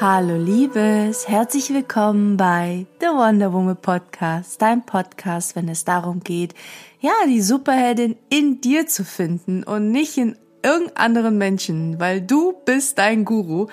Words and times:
Hallo 0.00 0.36
Liebes, 0.36 1.26
herzlich 1.26 1.74
willkommen 1.74 2.36
bei 2.36 2.86
The 3.00 3.06
Wonder 3.06 3.52
Woman 3.52 3.76
Podcast, 3.76 4.62
dein 4.62 4.86
Podcast, 4.86 5.56
wenn 5.56 5.68
es 5.68 5.84
darum 5.84 6.20
geht, 6.20 6.54
ja, 7.00 7.10
die 7.26 7.42
Superheldin 7.42 8.14
in 8.30 8.60
dir 8.60 8.86
zu 8.86 9.04
finden 9.04 9.64
und 9.64 9.90
nicht 9.90 10.16
in 10.16 10.36
irgendeinem 10.62 11.04
anderen 11.04 11.38
Menschen, 11.38 11.98
weil 11.98 12.20
du 12.20 12.52
bist 12.64 12.98
dein 12.98 13.24
Guru. 13.24 13.66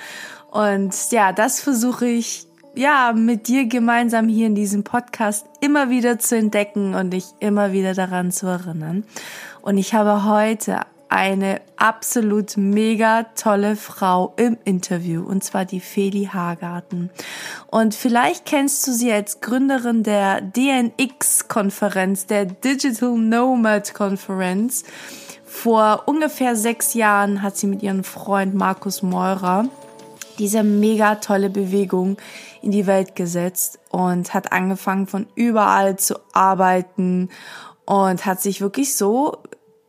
Und 0.50 0.96
ja, 1.12 1.32
das 1.32 1.60
versuche 1.60 2.08
ich 2.08 2.48
ja 2.74 3.14
mit 3.16 3.48
dir 3.48 3.68
gemeinsam 3.68 4.28
hier 4.28 4.48
in 4.48 4.56
diesem 4.56 4.84
Podcast 4.84 5.46
immer 5.62 5.92
wieder 5.92 6.18
zu 6.18 6.36
entdecken 6.36 6.96
und 6.96 7.12
dich 7.12 7.26
immer 7.40 7.72
wieder 7.72 7.94
daran 7.94 8.32
zu 8.32 8.48
erinnern. 8.48 9.04
Und 9.62 9.78
ich 9.78 9.94
habe 9.94 10.26
heute 10.26 10.80
eine 11.10 11.62
absolut 11.78 12.58
mega 12.58 13.24
tolle 13.36 13.76
Frau 13.76 14.34
im 14.38 14.58
Interview 14.66 15.24
und 15.24 15.44
zwar 15.44 15.66
die 15.66 15.80
Feli 15.80 16.30
Hagarten. 16.32 17.10
Und 17.68 17.96
vielleicht 17.96 18.46
kennst 18.46 18.86
du 18.88 18.92
sie 18.92 19.12
als 19.12 19.42
Gründerin 19.42 20.04
der 20.04 20.42
DNX-Konferenz, 20.42 22.26
der 22.26 22.46
Digital 22.46 23.18
Nomad 23.18 23.94
Konferenz. 23.94 24.84
Vor 25.46 26.04
ungefähr 26.06 26.56
sechs 26.56 26.94
Jahren 26.94 27.42
hat 27.42 27.56
sie 27.58 27.68
mit 27.68 27.82
ihrem 27.82 28.04
Freund 28.04 28.56
Markus 28.56 29.02
Meurer 29.02 29.66
diese 30.38 30.64
mega 30.64 31.16
tolle 31.16 31.50
Bewegung 31.50 32.18
in 32.62 32.72
die 32.72 32.88
Welt 32.88 33.16
gesetzt 33.16 33.80
und 33.90 34.34
hat 34.34 34.52
angefangen 34.52 35.08
von 35.08 35.28
überall 35.36 35.98
zu 35.98 36.16
arbeiten 36.34 37.30
und 37.86 38.26
hat 38.26 38.42
sich 38.42 38.62
wirklich 38.62 38.96
so 38.96 39.38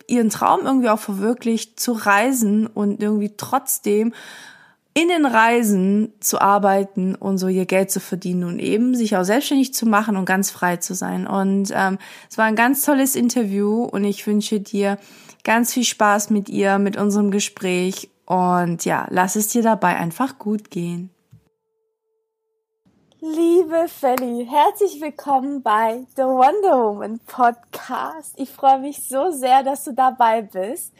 ihren 0.08 0.30
Traum 0.30 0.60
irgendwie 0.64 0.88
auch 0.88 0.98
verwirklicht, 0.98 1.78
zu 1.78 1.92
reisen 1.92 2.66
und 2.66 3.02
irgendwie 3.02 3.32
trotzdem 3.36 4.12
in 4.94 5.08
den 5.08 5.26
Reisen 5.26 6.14
zu 6.20 6.40
arbeiten 6.40 7.14
und 7.14 7.36
so 7.36 7.48
ihr 7.48 7.66
Geld 7.66 7.90
zu 7.90 8.00
verdienen 8.00 8.44
und 8.44 8.58
eben 8.58 8.94
sich 8.94 9.14
auch 9.14 9.24
selbstständig 9.24 9.74
zu 9.74 9.84
machen 9.84 10.16
und 10.16 10.24
ganz 10.24 10.50
frei 10.50 10.78
zu 10.78 10.94
sein. 10.94 11.26
Und 11.26 11.70
ähm, 11.74 11.98
es 12.30 12.38
war 12.38 12.46
ein 12.46 12.56
ganz 12.56 12.82
tolles 12.82 13.14
Interview 13.14 13.84
und 13.84 14.04
ich 14.04 14.26
wünsche 14.26 14.58
dir 14.58 14.96
ganz 15.44 15.74
viel 15.74 15.84
Spaß 15.84 16.30
mit 16.30 16.48
ihr, 16.48 16.78
mit 16.78 16.96
unserem 16.96 17.30
Gespräch 17.30 18.08
und 18.24 18.86
ja, 18.86 19.06
lass 19.10 19.36
es 19.36 19.48
dir 19.48 19.62
dabei 19.62 19.96
einfach 19.96 20.38
gut 20.38 20.70
gehen. 20.70 21.10
Liebe 23.34 23.88
Felly, 23.88 24.46
herzlich 24.48 25.00
willkommen 25.00 25.60
bei 25.60 26.06
The 26.14 26.22
Wonder 26.22 26.84
Woman 26.84 27.18
Podcast. 27.26 28.34
Ich 28.36 28.50
freue 28.50 28.78
mich 28.78 29.02
so 29.08 29.32
sehr, 29.32 29.64
dass 29.64 29.82
du 29.82 29.92
dabei 29.92 30.42
bist. 30.42 30.92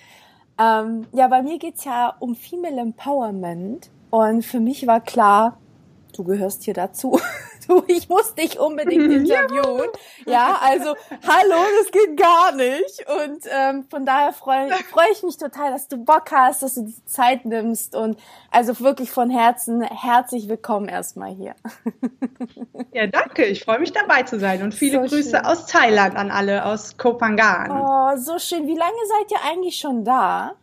Ähm, 0.59 1.07
ja, 1.13 1.29
bei 1.29 1.43
mir 1.43 1.59
geht's 1.61 1.85
ja 1.85 2.17
um 2.19 2.35
Female 2.35 2.81
Empowerment 2.81 3.91
und 4.11 4.45
für 4.45 4.59
mich 4.59 4.89
war 4.89 5.01
klar, 5.01 5.59
du 6.17 6.25
gehörst 6.25 6.65
hier 6.65 6.75
dazu. 6.75 7.21
Du, 7.67 7.83
ich 7.87 8.09
muss 8.09 8.35
dich 8.35 8.59
unbedingt 8.59 9.13
interviewen. 9.13 9.89
Ja, 10.27 10.59
also 10.61 10.95
hallo, 11.27 11.65
das 11.81 11.91
geht 11.91 12.17
gar 12.17 12.53
nicht. 12.53 13.05
Und 13.09 13.45
ähm, 13.51 13.85
von 13.89 14.05
daher 14.07 14.33
freue 14.33 14.71
freu 14.91 15.03
ich 15.13 15.23
mich 15.23 15.37
total, 15.37 15.73
dass 15.73 15.89
du 15.89 15.97
Bock 15.97 16.31
hast, 16.31 16.63
dass 16.63 16.75
du 16.75 16.85
die 16.85 17.05
Zeit 17.07 17.45
nimmst. 17.45 17.95
Und 17.95 18.19
also 18.51 18.79
wirklich 18.81 19.11
von 19.11 19.31
Herzen 19.31 19.83
herzlich 19.83 20.49
willkommen 20.49 20.89
erstmal 20.89 21.35
hier. 21.35 21.55
Ja, 22.93 23.07
danke. 23.07 23.45
Ich 23.45 23.65
freue 23.65 23.79
mich 23.79 23.93
dabei 23.93 24.23
zu 24.23 24.39
sein. 24.39 24.63
Und 24.63 24.75
viele 24.75 25.03
so 25.03 25.17
Grüße 25.17 25.37
schön. 25.37 25.45
aus 25.45 25.67
Thailand 25.67 26.17
an 26.17 26.31
alle, 26.31 26.65
aus 26.65 26.97
Kopangan. 26.97 27.71
Oh, 27.71 28.17
so 28.17 28.39
schön. 28.39 28.67
Wie 28.67 28.75
lange 28.75 28.97
seid 29.07 29.31
ihr 29.33 29.51
eigentlich 29.51 29.77
schon 29.77 30.05
da? 30.05 30.55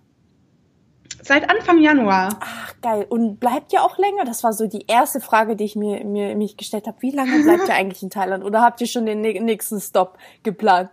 Seit 1.21 1.49
Anfang 1.49 1.79
Januar. 1.79 2.29
Ach, 2.39 2.73
geil. 2.81 3.05
Und 3.07 3.39
bleibt 3.39 3.73
ihr 3.73 3.83
auch 3.83 3.97
länger? 3.97 4.25
Das 4.25 4.43
war 4.43 4.53
so 4.53 4.67
die 4.67 4.85
erste 4.87 5.21
Frage, 5.21 5.55
die 5.55 5.63
ich 5.63 5.75
mir, 5.75 6.03
mir 6.03 6.35
mich 6.35 6.57
gestellt 6.57 6.87
habe. 6.87 6.97
Wie 7.01 7.11
lange 7.11 7.43
bleibt 7.43 7.67
ihr 7.67 7.75
eigentlich 7.75 8.03
in 8.03 8.09
Thailand? 8.09 8.43
Oder 8.43 8.61
habt 8.61 8.81
ihr 8.81 8.87
schon 8.87 9.05
den 9.05 9.21
nächsten 9.21 9.79
Stop 9.79 10.17
geplant? 10.43 10.89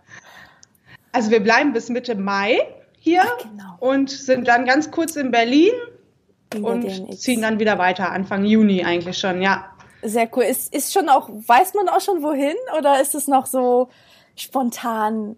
Also 1.11 1.31
wir 1.31 1.41
bleiben 1.41 1.73
bis 1.73 1.89
Mitte 1.89 2.15
Mai 2.15 2.59
hier 2.99 3.23
Ach, 3.25 3.37
genau. 3.39 3.77
und 3.79 4.09
sind 4.09 4.47
dann 4.47 4.65
ganz 4.65 4.91
kurz 4.91 5.15
in 5.15 5.31
Berlin 5.31 5.73
in 6.53 6.63
und 6.63 7.19
ziehen 7.19 7.41
dann 7.41 7.59
wieder 7.59 7.77
weiter, 7.77 8.11
Anfang 8.11 8.45
Juni 8.45 8.83
eigentlich 8.83 9.17
schon, 9.17 9.41
ja. 9.41 9.65
Sehr 10.03 10.29
cool. 10.35 10.43
Ist, 10.43 10.73
ist 10.73 10.93
schon 10.93 11.09
auch, 11.09 11.29
weiß 11.29 11.73
man 11.73 11.89
auch 11.89 12.01
schon 12.01 12.23
wohin 12.23 12.55
oder 12.77 13.01
ist 13.01 13.15
es 13.15 13.27
noch 13.27 13.45
so 13.45 13.89
spontan 14.35 15.35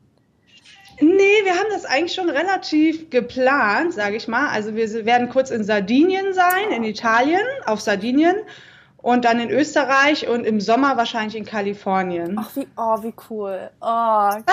Nee, 1.00 1.44
wir 1.44 1.54
haben 1.54 1.70
das 1.72 1.86
eigentlich 1.86 2.14
schon 2.14 2.30
relativ 2.30 3.10
geplant, 3.10 3.94
sage 3.94 4.16
ich 4.16 4.28
mal. 4.28 4.50
Also 4.50 4.76
wir 4.76 5.06
werden 5.06 5.30
kurz 5.30 5.50
in 5.50 5.64
Sardinien 5.64 6.34
sein, 6.34 6.72
in 6.72 6.84
Italien, 6.84 7.42
auf 7.66 7.82
Sardinien 7.82 8.36
und 9.04 9.26
dann 9.26 9.40
in 9.42 9.50
Österreich 9.50 10.30
und 10.30 10.46
im 10.46 10.62
Sommer 10.62 10.96
wahrscheinlich 10.96 11.36
in 11.36 11.44
Kalifornien. 11.44 12.38
Ach, 12.40 12.56
wie, 12.56 12.66
oh, 12.78 13.04
wie 13.04 13.14
cool. 13.30 13.70
Oh, 13.82 13.86
also, 13.86 14.44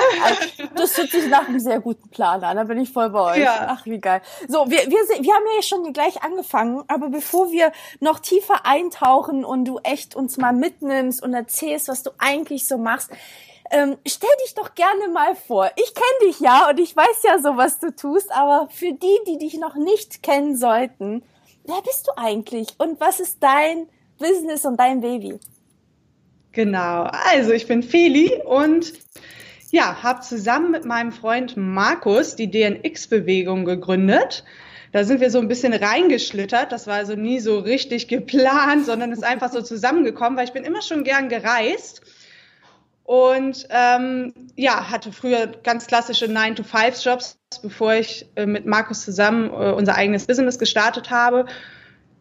das 0.74 0.98
hört 0.98 1.10
sich 1.10 1.28
nach 1.28 1.48
einem 1.48 1.60
sehr 1.60 1.78
guten 1.78 2.10
Plan 2.10 2.42
an. 2.42 2.56
Da 2.56 2.64
bin 2.64 2.78
ich 2.78 2.92
voll 2.92 3.10
bei 3.10 3.32
euch. 3.32 3.38
Ja. 3.38 3.68
Ach, 3.70 3.86
wie 3.86 4.00
geil. 4.00 4.20
So, 4.48 4.68
wir, 4.68 4.78
wir, 4.78 4.88
wir 4.88 5.34
haben 5.34 5.44
ja 5.54 5.62
schon 5.62 5.92
gleich 5.92 6.22
angefangen, 6.24 6.82
aber 6.88 7.10
bevor 7.10 7.52
wir 7.52 7.70
noch 8.00 8.18
tiefer 8.18 8.66
eintauchen 8.66 9.44
und 9.44 9.66
du 9.66 9.78
echt 9.84 10.16
uns 10.16 10.36
mal 10.36 10.52
mitnimmst 10.52 11.22
und 11.22 11.32
erzählst, 11.32 11.86
was 11.86 12.02
du 12.02 12.10
eigentlich 12.18 12.66
so 12.66 12.76
machst, 12.76 13.10
ähm, 13.70 13.96
stell 14.06 14.30
dich 14.44 14.54
doch 14.54 14.74
gerne 14.74 15.08
mal 15.12 15.34
vor. 15.34 15.70
Ich 15.76 15.94
kenne 15.94 16.30
dich 16.30 16.40
ja 16.40 16.68
und 16.68 16.78
ich 16.80 16.94
weiß 16.94 17.22
ja 17.24 17.38
so, 17.38 17.56
was 17.56 17.78
du 17.78 17.94
tust, 17.94 18.30
aber 18.32 18.68
für 18.70 18.92
die, 18.92 19.18
die 19.26 19.38
dich 19.38 19.58
noch 19.58 19.76
nicht 19.76 20.22
kennen 20.22 20.56
sollten, 20.56 21.22
wer 21.64 21.80
bist 21.82 22.08
du 22.08 22.12
eigentlich 22.16 22.68
und 22.78 23.00
was 23.00 23.20
ist 23.20 23.38
dein 23.40 23.86
Business 24.18 24.64
und 24.64 24.78
dein 24.78 25.00
Baby? 25.00 25.38
Genau, 26.52 27.04
also 27.04 27.52
ich 27.52 27.68
bin 27.68 27.82
Feli 27.82 28.42
und 28.44 28.92
ja, 29.70 30.02
habe 30.02 30.20
zusammen 30.20 30.72
mit 30.72 30.84
meinem 30.84 31.12
Freund 31.12 31.56
Markus 31.56 32.34
die 32.34 32.50
DNX-Bewegung 32.50 33.64
gegründet. 33.64 34.44
Da 34.90 35.04
sind 35.04 35.20
wir 35.20 35.30
so 35.30 35.38
ein 35.38 35.46
bisschen 35.46 35.72
reingeschlittert. 35.72 36.72
Das 36.72 36.88
war 36.88 36.94
also 36.94 37.14
nie 37.14 37.38
so 37.38 37.60
richtig 37.60 38.08
geplant, 38.08 38.84
sondern 38.84 39.12
ist 39.12 39.22
einfach 39.22 39.52
so 39.52 39.62
zusammengekommen, 39.62 40.36
weil 40.36 40.46
ich 40.46 40.52
bin 40.52 40.64
immer 40.64 40.82
schon 40.82 41.04
gern 41.04 41.28
gereist 41.28 42.02
und 43.10 43.66
ähm, 43.70 44.32
ja, 44.54 44.88
hatte 44.88 45.10
früher 45.10 45.48
ganz 45.48 45.88
klassische 45.88 46.26
9-to-5-Jobs, 46.26 47.40
bevor 47.60 47.94
ich 47.94 48.26
äh, 48.36 48.46
mit 48.46 48.66
Markus 48.66 49.04
zusammen 49.04 49.50
äh, 49.50 49.72
unser 49.72 49.96
eigenes 49.96 50.28
Business 50.28 50.60
gestartet 50.60 51.10
habe. 51.10 51.46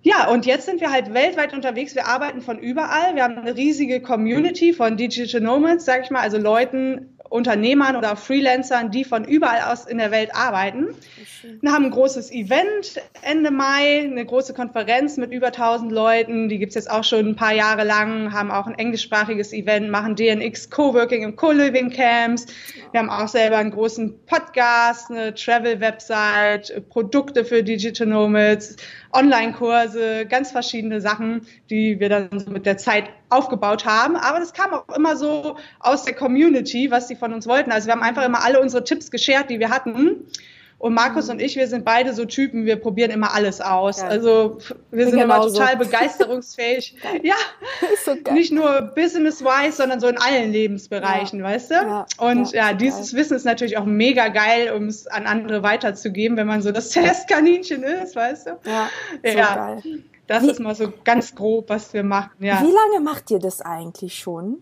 Ja, 0.01 0.29
und 0.29 0.45
jetzt 0.45 0.65
sind 0.65 0.79
wir 0.79 0.91
halt 0.91 1.13
weltweit 1.13 1.53
unterwegs. 1.53 1.93
Wir 1.93 2.07
arbeiten 2.07 2.41
von 2.41 2.57
überall. 2.57 3.15
Wir 3.15 3.23
haben 3.23 3.37
eine 3.37 3.55
riesige 3.55 4.01
Community 4.01 4.71
von 4.71 4.95
Digital 4.95 5.41
Nomads, 5.41 5.83
sag 5.83 6.03
ich 6.03 6.09
mal, 6.09 6.21
also 6.21 6.37
Leuten, 6.37 7.17
Unternehmern 7.29 7.95
oder 7.95 8.15
Freelancern, 8.15 8.91
die 8.91 9.03
von 9.03 9.23
überall 9.23 9.71
aus 9.71 9.85
in 9.85 9.99
der 9.99 10.09
Welt 10.11 10.33
arbeiten. 10.33 10.95
Wir 11.61 11.71
haben 11.71 11.85
ein 11.85 11.91
großes 11.91 12.31
Event 12.31 13.01
Ende 13.21 13.51
Mai, 13.51 14.01
eine 14.01 14.25
große 14.25 14.53
Konferenz 14.53 15.17
mit 15.17 15.31
über 15.31 15.47
1000 15.47 15.91
Leuten. 15.91 16.49
Die 16.49 16.57
gibt's 16.57 16.75
jetzt 16.75 16.89
auch 16.89 17.03
schon 17.03 17.27
ein 17.27 17.35
paar 17.35 17.53
Jahre 17.53 17.83
lang, 17.83 18.33
haben 18.33 18.51
auch 18.51 18.65
ein 18.65 18.77
englischsprachiges 18.77 19.53
Event, 19.53 19.91
machen 19.91 20.15
DNX 20.15 20.69
Coworking 20.69 21.23
im 21.23 21.35
Co-Living 21.35 21.91
Camps. 21.91 22.47
Wir 22.91 22.99
haben 22.99 23.09
auch 23.09 23.27
selber 23.27 23.57
einen 23.57 23.71
großen 23.71 24.25
Podcast, 24.25 25.11
eine 25.11 25.35
Travel-Website, 25.35 26.89
Produkte 26.89 27.45
für 27.45 27.63
Digital 27.63 28.07
Nomads, 28.07 28.75
Online-Kurse, 29.11 30.25
ganz 30.27 30.51
verschiedene 30.51 31.01
Sachen, 31.01 31.41
die 31.69 31.99
wir 31.99 32.09
dann 32.09 32.39
so 32.39 32.51
mit 32.51 32.65
der 32.65 32.77
Zeit 32.77 33.09
aufgebaut 33.29 33.85
haben. 33.85 34.15
Aber 34.15 34.39
das 34.39 34.53
kam 34.53 34.73
auch 34.73 34.95
immer 34.95 35.15
so 35.15 35.57
aus 35.79 36.05
der 36.05 36.13
Community, 36.15 36.91
was 36.91 37.07
die 37.07 37.15
von 37.15 37.33
uns 37.33 37.47
wollten. 37.47 37.71
Also 37.71 37.87
wir 37.87 37.93
haben 37.93 38.03
einfach 38.03 38.25
immer 38.25 38.43
alle 38.43 38.59
unsere 38.61 38.83
Tipps 38.83 39.11
geshared, 39.11 39.49
die 39.49 39.59
wir 39.59 39.69
hatten. 39.69 40.25
Und 40.79 40.93
Markus 40.93 41.25
mhm. 41.25 41.33
und 41.33 41.41
ich, 41.41 41.57
wir 41.57 41.67
sind 41.67 41.83
beide 41.83 42.13
so 42.13 42.23
Typen, 42.23 42.65
wir 42.65 42.77
probieren 42.77 43.11
immer 43.11 43.33
alles 43.33 43.59
aus. 43.59 43.99
Ja. 43.99 44.07
Also 44.07 44.59
wir 44.91 45.07
sind 45.07 45.19
immer 45.19 45.41
total 45.41 45.73
so. 45.77 45.77
begeisterungsfähig. 45.77 46.95
ja, 47.21 47.35
so 48.05 48.15
nicht 48.31 48.51
nur 48.53 48.93
business-wise, 48.95 49.73
sondern 49.73 49.99
so 49.99 50.07
in 50.07 50.17
allen 50.17 50.51
Lebensbereichen, 50.51 51.39
ja. 51.39 51.45
weißt 51.45 51.71
du? 51.71 51.75
Ja. 51.75 52.05
Und 52.17 52.51
ja, 52.53 52.73
dieses. 52.73 53.13
Wissen 53.13 53.35
ist 53.35 53.43
natürlich 53.43 53.77
auch 53.77 53.85
mega 53.85 54.29
geil, 54.29 54.71
um 54.71 54.85
es 54.85 55.05
an 55.07 55.25
andere 55.25 55.61
weiterzugeben, 55.61 56.37
wenn 56.37 56.47
man 56.47 56.61
so 56.61 56.71
das 56.71 56.89
Testkaninchen 56.91 57.83
ist, 57.83 58.15
weißt 58.15 58.47
du? 58.47 58.51
Ja, 58.65 58.89
so 59.25 59.37
geil. 59.37 60.03
Das 60.27 60.43
Wie, 60.43 60.51
ist 60.51 60.59
mal 60.59 60.75
so 60.75 60.93
ganz 61.03 61.35
grob, 61.35 61.69
was 61.69 61.91
wir 61.93 62.03
machen. 62.03 62.31
Ja. 62.39 62.61
Wie 62.61 62.71
lange 62.71 63.03
macht 63.03 63.31
ihr 63.31 63.39
das 63.39 63.61
eigentlich 63.61 64.13
schon? 64.15 64.61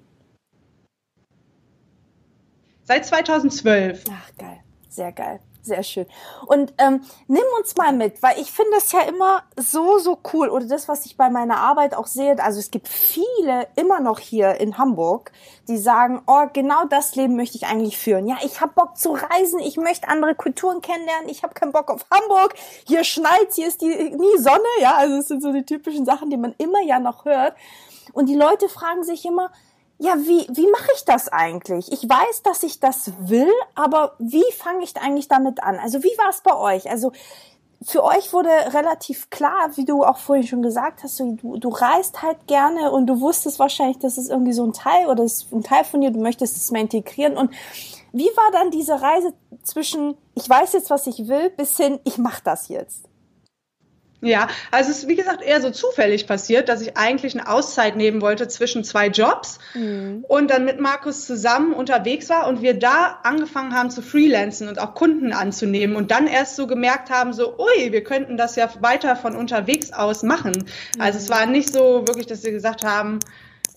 Seit 2.83 3.06
2012. 3.06 4.06
Ach, 4.09 4.38
geil. 4.38 4.59
Sehr 4.88 5.12
geil. 5.12 5.41
Sehr 5.67 5.83
schön. 5.83 6.05
Und 6.45 6.73
ähm, 6.77 7.01
nimm 7.27 7.43
uns 7.59 7.75
mal 7.75 7.91
mit, 7.91 8.23
weil 8.23 8.39
ich 8.39 8.53
finde 8.53 8.77
es 8.77 8.93
ja 8.93 9.01
immer 9.01 9.43
so, 9.57 9.97
so 9.99 10.17
cool. 10.31 10.47
Oder 10.47 10.65
das, 10.65 10.87
was 10.87 11.05
ich 11.05 11.17
bei 11.17 11.29
meiner 11.29 11.57
Arbeit 11.57 11.93
auch 11.93 12.07
sehe, 12.07 12.41
also 12.41 12.57
es 12.57 12.71
gibt 12.71 12.87
viele 12.87 13.67
immer 13.75 13.99
noch 13.99 14.19
hier 14.19 14.61
in 14.61 14.77
Hamburg, 14.77 15.33
die 15.67 15.77
sagen, 15.77 16.21
oh, 16.25 16.45
genau 16.53 16.85
das 16.85 17.15
Leben 17.15 17.35
möchte 17.35 17.57
ich 17.57 17.65
eigentlich 17.65 17.97
führen. 17.97 18.27
Ja, 18.27 18.37
ich 18.45 18.61
habe 18.61 18.71
Bock 18.75 18.97
zu 18.97 19.11
reisen, 19.11 19.59
ich 19.59 19.75
möchte 19.75 20.07
andere 20.07 20.35
Kulturen 20.35 20.81
kennenlernen, 20.81 21.27
ich 21.27 21.43
habe 21.43 21.53
keinen 21.53 21.73
Bock 21.73 21.89
auf 21.91 22.05
Hamburg, 22.09 22.53
hier 22.85 23.03
schneit, 23.03 23.51
hier 23.53 23.67
ist 23.67 23.81
die 23.81 23.87
nie 23.87 24.37
Sonne, 24.37 24.63
ja, 24.79 24.95
also 24.95 25.17
es 25.17 25.27
sind 25.27 25.43
so 25.43 25.51
die 25.51 25.65
typischen 25.65 26.05
Sachen, 26.05 26.29
die 26.29 26.37
man 26.37 26.55
immer 26.59 26.81
ja 26.81 26.99
noch 26.99 27.25
hört. 27.25 27.55
Und 28.13 28.27
die 28.27 28.35
Leute 28.35 28.69
fragen 28.69 29.03
sich 29.03 29.25
immer, 29.25 29.51
ja, 29.99 30.15
wie, 30.17 30.47
wie 30.49 30.69
mache 30.69 30.89
ich 30.95 31.05
das 31.05 31.27
eigentlich? 31.27 31.91
Ich 31.91 32.07
weiß, 32.07 32.44
dass 32.44 32.63
ich 32.63 32.79
das 32.79 33.11
will, 33.19 33.51
aber 33.73 34.13
wie 34.19 34.45
fange 34.55 34.83
ich 34.83 34.95
eigentlich 34.97 35.27
damit 35.27 35.63
an? 35.63 35.79
Also 35.79 36.03
wie 36.03 36.17
war 36.17 36.29
es 36.29 36.41
bei 36.41 36.55
euch? 36.55 36.89
Also 36.89 37.11
für 37.81 38.03
euch 38.03 38.33
wurde 38.33 38.49
relativ 38.49 39.29
klar, 39.29 39.71
wie 39.75 39.85
du 39.85 40.03
auch 40.03 40.17
vorhin 40.17 40.45
schon 40.45 40.61
gesagt 40.61 41.03
hast, 41.03 41.19
du, 41.19 41.38
du 41.57 41.69
reist 41.69 42.21
halt 42.21 42.47
gerne 42.47 42.91
und 42.91 43.07
du 43.07 43.21
wusstest 43.21 43.59
wahrscheinlich, 43.59 43.99
dass 43.99 44.17
es 44.17 44.29
irgendwie 44.29 44.53
so 44.53 44.63
ein 44.65 44.73
Teil 44.73 45.07
oder 45.07 45.23
ist 45.23 45.51
ein 45.51 45.63
Teil 45.63 45.83
von 45.83 46.01
dir, 46.01 46.11
du 46.11 46.19
möchtest 46.19 46.57
es 46.57 46.71
mehr 46.71 46.81
integrieren. 46.81 47.38
Und 47.38 47.51
wie 48.13 48.29
war 48.35 48.51
dann 48.51 48.71
diese 48.71 49.01
Reise 49.01 49.33
zwischen, 49.63 50.17
ich 50.35 50.50
weiß 50.50 50.73
jetzt, 50.73 50.89
was 50.89 51.07
ich 51.07 51.27
will, 51.27 51.50
bis 51.51 51.77
hin, 51.77 52.00
ich 52.03 52.17
mache 52.17 52.41
das 52.43 52.67
jetzt? 52.67 53.06
Ja, 54.21 54.47
also 54.71 54.89
es 54.89 54.99
ist 54.99 55.07
wie 55.07 55.15
gesagt 55.15 55.43
eher 55.43 55.61
so 55.61 55.69
zufällig 55.69 56.25
passiert, 56.25 56.69
dass 56.69 56.81
ich 56.81 56.97
eigentlich 56.97 57.37
eine 57.37 57.47
Auszeit 57.47 57.95
nehmen 57.95 58.19
wollte 58.19 58.47
zwischen 58.47 58.83
zwei 58.83 59.07
Jobs 59.07 59.59
mhm. 59.75 60.25
und 60.27 60.49
dann 60.49 60.65
mit 60.65 60.79
Markus 60.79 61.27
zusammen 61.27 61.71
unterwegs 61.73 62.27
war 62.29 62.47
und 62.47 62.63
wir 62.63 62.73
da 62.73 63.19
angefangen 63.21 63.75
haben 63.75 63.91
zu 63.91 64.01
freelancen 64.01 64.69
und 64.69 64.79
auch 64.79 64.95
Kunden 64.95 65.33
anzunehmen 65.33 65.95
und 65.95 66.09
dann 66.09 66.25
erst 66.25 66.55
so 66.55 66.65
gemerkt 66.65 67.11
haben, 67.11 67.31
so, 67.31 67.59
ui, 67.59 67.91
wir 67.91 68.03
könnten 68.03 68.37
das 68.37 68.55
ja 68.55 68.67
weiter 68.79 69.15
von 69.15 69.35
unterwegs 69.35 69.93
aus 69.93 70.23
machen. 70.23 70.65
Mhm. 70.95 71.01
Also 71.01 71.19
es 71.19 71.29
war 71.29 71.45
nicht 71.45 71.71
so 71.71 72.07
wirklich, 72.07 72.25
dass 72.25 72.43
wir 72.43 72.51
gesagt 72.51 72.83
haben, 72.83 73.19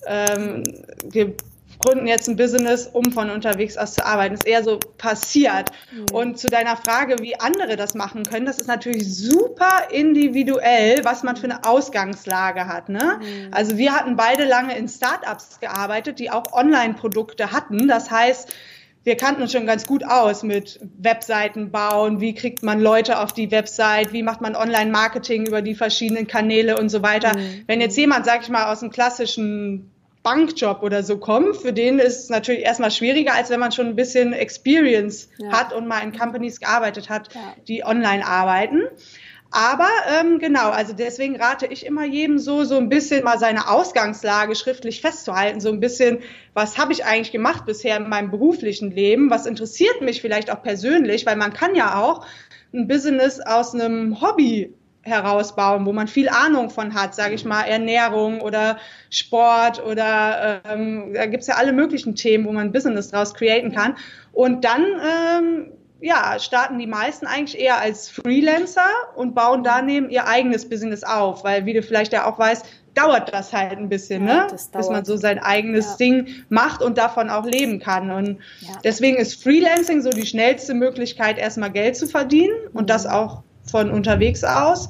ähm, 0.07 0.65
wir 1.05 1.35
gründen 1.81 2.07
jetzt 2.07 2.29
ein 2.29 2.37
Business, 2.37 2.89
um 2.93 3.11
von 3.13 3.31
unterwegs 3.31 3.77
aus 3.77 3.95
zu 3.95 4.07
arbeiten. 4.07 4.35
Das 4.35 4.45
ist 4.45 4.51
eher 4.51 4.63
so 4.63 4.79
passiert. 4.99 5.71
Mhm. 5.93 6.15
Und 6.15 6.39
zu 6.39 6.49
deiner 6.49 6.77
Frage, 6.77 7.17
wie 7.21 7.39
andere 7.41 7.77
das 7.77 7.95
machen 7.95 8.23
können, 8.23 8.47
das 8.47 8.59
ist 8.59 8.69
natürlich 8.69 9.13
super 9.13 9.89
individuell, 9.91 11.05
was 11.05 11.23
man 11.23 11.37
für 11.37 11.45
eine 11.45 11.65
Ausgangslage 11.65 12.69
hat. 12.69 12.89
Ne? 12.89 13.21
Mhm. 13.21 13.49
Also 13.53 13.77
wir 13.77 13.95
hatten 13.95 14.17
beide 14.17 14.45
lange 14.45 14.77
in 14.77 14.89
Startups 14.89 15.59
gearbeitet, 15.61 16.19
die 16.19 16.31
auch 16.31 16.53
Online-Produkte 16.53 17.51
hatten. 17.51 17.89
Das 17.89 18.11
heißt, 18.11 18.55
wir 19.03 19.17
kannten 19.17 19.43
uns 19.43 19.53
schon 19.53 19.67
ganz 19.67 19.87
gut 19.87 20.05
aus 20.05 20.43
mit 20.43 20.79
Webseiten 20.99 21.71
bauen, 21.71 22.21
wie 22.21 22.35
kriegt 22.35 22.63
man 22.63 22.81
Leute 22.81 23.19
auf 23.19 23.33
die 23.33 23.51
Website, 23.51 24.13
wie 24.13 24.23
macht 24.23 24.43
man 24.43 24.55
Online-Marketing 24.55 25.47
über 25.47 25.63
die 25.63 25.75
verschiedenen 25.75 26.27
Kanäle 26.27 26.79
und 26.79 26.91
so 26.91 27.03
weiter. 27.03 27.37
Mhm. 27.37 27.63
Wenn 27.67 27.81
jetzt 27.81 27.97
jemand, 27.97 28.27
sag 28.27 28.43
ich 28.43 28.51
mal, 28.51 28.71
aus 28.71 28.81
dem 28.81 28.91
klassischen 28.91 29.91
Bankjob 30.23 30.83
oder 30.83 31.03
so 31.03 31.19
kommen, 31.19 31.55
für 31.55 31.73
den 31.73 31.99
ist 31.99 32.25
es 32.25 32.29
natürlich 32.29 32.63
erstmal 32.63 32.91
schwieriger, 32.91 33.35
als 33.35 33.49
wenn 33.51 33.61
man 33.61 33.73
schon 33.73 33.87
ein 33.87 33.97
bisschen 33.97 34.33
Experience 34.33 35.29
ja. 35.39 35.51
hat 35.53 35.73
und 35.73 35.87
mal 35.87 36.01
in 36.01 36.13
Companies 36.17 36.61
gearbeitet 36.61 37.09
hat, 37.09 37.35
ja. 37.35 37.55
die 37.67 37.85
online 37.85 38.27
arbeiten. 38.27 38.83
Aber 39.53 39.89
ähm, 40.21 40.39
genau, 40.39 40.71
also 40.71 40.93
deswegen 40.93 41.37
rate 41.37 41.67
ich 41.67 41.85
immer 41.85 42.05
jedem 42.05 42.39
so, 42.39 42.63
so 42.63 42.77
ein 42.77 42.89
bisschen 42.89 43.25
mal 43.25 43.39
seine 43.39 43.69
Ausgangslage 43.69 44.55
schriftlich 44.55 45.01
festzuhalten, 45.01 45.61
so 45.61 45.71
ein 45.71 45.81
bisschen, 45.81 46.21
was 46.55 46.79
habe 46.79 46.93
ich 46.93 47.05
eigentlich 47.05 47.33
gemacht 47.33 47.67
bisher 47.67 47.97
in 47.97 48.09
meinem 48.09 48.31
beruflichen 48.31 48.93
Leben, 48.93 49.29
was 49.29 49.47
interessiert 49.47 50.03
mich 50.03 50.21
vielleicht 50.21 50.53
auch 50.53 50.63
persönlich, 50.63 51.27
weil 51.27 51.37
man 51.37 51.53
kann 51.53 51.75
ja 51.75 52.01
auch 52.01 52.25
ein 52.73 52.87
Business 52.87 53.41
aus 53.41 53.75
einem 53.75 54.21
Hobby 54.21 54.73
herausbauen, 55.03 55.87
wo 55.87 55.93
man 55.93 56.09
viel 56.09 56.29
Ahnung 56.29 56.71
von 56.71 56.95
hat, 56.95 57.15
sage 57.15 57.35
ich 57.35 57.45
mal, 57.45 57.63
Ernährung 57.63 58.41
oder 58.41 58.79
Sport 59.09 59.85
oder 59.85 60.61
ähm, 60.65 61.15
da 61.15 61.27
gibt's 61.27 61.47
ja 61.47 61.55
alle 61.55 61.73
möglichen 61.73 62.15
Themen, 62.15 62.45
wo 62.47 62.53
man 62.53 62.73
Business 62.73 63.11
draus 63.11 63.35
createn 63.35 63.73
kann. 63.73 63.97
Und 64.33 64.65
dann 64.65 64.85
ähm, 64.85 65.73
ja, 66.01 66.39
starten 66.39 66.79
die 66.79 66.87
meisten 66.87 67.27
eigentlich 67.27 67.61
eher 67.61 67.79
als 67.79 68.09
Freelancer 68.09 68.89
und 69.17 69.35
bauen 69.35 69.63
daneben 69.65 70.11
ihr 70.11 70.27
eigenes 70.27 70.69
Business 70.69 71.03
auf, 71.05 71.45
weil 71.45 71.67
wie 71.67 71.75
du 71.75 71.83
vielleicht 71.83 72.13
ja 72.13 72.27
auch 72.27 72.39
weißt, 72.39 72.65
dauert 72.95 73.33
das 73.33 73.53
halt 73.53 73.79
ein 73.79 73.89
bisschen, 73.89 74.27
ja, 74.27 74.47
ne? 74.47 74.57
bis 74.73 74.89
man 74.89 75.05
so 75.05 75.17
sein 75.17 75.39
eigenes 75.39 75.87
ja. 75.91 75.97
Ding 75.97 76.29
macht 76.49 76.83
und 76.83 76.99
davon 76.99 77.31
auch 77.31 77.45
leben 77.45 77.79
kann. 77.79 78.11
Und 78.11 78.39
ja. 78.61 78.73
deswegen 78.83 79.17
ist 79.17 79.43
Freelancing 79.43 80.03
so 80.03 80.11
die 80.11 80.27
schnellste 80.27 80.75
Möglichkeit, 80.75 81.39
erstmal 81.39 81.71
Geld 81.71 81.97
zu 81.97 82.07
verdienen 82.07 82.55
und 82.73 82.91
das 82.91 83.05
mhm. 83.05 83.11
auch 83.11 83.43
von 83.71 83.91
unterwegs 83.91 84.45
aus. 84.45 84.89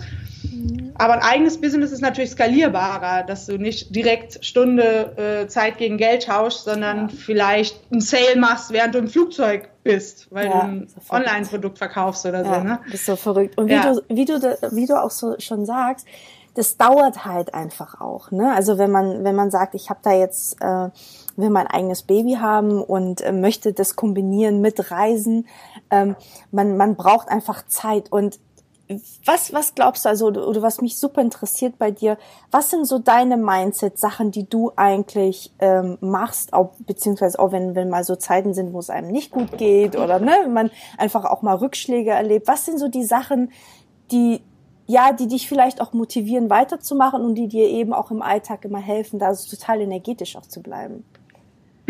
Aber 0.95 1.15
ein 1.15 1.23
eigenes 1.23 1.61
Business 1.61 1.93
ist 1.93 2.01
natürlich 2.01 2.31
skalierbarer, 2.31 3.23
dass 3.25 3.47
du 3.47 3.57
nicht 3.57 3.95
direkt 3.95 4.45
Stunde 4.45 5.43
äh, 5.45 5.49
Zeit 5.49 5.79
gegen 5.79 5.97
Geld 5.97 6.27
tauschst, 6.27 6.65
sondern 6.65 7.09
ja. 7.09 7.15
vielleicht 7.17 7.91
ein 7.91 8.01
Sale 8.01 8.39
machst, 8.39 8.71
während 8.71 8.95
du 8.95 8.99
im 8.99 9.09
Flugzeug 9.09 9.71
bist, 9.83 10.29
weil 10.31 10.47
ja, 10.47 10.53
du 10.53 10.59
ein 10.59 10.89
Online-Produkt 11.09 11.79
verkaufst 11.79 12.27
oder 12.27 12.45
ja, 12.45 12.55
so. 12.55 12.65
Ne? 12.65 12.81
Das 12.87 12.95
ist 12.95 13.07
so 13.07 13.17
verrückt. 13.17 13.57
Und 13.57 13.69
wie, 13.69 13.81
du, 13.81 14.03
wie, 14.09 14.25
du, 14.25 14.59
wie 14.73 14.87
du 14.87 15.03
auch 15.03 15.11
so 15.11 15.37
schon 15.39 15.65
sagst, 15.65 16.07
das 16.55 16.77
dauert 16.77 17.25
halt 17.25 17.55
einfach 17.55 18.01
auch. 18.01 18.31
Ne? 18.31 18.53
Also 18.55 18.77
wenn 18.77 18.91
man, 18.91 19.25
wenn 19.25 19.35
man 19.35 19.51
sagt, 19.51 19.75
ich 19.75 19.89
habe 19.89 20.01
da 20.03 20.13
jetzt, 20.13 20.61
äh, 20.61 20.89
will 21.37 21.51
mein 21.51 21.67
eigenes 21.67 22.03
Baby 22.03 22.35
haben 22.41 22.83
und 22.83 23.21
äh, 23.21 23.33
möchte 23.33 23.73
das 23.73 23.97
kombinieren 23.97 24.61
mit 24.61 24.91
Reisen, 24.91 25.47
ähm, 25.91 26.17
man, 26.51 26.77
man 26.77 26.97
braucht 26.97 27.29
einfach 27.29 27.65
Zeit 27.67 28.11
und 28.13 28.41
was, 29.25 29.53
was 29.53 29.75
glaubst 29.75 30.05
du, 30.05 30.09
also, 30.09 30.27
oder 30.29 30.63
was 30.63 30.81
mich 30.81 30.99
super 30.99 31.21
interessiert 31.21 31.79
bei 31.79 31.91
dir, 31.91 32.19
was 32.51 32.71
sind 32.71 32.87
so 32.87 32.99
deine 32.99 33.37
Mindset-Sachen, 33.37 34.33
die 34.33 34.49
du 34.49 34.73
eigentlich 34.75 35.53
ähm, 35.61 35.97
machst, 36.01 36.53
auch, 36.53 36.73
beziehungsweise 36.81 37.39
auch 37.39 37.53
wenn, 37.53 37.75
wenn 37.75 37.89
mal 37.89 38.03
so 38.03 38.17
Zeiten 38.17 38.53
sind, 38.53 38.73
wo 38.73 38.81
es 38.81 38.91
einem 38.91 39.11
nicht 39.11 39.31
gut 39.31 39.57
geht 39.59 39.97
oder 39.97 40.19
ne, 40.19 40.49
man 40.49 40.71
einfach 40.99 41.25
auch 41.25 41.43
mal 41.43 41.57
Rückschläge 41.57 42.11
erlebt, 42.11 42.49
was 42.49 42.65
sind 42.65 42.79
so 42.79 42.89
die 42.89 43.05
Sachen, 43.05 43.53
die, 44.11 44.43
ja, 44.87 45.13
die 45.13 45.29
dich 45.29 45.49
vielleicht 45.49 45.81
auch 45.81 45.93
motivieren, 45.93 46.51
weiterzumachen 46.51 47.23
und 47.25 47.37
die 47.37 47.47
dir 47.47 47.69
eben 47.69 47.93
auch 47.93 48.11
im 48.11 48.23
Alltag 48.23 48.65
immer 48.65 48.81
helfen, 48.81 49.21
da 49.21 49.35
so 49.35 49.57
total 49.57 49.81
energetisch 49.81 50.37
auch 50.37 50.47
zu 50.47 50.63
bleiben? 50.63 51.05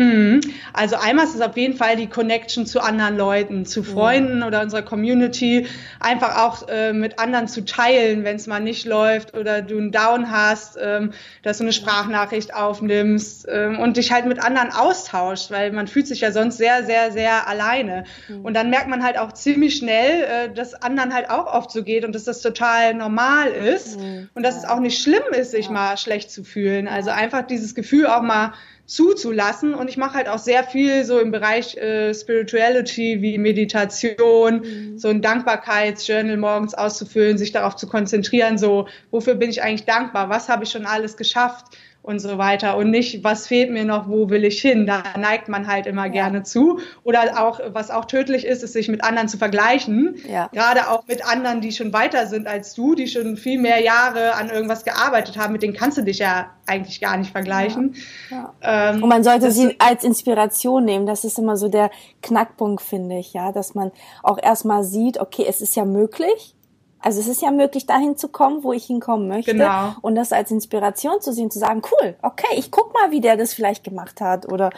Mhm. 0.01 0.41
Also 0.73 0.95
einmal 0.95 1.25
ist 1.25 1.35
es 1.35 1.41
auf 1.41 1.55
jeden 1.55 1.77
Fall 1.77 1.95
die 1.95 2.07
Connection 2.07 2.65
zu 2.65 2.79
anderen 2.79 3.17
Leuten, 3.17 3.65
zu 3.65 3.83
Freunden 3.83 4.41
oder 4.41 4.61
unserer 4.61 4.81
Community, 4.81 5.67
einfach 5.99 6.43
auch 6.43 6.67
äh, 6.69 6.91
mit 6.91 7.19
anderen 7.19 7.47
zu 7.47 7.65
teilen, 7.65 8.23
wenn 8.23 8.37
es 8.37 8.47
mal 8.47 8.59
nicht 8.59 8.85
läuft 8.85 9.37
oder 9.37 9.61
du 9.61 9.77
einen 9.77 9.91
Down 9.91 10.31
hast, 10.31 10.77
ähm, 10.81 11.11
dass 11.43 11.59
du 11.59 11.65
eine 11.65 11.73
Sprachnachricht 11.73 12.53
aufnimmst 12.55 13.45
ähm, 13.47 13.77
und 13.77 13.97
dich 13.97 14.11
halt 14.11 14.25
mit 14.25 14.43
anderen 14.43 14.71
austauschst, 14.71 15.51
weil 15.51 15.71
man 15.71 15.85
fühlt 15.85 16.07
sich 16.07 16.21
ja 16.21 16.31
sonst 16.31 16.57
sehr, 16.57 16.83
sehr, 16.83 17.11
sehr 17.11 17.47
alleine. 17.47 18.05
Mhm. 18.27 18.43
Und 18.43 18.55
dann 18.55 18.71
merkt 18.71 18.87
man 18.87 19.03
halt 19.03 19.19
auch 19.19 19.33
ziemlich 19.33 19.75
schnell, 19.75 20.23
äh, 20.23 20.53
dass 20.53 20.73
anderen 20.73 21.13
halt 21.13 21.29
auch 21.29 21.45
oft 21.45 21.69
so 21.69 21.83
geht 21.83 22.05
und 22.05 22.15
dass 22.15 22.23
das 22.23 22.41
total 22.41 22.95
normal 22.95 23.49
ist 23.51 23.99
mhm. 23.99 24.29
und 24.33 24.41
dass 24.41 24.55
ja. 24.55 24.61
es 24.61 24.69
auch 24.69 24.79
nicht 24.79 24.99
schlimm 24.99 25.23
ist, 25.31 25.51
sich 25.51 25.67
ja. 25.67 25.71
mal 25.71 25.97
schlecht 25.97 26.31
zu 26.31 26.43
fühlen. 26.43 26.87
Also 26.87 27.11
einfach 27.11 27.43
dieses 27.43 27.75
Gefühl 27.75 28.07
auch 28.07 28.23
mal 28.23 28.53
zuzulassen. 28.91 29.73
Und 29.73 29.89
ich 29.89 29.95
mache 29.95 30.15
halt 30.15 30.27
auch 30.27 30.37
sehr 30.37 30.65
viel 30.65 31.05
so 31.05 31.19
im 31.19 31.31
Bereich 31.31 31.77
äh, 31.77 32.13
Spirituality 32.13 33.21
wie 33.21 33.37
Meditation, 33.37 34.61
mhm. 34.61 34.99
so 34.99 35.07
ein 35.07 35.21
Dankbarkeitsjournal 35.21 36.35
morgens 36.35 36.73
auszufüllen, 36.73 37.37
sich 37.37 37.53
darauf 37.53 37.77
zu 37.77 37.87
konzentrieren, 37.87 38.57
so 38.57 38.89
wofür 39.09 39.35
bin 39.35 39.49
ich 39.49 39.63
eigentlich 39.63 39.85
dankbar, 39.85 40.29
was 40.29 40.49
habe 40.49 40.65
ich 40.65 40.71
schon 40.71 40.85
alles 40.85 41.15
geschafft 41.15 41.67
und 42.03 42.19
so 42.19 42.37
weiter 42.37 42.77
und 42.77 42.89
nicht, 42.89 43.23
was 43.23 43.47
fehlt 43.47 43.69
mir 43.69 43.85
noch, 43.85 44.09
wo 44.09 44.29
will 44.29 44.43
ich 44.43 44.59
hin? 44.59 44.87
Da 44.87 45.03
neigt 45.17 45.49
man 45.49 45.67
halt 45.67 45.85
immer 45.85 46.05
ja. 46.05 46.11
gerne 46.11 46.43
zu. 46.43 46.79
Oder 47.03 47.39
auch, 47.39 47.59
was 47.73 47.91
auch 47.91 48.05
tödlich 48.05 48.45
ist, 48.45 48.63
ist 48.63 48.73
sich 48.73 48.87
mit 48.87 49.03
anderen 49.03 49.27
zu 49.27 49.37
vergleichen. 49.37 50.15
Ja. 50.27 50.47
Gerade 50.51 50.89
auch 50.89 51.05
mit 51.07 51.23
anderen, 51.25 51.61
die 51.61 51.71
schon 51.71 51.93
weiter 51.93 52.25
sind 52.25 52.47
als 52.47 52.73
du, 52.73 52.95
die 52.95 53.07
schon 53.07 53.37
viel 53.37 53.59
mehr 53.59 53.81
Jahre 53.81 54.33
an 54.33 54.49
irgendwas 54.49 54.83
gearbeitet 54.83 55.37
haben, 55.37 55.53
mit 55.53 55.61
denen 55.61 55.73
kannst 55.73 55.97
du 55.97 56.01
dich 56.01 56.17
ja 56.17 56.49
eigentlich 56.65 57.01
gar 57.01 57.17
nicht 57.17 57.31
vergleichen. 57.31 57.95
Ja. 58.31 58.53
Ähm, 58.61 59.03
und 59.03 59.09
man 59.09 59.23
sollte 59.23 59.51
sie 59.51 59.75
als 59.77 60.03
Inspiration 60.03 60.85
nehmen. 60.85 61.05
Das 61.05 61.23
ist 61.23 61.37
immer 61.37 61.55
so 61.55 61.67
der 61.67 61.91
Knackpunkt, 62.23 62.81
finde 62.81 63.19
ich, 63.19 63.33
ja, 63.33 63.51
dass 63.51 63.75
man 63.75 63.91
auch 64.23 64.39
erstmal 64.41 64.83
sieht, 64.83 65.19
okay, 65.19 65.45
es 65.47 65.61
ist 65.61 65.75
ja 65.75 65.85
möglich 65.85 66.55
also 67.01 67.19
es 67.19 67.27
ist 67.27 67.41
ja 67.41 67.51
möglich, 67.51 67.85
dahin 67.85 68.17
zu 68.17 68.27
kommen, 68.27 68.63
wo 68.63 68.73
ich 68.73 68.85
hinkommen 68.85 69.27
möchte. 69.27 69.53
Genau. 69.53 69.95
Und 70.01 70.15
das 70.15 70.31
als 70.31 70.51
Inspiration 70.51 71.21
zu 71.21 71.33
sehen, 71.33 71.49
zu 71.49 71.59
sagen, 71.59 71.81
cool, 71.91 72.15
okay, 72.21 72.55
ich 72.55 72.71
guck 72.71 72.93
mal, 72.93 73.11
wie 73.11 73.21
der 73.21 73.37
das 73.37 73.53
vielleicht 73.53 73.83
gemacht 73.83 74.21
hat. 74.21 74.51
Oder 74.51 74.69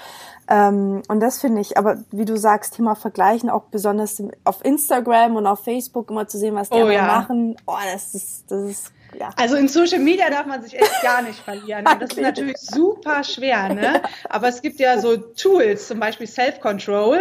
ähm, 0.48 1.02
und 1.08 1.20
das 1.20 1.40
finde 1.40 1.62
ich, 1.62 1.78
aber 1.78 1.98
wie 2.12 2.26
du 2.26 2.38
sagst, 2.38 2.76
Thema 2.76 2.96
Vergleichen, 2.96 3.50
auch 3.50 3.64
besonders 3.64 4.22
auf 4.44 4.64
Instagram 4.64 5.36
und 5.36 5.48
auf 5.48 5.64
Facebook 5.64 6.10
immer 6.10 6.28
zu 6.28 6.38
sehen, 6.38 6.56
was 6.56 6.70
die 6.70 6.82
oh, 6.82 6.90
ja. 6.90 7.04
machen. 7.06 7.56
Oh, 7.66 7.76
das 7.92 8.14
ist, 8.14 8.46
das 8.50 8.62
ist 8.64 8.94
ja. 9.20 9.30
Also 9.38 9.56
in 9.56 9.68
Social 9.68 10.00
Media 10.00 10.30
darf 10.30 10.46
man 10.46 10.62
sich 10.62 10.76
echt 10.76 11.02
gar 11.02 11.22
nicht 11.22 11.40
verlieren. 11.40 11.86
Und 11.88 12.02
das 12.02 12.12
ist 12.12 12.22
natürlich 12.22 12.58
super 12.58 13.24
schwer, 13.24 13.74
ne? 13.74 14.02
Aber 14.30 14.48
es 14.48 14.62
gibt 14.62 14.80
ja 14.80 15.00
so 15.00 15.18
Tools, 15.18 15.88
zum 15.88 16.00
Beispiel 16.00 16.28
Self-Control 16.28 17.20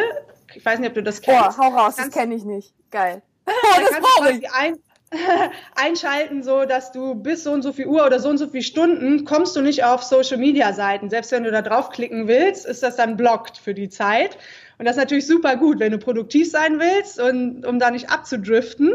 Ich 0.54 0.64
weiß 0.64 0.78
nicht, 0.78 0.88
ob 0.88 0.94
du 0.94 1.02
das 1.02 1.20
kennst. 1.20 1.58
Oh, 1.58 1.62
hau 1.62 1.68
raus, 1.68 1.96
das 1.96 2.10
kenne 2.10 2.34
ich 2.34 2.44
nicht. 2.44 2.74
Geil. 2.90 3.22
Oh, 3.46 3.50
das 3.90 4.00
brauche 4.00 4.32
ich. 4.32 4.50
Ein, 4.52 4.78
einschalten, 5.74 6.42
so 6.42 6.64
dass 6.64 6.92
du 6.92 7.14
bis 7.14 7.44
so 7.44 7.52
und 7.52 7.62
so 7.62 7.72
viel 7.72 7.86
Uhr 7.86 8.04
oder 8.06 8.20
so 8.20 8.28
und 8.28 8.38
so 8.38 8.46
viele 8.46 8.62
Stunden 8.62 9.24
kommst 9.24 9.54
du 9.56 9.60
nicht 9.60 9.84
auf 9.84 10.02
Social 10.02 10.38
Media 10.38 10.72
Seiten. 10.72 11.10
Selbst 11.10 11.32
wenn 11.32 11.44
du 11.44 11.50
da 11.50 11.62
draufklicken 11.62 12.28
willst, 12.28 12.66
ist 12.66 12.82
das 12.82 12.96
dann 12.96 13.16
blockt 13.16 13.58
für 13.58 13.74
die 13.74 13.88
Zeit. 13.88 14.38
Und 14.78 14.86
das 14.86 14.96
ist 14.96 15.02
natürlich 15.02 15.26
super 15.26 15.56
gut, 15.56 15.78
wenn 15.78 15.92
du 15.92 15.98
produktiv 15.98 16.50
sein 16.50 16.78
willst 16.78 17.20
und 17.20 17.64
um 17.66 17.78
da 17.78 17.90
nicht 17.90 18.10
abzudriften. 18.10 18.94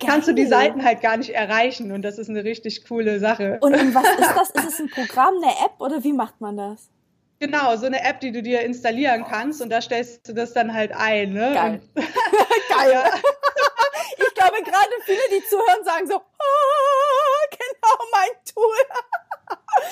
Geil. 0.00 0.10
Kannst 0.10 0.28
du 0.28 0.32
die 0.32 0.46
Seiten 0.46 0.84
halt 0.84 1.02
gar 1.02 1.16
nicht 1.16 1.30
erreichen 1.30 1.92
und 1.92 2.02
das 2.02 2.18
ist 2.18 2.28
eine 2.28 2.44
richtig 2.44 2.84
coole 2.84 3.20
Sache. 3.20 3.58
Und, 3.60 3.74
und 3.74 3.94
was 3.94 4.04
ist 4.04 4.54
das? 4.54 4.64
Ist 4.64 4.72
es 4.74 4.80
ein 4.80 4.90
Programm, 4.90 5.34
eine 5.36 5.52
App 5.64 5.80
oder 5.80 6.02
wie 6.02 6.12
macht 6.12 6.40
man 6.40 6.56
das? 6.56 6.90
Genau, 7.42 7.74
so 7.74 7.86
eine 7.86 8.00
App, 8.04 8.20
die 8.20 8.30
du 8.30 8.40
dir 8.40 8.60
installieren 8.60 9.24
kannst 9.28 9.60
und 9.60 9.68
da 9.68 9.82
stellst 9.82 10.28
du 10.28 10.32
das 10.32 10.52
dann 10.52 10.72
halt 10.72 10.92
ein. 10.92 11.32
Ne? 11.32 11.52
Geil. 11.52 11.82
Geil. 11.96 13.02
ich 14.16 14.34
glaube, 14.34 14.62
gerade 14.62 14.92
viele, 15.04 15.18
die 15.32 15.44
zuhören, 15.48 15.84
sagen 15.84 16.06
so, 16.06 16.18
oh, 16.18 17.48
genau 17.50 17.98
mein 18.12 18.30
Tool. 18.44 18.76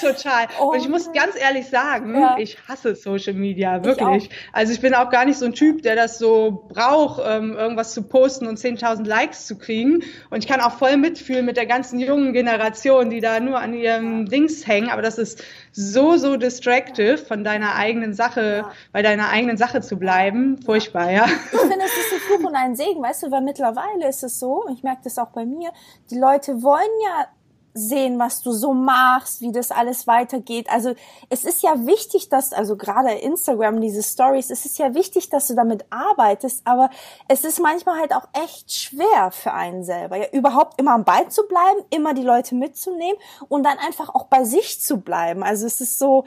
Total. 0.01 0.47
Oh, 0.61 0.73
und 0.73 0.79
ich 0.79 0.89
muss 0.89 1.13
ganz 1.13 1.37
ehrlich 1.37 1.69
sagen, 1.69 2.15
ja. 2.15 2.37
ich 2.39 2.57
hasse 2.69 2.95
Social 2.95 3.35
Media, 3.35 3.85
wirklich. 3.85 4.27
Ich 4.27 4.31
also 4.53 4.73
ich 4.73 4.81
bin 4.81 4.95
auch 4.95 5.11
gar 5.11 5.25
nicht 5.25 5.39
so 5.39 5.47
ein 5.47 5.53
Typ, 5.53 5.83
der 5.83 5.97
das 5.97 6.19
so 6.19 6.67
braucht, 6.69 7.23
ähm, 7.25 7.57
irgendwas 7.57 7.93
zu 7.93 8.03
posten 8.03 8.47
und 8.47 8.59
10.000 8.59 9.07
Likes 9.07 9.47
zu 9.47 9.59
kriegen. 9.59 10.03
Und 10.31 10.39
ich 10.39 10.47
kann 10.47 10.61
auch 10.61 10.73
voll 10.73 10.97
mitfühlen 10.97 11.45
mit 11.45 11.57
der 11.57 11.67
ganzen 11.67 11.99
jungen 11.99 12.33
Generation, 12.33 13.11
die 13.11 13.21
da 13.21 13.41
nur 13.41 13.59
an 13.59 13.75
ihrem 13.75 14.27
Dings 14.27 14.67
hängen. 14.67 14.91
Aber 14.91 15.03
das 15.03 15.19
ist 15.19 15.43
so, 15.73 16.17
so 16.17 16.37
distractive, 16.37 17.19
von 17.19 17.45
deiner 17.45 17.75
eigenen 17.75 18.15
Sache, 18.15 18.65
ja. 18.65 18.73
bei 18.93 19.03
deiner 19.03 19.29
eigenen 19.31 19.57
Sache 19.57 19.81
zu 19.81 19.99
bleiben. 19.99 20.61
Furchtbar, 20.63 21.11
ja. 21.11 21.27
Ich 21.27 21.59
finde, 21.59 21.85
es 21.85 21.93
ist 21.93 22.13
ein 22.13 22.21
Fluch 22.21 22.49
und 22.49 22.55
ein 22.55 22.77
Segen, 22.77 23.03
weißt 23.03 23.25
du, 23.25 23.31
weil 23.31 23.43
mittlerweile 23.43 24.09
ist 24.09 24.23
es 24.23 24.39
so, 24.39 24.65
ich 24.73 24.83
merke 24.83 25.03
das 25.05 25.19
auch 25.19 25.29
bei 25.29 25.45
mir, 25.45 25.71
die 26.11 26.19
Leute 26.19 26.63
wollen 26.63 26.91
ja 27.05 27.27
sehen, 27.75 28.19
was 28.19 28.43
du 28.43 28.53
so 28.53 28.75
machst, 28.75 29.41
wie 29.41 29.53
das 29.53 29.71
alles 29.71 30.07
weitergeht. 30.07 30.69
Also 30.71 30.95
es 31.29 31.45
ist 31.45 31.63
ja 31.63 31.87
wichtig, 31.87 32.29
dass, 32.29 32.53
also 32.53 32.77
gerade 32.77 33.13
Instagram, 33.13 33.81
diese 33.81 34.03
Stories, 34.03 34.51
es 34.51 34.65
ist 34.65 34.79
ja 34.79 34.95
wichtig, 34.95 35.29
dass 35.29 35.49
du 35.49 35.55
damit 35.55 35.85
arbeitest, 35.91 36.63
aber 36.67 36.91
es 37.29 37.45
ist 37.45 37.61
manchmal 37.61 38.01
halt 38.01 38.13
auch 38.15 38.29
echt 38.33 38.73
schwer 38.73 39.31
für 39.31 39.53
einen 39.53 39.85
selber, 39.85 40.17
ja, 40.17 40.27
überhaupt 40.33 40.81
immer 40.81 40.93
am 40.93 41.05
Ball 41.05 41.29
zu 41.29 41.47
bleiben, 41.47 41.85
immer 41.91 42.15
die 42.15 42.23
Leute 42.23 42.55
mitzunehmen 42.55 43.17
und 43.49 43.63
dann 43.63 43.79
einfach 43.79 44.15
auch 44.15 44.25
bei 44.25 44.45
sich 44.45 44.81
zu 44.81 44.99
bleiben. 44.99 45.43
Also 45.43 45.67
es 45.67 45.81
ist 45.81 45.99
so, 45.99 46.25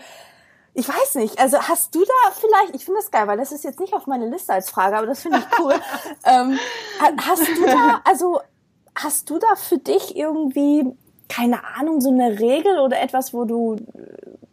ich 0.73 0.87
weiß 0.87 1.15
nicht, 1.15 1.39
also 1.39 1.59
hast 1.59 1.93
du 1.93 2.03
da 2.03 2.31
vielleicht, 2.31 2.75
ich 2.75 2.85
finde 2.85 2.99
das 2.99 3.11
geil, 3.11 3.27
weil 3.27 3.37
das 3.37 3.51
ist 3.51 3.63
jetzt 3.63 3.79
nicht 3.79 3.93
auf 3.93 4.07
meine 4.07 4.29
Liste 4.29 4.53
als 4.53 4.69
Frage, 4.69 4.97
aber 4.97 5.07
das 5.07 5.21
finde 5.21 5.39
ich 5.39 5.59
cool. 5.59 5.75
ähm, 6.25 6.57
hast 7.17 7.47
du 7.47 7.65
da, 7.65 8.01
also 8.05 8.39
hast 8.95 9.29
du 9.29 9.37
da 9.37 9.55
für 9.55 9.77
dich 9.77 10.15
irgendwie 10.15 10.95
keine 11.29 11.63
Ahnung, 11.77 12.01
so 12.01 12.09
eine 12.09 12.39
Regel 12.39 12.79
oder 12.79 13.01
etwas, 13.01 13.33
wo 13.33 13.45
du, 13.45 13.77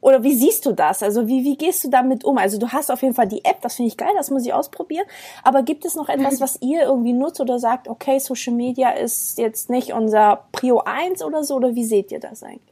oder 0.00 0.22
wie 0.22 0.34
siehst 0.34 0.64
du 0.66 0.72
das? 0.72 1.02
Also 1.02 1.28
wie, 1.28 1.44
wie 1.44 1.56
gehst 1.56 1.84
du 1.84 1.90
damit 1.90 2.24
um? 2.24 2.38
Also 2.38 2.58
du 2.58 2.68
hast 2.68 2.90
auf 2.90 3.02
jeden 3.02 3.14
Fall 3.14 3.28
die 3.28 3.44
App, 3.44 3.60
das 3.60 3.76
finde 3.76 3.88
ich 3.88 3.96
geil, 3.96 4.12
das 4.16 4.30
muss 4.30 4.46
ich 4.46 4.52
ausprobieren. 4.52 5.04
Aber 5.42 5.62
gibt 5.62 5.84
es 5.84 5.94
noch 5.94 6.08
etwas, 6.08 6.40
was 6.40 6.58
ihr 6.62 6.82
irgendwie 6.82 7.12
nutzt 7.12 7.40
oder 7.40 7.58
sagt, 7.58 7.88
okay, 7.88 8.18
Social 8.18 8.54
Media 8.54 8.90
ist 8.90 9.38
jetzt 9.38 9.68
nicht 9.68 9.92
unser 9.92 10.44
Prio 10.52 10.82
1 10.84 11.22
oder 11.22 11.44
so, 11.44 11.56
oder 11.56 11.74
wie 11.74 11.84
seht 11.84 12.12
ihr 12.12 12.20
das 12.20 12.42
eigentlich? 12.42 12.70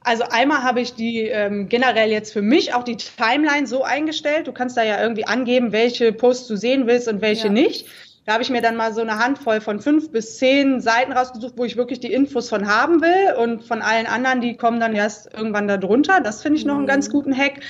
Also 0.00 0.24
einmal 0.24 0.62
habe 0.62 0.80
ich 0.80 0.94
die 0.94 1.22
ähm, 1.22 1.68
generell 1.68 2.10
jetzt 2.10 2.32
für 2.32 2.40
mich 2.40 2.72
auch 2.72 2.82
die 2.82 2.96
Timeline 2.96 3.66
so 3.66 3.82
eingestellt. 3.82 4.46
Du 4.46 4.52
kannst 4.52 4.76
da 4.76 4.82
ja 4.82 5.02
irgendwie 5.02 5.26
angeben, 5.26 5.72
welche 5.72 6.12
Posts 6.12 6.46
du 6.48 6.56
sehen 6.56 6.86
willst 6.86 7.08
und 7.08 7.20
welche 7.20 7.48
ja. 7.48 7.52
nicht. 7.52 7.86
Da 8.28 8.34
habe 8.34 8.42
ich 8.42 8.50
mir 8.50 8.60
dann 8.60 8.76
mal 8.76 8.92
so 8.92 9.00
eine 9.00 9.18
Handvoll 9.18 9.62
von 9.62 9.80
fünf 9.80 10.12
bis 10.12 10.36
zehn 10.36 10.82
Seiten 10.82 11.12
rausgesucht, 11.12 11.54
wo 11.56 11.64
ich 11.64 11.78
wirklich 11.78 11.98
die 11.98 12.12
Infos 12.12 12.50
von 12.50 12.68
haben 12.68 13.00
will. 13.00 13.34
Und 13.42 13.64
von 13.64 13.80
allen 13.80 14.04
anderen, 14.06 14.42
die 14.42 14.54
kommen 14.54 14.80
dann 14.80 14.94
erst 14.94 15.32
irgendwann 15.32 15.66
da 15.66 15.78
drunter. 15.78 16.20
Das 16.20 16.42
finde 16.42 16.58
ich 16.58 16.66
noch 16.66 16.76
einen 16.76 16.86
ganz 16.86 17.08
mhm. 17.08 17.12
guten 17.12 17.34
Hack. 17.34 17.60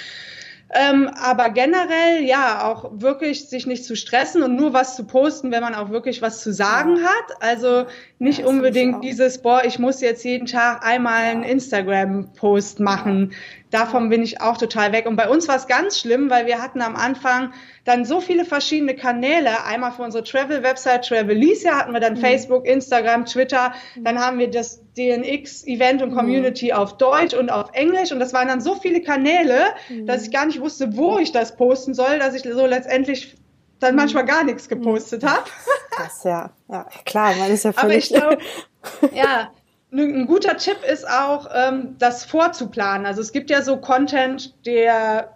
Ähm, 0.75 1.11
aber 1.15 1.51
generell, 1.51 2.25
ja, 2.25 2.65
auch 2.65 2.91
wirklich 3.01 3.49
sich 3.49 3.69
nicht 3.69 3.85
zu 3.85 3.95
stressen 3.95 4.43
und 4.43 4.57
nur 4.57 4.73
was 4.73 4.97
zu 4.97 5.05
posten, 5.05 5.53
wenn 5.53 5.63
man 5.63 5.77
auch 5.77 5.91
wirklich 5.91 6.23
was 6.23 6.43
zu 6.43 6.53
sagen 6.53 6.97
ja. 6.97 7.05
hat. 7.05 7.41
Also 7.41 7.87
nicht 8.19 8.41
ja, 8.41 8.47
unbedingt 8.47 9.05
dieses, 9.05 9.41
boah, 9.41 9.63
ich 9.65 9.79
muss 9.79 10.01
jetzt 10.01 10.25
jeden 10.25 10.47
Tag 10.47 10.85
einmal 10.85 11.23
ja. 11.23 11.31
einen 11.31 11.45
Instagram-Post 11.45 12.81
machen. 12.81 13.33
Davon 13.71 14.09
bin 14.09 14.23
ich 14.23 14.41
auch 14.41 14.57
total 14.57 14.93
weg. 14.93 15.07
Und 15.07 15.17
bei 15.17 15.29
uns 15.29 15.47
war 15.47 15.57
es 15.57 15.67
ganz 15.67 16.01
schlimm, 16.01 16.31
weil 16.31 16.47
wir 16.47 16.63
hatten 16.63 16.81
am 16.81 16.97
Anfang 16.97 17.53
dann 17.85 18.05
so 18.05 18.21
viele 18.21 18.45
verschiedene 18.45 18.95
Kanäle. 18.95 19.65
Einmal 19.65 19.93
für 19.93 20.03
unsere 20.03 20.25
Travel-Website 20.25 21.07
Travelicia 21.07 21.77
hatten 21.77 21.93
wir 21.93 22.01
dann 22.01 22.15
mhm. 22.15 22.21
Facebook, 22.21 22.67
Instagram, 22.67 23.27
Twitter. 23.27 23.75
Mhm. 23.95 24.05
Dann 24.05 24.19
haben 24.19 24.39
wir 24.39 24.51
das 24.51 24.81
DNX-Event 24.97 26.03
und 26.03 26.13
mhm. 26.13 26.17
Community 26.17 26.67
mhm. 26.67 26.79
auf 26.79 26.97
Deutsch 26.97 27.35
und 27.35 27.51
auf 27.51 27.71
Englisch. 27.75 28.11
Und 28.11 28.21
das 28.21 28.33
waren 28.33 28.49
dann 28.49 28.61
so 28.61 28.75
viele 28.75 29.03
Kanäle, 29.03 29.75
mhm. 29.89 30.07
dass 30.07 30.25
ich 30.25 30.31
gar 30.31 30.47
nicht 30.47 30.61
wusste, 30.61 30.97
wo 30.97 31.19
ich 31.19 31.33
das 31.33 31.57
posten 31.57 31.93
soll, 31.93 32.19
dass 32.19 32.35
ich 32.35 32.43
so 32.43 32.67
letztendlich 32.67 33.37
dann 33.81 33.95
mhm. 33.95 34.01
manchmal 34.01 34.25
gar 34.25 34.45
nichts 34.45 34.69
gepostet 34.69 35.25
habe. 35.25 35.45
Das 35.97 36.25
ja, 36.25 36.51
ja 36.69 36.87
klar, 37.05 37.35
man 37.37 37.51
ist 37.51 37.65
ja 37.65 37.73
völlig. 37.73 38.17
Aber 38.17 38.33
ich 38.33 38.39
glaube, 38.39 39.15
ja, 39.15 39.51
ein 39.91 40.27
guter 40.27 40.57
Tipp 40.57 40.79
ist 40.91 41.09
auch, 41.09 41.49
ähm, 41.55 41.97
das 41.99 42.25
vorzuplanen. 42.25 43.07
Also 43.07 43.21
es 43.23 43.33
gibt 43.33 43.51
ja 43.51 43.63
so 43.63 43.79
Content, 43.79 44.55
der 44.67 45.35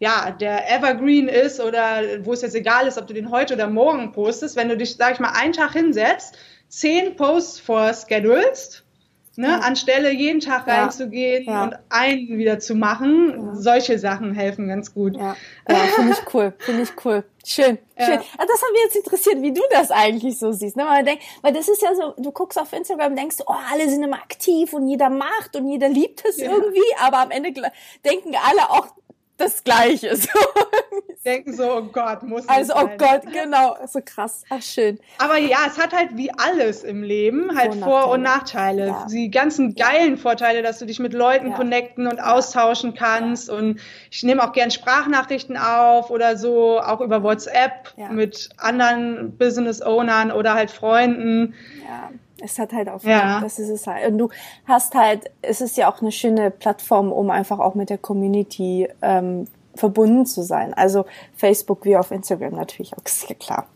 ja, 0.00 0.30
der 0.30 0.70
Evergreen 0.72 1.28
ist 1.28 1.60
oder 1.60 2.24
wo 2.24 2.32
es 2.32 2.40
jetzt 2.40 2.54
egal 2.54 2.86
ist, 2.86 2.96
ob 2.96 3.06
du 3.06 3.12
den 3.12 3.30
heute 3.30 3.54
oder 3.54 3.66
morgen 3.66 4.12
postest, 4.12 4.56
wenn 4.56 4.70
du 4.70 4.76
dich, 4.76 4.96
sag 4.96 5.12
ich 5.12 5.20
mal, 5.20 5.32
einen 5.34 5.52
Tag 5.52 5.72
hinsetzt, 5.72 6.38
zehn 6.68 7.16
Posts 7.16 7.60
vorschedulst, 7.60 8.82
ne, 9.36 9.62
anstelle 9.62 10.10
jeden 10.12 10.40
Tag 10.40 10.66
ja. 10.66 10.82
reinzugehen 10.82 11.44
ja. 11.44 11.64
und 11.64 11.74
einen 11.88 12.38
wieder 12.38 12.58
zu 12.58 12.74
machen, 12.74 13.30
ja. 13.30 13.54
solche 13.54 13.98
Sachen 13.98 14.34
helfen 14.34 14.68
ganz 14.68 14.92
gut. 14.92 15.16
Ja, 15.16 15.36
finde 15.94 16.12
ich 16.12 16.34
cool, 16.34 16.52
finde 16.58 16.82
ich 16.82 16.90
cool. 17.04 17.24
Schön, 17.44 17.78
schön. 17.98 18.14
Ja. 18.14 18.22
Das 18.36 18.62
hat 18.62 18.72
mich 18.72 18.82
jetzt 18.84 18.96
interessiert, 18.96 19.40
wie 19.40 19.52
du 19.52 19.62
das 19.70 19.90
eigentlich 19.90 20.38
so 20.38 20.52
siehst. 20.52 20.76
Ne? 20.76 20.84
Weil, 20.84 21.04
denk, 21.04 21.20
weil 21.40 21.52
das 21.52 21.68
ist 21.68 21.80
ja 21.80 21.94
so, 21.94 22.14
du 22.18 22.32
guckst 22.32 22.58
auf 22.58 22.72
Instagram, 22.72 23.16
denkst, 23.16 23.36
oh, 23.46 23.54
alle 23.72 23.88
sind 23.88 24.02
immer 24.02 24.18
aktiv 24.18 24.72
und 24.74 24.88
jeder 24.88 25.08
macht 25.08 25.56
und 25.56 25.68
jeder 25.68 25.88
liebt 25.88 26.22
es 26.24 26.38
irgendwie, 26.38 26.80
aber 27.00 27.20
am 27.20 27.30
Ende 27.30 27.52
denken 28.04 28.34
alle 28.34 28.70
auch, 28.70 28.88
das 29.40 29.64
Gleiche. 29.64 30.16
So. 30.20 30.38
Denken 31.24 31.52
so, 31.52 31.76
oh 31.76 31.82
Gott, 31.82 32.22
muss 32.22 32.48
Also, 32.48 32.72
oh 32.74 32.88
Gott, 32.96 33.22
genau, 33.30 33.76
so 33.86 34.00
krass. 34.02 34.42
Ach, 34.48 34.62
schön. 34.62 34.98
Aber 35.18 35.36
ja, 35.36 35.58
es 35.66 35.78
hat 35.78 35.92
halt 35.92 36.16
wie 36.16 36.30
alles 36.30 36.82
im 36.82 37.02
Leben 37.02 37.54
halt 37.54 37.74
Vor-, 37.74 38.04
Vor 38.04 38.12
und 38.12 38.22
Nachteile. 38.22 38.86
Ja. 38.86 39.06
Die 39.10 39.30
ganzen 39.30 39.74
geilen 39.74 40.16
Vorteile, 40.16 40.62
dass 40.62 40.78
du 40.78 40.86
dich 40.86 40.98
mit 40.98 41.12
Leuten 41.12 41.50
ja. 41.50 41.56
connecten 41.56 42.06
und 42.06 42.20
austauschen 42.22 42.94
kannst. 42.94 43.48
Ja. 43.48 43.54
Und 43.54 43.80
ich 44.10 44.22
nehme 44.22 44.42
auch 44.42 44.52
gern 44.52 44.70
Sprachnachrichten 44.70 45.58
auf 45.58 46.10
oder 46.10 46.38
so, 46.38 46.80
auch 46.80 47.02
über 47.02 47.22
WhatsApp 47.22 47.92
mit 48.10 48.48
anderen 48.56 49.36
Business-Ownern 49.36 50.32
oder 50.32 50.54
halt 50.54 50.70
Freunden. 50.70 51.54
Ja. 51.86 52.10
Es 52.42 52.58
hat 52.58 52.72
halt 52.72 52.88
auch, 52.88 53.02
ja. 53.02 53.40
das 53.40 53.58
ist 53.58 53.68
es 53.68 53.86
halt. 53.86 54.10
Und 54.10 54.18
du 54.18 54.28
hast 54.66 54.94
halt, 54.94 55.30
es 55.42 55.60
ist 55.60 55.76
ja 55.76 55.90
auch 55.90 56.00
eine 56.00 56.12
schöne 56.12 56.50
Plattform, 56.50 57.12
um 57.12 57.30
einfach 57.30 57.58
auch 57.58 57.74
mit 57.74 57.90
der 57.90 57.98
Community 57.98 58.88
ähm, 59.02 59.46
verbunden 59.74 60.26
zu 60.26 60.42
sein. 60.42 60.74
Also 60.74 61.06
Facebook 61.36 61.84
wie 61.84 61.96
auf 61.96 62.10
Instagram 62.10 62.54
natürlich 62.54 62.92
auch, 62.94 63.02
ist 63.04 63.28
ja 63.28 63.34
klar. 63.34 63.66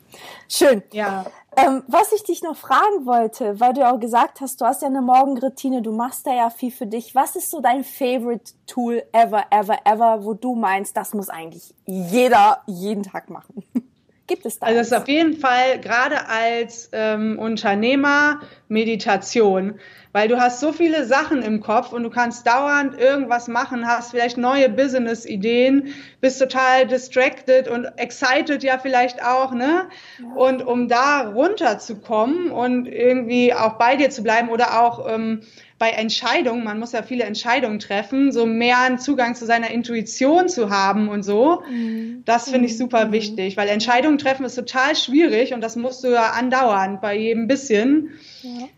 Schön. 0.48 0.82
Ja. 0.92 1.24
Ähm, 1.56 1.82
was 1.86 2.12
ich 2.12 2.24
dich 2.24 2.42
noch 2.42 2.56
fragen 2.56 3.06
wollte, 3.06 3.60
weil 3.60 3.72
du 3.74 3.88
auch 3.88 4.00
gesagt 4.00 4.40
hast, 4.40 4.60
du 4.60 4.64
hast 4.64 4.82
ja 4.82 4.88
eine 4.88 5.02
Morgenroutine, 5.02 5.82
du 5.82 5.92
machst 5.92 6.26
da 6.26 6.34
ja 6.34 6.50
viel 6.50 6.72
für 6.72 6.86
dich. 6.86 7.14
Was 7.14 7.36
ist 7.36 7.50
so 7.50 7.60
dein 7.60 7.84
Favorite 7.84 8.52
Tool 8.66 9.02
ever, 9.12 9.44
ever, 9.50 9.78
ever, 9.84 10.24
wo 10.24 10.34
du 10.34 10.54
meinst, 10.54 10.96
das 10.96 11.14
muss 11.14 11.28
eigentlich 11.28 11.74
jeder 11.86 12.62
jeden 12.66 13.04
Tag 13.04 13.30
machen? 13.30 13.64
Gibt 14.26 14.46
es 14.46 14.58
da? 14.58 14.66
Also 14.66 14.78
das 14.78 14.86
ist 14.86 14.94
auf 14.94 15.08
jeden 15.08 15.36
Fall 15.36 15.80
gerade 15.80 16.28
als 16.28 16.88
ähm, 16.92 17.38
Unternehmer 17.38 18.40
Meditation, 18.68 19.78
weil 20.12 20.28
du 20.28 20.40
hast 20.40 20.60
so 20.60 20.72
viele 20.72 21.04
Sachen 21.04 21.42
im 21.42 21.60
Kopf 21.60 21.92
und 21.92 22.04
du 22.04 22.10
kannst 22.10 22.46
dauernd 22.46 22.98
irgendwas 22.98 23.48
machen, 23.48 23.86
hast 23.86 24.12
vielleicht 24.12 24.38
neue 24.38 24.70
Business-Ideen, 24.70 25.94
bist 26.22 26.40
total 26.40 26.86
distracted 26.86 27.68
und 27.68 27.84
excited 27.96 28.62
ja 28.62 28.78
vielleicht 28.78 29.22
auch, 29.22 29.52
ne? 29.52 29.88
Ja. 30.18 30.34
Und 30.36 30.62
um 30.62 30.88
da 30.88 31.28
runterzukommen 31.28 32.50
und 32.50 32.86
irgendwie 32.86 33.52
auch 33.52 33.74
bei 33.74 33.96
dir 33.96 34.08
zu 34.08 34.22
bleiben 34.22 34.48
oder 34.48 34.80
auch 34.80 35.06
ähm, 35.06 35.42
bei 35.78 35.90
Entscheidungen, 35.90 36.64
man 36.64 36.78
muss 36.78 36.92
ja 36.92 37.02
viele 37.02 37.24
Entscheidungen 37.24 37.78
treffen, 37.78 38.32
so 38.32 38.46
mehr 38.46 38.78
einen 38.80 38.98
Zugang 38.98 39.34
zu 39.34 39.44
seiner 39.44 39.70
Intuition 39.70 40.48
zu 40.48 40.70
haben 40.70 41.08
und 41.08 41.24
so, 41.24 41.62
mhm. 41.68 42.22
das 42.24 42.50
finde 42.50 42.66
ich 42.66 42.78
super 42.78 43.06
mhm. 43.06 43.12
wichtig, 43.12 43.56
weil 43.56 43.68
Entscheidungen 43.68 44.18
treffen 44.18 44.44
ist 44.44 44.54
total 44.54 44.94
schwierig 44.94 45.52
und 45.52 45.60
das 45.60 45.76
musst 45.76 46.04
du 46.04 46.08
ja 46.08 46.30
andauern 46.30 47.00
bei 47.00 47.16
jedem 47.16 47.48
bisschen. 47.48 48.10
Ja. 48.42 48.68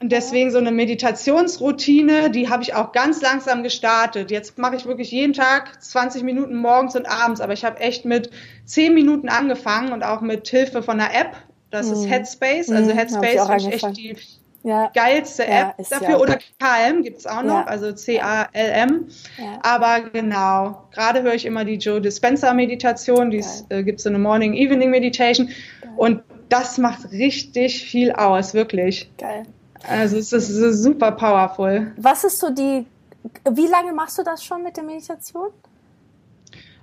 Und 0.00 0.12
deswegen 0.12 0.52
so 0.52 0.58
eine 0.58 0.70
Meditationsroutine, 0.70 2.30
die 2.30 2.48
habe 2.48 2.62
ich 2.62 2.74
auch 2.74 2.92
ganz 2.92 3.20
langsam 3.20 3.64
gestartet. 3.64 4.30
Jetzt 4.30 4.56
mache 4.56 4.76
ich 4.76 4.86
wirklich 4.86 5.10
jeden 5.10 5.32
Tag 5.32 5.82
20 5.82 6.22
Minuten 6.22 6.54
morgens 6.54 6.94
und 6.94 7.06
abends, 7.06 7.40
aber 7.40 7.52
ich 7.52 7.64
habe 7.64 7.80
echt 7.80 8.04
mit 8.04 8.30
10 8.64 8.94
Minuten 8.94 9.28
angefangen 9.28 9.92
und 9.92 10.04
auch 10.04 10.20
mit 10.20 10.46
Hilfe 10.46 10.84
von 10.84 11.00
einer 11.00 11.12
App. 11.12 11.36
Das 11.70 11.90
ist 11.90 12.04
mhm. 12.04 12.10
Headspace. 12.10 12.70
Also 12.70 12.92
mhm, 12.92 12.96
Headspace 12.96 13.64
ist 13.64 13.72
echt 13.72 13.96
die 13.96 14.16
ja. 14.62 14.90
geilste 14.94 15.46
App 15.46 15.74
ja, 15.78 15.84
dafür. 15.90 16.10
Ja. 16.10 16.18
Oder 16.18 16.38
Calm 16.58 17.02
gibt 17.02 17.18
es 17.18 17.26
auch 17.26 17.42
noch, 17.42 17.66
also 17.66 17.92
C-A-L-M. 17.92 19.08
Aber 19.62 20.00
genau, 20.10 20.88
gerade 20.92 21.22
höre 21.22 21.34
ich 21.34 21.46
immer 21.46 21.64
die 21.64 21.76
Joe 21.76 22.00
Dispenza 22.00 22.52
Meditation, 22.52 23.30
die 23.30 23.44
äh, 23.68 23.82
gibt 23.82 23.98
es 23.98 24.04
so 24.04 24.08
eine 24.08 24.18
Morning 24.18 24.54
Evening 24.54 24.90
Meditation. 24.90 25.46
Geil. 25.46 25.92
Und 25.96 26.22
das 26.48 26.78
macht 26.78 27.10
richtig 27.12 27.84
viel 27.84 28.12
aus, 28.12 28.54
wirklich. 28.54 29.10
Geil. 29.18 29.44
Also 29.86 30.16
es 30.16 30.32
ist 30.32 30.82
super 30.82 31.12
powerful. 31.12 31.92
Was 31.96 32.24
ist 32.24 32.40
so 32.40 32.50
die, 32.50 32.84
wie 33.50 33.66
lange 33.66 33.92
machst 33.92 34.18
du 34.18 34.22
das 34.22 34.44
schon 34.44 34.62
mit 34.62 34.76
der 34.76 34.84
Meditation? 34.84 35.50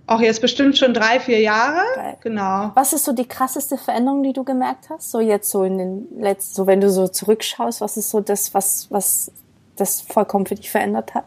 Auch 0.07 0.21
jetzt 0.21 0.41
bestimmt 0.41 0.77
schon 0.77 0.93
drei, 0.93 1.19
vier 1.19 1.39
Jahre. 1.39 1.81
Geil. 1.95 2.17
Genau. 2.21 2.71
Was 2.75 2.93
ist 2.93 3.05
so 3.05 3.11
die 3.11 3.27
krasseste 3.27 3.77
Veränderung, 3.77 4.21
die 4.21 4.33
du 4.33 4.43
gemerkt 4.43 4.89
hast? 4.89 5.09
So 5.09 5.19
jetzt 5.19 5.49
so 5.49 5.63
in 5.63 5.77
den 5.77 6.07
letzten, 6.19 6.55
so 6.55 6.67
wenn 6.67 6.79
du 6.79 6.91
so 6.91 7.07
zurückschaust, 7.07 7.81
was 7.81 7.97
ist 7.97 8.11
so 8.11 8.21
das, 8.21 8.53
was, 8.53 8.87
was 8.91 9.31
das 9.75 10.01
vollkommen 10.01 10.45
für 10.45 10.55
dich 10.55 10.69
verändert 10.69 11.15
hat? 11.15 11.25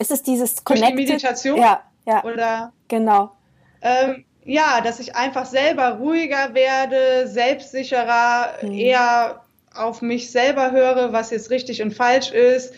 Ist 0.00 0.10
es 0.10 0.22
dieses 0.22 0.64
Connected? 0.64 0.96
Durch 0.96 1.06
die 1.06 1.12
Meditation? 1.12 1.58
Ja, 1.58 1.82
ja. 2.04 2.24
Oder? 2.24 2.72
Genau. 2.88 3.30
Ähm, 3.80 4.24
ja, 4.44 4.80
dass 4.80 4.98
ich 4.98 5.14
einfach 5.14 5.46
selber 5.46 5.98
ruhiger 5.98 6.52
werde, 6.54 7.28
selbstsicherer, 7.28 8.54
mhm. 8.62 8.72
eher 8.72 9.44
auf 9.72 10.02
mich 10.02 10.30
selber 10.30 10.72
höre, 10.72 11.12
was 11.12 11.30
jetzt 11.30 11.50
richtig 11.50 11.80
und 11.80 11.94
falsch 11.94 12.32
ist. 12.32 12.74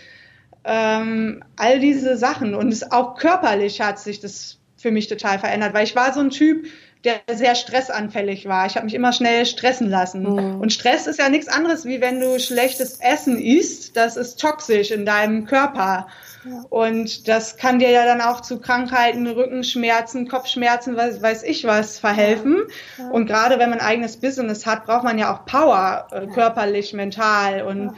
Ähm, 0.64 1.42
all 1.56 1.78
diese 1.78 2.16
Sachen. 2.16 2.54
Und 2.54 2.72
es 2.72 2.90
auch 2.90 3.16
körperlich 3.16 3.80
hat 3.80 3.98
sich 3.98 4.20
das 4.20 4.58
für 4.76 4.90
mich 4.90 5.08
total 5.08 5.38
verändert, 5.38 5.74
weil 5.74 5.84
ich 5.84 5.96
war 5.96 6.12
so 6.12 6.20
ein 6.20 6.30
Typ, 6.30 6.66
der 7.04 7.20
sehr 7.36 7.54
stressanfällig 7.54 8.48
war. 8.48 8.66
Ich 8.66 8.74
habe 8.74 8.86
mich 8.86 8.94
immer 8.94 9.12
schnell 9.12 9.46
stressen 9.46 9.88
lassen. 9.88 10.22
Mhm. 10.22 10.60
Und 10.60 10.72
Stress 10.72 11.06
ist 11.06 11.18
ja 11.20 11.28
nichts 11.28 11.46
anderes, 11.46 11.84
wie 11.84 12.00
wenn 12.00 12.20
du 12.20 12.38
schlechtes 12.40 12.98
Essen 13.00 13.38
isst. 13.38 13.96
Das 13.96 14.16
ist 14.16 14.40
toxisch 14.40 14.90
in 14.90 15.06
deinem 15.06 15.46
Körper. 15.46 16.08
Ja. 16.44 16.64
Und 16.68 17.28
das 17.28 17.56
kann 17.56 17.78
dir 17.78 17.90
ja 17.90 18.04
dann 18.04 18.20
auch 18.20 18.40
zu 18.40 18.60
Krankheiten, 18.60 19.26
Rückenschmerzen, 19.26 20.26
Kopfschmerzen, 20.28 20.96
weiß, 20.96 21.22
weiß 21.22 21.44
ich 21.44 21.64
was, 21.64 21.98
verhelfen. 21.98 22.62
Ja. 22.98 23.04
Ja. 23.04 23.10
Und 23.10 23.26
gerade 23.26 23.58
wenn 23.60 23.70
man 23.70 23.80
ein 23.80 23.86
eigenes 23.86 24.16
Business 24.16 24.66
hat, 24.66 24.86
braucht 24.86 25.04
man 25.04 25.18
ja 25.18 25.32
auch 25.32 25.46
Power, 25.46 26.08
äh, 26.10 26.26
körperlich, 26.26 26.92
mental. 26.92 27.62
Und 27.62 27.94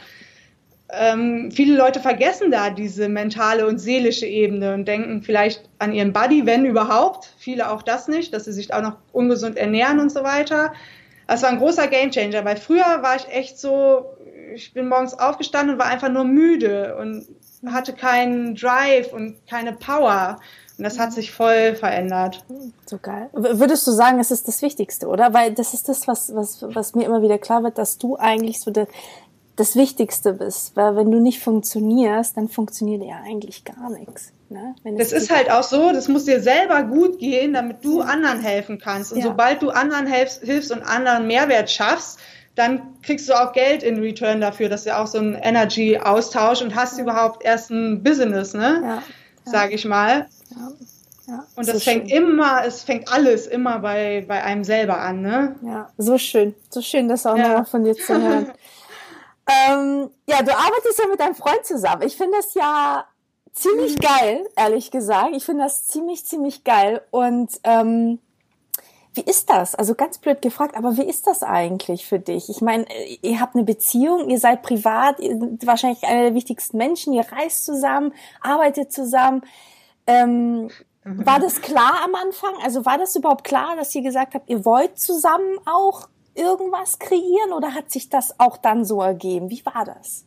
ähm, 0.91 1.51
viele 1.51 1.77
Leute 1.77 1.99
vergessen 1.99 2.51
da 2.51 2.69
diese 2.69 3.09
mentale 3.09 3.67
und 3.67 3.77
seelische 3.77 4.25
Ebene 4.25 4.73
und 4.73 4.87
denken 4.87 5.21
vielleicht 5.21 5.69
an 5.77 5.93
ihren 5.93 6.13
Buddy, 6.13 6.45
wenn 6.45 6.65
überhaupt. 6.65 7.33
Viele 7.37 7.71
auch 7.71 7.83
das 7.83 8.07
nicht, 8.07 8.33
dass 8.33 8.45
sie 8.45 8.53
sich 8.53 8.73
auch 8.73 8.81
noch 8.81 8.95
ungesund 9.11 9.57
ernähren 9.57 9.99
und 9.99 10.11
so 10.11 10.23
weiter. 10.23 10.73
Das 11.27 11.43
war 11.43 11.49
ein 11.49 11.59
großer 11.59 11.87
Gamechanger, 11.87 12.43
weil 12.43 12.57
früher 12.57 13.03
war 13.03 13.15
ich 13.15 13.27
echt 13.29 13.59
so, 13.59 14.05
ich 14.55 14.73
bin 14.73 14.89
morgens 14.89 15.13
aufgestanden 15.13 15.75
und 15.75 15.79
war 15.79 15.85
einfach 15.85 16.09
nur 16.09 16.23
müde 16.23 16.97
und 16.99 17.27
hatte 17.67 17.93
keinen 17.93 18.55
Drive 18.55 19.13
und 19.13 19.35
keine 19.47 19.73
Power. 19.73 20.39
Und 20.79 20.85
das 20.85 20.97
hat 20.97 21.11
sich 21.11 21.31
voll 21.31 21.75
verändert. 21.75 22.43
So 22.85 22.97
geil. 22.99 23.29
Würdest 23.33 23.85
du 23.85 23.91
sagen, 23.91 24.17
es 24.19 24.31
ist 24.31 24.47
das 24.47 24.61
Wichtigste, 24.61 25.07
oder? 25.07 25.33
Weil 25.33 25.53
das 25.53 25.73
ist 25.73 25.89
das, 25.89 26.07
was, 26.07 26.33
was, 26.33 26.63
was 26.73 26.95
mir 26.95 27.05
immer 27.05 27.21
wieder 27.21 27.37
klar 27.37 27.63
wird, 27.63 27.77
dass 27.77 27.97
du 27.97 28.15
eigentlich 28.15 28.61
so 28.61 28.71
der, 28.71 28.87
das 29.59 29.75
Wichtigste 29.75 30.33
bist. 30.33 30.75
Weil 30.75 30.95
wenn 30.95 31.11
du 31.11 31.19
nicht 31.19 31.39
funktionierst, 31.39 32.37
dann 32.37 32.47
funktioniert 32.47 33.03
ja 33.03 33.21
eigentlich 33.25 33.63
gar 33.65 33.89
nichts. 33.89 34.31
Ne? 34.51 34.73
das 34.97 35.11
ist 35.11 35.29
halt 35.29 35.51
auch 35.51 35.61
so, 35.61 35.91
das 35.91 36.07
muss 36.07 36.25
dir 36.25 36.41
selber 36.41 36.81
gut 36.81 37.19
gehen, 37.19 37.53
damit 37.53 37.85
du 37.85 38.01
anderen 38.01 38.41
helfen 38.41 38.79
kannst. 38.79 39.13
Und 39.13 39.19
ja. 39.19 39.25
sobald 39.25 39.61
du 39.61 39.69
anderen 39.69 40.07
hilfst, 40.07 40.41
hilfst 40.41 40.71
und 40.71 40.81
anderen 40.81 41.27
Mehrwert 41.27 41.69
schaffst, 41.69 42.19
dann 42.55 42.81
kriegst 43.03 43.29
du 43.29 43.33
auch 43.33 43.53
Geld 43.53 43.83
in 43.83 43.99
Return 43.99 44.41
dafür, 44.41 44.67
dass 44.67 44.85
du 44.85 44.97
auch 44.97 45.05
so 45.05 45.19
ein 45.19 45.35
Energy-Austausch 45.35 46.63
und 46.63 46.73
hast 46.73 46.97
ja. 46.97 47.03
überhaupt 47.03 47.45
erst 47.45 47.69
ein 47.69 48.01
Business, 48.01 48.55
ne? 48.55 48.79
Ja. 48.81 48.87
ja. 48.87 49.03
Sag 49.45 49.71
ich 49.71 49.85
mal. 49.85 50.27
Ja. 50.49 50.71
Ja, 51.27 51.45
und 51.55 51.67
das 51.67 51.75
so 51.75 51.91
fängt 51.91 52.09
schön. 52.09 52.23
immer, 52.23 52.63
es 52.65 52.81
fängt 52.81 53.13
alles 53.13 53.45
immer 53.45 53.77
bei, 53.79 54.25
bei 54.27 54.43
einem 54.43 54.63
selber 54.63 54.99
an, 54.99 55.21
ne? 55.21 55.55
Ja, 55.61 55.89
so 55.95 56.17
schön. 56.17 56.55
So 56.71 56.81
schön, 56.81 57.07
das 57.07 57.27
auch 57.27 57.37
ja. 57.37 57.59
noch 57.59 57.67
von 57.67 57.83
dir 57.83 57.93
zu 57.93 58.19
hören. 58.19 58.51
Ähm, 59.49 60.11
ja, 60.27 60.43
du 60.43 60.55
arbeitest 60.55 60.99
ja 60.99 61.07
mit 61.07 61.19
deinem 61.19 61.35
Freund 61.35 61.65
zusammen. 61.65 62.03
Ich 62.03 62.15
finde 62.15 62.37
das 62.37 62.53
ja 62.53 63.05
ziemlich 63.51 63.95
mhm. 63.95 64.01
geil, 64.01 64.49
ehrlich 64.55 64.91
gesagt. 64.91 65.35
Ich 65.35 65.43
finde 65.43 65.63
das 65.63 65.87
ziemlich, 65.87 66.25
ziemlich 66.25 66.63
geil. 66.63 67.01
Und 67.11 67.59
ähm, 67.63 68.19
wie 69.13 69.21
ist 69.21 69.49
das? 69.49 69.75
Also 69.75 69.95
ganz 69.95 70.19
blöd 70.19 70.41
gefragt, 70.41 70.77
aber 70.77 70.97
wie 70.97 71.03
ist 71.03 71.25
das 71.25 71.41
eigentlich 71.41 72.05
für 72.05 72.19
dich? 72.19 72.49
Ich 72.49 72.61
meine, 72.61 72.85
ihr 73.21 73.39
habt 73.39 73.55
eine 73.55 73.63
Beziehung, 73.63 74.29
ihr 74.29 74.39
seid 74.39 74.61
privat, 74.61 75.19
ihr 75.19 75.37
seid 75.39 75.65
wahrscheinlich 75.65 76.03
einer 76.03 76.23
der 76.23 76.35
wichtigsten 76.35 76.77
Menschen, 76.77 77.13
ihr 77.13 77.25
reist 77.31 77.65
zusammen, 77.65 78.13
arbeitet 78.41 78.93
zusammen. 78.93 79.41
Ähm, 80.05 80.69
mhm. 81.03 81.25
war 81.25 81.39
das 81.39 81.61
klar 81.61 82.01
am 82.03 82.13
Anfang? 82.15 82.53
Also 82.63 82.85
war 82.85 82.99
das 82.99 83.15
überhaupt 83.15 83.43
klar, 83.43 83.75
dass 83.75 83.93
ihr 83.95 84.03
gesagt 84.03 84.35
habt, 84.35 84.47
ihr 84.49 84.63
wollt 84.63 84.99
zusammen 84.99 85.57
auch 85.65 86.07
irgendwas 86.35 86.99
kreieren 86.99 87.53
oder 87.55 87.73
hat 87.73 87.91
sich 87.91 88.09
das 88.09 88.39
auch 88.39 88.57
dann 88.57 88.85
so 88.85 89.01
ergeben? 89.01 89.49
Wie 89.49 89.65
war 89.65 89.85
das? 89.85 90.25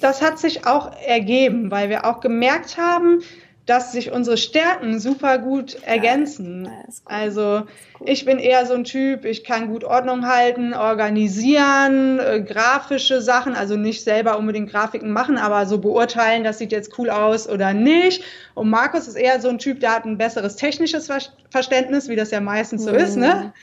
Das 0.00 0.22
hat 0.22 0.38
sich 0.38 0.66
auch 0.66 0.90
ergeben, 1.06 1.70
weil 1.70 1.88
wir 1.88 2.04
auch 2.04 2.20
gemerkt 2.20 2.76
haben, 2.76 3.22
dass 3.66 3.92
sich 3.92 4.12
unsere 4.12 4.36
Stärken 4.36 5.00
super 5.00 5.38
gut 5.38 5.82
ergänzen. 5.84 6.66
Ja, 6.66 6.72
also 7.06 7.62
ich 8.04 8.26
bin 8.26 8.38
eher 8.38 8.66
so 8.66 8.74
ein 8.74 8.84
Typ, 8.84 9.24
ich 9.24 9.42
kann 9.42 9.68
gut 9.68 9.84
Ordnung 9.84 10.26
halten, 10.26 10.74
organisieren, 10.74 12.18
äh, 12.18 12.42
grafische 12.42 13.22
Sachen, 13.22 13.54
also 13.54 13.76
nicht 13.76 14.04
selber 14.04 14.38
unbedingt 14.38 14.70
Grafiken 14.70 15.12
machen, 15.12 15.38
aber 15.38 15.64
so 15.64 15.78
beurteilen, 15.78 16.44
das 16.44 16.58
sieht 16.58 16.72
jetzt 16.72 16.98
cool 16.98 17.08
aus 17.08 17.48
oder 17.48 17.72
nicht. 17.72 18.22
Und 18.52 18.68
Markus 18.68 19.08
ist 19.08 19.16
eher 19.16 19.40
so 19.40 19.48
ein 19.48 19.58
Typ, 19.58 19.80
der 19.80 19.94
hat 19.94 20.04
ein 20.04 20.18
besseres 20.18 20.56
technisches 20.56 21.10
Verständnis, 21.48 22.08
wie 22.08 22.16
das 22.16 22.30
ja 22.30 22.40
meistens 22.40 22.84
so 22.84 22.90
mhm. 22.90 22.96
ist, 22.96 23.16
ne? 23.16 23.54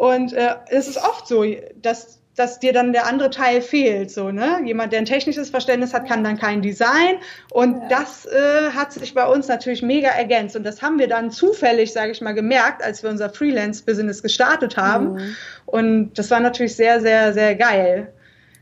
Und 0.00 0.32
äh, 0.32 0.54
es 0.70 0.88
ist 0.88 0.96
oft 0.96 1.28
so, 1.28 1.44
dass, 1.82 2.20
dass 2.34 2.58
dir 2.58 2.72
dann 2.72 2.94
der 2.94 3.06
andere 3.06 3.28
Teil 3.28 3.60
fehlt. 3.60 4.10
So, 4.10 4.30
ne? 4.30 4.62
Jemand, 4.64 4.94
der 4.94 5.00
ein 5.00 5.04
technisches 5.04 5.50
Verständnis 5.50 5.92
hat, 5.92 6.08
kann 6.08 6.24
dann 6.24 6.38
kein 6.38 6.62
Design. 6.62 7.16
Und 7.52 7.82
ja. 7.82 7.88
das 7.90 8.24
äh, 8.24 8.70
hat 8.70 8.94
sich 8.94 9.12
bei 9.12 9.26
uns 9.26 9.46
natürlich 9.48 9.82
mega 9.82 10.08
ergänzt. 10.08 10.56
Und 10.56 10.64
das 10.64 10.80
haben 10.80 10.98
wir 10.98 11.06
dann 11.06 11.30
zufällig, 11.30 11.92
sage 11.92 12.12
ich 12.12 12.22
mal, 12.22 12.32
gemerkt, 12.32 12.82
als 12.82 13.02
wir 13.02 13.10
unser 13.10 13.28
Freelance-Business 13.28 14.22
gestartet 14.22 14.78
haben. 14.78 15.12
Mhm. 15.12 15.36
Und 15.66 16.14
das 16.14 16.30
war 16.30 16.40
natürlich 16.40 16.76
sehr, 16.76 17.02
sehr, 17.02 17.34
sehr 17.34 17.54
geil. 17.54 18.10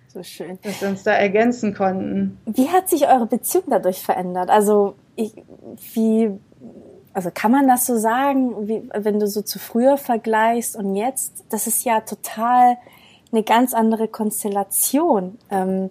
So 0.09 0.25
schön. 0.25 0.59
Dass 0.65 0.83
wir 0.83 0.89
uns 0.89 1.05
da 1.05 1.13
ergänzen 1.13 1.73
konnten. 1.73 2.37
Wie 2.47 2.69
hat 2.71 2.89
sich 2.89 3.07
eure 3.07 3.27
Beziehung 3.27 3.67
dadurch 3.69 4.03
verändert? 4.03 4.51
Also, 4.51 4.97
ich, 5.15 5.35
wie 5.95 6.33
also 7.19 7.33
kann 7.35 7.51
man 7.51 7.67
das 7.67 7.85
so 7.85 7.99
sagen, 7.99 8.69
wie, 8.69 8.89
wenn 8.95 9.19
du 9.19 9.27
so 9.27 9.43
zu 9.43 9.59
früher 9.59 9.99
vergleichst 9.99 10.77
und 10.77 10.95
jetzt? 10.95 11.45
Das 11.49 11.67
ist 11.67 11.85
ja 11.85 12.01
total 12.01 12.77
eine 13.33 13.43
ganz 13.43 13.75
andere 13.75 14.07
Konstellation. 14.07 15.37
Ähm, 15.51 15.91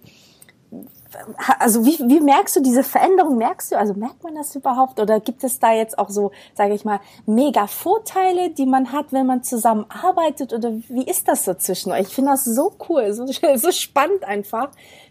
also 1.59 1.85
wie, 1.85 1.99
wie 1.99 2.21
merkst 2.21 2.55
du 2.55 2.61
diese 2.61 2.81
Veränderung? 2.81 3.35
Merkst 3.35 3.73
du, 3.73 3.77
also 3.77 3.93
merkt 3.93 4.23
man 4.23 4.35
das 4.35 4.55
überhaupt? 4.55 5.01
Oder 5.01 5.19
gibt 5.19 5.43
es 5.43 5.59
da 5.59 5.73
jetzt 5.73 5.99
auch 5.99 6.09
so, 6.09 6.31
sage 6.55 6.73
ich 6.73 6.85
mal, 6.85 7.01
mega 7.25 7.67
Vorteile, 7.67 8.51
die 8.51 8.65
man 8.65 8.93
hat, 8.93 9.11
wenn 9.11 9.25
man 9.25 9.43
zusammenarbeitet? 9.43 10.53
Oder 10.53 10.71
wie 10.87 11.03
ist 11.03 11.27
das 11.27 11.43
so 11.43 11.55
zwischen 11.55 11.91
euch? 11.91 12.07
Ich 12.07 12.15
finde 12.15 12.31
das 12.31 12.45
so 12.45 12.71
cool, 12.87 13.11
so, 13.11 13.25
so 13.55 13.71
spannend 13.73 14.23
einfach, 14.23 14.69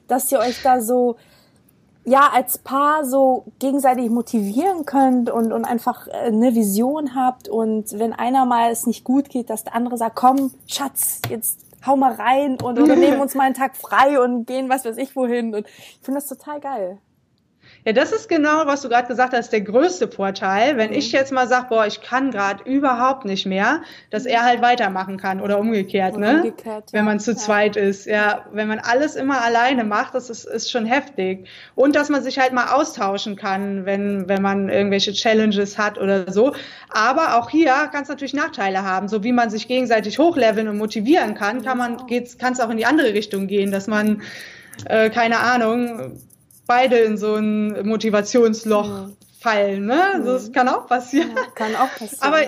dass 0.08 0.32
ihr 0.32 0.38
euch 0.38 0.62
da 0.62 0.80
so 0.80 1.16
ja 2.06 2.30
als 2.32 2.58
Paar 2.58 3.04
so 3.04 3.44
gegenseitig 3.58 4.08
motivieren 4.10 4.86
könnt 4.86 5.28
und, 5.28 5.52
und 5.52 5.64
einfach 5.64 6.06
äh, 6.06 6.28
eine 6.28 6.54
Vision 6.54 7.14
habt 7.14 7.48
und 7.48 7.98
wenn 7.98 8.12
einer 8.12 8.46
mal 8.46 8.70
es 8.70 8.86
nicht 8.86 9.04
gut 9.04 9.28
geht, 9.28 9.50
dass 9.50 9.64
der 9.64 9.74
andere 9.74 9.98
sagt, 9.98 10.16
komm, 10.16 10.52
Schatz, 10.66 11.20
jetzt 11.28 11.60
hau 11.84 11.96
mal 11.96 12.12
rein 12.12 12.58
und 12.62 12.80
oder 12.80 12.96
nehmen 12.96 13.20
uns 13.20 13.34
mal 13.34 13.44
einen 13.44 13.54
Tag 13.54 13.76
frei 13.76 14.20
und 14.20 14.46
gehen 14.46 14.68
was 14.68 14.84
weiß 14.84 14.96
ich 14.96 15.16
wohin 15.16 15.54
und 15.54 15.66
ich 15.66 16.00
finde 16.00 16.20
das 16.20 16.28
total 16.28 16.60
geil. 16.60 16.98
Ja, 17.86 17.92
das 17.92 18.10
ist 18.10 18.28
genau, 18.28 18.66
was 18.66 18.82
du 18.82 18.88
gerade 18.88 19.06
gesagt 19.06 19.32
hast, 19.32 19.52
der 19.52 19.60
größte 19.60 20.08
Vorteil. 20.08 20.76
Wenn 20.76 20.90
mhm. 20.90 20.96
ich 20.96 21.12
jetzt 21.12 21.30
mal 21.30 21.46
sage, 21.46 21.66
boah, 21.68 21.86
ich 21.86 22.00
kann 22.00 22.32
gerade 22.32 22.64
überhaupt 22.64 23.24
nicht 23.24 23.46
mehr, 23.46 23.82
dass 24.10 24.26
er 24.26 24.42
halt 24.42 24.60
weitermachen 24.60 25.18
kann 25.18 25.40
oder 25.40 25.60
umgekehrt, 25.60 26.16
oder 26.16 26.32
ne? 26.32 26.36
Umgekehrt, 26.38 26.90
ja. 26.90 26.98
Wenn 26.98 27.04
man 27.04 27.20
zu 27.20 27.30
ja. 27.30 27.36
zweit 27.36 27.76
ist. 27.76 28.06
Ja, 28.06 28.44
wenn 28.50 28.66
man 28.66 28.80
alles 28.80 29.14
immer 29.14 29.40
alleine 29.40 29.84
macht, 29.84 30.16
das 30.16 30.30
ist, 30.30 30.46
ist 30.46 30.68
schon 30.68 30.84
heftig. 30.84 31.46
Und 31.76 31.94
dass 31.94 32.08
man 32.08 32.24
sich 32.24 32.40
halt 32.40 32.52
mal 32.52 32.72
austauschen 32.72 33.36
kann, 33.36 33.86
wenn, 33.86 34.28
wenn 34.28 34.42
man 34.42 34.68
irgendwelche 34.68 35.12
Challenges 35.12 35.78
hat 35.78 35.96
oder 35.96 36.32
so. 36.32 36.56
Aber 36.90 37.38
auch 37.38 37.50
hier 37.50 37.72
kann 37.92 38.02
es 38.02 38.08
natürlich 38.08 38.34
Nachteile 38.34 38.82
haben. 38.82 39.06
So 39.06 39.22
wie 39.22 39.30
man 39.30 39.48
sich 39.48 39.68
gegenseitig 39.68 40.18
hochleveln 40.18 40.66
und 40.66 40.78
motivieren 40.78 41.34
kann, 41.36 41.62
kann 41.62 41.78
man, 41.78 42.08
geht's, 42.08 42.36
kann 42.36 42.52
es 42.52 42.58
auch 42.58 42.70
in 42.70 42.78
die 42.78 42.86
andere 42.86 43.14
Richtung 43.14 43.46
gehen, 43.46 43.70
dass 43.70 43.86
man 43.86 44.22
äh, 44.86 45.08
keine 45.08 45.38
Ahnung, 45.38 46.18
beide 46.66 46.98
in 46.98 47.16
so 47.16 47.34
ein 47.34 47.86
Motivationsloch 47.86 48.88
mhm. 48.88 49.16
fallen. 49.40 49.86
Ne? 49.86 50.18
Mhm. 50.18 50.24
Das 50.26 50.52
kann 50.52 50.68
auch 50.68 50.86
passieren. 50.86 51.30
Ja, 51.34 51.42
kann 51.54 51.76
auch 51.76 51.90
passieren. 51.96 52.20
Aber 52.20 52.38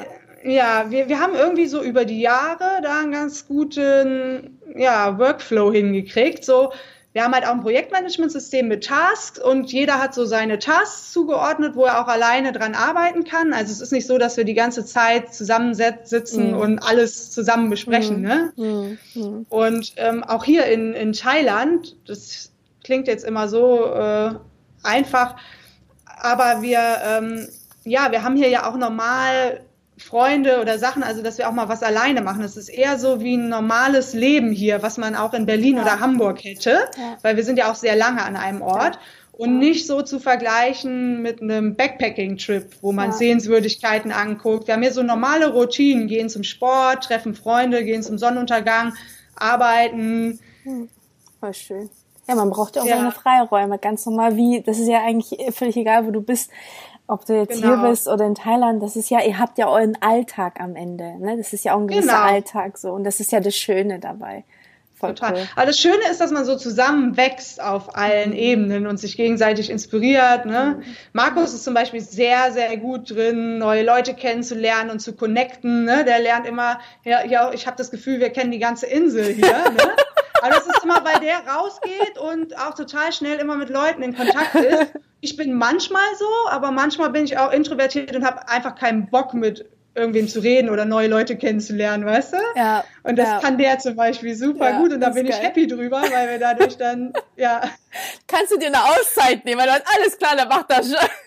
ja, 0.44 0.86
wir, 0.88 1.08
wir 1.08 1.20
haben 1.20 1.34
irgendwie 1.34 1.66
so 1.66 1.82
über 1.82 2.04
die 2.04 2.20
Jahre 2.20 2.80
da 2.82 3.00
einen 3.00 3.12
ganz 3.12 3.46
guten 3.46 4.58
ja, 4.76 5.18
Workflow 5.18 5.72
hingekriegt. 5.72 6.44
So, 6.44 6.72
wir 7.12 7.24
haben 7.24 7.34
halt 7.34 7.46
auch 7.46 7.52
ein 7.52 7.62
Projektmanagementsystem 7.62 8.68
mit 8.68 8.84
Tasks 8.84 9.40
und 9.40 9.72
jeder 9.72 10.00
hat 10.00 10.14
so 10.14 10.24
seine 10.24 10.58
Tasks 10.58 11.12
zugeordnet, 11.12 11.74
wo 11.74 11.84
er 11.86 12.00
auch 12.00 12.06
alleine 12.06 12.52
dran 12.52 12.74
arbeiten 12.74 13.24
kann. 13.24 13.52
Also 13.52 13.72
es 13.72 13.80
ist 13.80 13.92
nicht 13.92 14.06
so, 14.06 14.18
dass 14.18 14.36
wir 14.36 14.44
die 14.44 14.54
ganze 14.54 14.84
Zeit 14.84 15.34
zusammensitzen 15.34 16.52
mhm. 16.52 16.58
und 16.58 16.78
alles 16.78 17.30
zusammen 17.30 17.70
besprechen. 17.70 18.18
Mhm. 18.18 18.22
Ne? 18.22 18.52
Mhm. 18.56 18.98
mhm. 19.14 19.46
Und 19.48 19.94
ähm, 19.96 20.22
auch 20.22 20.44
hier 20.44 20.66
in, 20.66 20.94
in 20.94 21.12
Thailand, 21.12 21.96
das 22.06 22.52
klingt 22.88 23.06
jetzt 23.06 23.26
immer 23.26 23.48
so 23.48 23.84
äh, 23.84 24.30
einfach, 24.82 25.36
aber 26.06 26.62
wir, 26.62 26.80
ähm, 27.04 27.46
ja, 27.84 28.10
wir 28.10 28.22
haben 28.22 28.34
hier 28.34 28.48
ja 28.48 28.66
auch 28.66 28.78
normal 28.78 29.60
Freunde 29.98 30.58
oder 30.62 30.78
Sachen, 30.78 31.02
also 31.02 31.22
dass 31.22 31.36
wir 31.36 31.50
auch 31.50 31.52
mal 31.52 31.68
was 31.68 31.82
alleine 31.82 32.22
machen. 32.22 32.40
Das 32.40 32.56
ist 32.56 32.70
eher 32.70 32.98
so 32.98 33.20
wie 33.20 33.36
ein 33.36 33.50
normales 33.50 34.14
Leben 34.14 34.52
hier, 34.52 34.82
was 34.82 34.96
man 34.96 35.16
auch 35.16 35.34
in 35.34 35.44
Berlin 35.44 35.76
ja. 35.76 35.82
oder 35.82 36.00
Hamburg 36.00 36.42
hätte, 36.42 36.88
ja. 36.96 37.18
weil 37.20 37.36
wir 37.36 37.44
sind 37.44 37.58
ja 37.58 37.70
auch 37.70 37.74
sehr 37.74 37.94
lange 37.94 38.24
an 38.24 38.36
einem 38.36 38.62
Ort. 38.62 38.94
Ja. 38.94 39.00
Und 39.32 39.58
nicht 39.58 39.86
so 39.86 40.00
zu 40.00 40.18
vergleichen 40.18 41.20
mit 41.20 41.42
einem 41.42 41.76
Backpacking-Trip, 41.76 42.70
wo 42.80 42.90
man 42.90 43.12
Sehenswürdigkeiten 43.12 44.12
anguckt. 44.12 44.66
Wir 44.66 44.74
haben 44.74 44.82
hier 44.82 44.94
so 44.94 45.02
normale 45.02 45.52
Routinen, 45.52 46.08
gehen 46.08 46.30
zum 46.30 46.42
Sport, 46.42 47.04
treffen 47.04 47.34
Freunde, 47.34 47.84
gehen 47.84 48.02
zum 48.02 48.16
Sonnenuntergang, 48.16 48.94
arbeiten. 49.36 50.40
Hm. 50.62 50.88
Voll 51.38 51.54
schön. 51.54 51.90
Ja, 52.28 52.34
man 52.34 52.50
braucht 52.50 52.76
ja 52.76 52.82
auch 52.82 52.86
seine 52.86 53.10
Freiräume, 53.10 53.78
ganz 53.78 54.04
normal 54.04 54.36
wie, 54.36 54.60
das 54.60 54.78
ist 54.78 54.88
ja 54.88 55.02
eigentlich 55.02 55.54
völlig 55.54 55.76
egal, 55.76 56.06
wo 56.06 56.10
du 56.10 56.20
bist 56.20 56.50
ob 57.08 57.24
du 57.24 57.34
jetzt 57.34 57.62
genau. 57.62 57.80
hier 57.80 57.88
bist 57.88 58.06
oder 58.06 58.26
in 58.26 58.34
Thailand, 58.34 58.82
das 58.82 58.94
ist 58.94 59.08
ja, 59.08 59.20
ihr 59.22 59.38
habt 59.38 59.56
ja 59.56 59.68
euren 59.68 59.96
Alltag 60.02 60.60
am 60.60 60.76
Ende. 60.76 61.18
Ne? 61.18 61.38
Das 61.38 61.54
ist 61.54 61.64
ja 61.64 61.74
auch 61.74 61.80
ein 61.80 61.88
gewisser 61.88 62.12
genau. 62.12 62.22
Alltag 62.22 62.76
so. 62.76 62.92
Und 62.92 63.04
das 63.04 63.18
ist 63.18 63.32
ja 63.32 63.40
das 63.40 63.56
Schöne 63.56 63.98
dabei. 63.98 64.44
Voll 64.94 65.14
Total. 65.14 65.34
Cool. 65.34 65.48
Aber 65.56 65.66
das 65.66 65.78
Schöne 65.78 66.02
ist, 66.10 66.20
dass 66.20 66.32
man 66.32 66.44
so 66.44 66.56
zusammenwächst 66.56 67.62
auf 67.62 67.96
allen 67.96 68.30
mhm. 68.30 68.36
Ebenen 68.36 68.86
und 68.86 68.98
sich 68.98 69.16
gegenseitig 69.16 69.70
inspiriert. 69.70 70.44
Ne? 70.44 70.76
Mhm. 70.78 70.84
Markus 71.14 71.54
ist 71.54 71.64
zum 71.64 71.72
Beispiel 71.72 72.02
sehr, 72.02 72.52
sehr 72.52 72.76
gut 72.76 73.10
drin, 73.10 73.58
neue 73.58 73.84
Leute 73.84 74.12
kennenzulernen 74.12 74.90
und 74.90 75.00
zu 75.00 75.14
connecten. 75.14 75.84
Ne? 75.84 76.04
Der 76.04 76.18
lernt 76.18 76.46
immer, 76.46 76.78
ja, 77.04 77.24
ja 77.24 77.52
ich 77.52 77.66
habe 77.66 77.76
das 77.78 77.90
Gefühl, 77.90 78.20
wir 78.20 78.30
kennen 78.30 78.50
die 78.50 78.58
ganze 78.58 78.86
Insel 78.86 79.32
hier. 79.32 79.46
ne? 79.46 79.78
Aber 80.40 80.50
das 80.50 80.66
ist 80.66 80.84
immer, 80.84 81.04
weil 81.04 81.20
der 81.20 81.46
rausgeht 81.46 82.18
und 82.18 82.56
auch 82.58 82.74
total 82.74 83.12
schnell 83.12 83.38
immer 83.38 83.56
mit 83.56 83.70
Leuten 83.70 84.02
in 84.02 84.16
Kontakt 84.16 84.54
ist. 84.54 84.92
Ich 85.20 85.36
bin 85.36 85.54
manchmal 85.54 86.04
so, 86.18 86.28
aber 86.50 86.70
manchmal 86.70 87.10
bin 87.10 87.24
ich 87.24 87.38
auch 87.38 87.52
introvertiert 87.52 88.14
und 88.14 88.24
habe 88.24 88.48
einfach 88.48 88.76
keinen 88.76 89.10
Bock 89.10 89.34
mit 89.34 89.66
irgendwem 89.98 90.28
zu 90.28 90.40
reden 90.40 90.70
oder 90.70 90.84
neue 90.84 91.08
Leute 91.08 91.36
kennenzulernen, 91.36 92.06
weißt 92.06 92.34
du? 92.34 92.36
Ja. 92.54 92.84
Und 93.02 93.16
das 93.16 93.28
ja. 93.28 93.40
kann 93.40 93.58
der 93.58 93.78
zum 93.78 93.96
Beispiel 93.96 94.34
super 94.34 94.70
ja, 94.70 94.78
gut 94.78 94.92
und 94.92 95.00
da 95.00 95.10
bin 95.10 95.26
ich 95.26 95.32
geil. 95.32 95.42
happy 95.42 95.66
drüber, 95.66 96.02
weil 96.10 96.30
wir 96.30 96.38
dadurch 96.38 96.78
dann, 96.78 97.12
ja. 97.36 97.62
Kannst 98.26 98.52
du 98.52 98.58
dir 98.58 98.68
eine 98.68 98.82
Auszeit 98.84 99.44
nehmen, 99.44 99.60
weil 99.60 99.66
du 99.66 99.72
hast 99.72 99.84
alles 99.96 100.16
klar, 100.16 100.36
der 100.36 100.46
macht 100.46 100.70
das 100.70 100.86
schon. 100.86 101.08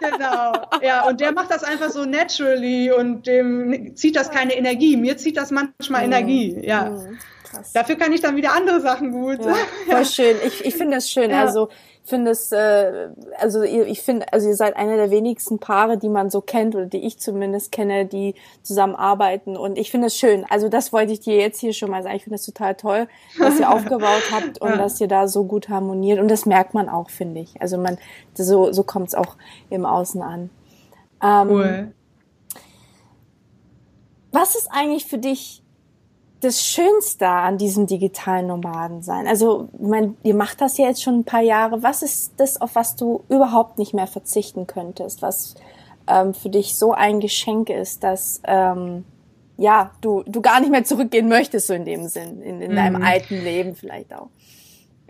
Genau, 0.00 0.52
ja, 0.82 1.06
und 1.06 1.20
der 1.20 1.32
macht 1.32 1.50
das 1.50 1.64
einfach 1.64 1.90
so 1.90 2.04
naturally 2.04 2.92
und 2.92 3.26
dem 3.26 3.96
zieht 3.96 4.14
das 4.14 4.30
keine 4.30 4.54
Energie. 4.54 4.96
Mir 4.96 5.16
zieht 5.16 5.36
das 5.38 5.50
manchmal 5.50 6.06
mhm. 6.06 6.12
Energie, 6.12 6.60
ja. 6.62 6.90
Mhm. 6.90 7.18
Krass. 7.50 7.72
Dafür 7.72 7.96
kann 7.96 8.12
ich 8.12 8.20
dann 8.20 8.36
wieder 8.36 8.52
andere 8.54 8.80
Sachen 8.80 9.12
gut. 9.12 9.44
Ja, 9.44 9.54
voll 9.88 10.04
schön. 10.04 10.36
Ich, 10.46 10.64
ich 10.64 10.74
finde 10.74 10.96
das 10.96 11.10
schön. 11.10 11.30
Ja. 11.38 11.42
Also 11.42 11.68
ich 12.04 12.10
finde 12.10 12.30
es, 12.30 12.52
äh, 12.52 13.10
also 13.38 13.62
ihr, 13.62 13.86
ich 13.86 14.00
finde, 14.00 14.32
also 14.32 14.48
ihr 14.48 14.56
seid 14.56 14.76
einer 14.76 14.96
der 14.96 15.10
wenigsten 15.10 15.58
Paare, 15.58 15.98
die 15.98 16.08
man 16.08 16.30
so 16.30 16.40
kennt 16.40 16.74
oder 16.74 16.86
die 16.86 17.06
ich 17.06 17.18
zumindest 17.18 17.70
kenne, 17.70 18.06
die 18.06 18.34
zusammenarbeiten. 18.62 19.58
Und 19.58 19.76
ich 19.76 19.90
finde 19.90 20.06
es 20.06 20.16
schön. 20.16 20.46
Also 20.48 20.70
das 20.70 20.92
wollte 20.92 21.12
ich 21.12 21.20
dir 21.20 21.36
jetzt 21.36 21.60
hier 21.60 21.74
schon 21.74 21.90
mal 21.90 22.02
sagen. 22.02 22.16
Ich 22.16 22.24
finde 22.24 22.36
es 22.36 22.46
total 22.46 22.76
toll, 22.76 23.08
dass 23.38 23.60
ihr 23.60 23.70
aufgebaut 23.74 24.22
habt 24.32 24.58
und 24.60 24.70
ja. 24.70 24.76
dass 24.78 24.98
ihr 25.00 25.08
da 25.08 25.28
so 25.28 25.44
gut 25.44 25.68
harmoniert. 25.68 26.18
Und 26.18 26.28
das 26.28 26.46
merkt 26.46 26.72
man 26.72 26.88
auch, 26.88 27.10
finde 27.10 27.40
ich. 27.40 27.60
Also 27.60 27.76
man, 27.76 27.98
so, 28.34 28.72
so 28.72 28.82
kommt 28.84 29.08
es 29.08 29.14
auch 29.14 29.36
im 29.68 29.84
Außen 29.84 30.22
an. 30.22 30.50
Ähm, 31.22 31.48
cool. 31.50 31.92
Was 34.32 34.54
ist 34.54 34.68
eigentlich 34.70 35.04
für 35.04 35.18
dich 35.18 35.62
das 36.40 36.64
Schönste 36.64 37.26
an 37.26 37.58
diesem 37.58 37.86
digitalen 37.86 38.46
Nomaden 38.46 39.02
sein? 39.02 39.26
Also, 39.26 39.68
ich 39.72 39.86
meine, 39.86 40.14
ihr 40.22 40.34
macht 40.34 40.60
das 40.60 40.78
ja 40.78 40.86
jetzt 40.86 41.02
schon 41.02 41.20
ein 41.20 41.24
paar 41.24 41.42
Jahre. 41.42 41.82
Was 41.82 42.02
ist 42.02 42.34
das, 42.36 42.60
auf 42.60 42.74
was 42.74 42.96
du 42.96 43.24
überhaupt 43.28 43.78
nicht 43.78 43.94
mehr 43.94 44.06
verzichten 44.06 44.66
könntest? 44.66 45.22
Was 45.22 45.54
ähm, 46.08 46.34
für 46.34 46.48
dich 46.48 46.76
so 46.76 46.92
ein 46.92 47.20
Geschenk 47.20 47.70
ist, 47.70 48.02
dass 48.02 48.40
ähm, 48.44 49.04
ja 49.56 49.90
du 50.00 50.22
du 50.26 50.40
gar 50.40 50.60
nicht 50.60 50.70
mehr 50.70 50.84
zurückgehen 50.84 51.28
möchtest 51.28 51.66
so 51.66 51.74
in 51.74 51.84
dem 51.84 52.06
Sinn 52.08 52.40
in, 52.42 52.62
in 52.62 52.74
deinem 52.74 53.00
mhm. 53.00 53.04
alten 53.04 53.34
Leben 53.42 53.74
vielleicht 53.74 54.14
auch. 54.14 54.28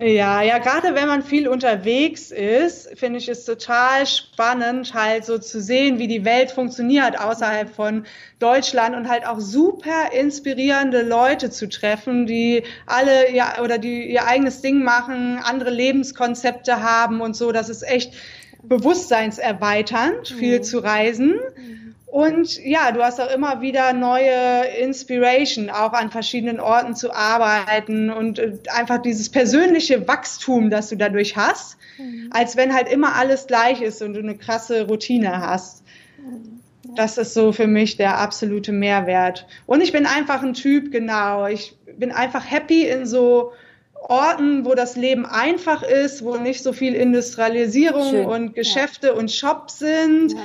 Ja, 0.00 0.42
ja, 0.42 0.58
gerade 0.58 0.94
wenn 0.94 1.08
man 1.08 1.24
viel 1.24 1.48
unterwegs 1.48 2.30
ist, 2.30 2.96
finde 2.96 3.18
ich 3.18 3.28
es 3.28 3.44
total 3.44 4.06
spannend, 4.06 4.94
halt 4.94 5.24
so 5.24 5.38
zu 5.38 5.60
sehen, 5.60 5.98
wie 5.98 6.06
die 6.06 6.24
Welt 6.24 6.52
funktioniert 6.52 7.18
außerhalb 7.18 7.68
von 7.68 8.06
Deutschland 8.38 8.94
und 8.94 9.08
halt 9.08 9.26
auch 9.26 9.40
super 9.40 10.12
inspirierende 10.12 11.02
Leute 11.02 11.50
zu 11.50 11.68
treffen, 11.68 12.26
die 12.26 12.62
alle 12.86 13.34
ja 13.34 13.60
oder 13.60 13.78
die 13.78 14.08
ihr 14.12 14.24
eigenes 14.24 14.60
Ding 14.60 14.84
machen, 14.84 15.40
andere 15.42 15.70
Lebenskonzepte 15.70 16.80
haben 16.80 17.20
und 17.20 17.34
so. 17.34 17.50
Das 17.50 17.68
ist 17.68 17.82
echt 17.82 18.14
bewusstseinserweiternd, 18.62 20.28
viel 20.28 20.58
mhm. 20.58 20.62
zu 20.62 20.78
reisen. 20.78 21.40
Mhm. 21.56 21.87
Und 22.10 22.64
ja, 22.64 22.90
du 22.90 23.02
hast 23.02 23.20
auch 23.20 23.30
immer 23.30 23.60
wieder 23.60 23.92
neue 23.92 24.66
Inspiration, 24.80 25.68
auch 25.68 25.92
an 25.92 26.10
verschiedenen 26.10 26.58
Orten 26.58 26.96
zu 26.96 27.12
arbeiten 27.12 28.10
und 28.10 28.38
äh, 28.38 28.54
einfach 28.74 29.02
dieses 29.02 29.28
persönliche 29.28 30.08
Wachstum, 30.08 30.70
das 30.70 30.88
du 30.88 30.96
dadurch 30.96 31.36
hast, 31.36 31.76
mhm. 31.98 32.30
als 32.30 32.56
wenn 32.56 32.74
halt 32.74 32.90
immer 32.90 33.14
alles 33.16 33.46
gleich 33.46 33.82
ist 33.82 34.00
und 34.00 34.14
du 34.14 34.20
eine 34.20 34.36
krasse 34.36 34.86
Routine 34.86 35.40
hast. 35.40 35.84
Mhm. 36.16 36.60
Das 36.96 37.18
ist 37.18 37.34
so 37.34 37.52
für 37.52 37.66
mich 37.66 37.98
der 37.98 38.16
absolute 38.16 38.72
Mehrwert. 38.72 39.46
Und 39.66 39.82
ich 39.82 39.92
bin 39.92 40.06
einfach 40.06 40.42
ein 40.42 40.54
Typ, 40.54 40.90
genau. 40.90 41.46
Ich 41.46 41.76
bin 41.98 42.10
einfach 42.10 42.50
happy 42.50 42.88
in 42.88 43.04
so 43.04 43.52
Orten, 44.00 44.64
wo 44.64 44.74
das 44.74 44.96
Leben 44.96 45.26
einfach 45.26 45.82
ist, 45.82 46.24
wo 46.24 46.38
nicht 46.38 46.62
so 46.62 46.72
viel 46.72 46.94
Industrialisierung 46.94 48.10
Schön. 48.10 48.26
und 48.26 48.54
Geschäfte 48.54 49.08
ja. 49.08 49.12
und 49.12 49.30
Shops 49.30 49.80
sind. 49.80 50.32
Ja 50.32 50.38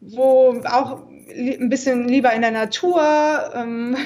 wo 0.00 0.60
auch 0.64 1.02
ein 1.30 1.68
bisschen 1.68 2.08
lieber 2.08 2.32
in 2.32 2.42
der 2.42 2.50
Natur. 2.50 3.02
Ähm, 3.54 3.96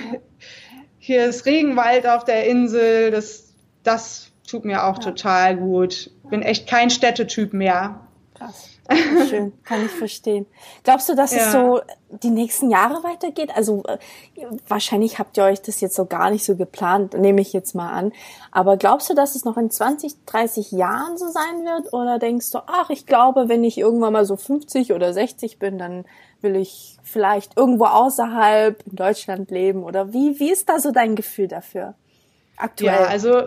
hier 0.98 1.26
ist 1.26 1.46
Regenwald 1.46 2.06
auf 2.06 2.24
der 2.24 2.46
Insel. 2.46 3.10
Das, 3.10 3.54
das 3.82 4.32
tut 4.48 4.64
mir 4.64 4.84
auch 4.84 4.98
ja. 4.98 5.04
total 5.04 5.56
gut. 5.56 6.10
Bin 6.30 6.42
echt 6.42 6.68
kein 6.68 6.90
Städtetyp 6.90 7.52
mehr. 7.52 8.00
Krass. 8.34 8.70
Schön, 9.28 9.52
kann 9.64 9.84
ich 9.84 9.90
verstehen. 9.90 10.46
Glaubst 10.82 11.08
du, 11.08 11.14
dass 11.14 11.32
ja. 11.34 11.38
es 11.38 11.52
so 11.52 11.80
die 12.22 12.30
nächsten 12.30 12.70
Jahre 12.70 13.02
weitergeht? 13.02 13.50
Also 13.56 13.82
äh, 13.84 13.98
wahrscheinlich 14.68 15.18
habt 15.18 15.38
ihr 15.38 15.44
euch 15.44 15.62
das 15.62 15.80
jetzt 15.80 15.96
so 15.96 16.04
gar 16.04 16.30
nicht 16.30 16.44
so 16.44 16.54
geplant, 16.54 17.14
nehme 17.14 17.40
ich 17.40 17.54
jetzt 17.54 17.74
mal 17.74 17.90
an. 17.90 18.12
Aber 18.50 18.76
glaubst 18.76 19.08
du, 19.08 19.14
dass 19.14 19.36
es 19.36 19.46
noch 19.46 19.56
in 19.56 19.70
20, 19.70 20.26
30 20.26 20.72
Jahren 20.72 21.16
so 21.16 21.28
sein 21.28 21.64
wird? 21.64 21.94
Oder 21.94 22.18
denkst 22.18 22.50
du, 22.52 22.58
ach, 22.66 22.90
ich 22.90 23.06
glaube, 23.06 23.48
wenn 23.48 23.64
ich 23.64 23.78
irgendwann 23.78 24.12
mal 24.12 24.26
so 24.26 24.36
50 24.36 24.92
oder 24.92 25.14
60 25.14 25.58
bin, 25.58 25.78
dann 25.78 26.04
will 26.42 26.56
ich 26.56 26.98
vielleicht 27.02 27.56
irgendwo 27.56 27.86
außerhalb 27.86 28.86
in 28.86 28.96
Deutschland 28.96 29.50
leben? 29.50 29.82
Oder 29.82 30.12
wie, 30.12 30.38
wie 30.38 30.52
ist 30.52 30.68
da 30.68 30.78
so 30.78 30.90
dein 30.90 31.16
Gefühl 31.16 31.48
dafür? 31.48 31.94
Aktuell? 32.58 33.00
Ja, 33.00 33.06
also 33.06 33.44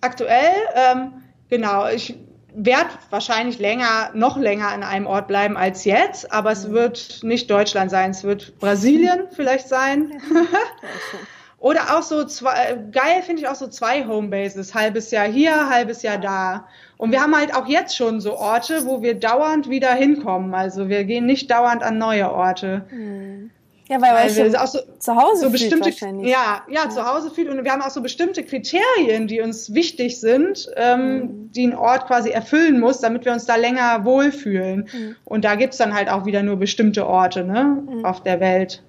aktuell, 0.00 0.54
ähm, 0.74 1.22
genau, 1.48 1.88
ich 1.88 2.18
werde 2.56 2.88
wahrscheinlich 3.10 3.58
länger, 3.58 4.10
noch 4.14 4.38
länger 4.38 4.68
an 4.68 4.82
einem 4.82 5.06
Ort 5.06 5.28
bleiben 5.28 5.56
als 5.56 5.84
jetzt, 5.84 6.32
aber 6.32 6.52
es 6.52 6.66
mhm. 6.66 6.72
wird 6.72 7.20
nicht 7.22 7.50
Deutschland 7.50 7.90
sein, 7.90 8.12
es 8.12 8.24
wird 8.24 8.58
Brasilien 8.58 9.24
vielleicht 9.30 9.68
sein. 9.68 10.20
Oder 11.58 11.96
auch 11.96 12.02
so 12.02 12.24
zwei, 12.24 12.78
geil 12.92 13.22
finde 13.22 13.42
ich 13.42 13.48
auch 13.48 13.54
so 13.54 13.66
zwei 13.66 14.06
Homebases, 14.06 14.74
halbes 14.74 15.10
Jahr 15.10 15.26
hier, 15.26 15.68
halbes 15.68 16.02
Jahr 16.02 16.18
da. 16.18 16.68
Und 16.96 17.12
wir 17.12 17.20
haben 17.20 17.36
halt 17.36 17.54
auch 17.54 17.66
jetzt 17.66 17.96
schon 17.96 18.20
so 18.20 18.36
Orte, 18.36 18.86
wo 18.86 19.02
wir 19.02 19.18
dauernd 19.18 19.68
wieder 19.68 19.92
hinkommen. 19.92 20.54
Also 20.54 20.88
wir 20.88 21.04
gehen 21.04 21.26
nicht 21.26 21.50
dauernd 21.50 21.82
an 21.82 21.98
neue 21.98 22.30
Orte. 22.30 22.84
Mhm. 22.90 23.50
Ja, 23.88 24.00
weil, 24.00 24.14
weil 24.14 24.52
wir 24.52 24.62
auch 24.62 24.66
so, 24.66 24.80
zu 24.98 25.14
Hause 25.14 25.42
so 25.42 25.50
bestimmte, 25.50 25.90
ja, 25.90 26.22
ja, 26.22 26.62
ja, 26.68 26.90
zu 26.90 27.06
Hause 27.06 27.30
fühlt 27.30 27.48
und 27.48 27.62
wir 27.62 27.70
haben 27.70 27.82
auch 27.82 27.90
so 27.90 28.02
bestimmte 28.02 28.42
Kriterien, 28.42 29.28
die 29.28 29.40
uns 29.40 29.72
wichtig 29.74 30.18
sind, 30.18 30.68
ähm, 30.76 31.18
mhm. 31.18 31.52
die 31.52 31.68
ein 31.68 31.74
Ort 31.76 32.06
quasi 32.06 32.30
erfüllen 32.30 32.80
muss, 32.80 32.98
damit 33.00 33.24
wir 33.24 33.32
uns 33.32 33.46
da 33.46 33.54
länger 33.54 34.04
wohlfühlen. 34.04 34.88
Mhm. 34.92 35.16
Und 35.24 35.44
da 35.44 35.54
gibt's 35.54 35.76
dann 35.76 35.94
halt 35.94 36.08
auch 36.08 36.26
wieder 36.26 36.42
nur 36.42 36.56
bestimmte 36.56 37.06
Orte 37.06 37.44
ne, 37.44 37.82
mhm. 37.88 38.04
auf 38.04 38.22
der 38.24 38.40
Welt. 38.40 38.82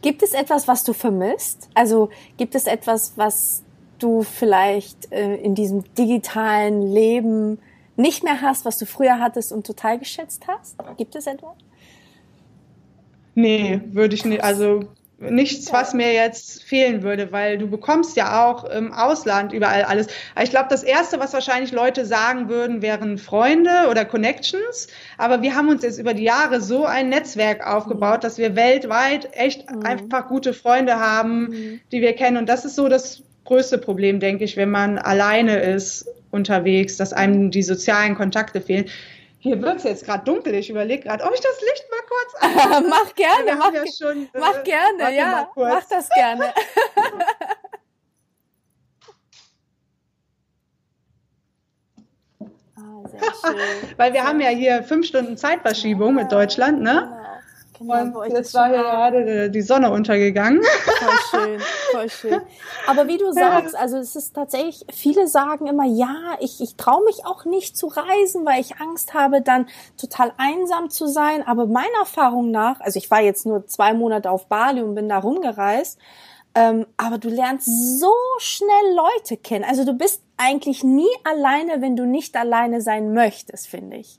Gibt 0.00 0.22
es 0.22 0.32
etwas, 0.32 0.66
was 0.66 0.82
du 0.84 0.94
vermisst? 0.94 1.68
Also 1.74 2.08
gibt 2.38 2.54
es 2.54 2.66
etwas, 2.66 3.14
was 3.16 3.62
du 3.98 4.22
vielleicht 4.22 5.12
äh, 5.12 5.34
in 5.36 5.54
diesem 5.54 5.84
digitalen 5.94 6.80
Leben 6.80 7.58
nicht 7.96 8.22
mehr 8.22 8.40
hast, 8.40 8.64
was 8.64 8.78
du 8.78 8.86
früher 8.86 9.18
hattest 9.18 9.52
und 9.52 9.66
total 9.66 9.98
geschätzt 9.98 10.44
hast? 10.46 10.76
Gibt 10.96 11.16
es 11.16 11.26
etwas? 11.26 11.52
Nee, 13.38 13.80
würde 13.92 14.16
ich 14.16 14.24
nicht. 14.24 14.42
Also 14.42 14.80
nichts, 15.20 15.72
was 15.72 15.94
mir 15.94 16.12
jetzt 16.12 16.64
fehlen 16.64 17.04
würde, 17.04 17.30
weil 17.30 17.56
du 17.56 17.68
bekommst 17.68 18.16
ja 18.16 18.44
auch 18.44 18.64
im 18.64 18.92
Ausland 18.92 19.52
überall 19.52 19.84
alles. 19.84 20.08
ich 20.42 20.50
glaube, 20.50 20.66
das 20.70 20.82
Erste, 20.82 21.20
was 21.20 21.34
wahrscheinlich 21.34 21.70
Leute 21.70 22.04
sagen 22.04 22.48
würden, 22.48 22.82
wären 22.82 23.16
Freunde 23.16 23.86
oder 23.88 24.04
Connections. 24.04 24.88
Aber 25.18 25.40
wir 25.40 25.54
haben 25.54 25.68
uns 25.68 25.84
jetzt 25.84 26.00
über 26.00 26.14
die 26.14 26.24
Jahre 26.24 26.60
so 26.60 26.84
ein 26.84 27.10
Netzwerk 27.10 27.64
aufgebaut, 27.64 28.24
dass 28.24 28.38
wir 28.38 28.56
weltweit 28.56 29.28
echt 29.34 29.70
mhm. 29.70 29.86
einfach 29.86 30.26
gute 30.26 30.52
Freunde 30.52 30.98
haben, 30.98 31.50
mhm. 31.50 31.80
die 31.92 32.00
wir 32.00 32.14
kennen. 32.14 32.38
Und 32.38 32.48
das 32.48 32.64
ist 32.64 32.74
so 32.74 32.88
das 32.88 33.22
größte 33.44 33.78
Problem, 33.78 34.18
denke 34.18 34.42
ich, 34.42 34.56
wenn 34.56 34.70
man 34.72 34.98
alleine 34.98 35.60
ist 35.60 36.08
unterwegs, 36.32 36.96
dass 36.96 37.12
einem 37.12 37.52
die 37.52 37.62
sozialen 37.62 38.16
Kontakte 38.16 38.60
fehlen. 38.60 38.86
Hier 39.40 39.62
wird 39.62 39.76
es 39.76 39.84
jetzt 39.84 40.04
gerade 40.04 40.24
dunkel. 40.24 40.54
Ich 40.54 40.68
überlege 40.68 41.04
gerade, 41.04 41.22
ob 41.24 41.32
ich 41.32 41.40
das 41.40 41.60
Licht 41.60 41.86
mal 41.90 42.00
kurz 42.08 42.34
anmache. 42.40 42.82
mach 42.88 43.14
gerne, 43.14 43.54
mach, 43.56 43.72
ja 43.72 43.84
schon, 43.86 44.28
mach 44.34 44.58
äh, 44.58 44.62
gerne, 44.64 45.16
ja, 45.16 45.48
mach 45.54 45.84
das 45.88 46.08
gerne. 46.10 46.46
ah, 52.76 53.04
sehr 53.06 53.20
schön. 53.20 53.58
Weil 53.96 54.12
wir 54.12 54.20
sehr 54.20 54.28
haben 54.28 54.40
ja 54.40 54.48
hier 54.48 54.82
fünf 54.82 55.06
Stunden 55.06 55.36
Zeitverschiebung 55.36 56.16
mit 56.16 56.32
Deutschland, 56.32 56.82
ne? 56.82 57.17
Genau. 57.78 58.24
Jetzt 58.24 58.54
war 58.54 58.68
hier 58.68 58.78
gerade 58.78 59.50
die 59.50 59.62
Sonne 59.62 59.90
untergegangen. 59.90 60.62
Voll 60.62 61.40
schön, 61.40 61.60
voll 61.92 62.10
schön. 62.10 62.40
Aber 62.86 63.06
wie 63.06 63.18
du 63.18 63.32
sagst, 63.32 63.76
also 63.76 63.98
es 63.98 64.16
ist 64.16 64.34
tatsächlich, 64.34 64.84
viele 64.92 65.28
sagen 65.28 65.66
immer, 65.66 65.84
ja, 65.84 66.36
ich, 66.40 66.60
ich 66.60 66.76
traue 66.76 67.04
mich 67.04 67.24
auch 67.24 67.44
nicht 67.44 67.76
zu 67.76 67.86
reisen, 67.86 68.44
weil 68.44 68.60
ich 68.60 68.80
Angst 68.80 69.14
habe, 69.14 69.42
dann 69.42 69.66
total 69.96 70.32
einsam 70.38 70.90
zu 70.90 71.06
sein. 71.06 71.46
Aber 71.46 71.66
meiner 71.66 72.00
Erfahrung 72.00 72.50
nach, 72.50 72.80
also 72.80 72.98
ich 72.98 73.10
war 73.10 73.20
jetzt 73.20 73.46
nur 73.46 73.66
zwei 73.66 73.94
Monate 73.94 74.30
auf 74.30 74.46
Bali 74.46 74.82
und 74.82 74.94
bin 74.94 75.08
da 75.08 75.18
rumgereist, 75.18 75.98
ähm, 76.54 76.86
aber 76.96 77.18
du 77.18 77.28
lernst 77.28 78.00
so 78.00 78.12
schnell 78.38 78.96
Leute 78.96 79.36
kennen. 79.36 79.64
Also 79.64 79.84
du 79.84 79.92
bist 79.92 80.22
eigentlich 80.36 80.82
nie 80.82 81.10
alleine, 81.24 81.80
wenn 81.80 81.96
du 81.96 82.06
nicht 82.06 82.36
alleine 82.36 82.80
sein 82.80 83.12
möchtest, 83.12 83.68
finde 83.68 83.98
ich. 83.98 84.18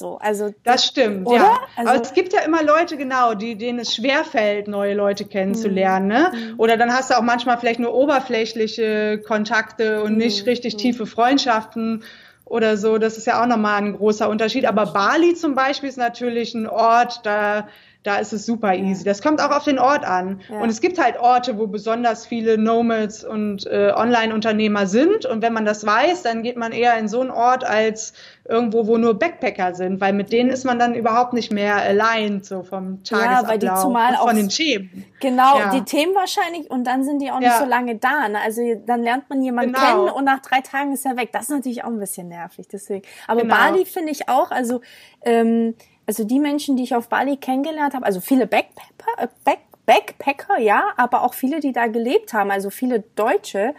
So, 0.00 0.16
also 0.16 0.54
das 0.64 0.86
stimmt, 0.86 1.26
oder? 1.26 1.36
ja. 1.36 1.58
Also, 1.76 1.90
Aber 1.90 2.02
es 2.02 2.14
gibt 2.14 2.32
ja 2.32 2.40
immer 2.40 2.62
Leute, 2.62 2.96
genau, 2.96 3.34
die, 3.34 3.54
denen 3.56 3.80
es 3.80 3.94
schwerfällt, 3.94 4.66
neue 4.66 4.94
Leute 4.94 5.26
kennenzulernen. 5.26 6.06
Ne? 6.06 6.32
Mhm. 6.32 6.54
Oder 6.58 6.78
dann 6.78 6.90
hast 6.90 7.10
du 7.10 7.18
auch 7.18 7.22
manchmal 7.22 7.58
vielleicht 7.58 7.80
nur 7.80 7.92
oberflächliche 7.92 9.20
Kontakte 9.26 10.02
und 10.02 10.16
nicht 10.16 10.44
mhm. 10.44 10.48
richtig 10.48 10.74
mhm. 10.74 10.78
tiefe 10.78 11.06
Freundschaften 11.06 12.02
oder 12.46 12.78
so. 12.78 12.96
Das 12.96 13.18
ist 13.18 13.26
ja 13.26 13.42
auch 13.42 13.46
nochmal 13.46 13.82
ein 13.82 13.92
großer 13.92 14.30
Unterschied. 14.30 14.64
Aber 14.64 14.86
Bali 14.86 15.34
zum 15.34 15.54
Beispiel 15.54 15.90
ist 15.90 15.98
natürlich 15.98 16.54
ein 16.54 16.66
Ort, 16.66 17.20
da 17.24 17.68
da 18.02 18.16
ist 18.16 18.32
es 18.32 18.46
super 18.46 18.74
easy. 18.74 19.04
Das 19.04 19.20
kommt 19.20 19.42
auch 19.42 19.50
auf 19.50 19.64
den 19.64 19.78
Ort 19.78 20.04
an. 20.04 20.40
Ja. 20.48 20.60
Und 20.60 20.70
es 20.70 20.80
gibt 20.80 20.98
halt 20.98 21.18
Orte, 21.18 21.58
wo 21.58 21.66
besonders 21.66 22.26
viele 22.26 22.56
Nomads 22.56 23.24
und 23.24 23.66
äh, 23.66 23.92
Online-Unternehmer 23.94 24.86
sind. 24.86 25.26
Und 25.26 25.42
wenn 25.42 25.52
man 25.52 25.66
das 25.66 25.84
weiß, 25.84 26.22
dann 26.22 26.42
geht 26.42 26.56
man 26.56 26.72
eher 26.72 26.96
in 26.96 27.08
so 27.08 27.20
einen 27.20 27.30
Ort 27.30 27.62
als 27.62 28.14
irgendwo, 28.48 28.86
wo 28.86 28.96
nur 28.96 29.18
Backpacker 29.18 29.74
sind, 29.74 30.00
weil 30.00 30.14
mit 30.14 30.32
denen 30.32 30.50
ist 30.50 30.64
man 30.64 30.78
dann 30.78 30.94
überhaupt 30.94 31.34
nicht 31.34 31.52
mehr 31.52 31.76
allein, 31.76 32.42
so 32.42 32.62
vom 32.62 33.04
Tagesablauf. 33.04 33.42
Ja, 33.42 33.48
weil 33.48 33.58
die 33.58 33.82
zumal 33.82 34.16
auch 34.16 34.26
von 34.26 34.36
den 34.36 34.48
Themen. 34.48 35.04
Genau, 35.20 35.58
ja. 35.58 35.70
die 35.70 35.82
Themen 35.82 36.14
wahrscheinlich 36.14 36.70
und 36.70 36.84
dann 36.84 37.04
sind 37.04 37.20
die 37.20 37.30
auch 37.30 37.38
nicht 37.38 37.48
ja. 37.48 37.58
so 37.58 37.66
lange 37.66 37.96
da. 37.96 38.28
Ne? 38.28 38.38
Also 38.42 38.62
dann 38.86 39.02
lernt 39.02 39.28
man 39.28 39.42
jemanden 39.42 39.74
genau. 39.74 39.86
kennen 39.86 40.08
und 40.08 40.24
nach 40.24 40.40
drei 40.40 40.62
Tagen 40.62 40.92
ist 40.92 41.04
er 41.04 41.16
weg. 41.16 41.30
Das 41.32 41.42
ist 41.42 41.50
natürlich 41.50 41.84
auch 41.84 41.88
ein 41.88 42.00
bisschen 42.00 42.28
nervig, 42.28 42.66
deswegen. 42.72 43.02
Aber 43.28 43.42
genau. 43.42 43.54
Bali 43.54 43.84
finde 43.84 44.10
ich 44.10 44.28
auch, 44.28 44.50
also 44.50 44.80
ähm, 45.22 45.74
also 46.10 46.24
die 46.24 46.40
Menschen, 46.40 46.76
die 46.76 46.82
ich 46.82 46.96
auf 46.96 47.08
Bali 47.08 47.36
kennengelernt 47.36 47.94
habe, 47.94 48.04
also 48.04 48.18
viele 48.18 48.48
Backpacker, 48.48 49.22
äh, 49.22 49.28
Back, 49.44 49.60
Backpacker, 49.86 50.58
ja, 50.58 50.90
aber 50.96 51.22
auch 51.22 51.34
viele, 51.34 51.60
die 51.60 51.70
da 51.70 51.86
gelebt 51.86 52.32
haben, 52.32 52.50
also 52.50 52.68
viele 52.68 53.04
Deutsche. 53.14 53.76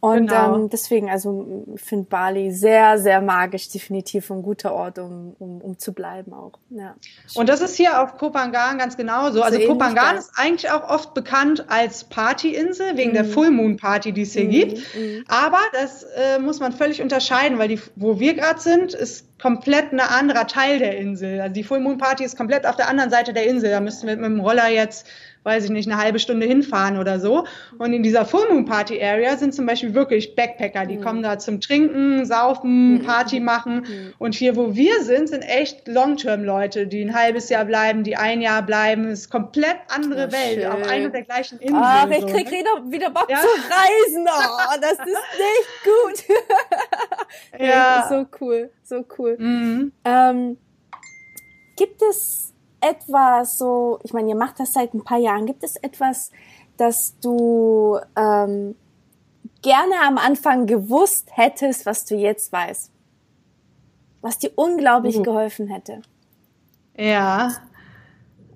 Und 0.00 0.28
genau. 0.28 0.54
ähm, 0.54 0.70
deswegen, 0.70 1.10
also 1.10 1.66
ich 1.74 1.82
finde 1.82 2.04
Bali 2.04 2.52
sehr, 2.52 2.98
sehr 2.98 3.20
magisch, 3.20 3.68
definitiv 3.68 4.30
ein 4.30 4.42
guter 4.42 4.72
Ort, 4.72 5.00
um, 5.00 5.34
um, 5.40 5.60
um 5.60 5.78
zu 5.78 5.92
bleiben 5.92 6.32
auch. 6.32 6.52
Ja. 6.70 6.94
Und 7.34 7.48
das 7.48 7.60
ist 7.60 7.74
hier 7.74 8.00
auf 8.00 8.16
Kopangan 8.16 8.78
ganz 8.78 8.96
genauso. 8.96 9.42
Also 9.42 9.58
Kopangan 9.58 10.16
ist 10.16 10.30
eigentlich 10.36 10.70
auch 10.70 10.88
oft 10.88 11.14
bekannt 11.14 11.64
als 11.68 12.04
Partyinsel 12.04 12.96
wegen 12.96 13.10
mhm. 13.10 13.14
der 13.14 13.24
Full 13.24 13.50
Moon 13.50 13.76
Party, 13.76 14.12
die 14.12 14.22
es 14.22 14.34
hier 14.34 14.44
mhm. 14.44 14.50
gibt. 14.50 14.78
Mhm. 14.96 15.24
Aber 15.26 15.60
das 15.72 16.04
äh, 16.04 16.38
muss 16.38 16.60
man 16.60 16.70
völlig 16.72 17.02
unterscheiden, 17.02 17.58
weil 17.58 17.68
die, 17.68 17.80
wo 17.96 18.20
wir 18.20 18.34
gerade 18.34 18.60
sind, 18.60 18.94
ist 18.94 19.26
komplett 19.40 19.92
ein 19.92 19.98
anderer 19.98 20.46
Teil 20.46 20.78
der 20.78 20.96
Insel. 20.96 21.40
Also 21.40 21.54
die 21.54 21.64
Full 21.64 21.80
Moon 21.80 21.98
Party 21.98 22.22
ist 22.22 22.36
komplett 22.36 22.66
auf 22.66 22.76
der 22.76 22.88
anderen 22.88 23.10
Seite 23.10 23.32
der 23.32 23.46
Insel. 23.48 23.70
Da 23.70 23.80
müssten 23.80 24.06
wir 24.06 24.14
mit 24.14 24.26
dem 24.26 24.40
Roller 24.40 24.68
jetzt 24.68 25.06
weiß 25.48 25.64
ich 25.64 25.70
nicht, 25.70 25.90
eine 25.90 26.00
halbe 26.00 26.18
Stunde 26.18 26.46
hinfahren 26.46 26.98
oder 26.98 27.18
so. 27.18 27.46
Und 27.78 27.94
in 27.94 28.02
dieser 28.02 28.26
Full 28.26 28.48
Moon 28.50 28.66
Party 28.66 29.02
Area 29.02 29.36
sind 29.38 29.54
zum 29.54 29.64
Beispiel 29.64 29.94
wirklich 29.94 30.36
Backpacker, 30.36 30.84
die 30.84 30.98
mhm. 30.98 31.00
kommen 31.00 31.22
da 31.22 31.38
zum 31.38 31.60
Trinken, 31.60 32.26
Saufen, 32.26 32.98
mhm. 32.98 33.02
Party 33.06 33.40
machen. 33.40 33.76
Mhm. 33.76 34.14
Und 34.18 34.34
hier, 34.34 34.56
wo 34.56 34.74
wir 34.74 35.02
sind, 35.02 35.30
sind 35.30 35.42
echt 35.42 35.88
Long-Term-Leute, 35.88 36.86
die 36.86 37.02
ein 37.02 37.14
halbes 37.14 37.48
Jahr 37.48 37.64
bleiben, 37.64 38.04
die 38.04 38.16
ein 38.16 38.42
Jahr 38.42 38.62
bleiben. 38.62 39.06
Es 39.06 39.20
ist 39.20 39.30
komplett 39.30 39.78
andere 39.88 40.30
Welt, 40.30 40.60
schön. 40.60 40.66
auf 40.66 40.86
einer 40.86 41.08
der 41.08 41.22
gleichen 41.22 41.58
Inseln. 41.58 41.82
Ach, 41.82 42.10
ich 42.10 42.26
krieg 42.26 42.48
so. 42.48 42.92
wieder 42.92 43.10
Bock 43.10 43.28
ja? 43.30 43.40
zu 43.40 43.46
reisen. 43.46 44.26
Oh, 44.28 44.80
das 44.80 44.92
ist 44.92 45.06
nicht 45.06 46.28
gut. 46.28 46.38
ja. 47.58 48.06
So 48.08 48.26
cool, 48.40 48.70
so 48.82 49.04
cool. 49.18 49.36
Mhm. 49.38 49.92
Ähm, 50.04 50.58
gibt 51.76 52.02
es 52.02 52.47
etwas 52.80 53.58
so, 53.58 53.98
ich 54.02 54.12
meine, 54.12 54.28
ihr 54.30 54.36
macht 54.36 54.60
das 54.60 54.72
seit 54.72 54.94
ein 54.94 55.04
paar 55.04 55.18
Jahren, 55.18 55.46
gibt 55.46 55.64
es 55.64 55.76
etwas, 55.76 56.30
das 56.76 57.18
du 57.20 57.98
ähm, 58.16 58.74
gerne 59.62 59.94
am 60.06 60.18
Anfang 60.18 60.66
gewusst 60.66 61.28
hättest, 61.32 61.86
was 61.86 62.04
du 62.04 62.14
jetzt 62.14 62.52
weißt? 62.52 62.90
Was 64.20 64.38
dir 64.38 64.50
unglaublich 64.54 65.18
mhm. 65.18 65.24
geholfen 65.24 65.68
hätte? 65.68 66.02
Ja. 66.96 67.52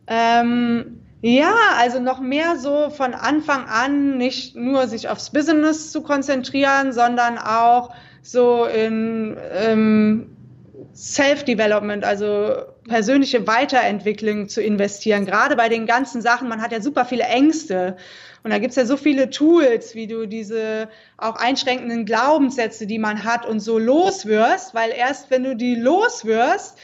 Ähm, 0.06 1.00
ja, 1.20 1.54
also 1.78 2.00
noch 2.00 2.20
mehr 2.20 2.56
so 2.56 2.90
von 2.90 3.14
Anfang 3.14 3.66
an 3.66 4.18
nicht 4.18 4.56
nur 4.56 4.88
sich 4.88 5.08
aufs 5.08 5.30
Business 5.30 5.92
zu 5.92 6.02
konzentrieren, 6.02 6.92
sondern 6.92 7.38
auch 7.38 7.94
so 8.22 8.64
in 8.64 9.36
ähm, 9.52 10.36
Self-Development, 10.94 12.04
also 12.04 12.54
persönliche 12.86 13.46
Weiterentwicklung 13.46 14.48
zu 14.48 14.62
investieren. 14.62 15.24
Gerade 15.24 15.56
bei 15.56 15.68
den 15.68 15.86
ganzen 15.86 16.20
Sachen, 16.20 16.48
man 16.48 16.60
hat 16.60 16.72
ja 16.72 16.80
super 16.80 17.04
viele 17.04 17.24
Ängste. 17.24 17.96
Und 18.42 18.50
da 18.50 18.58
gibt's 18.58 18.76
ja 18.76 18.84
so 18.84 18.96
viele 18.96 19.30
Tools, 19.30 19.94
wie 19.94 20.06
du 20.06 20.26
diese 20.26 20.88
auch 21.16 21.36
einschränkenden 21.36 22.04
Glaubenssätze, 22.04 22.86
die 22.86 22.98
man 22.98 23.24
hat 23.24 23.46
und 23.46 23.60
so 23.60 23.78
loswirst, 23.78 24.74
weil 24.74 24.90
erst 24.90 25.30
wenn 25.30 25.44
du 25.44 25.56
die 25.56 25.76
loswirst, 25.76 26.76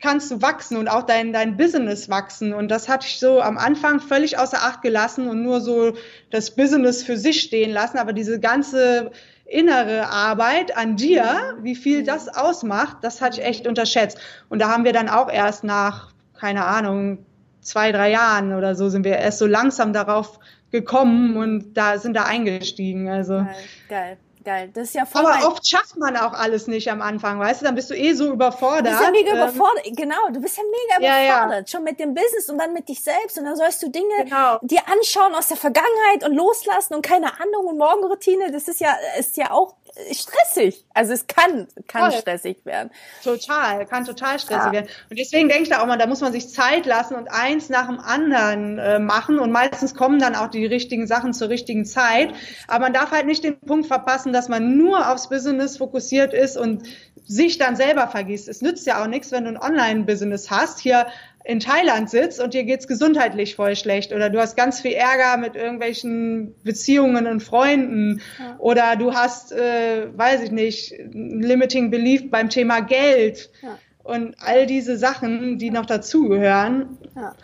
kannst 0.00 0.30
du 0.30 0.42
wachsen 0.42 0.76
und 0.76 0.88
auch 0.88 1.04
dein, 1.04 1.32
dein 1.32 1.56
Business 1.56 2.08
wachsen. 2.08 2.52
Und 2.52 2.70
das 2.70 2.88
hatte 2.88 3.06
ich 3.06 3.18
so 3.20 3.40
am 3.40 3.56
Anfang 3.56 4.00
völlig 4.00 4.38
außer 4.38 4.58
Acht 4.58 4.82
gelassen 4.82 5.28
und 5.28 5.42
nur 5.42 5.60
so 5.60 5.94
das 6.30 6.54
Business 6.54 7.02
für 7.02 7.16
sich 7.16 7.40
stehen 7.40 7.72
lassen. 7.72 7.98
Aber 7.98 8.12
diese 8.12 8.40
ganze 8.40 9.12
innere 9.52 10.08
Arbeit 10.08 10.76
an 10.76 10.96
dir, 10.96 11.56
wie 11.60 11.76
viel 11.76 12.04
das 12.04 12.28
ausmacht, 12.28 12.98
das 13.02 13.20
hatte 13.20 13.40
ich 13.40 13.46
echt 13.46 13.66
unterschätzt. 13.66 14.18
Und 14.48 14.60
da 14.60 14.68
haben 14.68 14.84
wir 14.84 14.92
dann 14.92 15.08
auch 15.08 15.30
erst 15.30 15.62
nach, 15.62 16.12
keine 16.38 16.64
Ahnung, 16.64 17.18
zwei, 17.60 17.92
drei 17.92 18.10
Jahren 18.10 18.54
oder 18.54 18.74
so 18.74 18.88
sind 18.88 19.04
wir 19.04 19.16
erst 19.16 19.38
so 19.38 19.46
langsam 19.46 19.92
darauf 19.92 20.38
gekommen 20.70 21.36
und 21.36 21.74
da 21.74 21.98
sind 21.98 22.14
da 22.14 22.24
eingestiegen. 22.24 23.08
Also 23.08 23.34
geil, 23.34 23.56
geil 23.88 24.18
geil. 24.42 24.70
Das 24.74 24.88
ist 24.88 24.94
ja 24.94 25.06
voll 25.06 25.24
Aber 25.24 25.48
oft 25.48 25.66
schafft 25.66 25.96
man 25.96 26.16
auch 26.16 26.32
alles 26.32 26.66
nicht 26.66 26.90
am 26.90 27.02
Anfang, 27.02 27.38
weißt 27.38 27.60
du? 27.60 27.64
Dann 27.66 27.74
bist 27.74 27.90
du 27.90 27.94
eh 27.94 28.12
so 28.12 28.32
überfordert. 28.32 28.86
Du 28.86 28.90
bist 28.90 29.02
ja 29.02 29.10
mega 29.10 29.30
ähm, 29.30 29.36
überfordert. 29.36 29.84
Genau, 29.96 30.28
du 30.32 30.40
bist 30.40 30.56
ja 30.56 30.62
mega 30.64 31.06
ja, 31.06 31.24
überfordert. 31.24 31.68
Ja. 31.68 31.72
Schon 31.78 31.84
mit 31.84 32.00
dem 32.00 32.14
Business 32.14 32.48
und 32.48 32.58
dann 32.58 32.72
mit 32.72 32.88
dich 32.88 33.02
selbst. 33.02 33.38
Und 33.38 33.44
dann 33.44 33.56
sollst 33.56 33.82
du 33.82 33.88
Dinge 33.88 34.24
genau. 34.24 34.58
dir 34.62 34.80
anschauen 34.88 35.34
aus 35.34 35.48
der 35.48 35.56
Vergangenheit 35.56 36.24
und 36.24 36.34
loslassen 36.34 36.94
und 36.94 37.02
keine 37.02 37.40
Ahnung 37.40 37.66
und 37.66 37.78
Morgenroutine. 37.78 38.50
Das 38.50 38.68
ist 38.68 38.80
ja, 38.80 38.94
ist 39.18 39.36
ja 39.36 39.50
auch 39.50 39.74
stressig. 40.12 40.84
Also 40.94 41.12
es 41.12 41.26
kann, 41.26 41.68
kann 41.86 42.10
Voll. 42.10 42.20
stressig 42.20 42.64
werden. 42.64 42.90
Total, 43.22 43.86
kann 43.86 44.04
total 44.04 44.38
stressig 44.38 44.66
ja. 44.66 44.72
werden. 44.72 44.88
Und 45.10 45.18
deswegen 45.18 45.48
denke 45.48 45.64
ich 45.64 45.68
da 45.68 45.82
auch 45.82 45.86
mal, 45.86 45.98
da 45.98 46.06
muss 46.06 46.20
man 46.20 46.32
sich 46.32 46.48
Zeit 46.48 46.86
lassen 46.86 47.14
und 47.14 47.28
eins 47.28 47.68
nach 47.68 47.88
dem 47.88 48.00
anderen 48.00 48.78
äh, 48.78 48.98
machen. 48.98 49.38
Und 49.38 49.52
meistens 49.52 49.94
kommen 49.94 50.18
dann 50.18 50.34
auch 50.34 50.48
die 50.48 50.66
richtigen 50.66 51.06
Sachen 51.06 51.34
zur 51.34 51.48
richtigen 51.48 51.84
Zeit. 51.84 52.32
Aber 52.68 52.80
man 52.84 52.92
darf 52.92 53.10
halt 53.10 53.26
nicht 53.26 53.44
den 53.44 53.58
Punkt 53.60 53.86
verpassen, 53.86 54.32
dass 54.32 54.48
man 54.48 54.76
nur 54.76 55.10
aufs 55.10 55.28
Business 55.28 55.76
fokussiert 55.76 56.32
ist 56.32 56.56
und 56.56 56.82
sich 57.24 57.58
dann 57.58 57.76
selber 57.76 58.08
vergisst. 58.08 58.48
Es 58.48 58.62
nützt 58.62 58.86
ja 58.86 59.02
auch 59.02 59.06
nichts, 59.06 59.30
wenn 59.30 59.44
du 59.44 59.50
ein 59.50 59.58
Online-Business 59.58 60.50
hast. 60.50 60.80
Hier 60.80 61.06
in 61.44 61.60
Thailand 61.60 62.08
sitzt 62.08 62.40
und 62.40 62.54
dir 62.54 62.64
geht's 62.64 62.86
gesundheitlich 62.86 63.56
voll 63.56 63.74
schlecht 63.74 64.12
oder 64.12 64.30
du 64.30 64.38
hast 64.38 64.56
ganz 64.56 64.80
viel 64.80 64.92
Ärger 64.92 65.36
mit 65.36 65.56
irgendwelchen 65.56 66.54
Beziehungen 66.62 67.26
und 67.26 67.40
Freunden 67.40 68.20
ja. 68.38 68.56
oder 68.58 68.96
du 68.96 69.12
hast, 69.14 69.52
äh, 69.52 70.06
weiß 70.16 70.42
ich 70.42 70.50
nicht, 70.52 70.94
limiting 71.12 71.90
belief 71.90 72.30
beim 72.30 72.48
Thema 72.48 72.80
Geld 72.80 73.50
ja. 73.62 73.78
und 74.04 74.36
all 74.40 74.66
diese 74.66 74.96
Sachen, 74.96 75.58
die 75.58 75.70
noch 75.70 75.86
dazugehören. 75.86 76.98
Ja. 77.16 77.34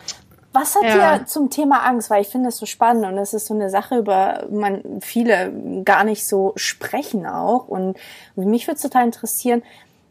Was 0.51 0.75
hat 0.75 0.83
ja. 0.83 1.19
dir 1.19 1.25
zum 1.25 1.49
Thema 1.49 1.85
Angst? 1.85 2.09
Weil 2.09 2.21
ich 2.21 2.27
finde 2.27 2.47
das 2.47 2.57
so 2.57 2.65
spannend 2.65 3.05
und 3.05 3.17
es 3.19 3.33
ist 3.33 3.45
so 3.45 3.53
eine 3.53 3.69
Sache, 3.69 3.97
über 3.99 4.47
man 4.49 4.81
viele 4.99 5.53
gar 5.85 6.03
nicht 6.03 6.25
so 6.25 6.53
sprechen 6.55 7.27
auch. 7.27 7.67
Und 7.67 7.97
mich 8.35 8.65
würde 8.65 8.77
es 8.77 8.81
total 8.81 9.05
interessieren, 9.05 9.61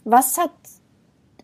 was 0.04 0.38
hat 0.38 0.52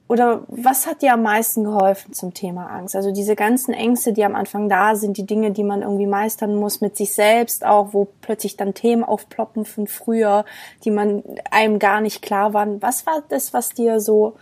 oder 0.07 0.45
was 0.49 0.87
hat 0.87 1.01
dir 1.01 1.14
am 1.14 1.23
meisten 1.23 1.64
geholfen 1.64 2.12
zum 2.12 2.35
Thema 2.35 2.67
Angst? 2.67 2.95
Also 2.95 3.11
diese 3.11 3.35
ganzen 3.37 3.73
Ängste, 3.73 4.12
die 4.12 4.25
am 4.25 4.35
Anfang 4.35 4.69
da 4.69 4.97
sind, 4.97 5.17
die 5.17 5.27
Dinge, 5.27 5.51
die 5.51 5.64
man 5.64 5.81
irgendwie 5.81 6.07
meistern 6.07 6.57
muss 6.57 6.83
mit 6.83 6.97
sich 6.97 7.14
selbst 7.14 7.64
auch, 7.64 7.95
wo 7.95 8.09
plötzlich 8.21 8.57
dann 8.57 8.75
Themen 8.75 9.03
aufploppen 9.03 9.64
von 9.64 9.87
früher, 9.87 10.45
die 10.85 10.90
man 10.90 11.23
einem 11.51 11.79
gar 11.79 12.03
nicht 12.03 12.21
klar 12.21 12.53
waren. 12.53 12.83
Was 12.83 13.07
war 13.07 13.23
das, 13.31 13.55
was 13.55 13.71
dir 13.71 13.99
so 13.99 14.37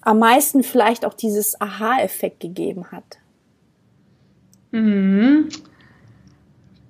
am 0.00 0.20
meisten 0.20 0.62
vielleicht 0.62 1.04
auch 1.04 1.14
dieses 1.14 1.60
Aha-Effekt 1.60 2.38
gegeben 2.38 2.92
hat? 2.92 3.18
Mhm. 4.70 5.48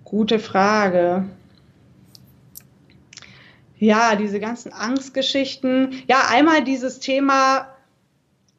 Gute 0.05 0.39
Frage. 0.39 1.25
Ja, 3.79 4.15
diese 4.15 4.41
ganzen 4.41 4.73
Angstgeschichten. 4.73 6.03
Ja, 6.07 6.25
einmal 6.29 6.65
dieses 6.65 6.99
Thema, 7.01 7.69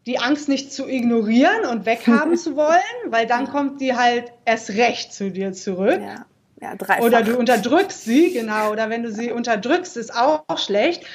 die 0.05 0.19
Angst 0.19 0.49
nicht 0.49 0.71
zu 0.71 0.87
ignorieren 0.87 1.65
und 1.69 1.85
weghaben 1.85 2.37
zu 2.37 2.55
wollen, 2.55 2.79
weil 3.07 3.27
dann 3.27 3.47
kommt 3.47 3.81
die 3.81 3.95
halt 3.95 4.31
erst 4.45 4.71
recht 4.71 5.13
zu 5.13 5.31
dir 5.31 5.53
zurück. 5.53 6.01
Ja. 6.01 6.25
Ja, 6.61 6.75
dreifach. 6.75 7.05
Oder 7.05 7.21
du 7.21 7.37
unterdrückst 7.37 8.03
sie, 8.03 8.33
genau. 8.33 8.71
Oder 8.71 8.89
wenn 8.89 9.03
du 9.03 9.11
sie 9.11 9.31
unterdrückst, 9.31 9.95
ist 9.95 10.13
auch 10.13 10.43
schlecht. 10.57 11.05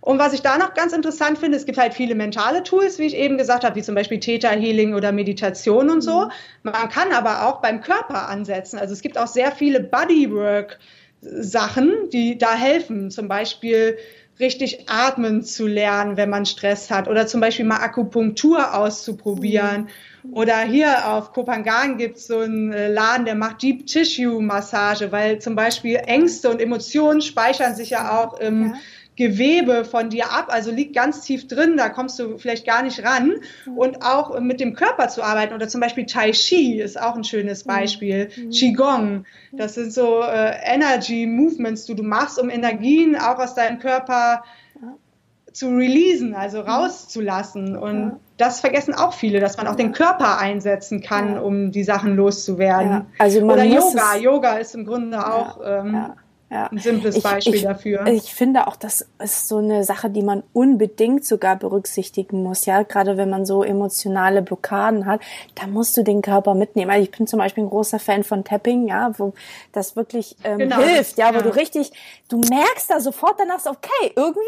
Und 0.00 0.18
was 0.18 0.32
ich 0.32 0.40
da 0.40 0.56
noch 0.56 0.74
ganz 0.74 0.92
interessant 0.92 1.38
finde, 1.38 1.56
es 1.56 1.66
gibt 1.66 1.78
halt 1.78 1.92
viele 1.92 2.14
mentale 2.14 2.62
Tools, 2.62 2.98
wie 2.98 3.06
ich 3.06 3.16
eben 3.16 3.38
gesagt 3.38 3.64
habe, 3.64 3.74
wie 3.74 3.82
zum 3.82 3.94
Beispiel 3.94 4.20
Theta 4.20 4.50
Healing 4.50 4.94
oder 4.94 5.12
Meditation 5.12 5.90
und 5.90 6.00
so. 6.00 6.26
Mhm. 6.26 6.30
Man 6.62 6.88
kann 6.88 7.12
aber 7.12 7.46
auch 7.46 7.60
beim 7.60 7.80
Körper 7.80 8.28
ansetzen. 8.28 8.78
Also 8.78 8.92
es 8.92 9.02
gibt 9.02 9.18
auch 9.18 9.26
sehr 9.26 9.52
viele 9.52 9.80
Bodywork 9.80 10.78
Sachen, 11.22 11.92
die 12.12 12.38
da 12.38 12.54
helfen. 12.54 13.10
Zum 13.10 13.28
Beispiel 13.28 13.98
richtig 14.38 14.88
atmen 14.88 15.42
zu 15.42 15.66
lernen, 15.66 16.16
wenn 16.16 16.30
man 16.30 16.46
Stress 16.46 16.90
hat. 16.90 17.08
Oder 17.08 17.26
zum 17.26 17.40
Beispiel 17.40 17.64
mal 17.64 17.78
Akupunktur 17.78 18.74
auszuprobieren. 18.74 19.88
Mhm. 20.22 20.32
Oder 20.32 20.60
hier 20.60 21.08
auf 21.08 21.32
Kopangan 21.32 21.98
gibt 21.98 22.16
es 22.16 22.26
so 22.26 22.40
einen 22.40 22.72
äh, 22.72 22.88
Laden, 22.88 23.26
der 23.26 23.36
macht 23.36 23.62
Deep 23.62 23.86
Tissue 23.86 24.42
Massage, 24.42 25.12
weil 25.12 25.38
zum 25.38 25.54
Beispiel 25.54 25.96
Ängste 26.04 26.50
und 26.50 26.60
Emotionen 26.60 27.20
speichern 27.22 27.74
sich 27.74 27.90
ja 27.90 28.18
auch 28.18 28.38
im 28.40 28.66
ja 28.66 28.74
Gewebe 29.16 29.84
von 29.84 30.10
dir 30.10 30.30
ab, 30.30 30.46
also 30.48 30.70
liegt 30.70 30.94
ganz 30.94 31.22
tief 31.22 31.48
drin, 31.48 31.76
da 31.76 31.88
kommst 31.88 32.18
du 32.18 32.36
vielleicht 32.36 32.66
gar 32.66 32.82
nicht 32.82 33.02
ran. 33.02 33.36
Mhm. 33.64 33.78
Und 33.78 34.02
auch 34.02 34.38
mit 34.40 34.60
dem 34.60 34.74
Körper 34.74 35.08
zu 35.08 35.22
arbeiten 35.22 35.54
oder 35.54 35.68
zum 35.68 35.80
Beispiel 35.80 36.04
Tai 36.06 36.32
Chi 36.32 36.80
ist 36.80 37.00
auch 37.00 37.16
ein 37.16 37.24
schönes 37.24 37.64
mhm. 37.64 37.68
Beispiel. 37.68 38.28
Mhm. 38.36 38.50
Qigong, 38.50 39.24
das 39.52 39.74
sind 39.74 39.92
so 39.92 40.20
äh, 40.20 40.52
Energy 40.64 41.26
Movements, 41.26 41.86
die 41.86 41.94
du 41.94 42.02
machst, 42.02 42.38
um 42.38 42.50
Energien 42.50 43.16
auch 43.16 43.38
aus 43.38 43.54
deinem 43.54 43.78
Körper 43.78 44.42
zu 45.56 45.68
releasen, 45.70 46.34
also 46.34 46.58
mhm. 46.58 46.68
rauszulassen. 46.68 47.76
Und 47.76 48.00
ja. 48.00 48.16
das 48.36 48.60
vergessen 48.60 48.94
auch 48.94 49.14
viele, 49.14 49.40
dass 49.40 49.56
man 49.56 49.66
auch 49.66 49.76
den 49.76 49.92
Körper 49.92 50.38
einsetzen 50.38 51.00
kann, 51.00 51.36
ja. 51.36 51.40
um 51.40 51.72
die 51.72 51.84
Sachen 51.84 52.14
loszuwerden. 52.16 52.90
Ja. 52.90 53.06
Also 53.18 53.40
Oder 53.40 53.64
Yoga. 53.64 54.16
Yoga 54.16 54.58
ist 54.58 54.74
im 54.74 54.84
Grunde 54.84 55.26
auch 55.26 55.60
ähm, 55.64 56.12
ja. 56.50 56.68
Ein 56.68 56.78
simples 56.78 57.20
Beispiel 57.20 57.56
ich, 57.56 57.62
dafür. 57.62 58.06
Ich 58.06 58.32
finde 58.32 58.68
auch, 58.68 58.76
das 58.76 59.06
ist 59.18 59.48
so 59.48 59.56
eine 59.56 59.82
Sache, 59.82 60.10
die 60.10 60.22
man 60.22 60.44
unbedingt 60.52 61.24
sogar 61.24 61.56
berücksichtigen 61.56 62.42
muss, 62.42 62.66
ja. 62.66 62.82
Gerade 62.82 63.16
wenn 63.16 63.28
man 63.28 63.44
so 63.44 63.64
emotionale 63.64 64.42
Blockaden 64.42 65.06
hat, 65.06 65.20
da 65.56 65.66
musst 65.66 65.96
du 65.96 66.04
den 66.04 66.22
Körper 66.22 66.54
mitnehmen. 66.54 66.90
Also 66.90 67.02
ich 67.02 67.10
bin 67.10 67.26
zum 67.26 67.40
Beispiel 67.40 67.64
ein 67.64 67.70
großer 67.70 67.98
Fan 67.98 68.22
von 68.22 68.44
Tapping, 68.44 68.86
ja, 68.86 69.10
wo 69.18 69.34
das 69.72 69.96
wirklich 69.96 70.36
ähm, 70.44 70.58
genau, 70.58 70.78
hilft, 70.78 71.18
ja, 71.18 71.30
wo 71.30 71.38
ja. 71.38 71.42
du 71.42 71.54
richtig, 71.54 71.90
du 72.28 72.38
merkst 72.38 72.90
da 72.90 73.00
sofort 73.00 73.40
danach 73.40 73.64
okay, 73.66 74.12
irgendwie 74.14 74.40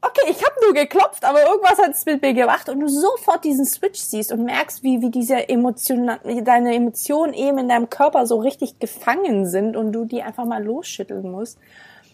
okay, 0.00 0.30
ich 0.30 0.44
habe 0.44 0.54
nur 0.62 0.74
geklopft, 0.74 1.24
aber 1.24 1.42
irgendwas 1.42 1.78
hat 1.78 1.90
es 1.90 2.06
mit 2.06 2.22
mir 2.22 2.34
gemacht 2.34 2.68
und 2.68 2.80
du 2.80 2.88
sofort 2.88 3.44
diesen 3.44 3.64
Switch 3.64 4.00
siehst 4.00 4.32
und 4.32 4.44
merkst, 4.44 4.82
wie, 4.82 5.00
wie 5.00 5.10
diese 5.10 5.48
Emotion, 5.48 6.10
deine 6.42 6.74
Emotionen 6.74 7.34
eben 7.34 7.58
in 7.58 7.68
deinem 7.68 7.90
Körper 7.90 8.26
so 8.26 8.38
richtig 8.38 8.78
gefangen 8.78 9.46
sind 9.46 9.76
und 9.76 9.92
du 9.92 10.04
die 10.04 10.22
einfach 10.22 10.44
mal 10.44 10.62
losschütteln 10.62 11.30
musst. 11.30 11.58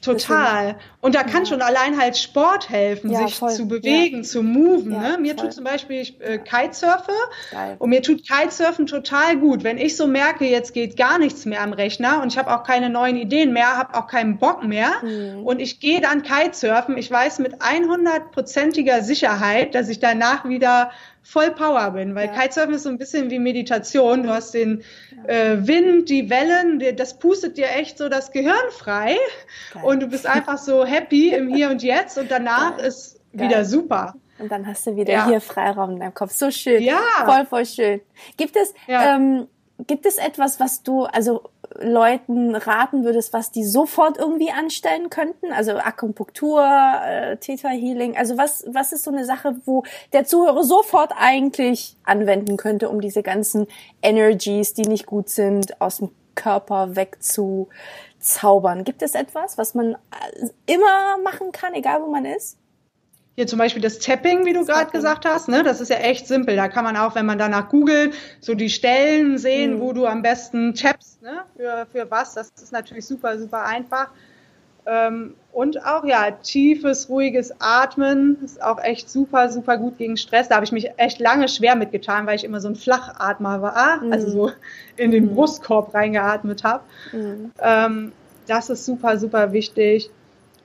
Total. 0.04 0.76
Und 1.00 1.14
da 1.14 1.22
kann 1.22 1.44
ja. 1.44 1.46
schon 1.46 1.62
allein 1.62 1.98
halt 1.98 2.16
Sport 2.16 2.68
helfen, 2.68 3.10
ja, 3.10 3.26
sich 3.26 3.36
voll. 3.36 3.50
zu 3.50 3.66
bewegen, 3.68 4.18
ja. 4.18 4.22
zu 4.22 4.42
moven. 4.42 4.90
ne? 4.90 5.18
Mir 5.20 5.34
voll. 5.34 5.44
tut 5.44 5.54
zum 5.54 5.64
Beispiel, 5.64 6.00
ich 6.00 6.20
äh, 6.20 6.38
Kitesurfe 6.38 7.12
Geil. 7.50 7.76
und 7.78 7.90
mir 7.90 8.02
tut 8.02 8.22
Kitesurfen 8.26 8.86
total 8.86 9.36
gut. 9.36 9.64
Wenn 9.64 9.78
ich 9.78 9.96
so 9.96 10.06
merke, 10.06 10.44
jetzt 10.44 10.74
geht 10.74 10.96
gar 10.96 11.18
nichts 11.18 11.44
mehr 11.44 11.62
am 11.62 11.72
Rechner 11.72 12.22
und 12.22 12.32
ich 12.32 12.38
habe 12.38 12.54
auch 12.54 12.62
keine 12.64 12.90
neuen 12.90 13.16
Ideen 13.16 13.52
mehr, 13.52 13.76
habe 13.76 13.94
auch 13.94 14.06
keinen 14.06 14.38
Bock 14.38 14.64
mehr 14.64 14.90
mhm. 15.02 15.44
und 15.44 15.60
ich 15.60 15.80
gehe 15.80 16.00
dann 16.00 16.22
Kitesurfen, 16.22 16.96
ich 16.96 17.10
weiß 17.10 17.38
mit 17.38 17.56
100%iger 17.60 19.02
Sicherheit, 19.02 19.74
dass 19.74 19.88
ich 19.88 20.00
danach 20.00 20.48
wieder 20.48 20.90
voll 21.24 21.50
Power 21.52 21.90
bin, 21.90 22.14
weil 22.14 22.26
ja. 22.26 22.38
Kitesurfen 22.38 22.74
ist 22.74 22.82
so 22.84 22.90
ein 22.90 22.98
bisschen 22.98 23.30
wie 23.30 23.38
Meditation. 23.38 24.22
Du 24.22 24.28
hast 24.28 24.52
den 24.52 24.84
äh, 25.26 25.56
Wind, 25.58 26.08
die 26.10 26.28
Wellen, 26.28 26.82
das 26.96 27.18
pustet 27.18 27.56
dir 27.56 27.70
echt 27.70 27.98
so 27.98 28.08
das 28.08 28.30
Gehirn 28.30 28.70
frei 28.70 29.16
Geil. 29.72 29.84
und 29.84 30.00
du 30.00 30.06
bist 30.06 30.26
einfach 30.26 30.58
so 30.58 30.84
happy 30.84 31.30
im 31.30 31.48
Hier 31.48 31.70
und 31.70 31.82
Jetzt 31.82 32.18
und 32.18 32.30
danach 32.30 32.76
Geil. 32.76 32.87
ist 32.87 33.20
Geil. 33.32 33.48
wieder 33.48 33.64
super. 33.64 34.14
Und 34.38 34.52
dann 34.52 34.66
hast 34.66 34.87
du 34.87 34.96
wieder 34.96 35.12
ja. 35.12 35.26
hier 35.26 35.40
Freiraum 35.40 35.92
in 35.92 36.00
deinem 36.00 36.14
Kopf. 36.14 36.32
So 36.32 36.50
schön. 36.50 36.82
Ja. 36.82 37.00
Voll, 37.24 37.46
voll 37.46 37.66
schön. 37.66 38.00
Gibt 38.37 38.56
es, 38.56 38.74
ja. 38.87 39.16
ähm, 39.16 39.46
gibt 39.87 40.04
es 40.06 40.18
etwas, 40.18 40.60
was 40.60 40.82
du, 40.82 41.04
also 41.04 41.48
Leuten 41.80 42.54
raten 42.54 43.04
würdest, 43.04 43.32
was 43.32 43.50
die 43.50 43.64
sofort 43.64 44.18
irgendwie 44.18 44.50
anstellen 44.50 45.10
könnten? 45.10 45.52
Also 45.52 45.72
Akupunktur, 45.72 46.62
äh, 46.64 47.37
Theta 47.37 47.68
Healing. 47.68 48.16
Also 48.16 48.37
was, 48.38 48.64
was 48.68 48.92
ist 48.92 49.04
so 49.04 49.10
eine 49.10 49.24
Sache, 49.24 49.56
wo 49.64 49.84
der 50.12 50.24
Zuhörer 50.24 50.62
sofort 50.64 51.12
eigentlich 51.16 51.96
anwenden 52.04 52.56
könnte, 52.56 52.88
um 52.88 53.00
diese 53.00 53.22
ganzen 53.22 53.66
Energies, 54.02 54.74
die 54.74 54.82
nicht 54.82 55.06
gut 55.06 55.28
sind, 55.28 55.80
aus 55.80 55.98
dem 55.98 56.10
Körper 56.34 56.96
wegzuzaubern? 56.96 58.84
Gibt 58.84 59.02
es 59.02 59.14
etwas, 59.14 59.58
was 59.58 59.74
man 59.74 59.94
äh, 59.94 60.72
immer 60.72 61.18
machen 61.22 61.52
kann, 61.52 61.74
egal 61.74 62.02
wo 62.02 62.06
man 62.06 62.24
ist? 62.24 62.58
Hier 63.37 63.47
zum 63.47 63.59
Beispiel 63.59 63.83
das 63.83 63.99
Tapping, 63.99 64.44
wie 64.47 64.53
du 64.53 64.64
gerade 64.64 64.90
gesagt 64.90 65.25
hast, 65.25 65.49
ne? 65.49 65.62
Das 65.62 65.81
ist 65.81 65.88
ja 65.88 65.97
echt 65.97 66.29
simpel. 66.29 66.55
Da 66.55 66.68
kann 66.68 66.85
man 66.85 66.97
auch, 66.97 67.14
wenn 67.14 67.27
man 67.27 67.38
danach 67.38 67.68
googelt, 67.68 68.14
so 68.40 68.55
die 68.55 68.70
Stellen 68.70 69.38
sehen, 69.38 69.77
mhm. 69.77 69.81
wo 69.81 69.92
du 69.92 70.07
am 70.07 70.23
besten 70.23 70.75
tappst, 70.75 71.20
ne? 71.23 71.42
Für, 71.57 71.87
für 71.90 72.11
was. 72.11 72.35
Das 72.35 72.53
ist 72.62 72.73
natürlich 72.73 73.07
super, 73.07 73.38
super 73.38 73.64
einfach. 73.64 74.11
Ähm, 74.87 75.35
und 75.53 75.85
auch 75.85 76.05
ja, 76.05 76.31
tiefes, 76.31 77.09
ruhiges 77.09 77.55
Atmen 77.59 78.37
ist 78.44 78.62
auch 78.62 78.83
echt 78.83 79.09
super, 79.09 79.51
super 79.51 79.79
gut 79.79 79.99
gegen 79.99 80.16
Stress. 80.16 80.49
Da 80.49 80.57
habe 80.57 80.64
ich 80.64 80.73
mich 80.73 80.90
echt 80.99 81.20
lange 81.20 81.49
schwer 81.49 81.75
mitgetan, 81.75 82.27
weil 82.27 82.37
ich 82.37 82.44
immer 82.44 82.61
so 82.61 82.68
ein 82.68 82.77
Flachatmer 82.77 83.62
war, 83.62 84.03
mhm. 84.03 84.12
also 84.12 84.31
so 84.31 84.51
in 84.97 85.11
den 85.11 85.27
mhm. 85.27 85.35
Brustkorb 85.35 85.94
reingeatmet 85.94 86.64
habe. 86.64 86.85
Mhm. 87.12 87.53
Ähm, 87.61 88.12
das 88.47 88.68
ist 88.68 88.85
super, 88.85 89.18
super 89.18 89.53
wichtig. 89.53 90.11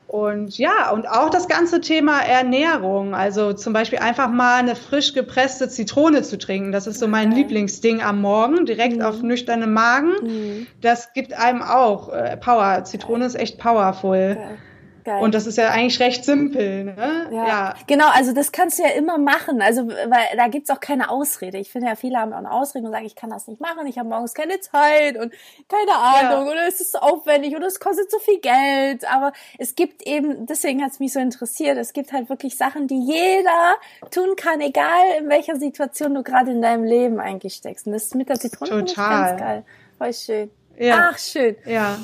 Und 0.10 0.58
ja, 0.58 0.90
und 0.90 1.08
auch 1.08 1.30
das 1.30 1.48
ganze 1.48 1.82
Thema 1.82 2.22
Ernährung. 2.22 3.14
Also 3.14 3.54
zum 3.54 3.74
Beispiel 3.74 4.00
einfach 4.00 4.32
mal 4.32 4.56
eine 4.56 4.76
frisch 4.76 5.14
gepresste 5.14 5.70
Zitrone 5.70 6.24
zu 6.24 6.40
trinken. 6.40 6.72
Das 6.72 6.88
ist 6.88 7.00
so 7.00 7.08
mein 7.08 7.28
okay. 7.28 7.42
Lieblingsding 7.42 8.02
am 8.02 8.20
Morgen, 8.20 8.66
direkt 8.66 8.98
mhm. 8.98 9.04
auf 9.04 9.22
nüchternen 9.22 9.72
Magen. 9.72 10.14
Mhm. 10.24 10.68
Das 10.82 11.14
gibt 11.14 11.34
einem 11.34 11.62
auch 11.62 12.10
äh, 12.10 12.36
Power. 12.38 12.84
Zitrone 12.86 13.24
ist 13.24 13.36
echt 13.36 13.60
powerful. 13.60 14.38
Okay. 14.40 14.58
Geil. 15.04 15.22
Und 15.22 15.34
das 15.34 15.46
ist 15.48 15.58
ja 15.58 15.70
eigentlich 15.70 16.00
recht 16.00 16.26
simpel, 16.26 16.86
ne? 16.86 17.28
Ja. 17.32 17.48
ja. 17.48 17.76
Genau, 17.88 18.08
also 18.10 18.34
das 18.34 18.52
kannst 18.52 18.80
du 18.80 18.84
ja 18.84 18.90
immer 18.90 19.18
machen. 19.18 19.62
Also, 19.62 19.88
weil 19.88 20.36
da 20.36 20.48
gibt's 20.48 20.70
auch 20.70 20.80
keine 20.80 21.10
Ausrede. 21.10 21.58
Ich 21.58 21.72
finde 21.72 21.88
ja, 21.88 21.96
viele 21.96 22.18
haben 22.18 22.34
auch 22.34 22.38
eine 22.38 22.52
Ausrede 22.52 22.86
und 22.86 22.92
sagen, 22.92 23.06
ich 23.06 23.16
kann 23.16 23.30
das 23.30 23.48
nicht 23.48 23.62
machen, 23.62 23.88
ich 23.88 23.98
habe 23.98 24.10
morgens 24.10 24.34
keine 24.34 24.60
Zeit 24.60 25.18
und 25.18 25.34
keine 25.68 25.96
Ahnung 25.96 26.48
ja. 26.48 26.52
oder 26.52 26.68
es 26.68 26.82
ist 26.82 27.02
aufwendig 27.02 27.56
oder 27.56 27.68
es 27.68 27.80
kostet 27.80 28.12
so 28.12 28.20
viel 28.20 28.40
Geld. 28.40 29.10
Aber 29.12 29.32
es 29.58 29.76
gibt 29.76 30.06
eben, 30.08 30.46
deswegen 30.46 30.84
hat's 30.84 31.00
mich 31.00 31.14
so 31.14 31.20
interessiert, 31.20 31.78
es 31.78 31.94
gibt 31.94 32.12
halt 32.12 32.30
wirklich 32.30 32.58
Sachen, 32.58 32.88
die 32.88 33.00
jeder 33.00 33.76
tun 34.12 34.36
kann, 34.36 34.62
egal 34.62 35.04
in 35.20 35.30
welcher 35.30 35.56
Situation 35.56 36.14
du 36.14 36.24
gerade 36.24 36.52
in 36.52 36.62
deinem 36.62 36.84
Leben 36.84 37.20
eigentlich 37.20 37.54
steckst. 37.54 37.88
Und 37.88 37.94
das 37.94 38.06
ist 38.06 38.16
mit 38.16 38.30
der 38.30 38.40
Zitrone 38.40 38.86
ganz 38.86 38.96
geil. 38.96 39.64
Voll 39.98 40.14
schön. 40.14 40.52
Ja. 40.78 41.10
Ach, 41.12 41.18
schön. 41.18 41.56
Ja. 41.66 41.98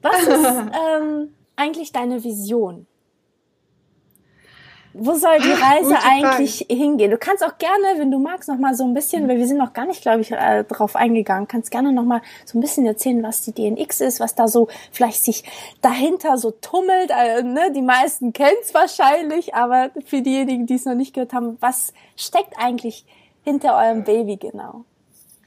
Was 0.00 0.22
ist, 0.22 0.28
ähm, 1.00 1.34
eigentlich 1.56 1.92
deine 1.92 2.24
Vision? 2.24 2.86
Wo 4.96 5.14
soll 5.14 5.38
die 5.40 5.52
ah, 5.52 5.72
Reise 5.72 5.96
Ach, 5.96 6.08
eigentlich 6.08 6.58
Frage. 6.58 6.74
hingehen? 6.80 7.10
Du 7.10 7.18
kannst 7.18 7.44
auch 7.44 7.58
gerne, 7.58 7.98
wenn 7.98 8.12
du 8.12 8.20
magst, 8.20 8.48
noch 8.48 8.58
mal 8.58 8.76
so 8.76 8.84
ein 8.84 8.94
bisschen, 8.94 9.26
weil 9.26 9.38
wir 9.38 9.48
sind 9.48 9.58
noch 9.58 9.72
gar 9.72 9.86
nicht, 9.86 10.02
glaube 10.02 10.20
ich, 10.20 10.30
äh, 10.30 10.62
drauf 10.62 10.94
eingegangen, 10.94 11.48
kannst 11.48 11.72
gerne 11.72 11.92
noch 11.92 12.04
mal 12.04 12.22
so 12.44 12.56
ein 12.56 12.60
bisschen 12.60 12.86
erzählen, 12.86 13.20
was 13.24 13.42
die 13.42 13.52
DNX 13.52 14.00
ist, 14.00 14.20
was 14.20 14.36
da 14.36 14.46
so 14.46 14.68
vielleicht 14.92 15.24
sich 15.24 15.42
dahinter 15.82 16.38
so 16.38 16.52
tummelt. 16.52 17.10
Äh, 17.10 17.42
ne? 17.42 17.72
Die 17.74 17.82
meisten 17.82 18.32
kennen 18.32 18.56
es 18.62 18.72
wahrscheinlich, 18.72 19.56
aber 19.56 19.90
für 20.06 20.22
diejenigen, 20.22 20.66
die 20.66 20.74
es 20.74 20.84
noch 20.84 20.94
nicht 20.94 21.12
gehört 21.12 21.32
haben, 21.32 21.56
was 21.58 21.92
steckt 22.16 22.54
eigentlich 22.56 23.04
hinter 23.42 23.76
eurem 23.76 24.04
Baby 24.04 24.36
genau? 24.36 24.84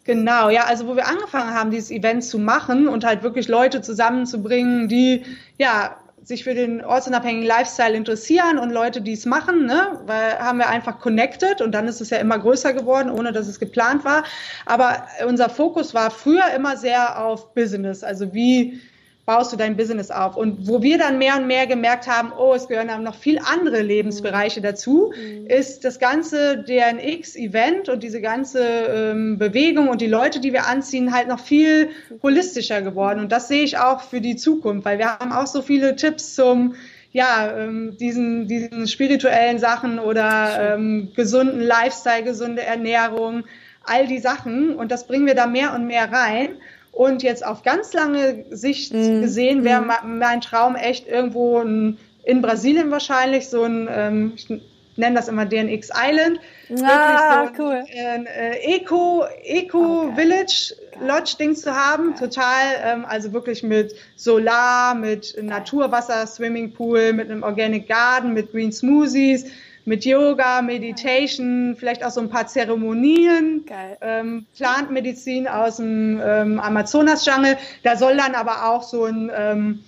Genau, 0.07 0.49
ja, 0.49 0.63
also 0.63 0.87
wo 0.87 0.95
wir 0.95 1.05
angefangen 1.05 1.53
haben, 1.53 1.69
dieses 1.69 1.91
Event 1.91 2.23
zu 2.23 2.39
machen 2.39 2.87
und 2.87 3.03
halt 3.03 3.23
wirklich 3.23 3.49
Leute 3.49 3.81
zusammenzubringen, 3.81 4.87
die 4.87 5.25
ja 5.57 5.97
sich 6.23 6.45
für 6.45 6.53
den 6.53 6.83
ortsunabhängigen 6.83 7.45
Lifestyle 7.45 7.93
interessieren 7.93 8.57
und 8.57 8.71
Leute, 8.71 9.01
die 9.01 9.11
es 9.11 9.25
machen, 9.25 9.65
ne, 9.65 9.99
weil 10.05 10.39
haben 10.39 10.59
wir 10.59 10.69
einfach 10.69 10.99
connected 10.99 11.61
und 11.61 11.73
dann 11.73 11.89
ist 11.89 11.99
es 11.99 12.09
ja 12.09 12.19
immer 12.19 12.39
größer 12.39 12.71
geworden, 12.71 13.11
ohne 13.11 13.33
dass 13.33 13.49
es 13.49 13.59
geplant 13.59 14.05
war. 14.05 14.23
Aber 14.65 15.07
unser 15.27 15.49
Fokus 15.49 15.93
war 15.93 16.09
früher 16.09 16.53
immer 16.55 16.77
sehr 16.77 17.21
auf 17.21 17.53
Business, 17.53 18.01
also 18.01 18.33
wie 18.33 18.79
baust 19.27 19.51
du 19.51 19.57
dein 19.57 19.75
Business 19.75 20.09
auf. 20.09 20.37
Und 20.37 20.69
wo 20.69 20.81
wir 20.81 20.97
dann 20.97 21.17
mehr 21.17 21.35
und 21.35 21.47
mehr 21.47 21.67
gemerkt 21.67 22.07
haben, 22.07 22.31
oh, 22.31 22.53
es 22.55 22.69
gehören 22.69 23.03
noch 23.03 23.15
viel 23.15 23.39
andere 23.39 23.81
Lebensbereiche 23.81 24.61
dazu, 24.61 25.11
mhm. 25.13 25.47
ist 25.47 25.83
das 25.83 25.99
ganze 25.99 26.63
DNX-Event 26.63 27.89
und 27.89 28.03
diese 28.03 28.21
ganze 28.21 28.63
ähm, 28.63 29.37
Bewegung 29.37 29.89
und 29.89 29.99
die 29.99 30.07
Leute, 30.07 30.39
die 30.39 30.53
wir 30.53 30.65
anziehen, 30.65 31.13
halt 31.13 31.27
noch 31.27 31.41
viel 31.41 31.89
holistischer 32.23 32.81
geworden. 32.81 33.19
Und 33.19 33.33
das 33.33 33.49
sehe 33.49 33.63
ich 33.63 33.77
auch 33.77 33.99
für 33.99 34.21
die 34.21 34.37
Zukunft, 34.37 34.85
weil 34.85 34.97
wir 34.97 35.19
haben 35.19 35.33
auch 35.33 35.47
so 35.47 35.61
viele 35.61 35.97
Tipps 35.97 36.33
zum 36.33 36.75
ja, 37.11 37.53
ähm, 37.57 37.97
diesen, 37.97 38.47
diesen 38.47 38.87
spirituellen 38.87 39.59
Sachen 39.59 39.99
oder 39.99 40.75
ähm, 40.75 41.11
gesunden 41.17 41.59
Lifestyle, 41.59 42.23
gesunde 42.23 42.61
Ernährung, 42.61 43.43
all 43.83 44.07
die 44.07 44.19
Sachen. 44.19 44.73
Und 44.73 44.89
das 44.89 45.05
bringen 45.05 45.25
wir 45.25 45.35
da 45.35 45.47
mehr 45.47 45.73
und 45.73 45.85
mehr 45.85 46.09
rein. 46.13 46.55
Und 46.97 47.21
jetzt 47.21 47.45
auf 47.45 47.61
ganz 47.61 47.93
lange 47.93 48.45
Sicht 48.49 48.91
mm. 48.91 49.21
gesehen 49.21 49.63
wäre 49.63 49.81
mm. 49.81 50.17
mein 50.17 50.41
Traum 50.41 50.75
echt 50.75 51.07
irgendwo 51.07 51.59
ein, 51.59 51.99
in 52.23 52.41
Brasilien 52.41 52.89
wahrscheinlich 52.89 53.49
so 53.49 53.65
ein, 53.65 53.87
ähm, 53.87 54.33
ich 54.35 54.49
nenne 54.95 55.15
das 55.15 55.27
immer 55.27 55.45
DNX 55.45 55.91
Island. 55.95 56.39
Ah, 56.83 57.45
so 57.55 57.63
cool. 57.63 57.83
Ein, 57.95 58.25
äh, 58.25 58.77
Eco, 58.77 59.25
Eco 59.43 60.07
okay. 60.07 60.15
Village 60.15 60.73
Lodge 60.99 61.35
Ding 61.39 61.55
zu 61.55 61.71
haben. 61.71 62.13
Okay. 62.15 62.25
Total, 62.25 62.63
ähm, 62.83 63.05
also 63.07 63.31
wirklich 63.31 63.61
mit 63.61 63.93
Solar, 64.15 64.95
mit. 64.95 65.37
Naturwasser, 65.39 66.25
Swimmingpool, 66.25 67.13
mit 67.13 67.29
einem 67.29 67.43
Organic 67.43 67.87
Garden, 67.87 68.33
mit 68.33 68.51
Green 68.51 68.71
Smoothies 68.71 69.45
mit 69.87 70.03
Yoga, 70.03 70.61
Meditation, 70.61 71.73
vielleicht 71.79 72.03
auch 72.03 72.11
so 72.11 72.19
ein 72.19 72.29
paar 72.29 72.45
Zeremonien, 72.45 73.63
ähm, 74.01 74.45
Plantmedizin 74.57 75.47
aus 75.47 75.77
dem 75.77 76.21
ähm, 76.21 76.59
Amazonas-Jungle. 76.59 77.57
Da 77.83 77.95
soll 77.95 78.17
dann 78.17 78.35
aber 78.35 78.69
auch 78.69 78.83
so 78.83 79.05
ein 79.05 79.31
ähm, 79.33 79.79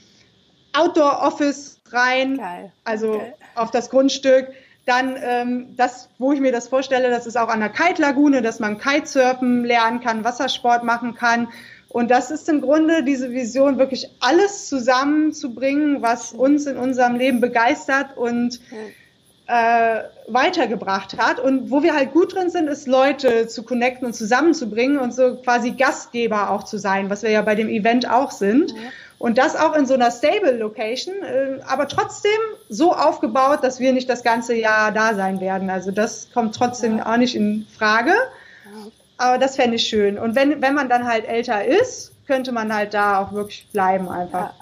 Outdoor-Office 0.71 1.81
rein, 1.91 2.37
Geil. 2.37 2.71
also 2.85 3.17
Geil. 3.17 3.33
auf 3.55 3.71
das 3.71 3.89
Grundstück. 3.89 4.47
Dann 4.85 5.17
ähm, 5.21 5.75
das, 5.75 6.07
wo 6.17 6.31
ich 6.31 6.39
mir 6.39 6.53
das 6.53 6.69
vorstelle, 6.69 7.09
das 7.09 7.27
ist 7.27 7.37
auch 7.37 7.49
an 7.49 7.59
der 7.59 7.69
Kite-Lagune, 7.69 8.41
dass 8.41 8.61
man 8.61 8.77
Kitesurfen 8.79 9.65
lernen 9.65 9.99
kann, 9.99 10.23
Wassersport 10.23 10.85
machen 10.85 11.13
kann. 11.13 11.49
Und 11.89 12.09
das 12.09 12.31
ist 12.31 12.47
im 12.47 12.61
Grunde 12.61 13.03
diese 13.03 13.31
Vision, 13.31 13.77
wirklich 13.77 14.07
alles 14.21 14.69
zusammenzubringen, 14.69 16.01
was 16.01 16.31
uns 16.31 16.67
in 16.67 16.77
unserem 16.77 17.15
Leben 17.15 17.41
begeistert 17.41 18.15
und 18.15 18.61
äh, 19.49 20.03
weitergebracht 20.27 21.17
hat. 21.17 21.39
Und 21.39 21.71
wo 21.71 21.81
wir 21.81 21.95
halt 21.95 22.13
gut 22.13 22.35
drin 22.35 22.51
sind, 22.51 22.67
ist 22.67 22.87
Leute 22.87 23.47
zu 23.47 23.63
connecten 23.63 24.05
und 24.05 24.13
zusammenzubringen 24.13 24.99
und 24.99 25.11
so 25.11 25.37
quasi 25.37 25.71
Gastgeber 25.71 26.51
auch 26.51 26.63
zu 26.63 26.77
sein, 26.77 27.09
was 27.09 27.23
wir 27.23 27.31
ja 27.31 27.41
bei 27.41 27.55
dem 27.55 27.67
Event 27.67 28.07
auch 28.07 28.29
sind. 28.29 28.71
Ja. 28.71 28.77
Und 29.17 29.37
das 29.39 29.55
auch 29.55 29.75
in 29.75 29.87
so 29.87 29.95
einer 29.95 30.11
stable 30.11 30.51
Location, 30.57 31.15
äh, 31.23 31.59
aber 31.67 31.87
trotzdem 31.87 32.31
so 32.69 32.93
aufgebaut, 32.93 33.63
dass 33.63 33.79
wir 33.79 33.91
nicht 33.91 34.07
das 34.07 34.23
ganze 34.23 34.53
Jahr 34.53 34.91
da 34.91 35.15
sein 35.15 35.41
werden. 35.41 35.71
Also 35.71 35.89
das 35.89 36.29
kommt 36.31 36.55
trotzdem 36.55 36.99
ja. 36.99 37.11
auch 37.11 37.17
nicht 37.17 37.35
in 37.35 37.65
Frage. 37.75 38.13
Aber 39.17 39.37
das 39.37 39.55
fände 39.57 39.75
ich 39.75 39.87
schön. 39.87 40.17
Und 40.17 40.35
wenn, 40.35 40.61
wenn 40.61 40.75
man 40.75 40.87
dann 40.87 41.05
halt 41.05 41.27
älter 41.27 41.65
ist, 41.65 42.13
könnte 42.27 42.51
man 42.51 42.73
halt 42.73 42.93
da 42.93 43.19
auch 43.19 43.33
wirklich 43.33 43.67
bleiben 43.73 44.07
einfach. 44.07 44.53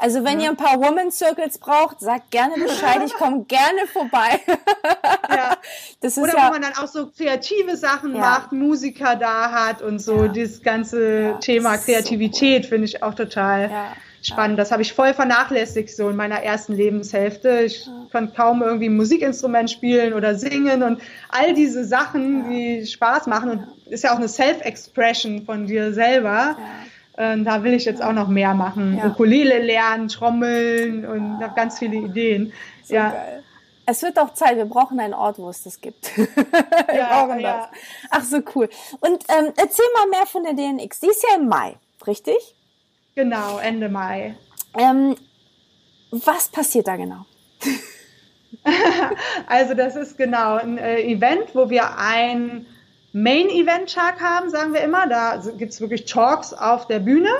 Ja. 0.00 0.04
Also 0.04 0.24
wenn 0.24 0.40
ja. 0.40 0.46
ihr 0.46 0.50
ein 0.50 0.56
paar 0.56 0.80
Woman 0.80 1.10
Circles 1.10 1.58
braucht, 1.58 2.00
sagt 2.00 2.30
gerne 2.30 2.54
Bescheid, 2.54 3.00
ich 3.04 3.12
komme 3.14 3.44
gerne 3.48 3.86
vorbei. 3.92 4.40
ja. 5.28 5.56
Das 6.00 6.16
ist 6.16 6.22
Oder 6.22 6.36
ja, 6.36 6.46
wo 6.48 6.52
man 6.52 6.62
dann 6.62 6.74
auch 6.74 6.88
so 6.88 7.10
kreative 7.10 7.76
Sachen 7.76 8.14
ja. 8.14 8.20
macht, 8.20 8.52
Musiker 8.52 9.16
da 9.16 9.50
hat 9.50 9.82
und 9.82 9.98
so 10.00 10.24
ja. 10.24 10.28
dieses 10.28 10.62
ganze 10.62 11.36
Thema 11.40 11.76
Kreativität 11.76 12.66
finde 12.66 12.86
ich 12.86 13.02
auch 13.02 13.14
total 13.14 13.70
spannend. 14.22 14.58
Das 14.58 14.70
habe 14.70 14.82
ich 14.82 14.92
voll 14.92 15.14
vernachlässigt 15.14 15.94
so 15.94 16.08
in 16.08 16.16
meiner 16.16 16.42
ersten 16.42 16.74
Lebenshälfte. 16.74 17.62
Ich 17.62 17.88
konnte 18.12 18.34
kaum 18.34 18.62
irgendwie 18.62 18.88
ein 18.88 18.96
Musikinstrument 18.96 19.70
spielen 19.70 20.12
oder 20.12 20.34
singen 20.34 20.82
und 20.82 21.00
all 21.30 21.54
diese 21.54 21.84
Sachen, 21.84 22.50
die 22.50 22.86
Spaß 22.86 23.26
machen 23.26 23.50
und 23.50 23.66
ist 23.90 24.04
ja 24.04 24.12
auch 24.12 24.18
eine 24.18 24.28
Self-Expression 24.28 25.44
von 25.44 25.66
dir 25.66 25.92
selber. 25.92 26.56
Ähm, 27.22 27.44
da 27.44 27.62
will 27.62 27.74
ich 27.74 27.84
jetzt 27.84 28.02
auch 28.02 28.14
noch 28.14 28.28
mehr 28.28 28.54
machen. 28.54 28.96
Ja. 28.96 29.08
Ukulele 29.08 29.58
lernen, 29.58 30.08
trommeln 30.08 31.04
und 31.04 31.44
habe 31.44 31.54
ganz 31.54 31.78
viele 31.78 31.96
Ideen. 31.96 32.50
So 32.82 32.94
ja. 32.94 33.10
Geil. 33.10 33.44
Es 33.84 34.02
wird 34.02 34.18
auch 34.18 34.32
Zeit, 34.32 34.56
wir 34.56 34.64
brauchen 34.64 34.98
einen 34.98 35.12
Ort, 35.12 35.38
wo 35.38 35.50
es 35.50 35.62
das 35.62 35.82
gibt. 35.82 36.16
wir 36.16 36.26
ja, 36.96 37.08
brauchen 37.08 37.40
ja. 37.40 37.68
das. 37.70 37.80
Ach 38.10 38.22
so, 38.22 38.40
cool. 38.54 38.70
Und 39.00 39.22
ähm, 39.28 39.52
erzähl 39.54 39.84
mal 39.96 40.08
mehr 40.08 40.24
von 40.24 40.44
der 40.44 40.54
DNX. 40.54 41.00
Die 41.00 41.08
ist 41.08 41.22
ja 41.28 41.36
im 41.36 41.48
Mai, 41.48 41.76
richtig? 42.06 42.54
Genau, 43.14 43.58
Ende 43.58 43.90
Mai. 43.90 44.34
Ähm, 44.78 45.14
was 46.12 46.48
passiert 46.48 46.88
da 46.88 46.96
genau? 46.96 47.26
also 49.46 49.74
das 49.74 49.94
ist 49.94 50.16
genau 50.16 50.54
ein 50.54 50.78
äh, 50.78 51.02
Event, 51.02 51.54
wo 51.54 51.68
wir 51.68 51.98
ein 51.98 52.64
Main-Event-Tag 53.12 54.20
haben, 54.20 54.50
sagen 54.50 54.72
wir 54.72 54.82
immer. 54.82 55.06
Da 55.08 55.42
gibt 55.56 55.72
es 55.72 55.80
wirklich 55.80 56.04
Talks 56.04 56.52
auf 56.52 56.86
der 56.86 57.00
Bühne 57.00 57.30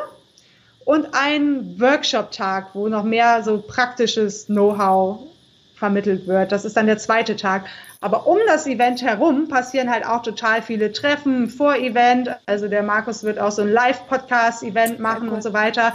und 0.84 1.14
einen 1.14 1.80
Workshop-Tag, 1.80 2.74
wo 2.74 2.88
noch 2.88 3.04
mehr 3.04 3.42
so 3.42 3.62
praktisches 3.66 4.46
Know-how 4.46 5.20
vermittelt 5.76 6.26
wird. 6.26 6.52
Das 6.52 6.64
ist 6.64 6.76
dann 6.76 6.86
der 6.86 6.98
zweite 6.98 7.36
Tag. 7.36 7.66
Aber 8.00 8.26
um 8.26 8.38
das 8.46 8.66
Event 8.66 9.02
herum 9.02 9.48
passieren 9.48 9.90
halt 9.90 10.06
auch 10.06 10.22
total 10.22 10.62
viele 10.62 10.92
Treffen 10.92 11.48
vor 11.48 11.76
Event. 11.76 12.30
Also 12.46 12.68
der 12.68 12.82
Markus 12.82 13.24
wird 13.24 13.38
auch 13.38 13.52
so 13.52 13.62
ein 13.62 13.72
Live-Podcast-Event 13.72 15.00
machen 15.00 15.28
cool. 15.28 15.34
und 15.34 15.42
so 15.42 15.52
weiter. 15.52 15.94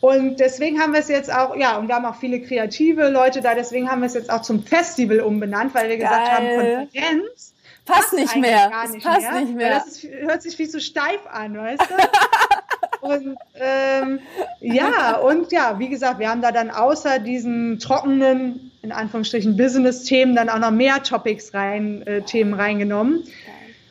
Und 0.00 0.38
deswegen 0.38 0.80
haben 0.80 0.92
wir 0.92 1.00
es 1.00 1.08
jetzt 1.08 1.32
auch, 1.32 1.56
ja, 1.56 1.78
und 1.78 1.88
wir 1.88 1.94
haben 1.94 2.04
auch 2.04 2.16
viele 2.16 2.40
kreative 2.40 3.08
Leute 3.08 3.40
da, 3.40 3.54
deswegen 3.54 3.90
haben 3.90 4.02
wir 4.02 4.06
es 4.06 4.14
jetzt 4.14 4.30
auch 4.30 4.42
zum 4.42 4.62
Festival 4.62 5.20
umbenannt, 5.20 5.74
weil 5.74 5.88
wir 5.88 5.96
gesagt 5.96 6.26
Geil. 6.26 6.34
haben, 6.34 6.88
Konferenz 6.90 7.53
passt 7.84 8.12
nicht 8.12 8.36
mehr. 8.36 8.68
Gar 8.70 8.88
nicht 8.88 9.04
passt 9.04 9.20
mehr, 9.20 9.40
nicht 9.40 9.54
mehr. 9.54 9.70
Das 9.70 9.86
ist, 9.88 10.04
hört 10.04 10.42
sich 10.42 10.56
viel 10.56 10.68
zu 10.68 10.80
steif 10.80 11.20
an, 11.30 11.56
weißt 11.56 11.82
du? 11.82 13.00
und 13.00 13.36
ähm, 13.54 14.20
ja, 14.60 15.16
und 15.18 15.52
ja, 15.52 15.78
wie 15.78 15.88
gesagt, 15.88 16.18
wir 16.18 16.30
haben 16.30 16.42
da 16.42 16.52
dann 16.52 16.70
außer 16.70 17.18
diesen 17.18 17.78
trockenen, 17.78 18.72
in 18.82 18.92
Anführungsstrichen, 18.92 19.56
Business-Themen 19.56 20.34
dann 20.34 20.48
auch 20.48 20.58
noch 20.58 20.70
mehr 20.70 21.02
Topics 21.02 21.54
rein, 21.54 22.02
äh, 22.06 22.22
Themen 22.22 22.54
reingenommen. 22.54 23.24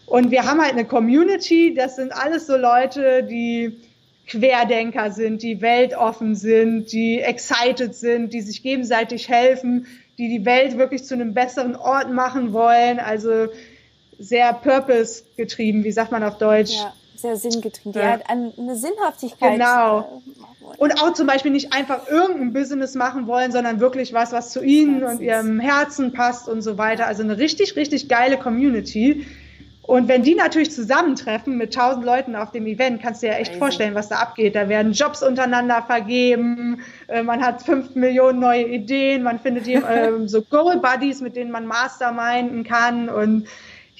Und 0.06 0.32
wir 0.32 0.46
haben 0.46 0.62
halt 0.62 0.74
eine 0.74 0.86
Community, 0.86 1.74
das 1.74 1.96
sind 1.96 2.12
alles 2.12 2.48
so 2.48 2.58
Leute, 2.58 3.24
die 3.24 3.80
Querdenker 4.28 5.12
sind, 5.12 5.44
die 5.44 5.62
weltoffen 5.62 6.36
sind, 6.36 6.92
die 6.92 7.20
excited 7.20 7.96
sind, 7.96 8.34
die 8.34 8.42
sich 8.42 8.64
gegenseitig 8.64 9.28
helfen, 9.28 9.88
die 10.18 10.30
die 10.30 10.46
Welt 10.46 10.78
wirklich 10.78 11.04
zu 11.04 11.14
einem 11.14 11.34
besseren 11.34 11.76
Ort 11.76 12.12
machen 12.12 12.54
wollen. 12.54 13.00
Also 13.00 13.48
sehr 14.24 14.54
purpose 14.54 15.24
getrieben, 15.38 15.84
wie 15.84 15.92
sagt 15.92 16.12
man 16.12 16.24
auf 16.24 16.38
Deutsch? 16.38 16.74
Ja, 16.74 16.94
sehr 17.16 17.36
sinngetrieben. 17.36 17.94
Ja. 17.94 18.18
Die 18.18 18.24
hat 18.24 18.30
eine 18.30 18.76
Sinnhaftigkeit. 18.76 19.54
Genau. 19.54 20.22
Äh, 20.22 20.78
und 20.78 21.02
auch 21.02 21.14
zum 21.14 21.28
Beispiel 21.28 21.52
nicht 21.52 21.74
einfach 21.74 22.08
irgendein 22.08 22.54
Business 22.54 22.96
machen 22.96 23.28
wollen, 23.28 23.52
sondern 23.52 23.80
wirklich 23.80 24.14
was, 24.14 24.32
was 24.32 24.52
zu 24.52 24.64
ihnen 24.64 25.04
und 25.04 25.22
ihrem 25.22 25.60
Herzen 25.60 26.14
passt 26.14 26.48
und 26.48 26.62
so 26.62 26.78
weiter. 26.78 27.06
Also 27.08 27.24
eine 27.24 27.38
richtig, 27.38 27.76
richtig 27.76 28.08
geile 28.10 28.38
Community. 28.38 29.26
Und 29.84 30.08
wenn 30.08 30.24
die 30.24 30.34
natürlich 30.34 30.72
zusammentreffen 30.72 31.58
mit 31.58 31.74
tausend 31.74 32.06
Leuten 32.06 32.38
auf 32.38 32.52
dem 32.52 32.66
Event, 32.68 33.02
kannst 33.02 33.22
du 33.22 33.28
dir 33.28 33.34
ja 33.34 33.40
echt 33.40 33.56
vorstellen, 33.56 33.96
was 33.96 34.08
da 34.08 34.16
abgeht. 34.16 34.56
Da 34.56 34.70
werden 34.70 34.94
Jobs 34.94 35.22
untereinander 35.22 35.84
vergeben, 35.86 36.82
äh, 37.08 37.22
man 37.22 37.46
hat 37.46 37.64
fünf 37.64 37.94
Millionen 37.94 38.40
neue 38.40 38.66
Ideen, 38.66 39.24
man 39.24 39.40
findet 39.40 39.66
hier, 39.66 39.84
äh, 39.90 40.28
so 40.28 40.42
Goal 40.42 40.78
Buddies, 40.80 41.20
mit 41.20 41.36
denen 41.36 41.52
man 41.52 41.68
masterminden 41.68 42.64
kann 42.64 43.10
und 43.10 43.46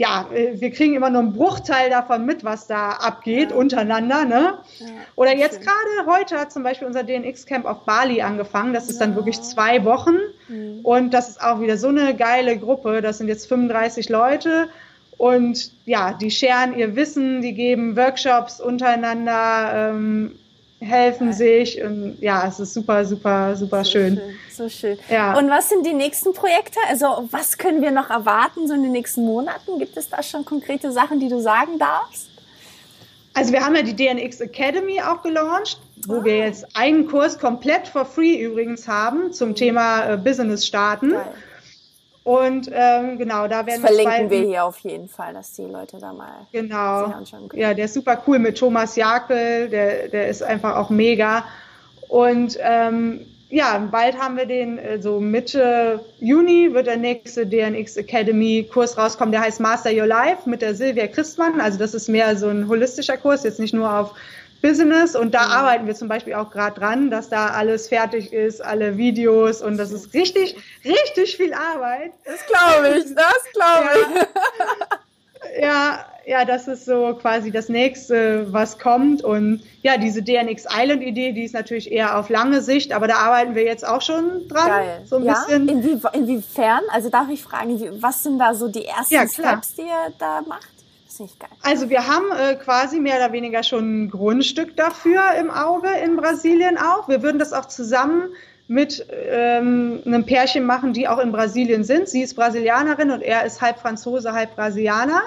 ja, 0.04 0.28
äh, 0.34 0.60
wir 0.60 0.70
kriegen 0.72 0.96
immer 0.96 1.10
nur 1.10 1.22
einen 1.22 1.34
Bruchteil 1.34 1.90
davon 1.90 2.26
mit, 2.26 2.44
was 2.44 2.68
da 2.68 2.90
abgeht 2.92 3.52
ja. 3.52 3.56
untereinander. 3.56 4.26
Ne? 4.26 4.58
Ja, 4.80 4.88
Oder 5.16 5.34
jetzt 5.36 5.62
gerade 5.62 6.06
heute 6.06 6.38
hat 6.38 6.52
zum 6.52 6.62
Beispiel 6.62 6.88
unser 6.88 7.04
DNX-Camp 7.04 7.66
auf 7.66 7.86
Bali 7.86 8.22
angefangen. 8.22 8.74
Das 8.74 8.90
ist 8.90 9.00
dann 9.00 9.16
wirklich 9.16 9.42
zwei 9.42 9.86
Wochen. 9.86 10.18
Mhm. 10.50 10.82
Und 10.84 11.14
das 11.14 11.30
ist 11.30 11.42
auch 11.42 11.62
wieder 11.62 11.78
so 11.78 11.88
eine 11.88 12.16
geile 12.16 12.58
Gruppe. 12.58 13.02
Das 13.02 13.20
sind 13.20 13.30
jetzt 13.30 13.48
35 13.48 14.10
Leute. 14.10 14.68
Und 15.18 15.72
ja, 15.86 16.12
die 16.12 16.32
scheren 16.32 16.78
ihr 16.78 16.98
Wissen, 16.98 17.42
die 17.42 17.54
geben 17.54 17.96
Workshops 17.96 18.60
untereinander, 18.60 19.92
ähm, 19.92 20.36
helfen 20.84 21.28
ja. 21.28 21.34
sich 21.34 21.82
und 21.82 22.18
ja, 22.22 22.48
es 22.48 22.60
ist 22.60 22.74
super, 22.74 23.06
super, 23.06 23.56
super 23.56 23.84
so 23.84 23.92
schön. 23.92 24.16
schön. 24.16 24.36
So 24.52 24.70
schön. 24.70 24.98
Ja. 25.10 25.38
Und 25.38 25.50
was 25.50 25.70
sind 25.70 25.86
die 25.86 25.94
nächsten 25.94 26.34
Projekte? 26.34 26.80
Also 26.90 27.28
was 27.32 27.58
können 27.58 27.82
wir 27.82 27.92
noch 27.92 28.10
erwarten 28.10 28.68
so 28.68 28.74
in 28.74 28.84
den 28.84 28.92
nächsten 28.92 29.26
Monaten? 29.26 29.80
Gibt 29.80 29.98
es 29.98 30.10
da 30.10 30.22
schon 30.22 30.46
konkrete 30.46 30.92
Sachen, 30.92 31.20
die 31.20 31.30
du 31.30 31.40
sagen 31.40 31.80
darfst? 31.80 32.30
Also 33.34 33.52
wir 33.52 33.66
haben 33.66 33.76
ja 33.76 33.82
die 33.82 33.96
DNX 33.96 34.42
Academy 34.42 35.02
auch 35.02 35.24
gelauncht, 35.24 35.80
wo 36.06 36.18
ah. 36.18 36.24
wir 36.24 36.38
jetzt 36.38 36.66
einen 36.76 37.08
Kurs 37.08 37.40
komplett 37.40 37.88
for 37.88 38.06
free 38.06 38.36
übrigens 38.44 38.88
haben 38.88 39.34
zum 39.34 39.56
Thema 39.56 40.14
äh, 40.14 40.18
Business 40.18 40.66
starten. 40.66 41.12
Geil. 41.12 41.34
Und 42.24 42.70
ähm, 42.72 43.18
genau, 43.18 43.48
da 43.48 43.66
werden 43.66 43.82
das 43.82 43.92
verlinken 43.92 44.30
wir 44.30 44.48
hier 44.48 44.64
auf 44.64 44.80
jeden 44.80 45.10
Fall, 45.10 45.34
dass 45.34 45.52
die 45.54 45.64
Leute 45.64 45.98
da 45.98 46.14
mal 46.14 46.48
genau. 46.54 47.06
anschauen 47.06 47.50
können. 47.50 47.62
Ja, 47.62 47.74
der 47.74 47.86
ist 47.86 47.94
super 47.94 48.22
cool 48.26 48.40
mit 48.40 48.58
Thomas 48.58 48.96
Jakel, 48.96 49.68
der, 49.70 50.08
der 50.08 50.30
ist 50.30 50.42
einfach 50.42 50.78
auch 50.78 50.90
mega. 50.90 51.44
Und 52.08 52.58
ähm, 52.62 53.26
ja, 53.50 53.78
bald 53.92 54.18
haben 54.18 54.38
wir 54.38 54.46
den, 54.46 54.78
so 54.78 54.84
also 54.90 55.20
Mitte 55.20 56.00
Juni 56.20 56.74
wird 56.74 56.88
der 56.88 56.98
nächste 56.98 57.46
DNX 57.46 57.98
Academy 57.98 58.68
Kurs 58.72 58.98
rauskommen, 58.98 59.32
der 59.32 59.42
heißt 59.42 59.60
Master 59.60 59.92
Your 59.92 60.08
Life 60.08 60.50
mit 60.50 60.62
der 60.62 60.76
Silvia 60.76 61.08
Christmann. 61.08 61.60
Also 61.60 61.78
das 61.78 61.94
ist 61.94 62.08
mehr 62.08 62.38
so 62.38 62.48
ein 62.48 62.70
holistischer 62.70 63.18
Kurs, 63.18 63.44
jetzt 63.44 63.60
nicht 63.60 63.74
nur 63.74 63.92
auf 63.92 64.16
Business 64.64 65.16
und 65.16 65.36
da 65.36 65.46
mhm. 65.46 65.52
arbeiten 65.52 65.88
wir 65.88 65.94
zum 65.94 66.08
Beispiel 66.08 66.34
auch 66.34 66.50
gerade 66.50 66.80
dran, 66.80 67.12
dass 67.12 67.30
da 67.30 67.48
alles 67.50 67.90
fertig 67.90 68.32
ist, 68.34 68.64
alle 68.64 68.98
Videos 68.98 69.62
und 69.62 69.78
das 69.78 69.92
ist 69.92 70.14
richtig, 70.14 70.56
richtig 70.86 71.38
viel 71.38 71.54
Arbeit. 71.54 72.14
Das 72.24 72.46
glaube 72.48 72.98
ich, 72.98 73.14
das 73.14 73.44
glaube 73.54 73.90
ich. 74.00 75.62
Ja, 75.62 76.06
ja, 76.26 76.46
das 76.46 76.70
ist 76.70 76.86
so 76.86 77.18
quasi 77.20 77.52
das 77.52 77.68
nächste, 77.68 78.52
was 78.54 78.80
kommt 78.80 79.24
und 79.24 79.62
ja, 79.82 79.98
diese 79.98 80.24
DNX 80.24 80.66
Island 80.74 81.04
Idee, 81.04 81.34
die 81.34 81.44
ist 81.44 81.54
natürlich 81.54 81.92
eher 81.92 82.18
auf 82.18 82.30
lange 82.30 82.62
Sicht, 82.62 82.94
aber 82.94 83.08
da 83.08 83.16
arbeiten 83.16 83.56
wir 83.56 83.64
jetzt 83.64 83.86
auch 83.86 84.02
schon 84.02 84.48
dran. 84.48 84.68
Geil. 84.68 85.02
So 85.06 85.18
ein 85.18 85.26
ja? 85.26 85.34
bisschen. 85.34 85.68
Inwie 85.68 86.00
inwiefern? 86.14 86.82
Also 86.92 87.10
darf 87.10 87.30
ich 87.30 87.44
fragen, 87.44 87.78
was 88.02 88.24
sind 88.24 88.40
da 88.40 88.54
so 88.54 88.70
die 88.70 88.86
ersten 88.86 89.14
ja, 89.14 89.28
Steps, 89.28 89.76
die 89.76 89.82
ihr 89.82 90.14
da 90.18 90.42
macht? 90.48 90.73
Das 91.20 91.38
geil. 91.38 91.50
Also 91.62 91.90
wir 91.90 92.08
haben 92.08 92.26
äh, 92.32 92.56
quasi 92.56 93.00
mehr 93.00 93.18
oder 93.18 93.32
weniger 93.32 93.64
schon 93.64 94.04
ein 94.04 94.10
Grundstück 94.10 94.76
dafür 94.76 95.22
im 95.40 95.52
Auge 95.52 95.90
in 96.04 96.16
Brasilien 96.18 96.78
auch. 96.78 97.08
Wir 97.08 97.22
würden 97.22 97.40
das 97.40 97.54
auch 97.54 97.66
zusammen 97.66 98.30
mit 98.68 99.06
ähm, 99.12 100.02
einem 100.06 100.26
Pärchen 100.26 100.66
machen, 100.66 100.94
die 100.94 101.08
auch 101.08 101.20
in 101.20 101.32
Brasilien 101.32 101.84
sind. 101.84 102.08
Sie 102.08 102.22
ist 102.22 102.36
Brasilianerin 102.36 103.12
und 103.12 103.22
er 103.22 103.46
ist 103.46 103.62
halb 103.62 103.80
Franzose, 103.80 104.34
halb 104.34 104.56
Brasilianer. 104.56 105.22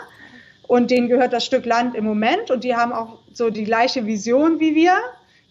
Und 0.67 0.91
denen 0.91 1.09
gehört 1.09 1.33
das 1.33 1.45
Stück 1.45 1.65
Land 1.65 1.95
im 1.95 2.05
Moment 2.05 2.51
und 2.51 2.65
die 2.65 2.75
haben 2.75 2.93
auch 2.93 3.19
so 3.33 3.51
die 3.51 3.65
gleiche 3.65 4.07
Vision 4.07 4.59
wie 4.59 4.75
wir. 4.75 4.95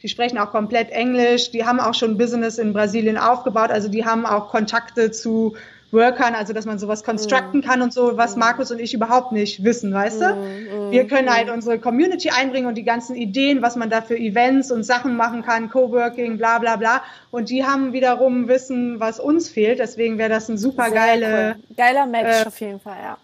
Die 0.04 0.10
sprechen 0.10 0.38
auch 0.38 0.52
komplett 0.52 0.92
Englisch, 0.92 1.52
die 1.52 1.66
haben 1.66 1.80
auch 1.80 1.94
schon 1.94 2.18
Business 2.18 2.58
in 2.58 2.74
Brasilien 2.74 3.18
aufgebaut, 3.18 3.72
also 3.72 3.88
die 3.88 4.06
haben 4.06 4.26
auch 4.26 4.50
Kontakte 4.50 5.12
zu 5.12 5.56
Workern, 5.96 6.36
also 6.36 6.54
dass 6.54 6.66
man 6.66 6.78
sowas 6.78 7.04
constructen 7.04 7.62
kann 7.62 7.82
und 7.82 7.93
so, 7.93 8.18
was 8.18 8.36
Markus 8.36 8.70
und 8.72 8.80
ich 8.80 8.93
überhaupt 8.93 9.32
nicht 9.32 9.64
wissen, 9.64 9.93
weißt 9.93 10.22
du? 10.22 10.91
Wir 10.91 11.08
können 11.08 11.34
halt 11.34 11.50
unsere 11.50 11.80
Community 11.80 12.30
einbringen 12.30 12.68
und 12.68 12.76
die 12.76 12.84
ganzen 12.84 13.16
Ideen, 13.16 13.62
was 13.62 13.76
man 13.76 13.89
da 13.89 14.02
für 14.02 14.18
Events 14.18 14.72
und 14.72 14.84
Sachen 14.84 15.16
machen 15.16 15.41
kann, 15.41 15.70
Coworking, 15.70 16.38
bla 16.38 16.60
bla 16.60 16.76
bla. 16.76 17.02
Und 17.32 17.50
die 17.50 17.66
haben 17.66 17.93
wiederum 17.93 18.48
Wissen, 18.48 19.00
was 19.00 19.20
uns 19.20 19.50
fehlt. 19.50 19.80
Deswegen 19.80 20.18
wäre 20.18 20.30
das 20.30 20.50
ein 20.50 20.58
super 20.58 20.91
geile, 20.91 21.56
cool. 21.58 21.76
geiler 21.76 22.06
Match 22.06 22.43
äh, 22.43 22.48
auf 22.48 22.60
jeden 22.60 22.80
Fall, 22.80 22.98
ja 23.02 23.18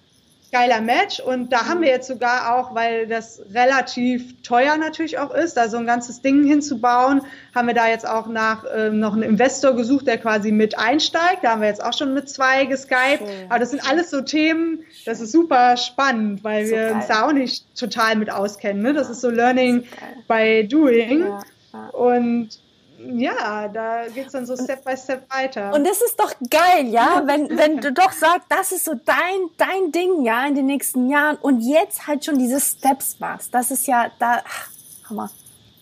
geiler 0.51 0.81
Match 0.81 1.19
und 1.19 1.53
da 1.53 1.63
mhm. 1.63 1.67
haben 1.67 1.81
wir 1.81 1.89
jetzt 1.89 2.07
sogar 2.07 2.55
auch, 2.55 2.75
weil 2.75 3.07
das 3.07 3.41
relativ 3.53 4.41
teuer 4.43 4.77
natürlich 4.77 5.17
auch 5.17 5.33
ist, 5.33 5.55
da 5.55 5.69
so 5.69 5.77
ein 5.77 5.85
ganzes 5.85 6.21
Ding 6.21 6.43
hinzubauen, 6.43 7.21
haben 7.55 7.67
wir 7.67 7.73
da 7.73 7.87
jetzt 7.87 8.07
auch 8.07 8.27
nach 8.27 8.65
ähm, 8.75 8.99
noch 8.99 9.13
einen 9.13 9.23
Investor 9.23 9.75
gesucht, 9.75 10.07
der 10.07 10.17
quasi 10.17 10.51
mit 10.51 10.77
einsteigt. 10.77 11.43
Da 11.43 11.51
haben 11.51 11.61
wir 11.61 11.69
jetzt 11.69 11.83
auch 11.83 11.93
schon 11.97 12.13
mit 12.13 12.29
zwei 12.29 12.65
geskypt. 12.65 13.23
Aber 13.49 13.59
das 13.59 13.71
sind 13.71 13.87
alles 13.89 14.09
so 14.09 14.21
Themen, 14.21 14.79
das 15.05 15.21
ist 15.21 15.31
super 15.31 15.77
spannend, 15.77 16.43
weil 16.43 16.65
so 16.65 16.71
wir 16.71 16.81
geil. 16.83 16.93
uns 16.95 17.07
da 17.07 17.25
auch 17.25 17.33
nicht 17.33 17.65
total 17.75 18.17
mit 18.17 18.31
auskennen. 18.31 18.81
Ne? 18.81 18.93
Das 18.93 19.09
ist 19.09 19.21
so 19.21 19.29
Learning 19.29 19.85
by 20.27 20.67
Doing. 20.67 21.21
Ja, 21.21 21.41
ja. 21.73 21.87
Und 21.89 22.61
ja, 23.05 23.67
da 23.67 24.07
geht 24.07 24.27
es 24.27 24.33
dann 24.33 24.45
so 24.45 24.55
Step 24.55 24.83
by 24.83 24.95
Step 24.95 25.23
weiter. 25.33 25.73
Und 25.73 25.85
das 25.85 26.01
ist 26.01 26.19
doch 26.19 26.33
geil, 26.49 26.87
ja, 26.87 27.23
wenn, 27.25 27.57
wenn 27.57 27.77
du 27.77 27.91
doch 27.91 28.11
sagst, 28.11 28.47
das 28.49 28.71
ist 28.71 28.85
so 28.85 28.93
dein, 28.93 29.49
dein 29.57 29.91
Ding, 29.91 30.23
ja, 30.23 30.45
in 30.45 30.55
den 30.55 30.65
nächsten 30.65 31.09
Jahren 31.09 31.37
und 31.37 31.61
jetzt 31.61 32.07
halt 32.07 32.25
schon 32.25 32.37
diese 32.37 32.59
Steps 32.59 33.19
machst. 33.19 33.53
Das 33.53 33.71
ist 33.71 33.87
ja 33.87 34.11
da, 34.19 34.41
ach, 34.45 34.69
Hammer, 35.09 35.29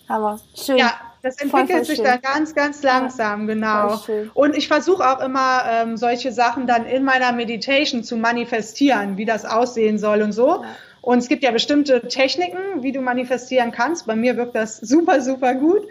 Hammer, 0.08 0.40
schön. 0.54 0.78
Ja, 0.78 0.94
das 1.22 1.36
entwickelt 1.36 1.68
voll, 1.68 1.76
voll 1.76 1.84
sich 1.84 1.96
schön. 1.96 2.04
da 2.04 2.16
ganz, 2.16 2.54
ganz 2.54 2.82
langsam, 2.82 3.48
ja, 3.48 3.54
genau. 3.54 4.00
Und 4.34 4.56
ich 4.56 4.68
versuche 4.68 5.08
auch 5.08 5.20
immer, 5.20 5.62
ähm, 5.66 5.96
solche 5.96 6.32
Sachen 6.32 6.66
dann 6.66 6.86
in 6.86 7.04
meiner 7.04 7.32
Meditation 7.32 8.02
zu 8.02 8.16
manifestieren, 8.16 9.16
wie 9.16 9.24
das 9.24 9.44
aussehen 9.44 9.98
soll 9.98 10.22
und 10.22 10.32
so. 10.32 10.62
Ja. 10.62 10.76
Und 11.02 11.18
es 11.18 11.28
gibt 11.28 11.42
ja 11.42 11.50
bestimmte 11.50 12.08
Techniken, 12.08 12.82
wie 12.82 12.92
du 12.92 13.00
manifestieren 13.00 13.72
kannst. 13.72 14.06
Bei 14.06 14.16
mir 14.16 14.36
wirkt 14.36 14.54
das 14.54 14.78
super, 14.78 15.20
super 15.20 15.54
gut. 15.54 15.86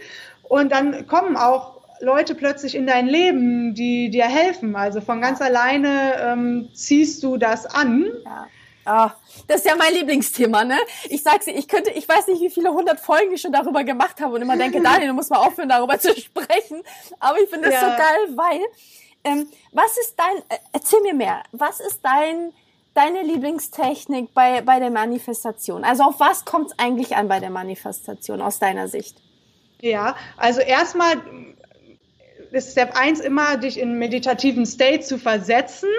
Und 0.49 0.71
dann 0.71 1.07
kommen 1.07 1.37
auch 1.37 1.79
Leute 2.01 2.35
plötzlich 2.35 2.75
in 2.75 2.87
dein 2.87 3.07
Leben, 3.07 3.75
die 3.75 4.09
dir 4.09 4.25
helfen. 4.25 4.75
Also 4.75 4.99
von 4.99 5.21
ganz 5.21 5.41
alleine 5.41 6.15
ähm, 6.19 6.69
ziehst 6.73 7.23
du 7.23 7.37
das 7.37 7.65
an. 7.65 8.05
Ja. 8.25 8.47
Oh, 8.91 9.11
das 9.47 9.57
ist 9.57 9.67
ja 9.67 9.75
mein 9.75 9.93
Lieblingsthema, 9.93 10.63
ne? 10.63 10.77
Ich 11.09 11.21
sag's 11.21 11.45
dir, 11.45 11.55
ich 11.55 11.67
könnte, 11.67 11.91
ich 11.91 12.09
weiß 12.09 12.25
nicht, 12.27 12.41
wie 12.41 12.49
viele 12.49 12.71
hundert 12.71 12.99
Folgen 12.99 13.31
ich 13.33 13.41
schon 13.41 13.51
darüber 13.51 13.83
gemacht 13.83 14.19
habe 14.19 14.33
und 14.35 14.41
immer 14.41 14.57
denke, 14.57 14.81
Daniel, 14.83 15.09
du 15.09 15.13
musst 15.13 15.29
mal 15.29 15.45
aufhören, 15.45 15.69
darüber 15.69 15.99
zu 15.99 16.09
sprechen. 16.19 16.81
Aber 17.19 17.39
ich 17.39 17.49
finde 17.49 17.69
das 17.69 17.79
ja. 17.79 17.91
so 17.91 17.97
geil, 17.97 18.37
weil, 18.37 18.61
ähm, 19.25 19.47
was 19.73 19.95
ist 19.99 20.15
dein, 20.17 20.37
äh, 20.49 20.59
erzähl 20.71 21.01
mir 21.01 21.13
mehr, 21.13 21.43
was 21.51 21.79
ist 21.79 21.99
dein, 22.03 22.53
deine 22.95 23.21
Lieblingstechnik 23.21 24.33
bei, 24.33 24.61
bei 24.61 24.79
der 24.79 24.89
Manifestation? 24.89 25.83
Also 25.83 26.03
auf 26.03 26.19
was 26.19 26.45
kommt 26.45 26.71
es 26.71 26.79
eigentlich 26.79 27.15
an 27.15 27.27
bei 27.27 27.39
der 27.39 27.51
Manifestation 27.51 28.41
aus 28.41 28.57
deiner 28.57 28.87
Sicht? 28.87 29.21
Ja, 29.81 30.15
also 30.37 30.61
erstmal 30.61 31.15
ist 32.51 32.71
Step 32.71 32.95
1 32.95 33.19
immer, 33.21 33.57
dich 33.57 33.79
in 33.79 33.97
meditativen 33.97 34.65
State 34.65 35.01
zu 35.01 35.17
versetzen, 35.17 35.89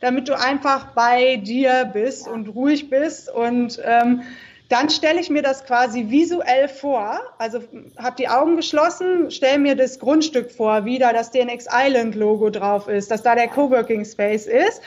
damit 0.00 0.28
du 0.28 0.38
einfach 0.38 0.94
bei 0.94 1.36
dir 1.36 1.90
bist 1.92 2.26
und 2.26 2.48
ruhig 2.48 2.88
bist. 2.90 3.30
Und 3.30 3.80
ähm, 3.84 4.22
dann 4.70 4.88
stelle 4.88 5.20
ich 5.20 5.30
mir 5.30 5.42
das 5.42 5.64
quasi 5.64 6.10
visuell 6.10 6.68
vor. 6.68 7.20
Also 7.38 7.60
habe 7.98 8.16
die 8.16 8.28
Augen 8.28 8.56
geschlossen, 8.56 9.30
stelle 9.30 9.58
mir 9.58 9.74
das 9.74 9.98
Grundstück 9.98 10.50
vor, 10.50 10.84
wie 10.84 10.98
da 10.98 11.12
das 11.12 11.32
DNX 11.32 11.66
Island 11.72 12.14
Logo 12.14 12.50
drauf 12.50 12.88
ist, 12.88 13.10
dass 13.10 13.22
da 13.22 13.34
der 13.34 13.48
Coworking 13.48 14.04
Space 14.04 14.46
ist. 14.46 14.80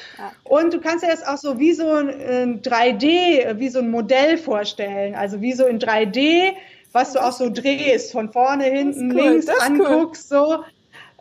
Und 0.45 0.73
du 0.73 0.79
kannst 0.79 1.03
dir 1.03 1.09
das 1.09 1.25
auch 1.25 1.37
so 1.37 1.59
wie 1.59 1.73
so 1.73 1.87
ein 1.91 2.61
3D, 2.61 3.59
wie 3.59 3.69
so 3.69 3.79
ein 3.79 3.91
Modell 3.91 4.37
vorstellen. 4.37 5.15
Also 5.15 5.41
wie 5.41 5.53
so 5.53 5.65
in 5.65 5.79
3D 5.79 6.53
was 6.93 7.13
du 7.13 7.23
auch 7.23 7.33
so 7.33 7.49
drehst, 7.49 8.11
von 8.11 8.31
vorne, 8.31 8.65
hinten, 8.65 9.11
cool, 9.11 9.31
links 9.31 9.49
anguckst, 9.49 10.31
cool. 10.31 10.37
so. 10.47 10.63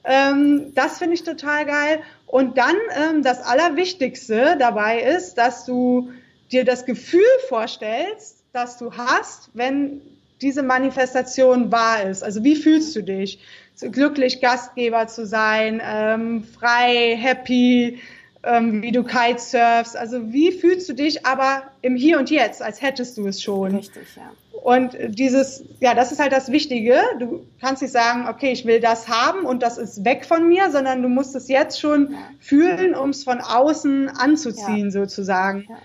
Ähm, 0.04 0.72
das 0.74 0.98
finde 0.98 1.14
ich 1.14 1.24
total 1.24 1.64
geil. 1.64 2.00
Und 2.26 2.58
dann 2.58 2.76
ähm, 2.96 3.22
das 3.22 3.42
Allerwichtigste 3.42 4.56
dabei 4.58 5.00
ist, 5.00 5.34
dass 5.34 5.64
du 5.64 6.12
dir 6.50 6.64
das 6.64 6.84
Gefühl 6.84 7.22
vorstellst, 7.48 8.44
dass 8.52 8.78
du 8.78 8.92
hast, 8.92 9.50
wenn 9.54 10.02
diese 10.40 10.62
Manifestation 10.62 11.72
wahr 11.72 12.02
ist. 12.02 12.22
Also 12.22 12.44
wie 12.44 12.56
fühlst 12.56 12.94
du 12.96 13.02
dich? 13.02 13.38
Glücklich 13.80 14.40
Gastgeber 14.40 15.06
zu 15.08 15.26
sein, 15.26 15.80
ähm, 15.84 16.44
frei, 16.44 17.16
happy, 17.18 18.00
ähm, 18.42 18.82
wie 18.82 18.92
du 18.92 19.04
Kitesurfst. 19.04 19.96
Also 19.96 20.32
wie 20.32 20.52
fühlst 20.52 20.88
du 20.88 20.94
dich 20.94 21.24
aber 21.26 21.62
im 21.80 21.96
Hier 21.96 22.18
und 22.18 22.30
Jetzt, 22.30 22.62
als 22.62 22.82
hättest 22.82 23.16
du 23.16 23.26
es 23.26 23.42
schon? 23.42 23.76
Richtig, 23.76 24.16
ja. 24.16 24.30
Und 24.62 24.96
dieses, 25.08 25.64
ja, 25.80 25.92
das 25.94 26.12
ist 26.12 26.20
halt 26.20 26.32
das 26.32 26.52
Wichtige. 26.52 27.00
Du 27.18 27.44
kannst 27.60 27.82
nicht 27.82 27.90
sagen, 27.90 28.28
okay, 28.28 28.52
ich 28.52 28.64
will 28.64 28.78
das 28.78 29.08
haben 29.08 29.44
und 29.44 29.60
das 29.60 29.76
ist 29.76 30.04
weg 30.04 30.24
von 30.24 30.48
mir, 30.48 30.70
sondern 30.70 31.02
du 31.02 31.08
musst 31.08 31.34
es 31.34 31.48
jetzt 31.48 31.80
schon 31.80 32.12
ja. 32.12 32.18
fühlen, 32.38 32.94
um 32.94 33.10
es 33.10 33.24
von 33.24 33.40
außen 33.40 34.08
anzuziehen, 34.08 34.86
ja. 34.86 34.90
sozusagen. 34.90 35.66
Ja. 35.68 35.78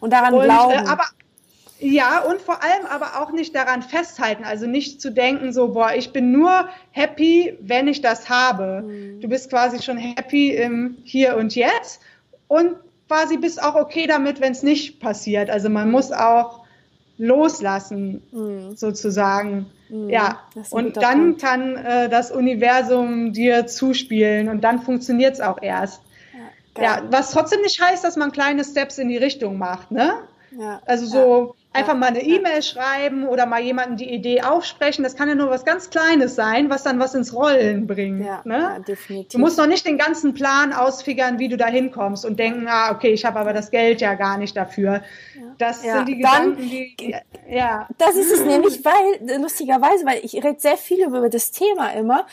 Und 0.00 0.12
daran 0.12 0.34
und, 0.34 0.42
äh, 0.42 0.44
glauben. 0.44 0.72
Äh, 0.72 0.88
aber, 0.88 1.04
ja, 1.78 2.20
und 2.20 2.40
vor 2.40 2.62
allem 2.62 2.86
aber 2.86 3.20
auch 3.20 3.32
nicht 3.32 3.54
daran 3.54 3.82
festhalten, 3.82 4.44
also 4.44 4.66
nicht 4.66 5.00
zu 5.00 5.10
denken, 5.10 5.52
so, 5.52 5.68
boah, 5.68 5.92
ich 5.94 6.12
bin 6.12 6.32
nur 6.32 6.68
happy, 6.92 7.58
wenn 7.60 7.86
ich 7.86 8.00
das 8.00 8.28
habe. 8.30 8.82
Mhm. 8.82 9.20
Du 9.20 9.28
bist 9.28 9.50
quasi 9.50 9.82
schon 9.82 9.98
happy 9.98 10.52
im 10.54 10.96
Hier 11.04 11.36
und 11.36 11.54
Jetzt 11.54 12.00
und 12.48 12.76
quasi 13.08 13.36
bist 13.36 13.62
auch 13.62 13.74
okay 13.74 14.06
damit, 14.06 14.40
wenn 14.40 14.52
es 14.52 14.62
nicht 14.62 15.00
passiert. 15.00 15.50
Also 15.50 15.68
man 15.68 15.90
muss 15.90 16.12
auch 16.12 16.64
loslassen, 17.18 18.22
mhm. 18.32 18.76
sozusagen. 18.76 19.66
Mhm. 19.88 20.08
Ja, 20.08 20.40
und 20.70 20.96
dann 20.96 21.20
Punkt. 21.20 21.42
kann 21.42 21.76
äh, 21.76 22.08
das 22.08 22.30
Universum 22.30 23.32
dir 23.32 23.66
zuspielen 23.66 24.48
und 24.48 24.64
dann 24.64 24.80
funktioniert 24.80 25.34
es 25.34 25.40
auch 25.40 25.60
erst. 25.60 26.00
Ja, 26.76 26.82
ja, 26.82 27.02
was 27.10 27.30
trotzdem 27.30 27.62
nicht 27.62 27.80
heißt, 27.80 28.04
dass 28.04 28.16
man 28.16 28.32
kleine 28.32 28.64
Steps 28.64 28.98
in 28.98 29.08
die 29.08 29.16
Richtung 29.16 29.58
macht, 29.58 29.90
ne? 29.90 30.14
Ja, 30.58 30.80
also 30.86 31.06
so 31.06 31.54
einfach 31.76 31.94
mal 31.94 32.06
eine 32.06 32.22
E-Mail 32.22 32.62
schreiben 32.62 33.26
oder 33.26 33.46
mal 33.46 33.60
jemanden 33.60 33.96
die 33.96 34.12
Idee 34.12 34.42
aufsprechen. 34.42 35.04
Das 35.04 35.16
kann 35.16 35.28
ja 35.28 35.34
nur 35.34 35.50
was 35.50 35.64
ganz 35.64 35.90
Kleines 35.90 36.34
sein, 36.34 36.70
was 36.70 36.82
dann 36.82 36.98
was 36.98 37.14
ins 37.14 37.34
Rollen 37.34 37.86
bringt. 37.86 38.24
Ja, 38.24 38.42
ne? 38.44 38.58
ja 38.58 38.78
definitiv. 38.78 39.32
Du 39.32 39.38
musst 39.38 39.58
noch 39.58 39.66
nicht 39.66 39.86
den 39.86 39.98
ganzen 39.98 40.34
Plan 40.34 40.72
ausfigern, 40.72 41.38
wie 41.38 41.48
du 41.48 41.56
da 41.56 41.66
hinkommst 41.66 42.24
und 42.24 42.38
denken, 42.38 42.66
ah, 42.68 42.92
okay, 42.92 43.12
ich 43.12 43.24
habe 43.24 43.38
aber 43.38 43.52
das 43.52 43.70
Geld 43.70 44.00
ja 44.00 44.14
gar 44.14 44.38
nicht 44.38 44.56
dafür. 44.56 45.02
Das 45.58 45.82
sind 45.82 46.08
die 46.08 46.16
Gedanken, 46.16 46.56
dann, 46.56 46.68
die, 46.68 47.14
ja. 47.48 47.88
Das 47.98 48.14
ist 48.16 48.32
es 48.32 48.44
nämlich, 48.44 48.84
weil, 48.84 49.40
lustigerweise, 49.40 50.04
weil 50.04 50.20
ich 50.22 50.34
rede 50.34 50.56
sehr 50.58 50.76
viel 50.76 51.04
über 51.04 51.28
das 51.28 51.50
Thema 51.50 51.90
immer. 51.90 52.26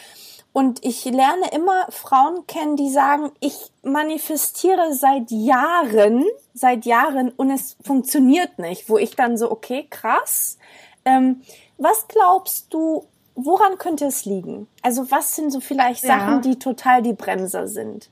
Und 0.54 0.86
ich 0.86 1.04
lerne 1.06 1.50
immer 1.52 1.88
Frauen 1.90 2.46
kennen, 2.46 2.76
die 2.76 2.92
sagen, 2.92 3.32
ich 3.40 3.72
manifestiere 3.82 4.94
seit 4.94 5.32
Jahren, 5.32 6.24
seit 6.54 6.86
Jahren 6.86 7.32
und 7.32 7.50
es 7.50 7.76
funktioniert 7.84 8.60
nicht. 8.60 8.88
Wo 8.88 9.00
ich 9.00 9.16
dann 9.16 9.36
so, 9.36 9.52
okay, 9.52 9.88
krass. 9.90 10.60
Ähm, 11.06 11.42
was 11.80 12.08
glaubst 12.08 12.72
du, 12.72 13.08
woran 13.34 13.80
könnte 13.80 14.06
es 14.06 14.26
liegen? 14.26 14.68
Also 14.84 15.10
was 15.10 15.36
sind 15.36 15.52
so 15.52 15.60
vielleicht 15.60 16.02
Sachen, 16.02 16.36
ja. 16.36 16.40
die 16.42 16.60
total 16.60 17.02
die 17.02 17.14
Bremser 17.14 17.68
sind? 17.68 18.10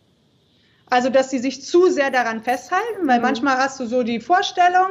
Also, 0.89 1.09
dass 1.09 1.29
sie 1.29 1.39
sich 1.39 1.63
zu 1.63 1.89
sehr 1.89 2.11
daran 2.11 2.41
festhalten, 2.41 3.07
weil 3.07 3.19
mhm. 3.19 3.23
manchmal 3.23 3.57
hast 3.57 3.79
du 3.79 3.85
so 3.85 4.03
die 4.03 4.19
Vorstellung, 4.19 4.87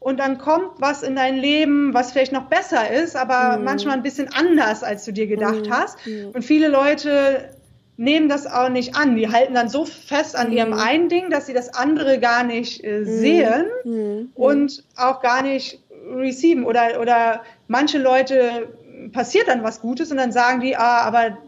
und 0.00 0.20
dann 0.20 0.38
kommt 0.38 0.72
was 0.78 1.02
in 1.02 1.16
dein 1.16 1.36
Leben, 1.36 1.92
was 1.92 2.12
vielleicht 2.12 2.32
noch 2.32 2.44
besser 2.44 2.90
ist, 2.90 3.16
aber 3.16 3.58
mhm. 3.58 3.64
manchmal 3.64 3.96
ein 3.96 4.02
bisschen 4.02 4.28
anders, 4.32 4.82
als 4.82 5.04
du 5.04 5.12
dir 5.12 5.26
gedacht 5.26 5.66
mhm. 5.66 5.70
hast. 5.70 6.06
Mhm. 6.06 6.30
Und 6.32 6.44
viele 6.44 6.68
Leute 6.68 7.50
nehmen 7.96 8.28
das 8.28 8.46
auch 8.46 8.68
nicht 8.68 8.94
an. 8.94 9.16
Die 9.16 9.28
halten 9.28 9.54
dann 9.54 9.68
so 9.68 9.84
fest 9.84 10.36
an 10.36 10.52
ihrem 10.52 10.70
mhm. 10.70 10.78
einen 10.78 11.08
Ding, 11.08 11.30
dass 11.30 11.46
sie 11.46 11.52
das 11.52 11.74
andere 11.74 12.20
gar 12.20 12.44
nicht 12.44 12.84
äh, 12.84 13.00
mhm. 13.00 13.04
sehen 13.04 13.64
mhm. 13.84 14.30
und 14.34 14.84
auch 14.96 15.20
gar 15.20 15.42
nicht 15.42 15.82
receiven. 16.14 16.64
Oder, 16.64 17.00
oder 17.00 17.42
manche 17.66 17.98
Leute 17.98 18.68
passiert 19.12 19.48
dann 19.48 19.64
was 19.64 19.80
Gutes 19.80 20.12
und 20.12 20.16
dann 20.16 20.30
sagen 20.30 20.60
die, 20.60 20.76
ah, 20.76 21.02
aber 21.02 21.38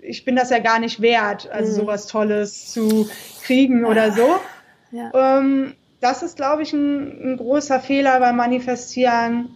ich 0.00 0.24
bin 0.24 0.36
das 0.36 0.50
ja 0.50 0.60
gar 0.60 0.78
nicht 0.78 1.02
wert, 1.02 1.50
also 1.50 1.72
sowas 1.72 2.06
Tolles 2.06 2.72
zu 2.72 3.08
kriegen 3.42 3.84
oder 3.84 4.12
so. 4.12 4.36
Ja. 4.92 5.38
Ähm, 5.38 5.74
das 6.00 6.22
ist, 6.22 6.36
glaube 6.36 6.62
ich, 6.62 6.72
ein, 6.72 7.32
ein, 7.32 7.36
großer 7.36 7.80
Fehler 7.80 8.20
beim 8.20 8.36
Manifestieren. 8.36 9.54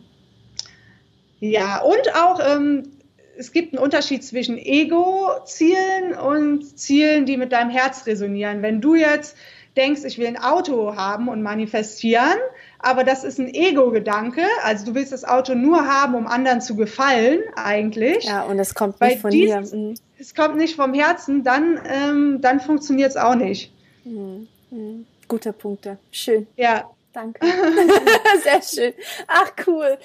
Ja, 1.41 1.81
und 1.81 2.15
auch, 2.15 2.41
ähm, 2.45 2.93
es 3.37 3.53
gibt 3.53 3.75
einen 3.75 3.83
Unterschied 3.83 4.25
zwischen 4.25 4.59
Ego-Zielen 4.59 6.15
und 6.15 6.79
Zielen, 6.79 7.27
die 7.27 7.37
mit 7.37 7.53
deinem 7.53 7.71
Herz 7.71 8.07
resonieren. 8.07 8.63
Wenn 8.63 8.81
du 8.81 8.95
jetzt 8.95 9.37
denkst, 9.77 10.03
ich 10.05 10.19
will 10.19 10.27
ein 10.27 10.37
Auto 10.37 10.97
haben 10.97 11.29
und 11.29 11.43
manifestieren, 11.43 12.39
aber 12.79 13.05
das 13.05 13.25
ist 13.25 13.39
ein 13.39 13.53
Ego-Gedanke, 13.53 14.43
also 14.63 14.85
du 14.85 14.95
willst 14.95 15.13
das 15.13 15.25
Auto 15.25 15.55
nur 15.55 15.87
haben, 15.87 16.15
um 16.15 16.27
anderen 16.27 16.61
zu 16.61 16.77
gefallen, 16.77 17.41
eigentlich. 17.57 18.25
Ja, 18.25 18.43
und 18.43 18.59
es 18.59 18.75
kommt 18.75 19.01
nicht 19.01 19.21
von 19.21 19.31
dir. 19.31 19.61
Mhm. 19.61 19.95
Es 20.19 20.35
kommt 20.35 20.57
nicht 20.57 20.77
vom 20.77 20.93
Herzen, 20.93 21.43
dann, 21.43 21.81
ähm, 21.89 22.41
dann 22.41 22.61
funktioniert 22.61 23.11
es 23.11 23.17
auch 23.17 23.35
nicht. 23.35 23.73
Mhm. 24.05 24.47
Mhm. 24.71 25.07
Gute 25.33 25.55
Punkte. 25.55 25.97
Schön. 26.11 26.47
Ja. 26.57 26.91
Danke. 27.15 27.41
Sehr 28.43 28.61
schön. 28.61 28.93
Ach, 29.27 29.51
cool. 29.67 29.97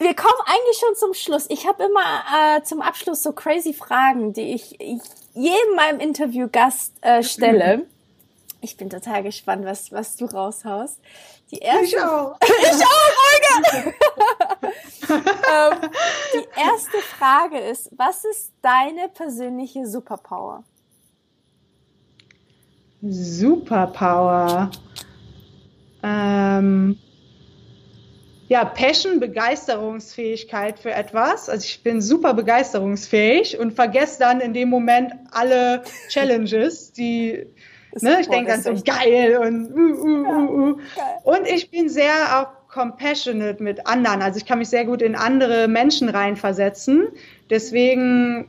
Wir 0.00 0.16
kommen 0.16 0.40
eigentlich 0.46 0.78
schon 0.80 0.96
zum 0.96 1.14
Schluss. 1.14 1.46
Ich 1.48 1.64
habe 1.64 1.84
immer 1.84 2.56
äh, 2.56 2.62
zum 2.64 2.82
Abschluss 2.82 3.22
so 3.22 3.30
crazy 3.30 3.72
Fragen, 3.72 4.32
die 4.32 4.52
ich, 4.52 4.80
ich 4.80 5.00
jedem 5.34 5.76
meinem 5.76 6.00
Interviewgast 6.00 6.92
äh, 7.02 7.22
stelle. 7.22 7.86
Ich 8.64 8.76
bin 8.76 8.90
total 8.90 9.24
gespannt, 9.24 9.64
was, 9.64 9.90
was 9.90 10.16
du 10.16 10.24
raushaust. 10.24 11.00
Die 11.50 11.58
erste, 11.58 11.84
ich 11.84 11.98
auch. 12.00 12.36
ich 12.40 12.84
auch, 12.84 13.12
Olga! 13.32 13.92
ähm, 15.10 15.90
die 16.34 16.60
erste 16.60 16.98
Frage 16.98 17.58
ist, 17.58 17.90
was 17.90 18.24
ist 18.24 18.52
deine 18.62 19.08
persönliche 19.08 19.84
Superpower? 19.88 20.62
Superpower. 23.02 24.70
Ähm, 26.02 26.96
ja, 28.48 28.64
Passion, 28.64 29.18
Begeisterungsfähigkeit 29.18 30.78
für 30.78 30.92
etwas. 30.92 31.48
Also 31.48 31.64
ich 31.64 31.82
bin 31.82 32.00
super 32.00 32.34
begeisterungsfähig 32.34 33.58
und 33.58 33.72
vergesse 33.72 34.18
dann 34.18 34.40
in 34.40 34.52
dem 34.52 34.68
Moment 34.68 35.12
alle 35.30 35.82
Challenges, 36.08 36.92
die, 36.92 37.46
ne, 38.00 38.18
ich 38.20 38.28
denke 38.28 38.52
dann 38.52 38.62
so 38.62 38.74
geil 38.84 39.38
und 39.38 39.72
uh, 39.72 39.78
uh, 39.78 40.26
uh, 40.28 40.70
uh. 40.70 40.78
Und 41.24 41.46
ich 41.46 41.70
bin 41.70 41.88
sehr 41.88 42.12
auch 42.40 42.68
compassionate 42.68 43.62
mit 43.62 43.86
anderen. 43.86 44.22
Also 44.22 44.38
ich 44.38 44.46
kann 44.46 44.58
mich 44.58 44.68
sehr 44.68 44.84
gut 44.84 45.02
in 45.02 45.14
andere 45.14 45.66
Menschen 45.66 46.08
reinversetzen. 46.08 47.08
Deswegen 47.50 48.48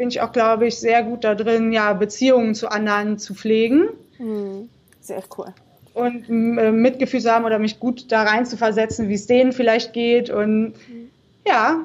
bin 0.00 0.08
ich 0.08 0.22
auch, 0.22 0.32
glaube 0.32 0.66
ich, 0.66 0.78
sehr 0.78 1.02
gut 1.02 1.24
da 1.24 1.34
drin, 1.34 1.72
ja, 1.72 1.92
Beziehungen 1.92 2.54
zu 2.54 2.70
anderen 2.70 3.18
zu 3.18 3.34
pflegen. 3.34 3.90
Hm, 4.16 4.70
sehr 4.98 5.22
cool. 5.36 5.52
Und 5.92 6.26
äh, 6.30 6.72
Mitgefühl 6.72 7.20
zu 7.20 7.30
haben 7.30 7.44
oder 7.44 7.58
mich 7.58 7.78
gut 7.80 8.10
da 8.10 8.22
rein 8.22 8.46
zu 8.46 8.56
versetzen, 8.56 9.10
wie 9.10 9.14
es 9.14 9.26
denen 9.26 9.52
vielleicht 9.52 9.92
geht. 9.92 10.30
Und 10.30 10.72
hm. 10.86 11.10
ja. 11.46 11.84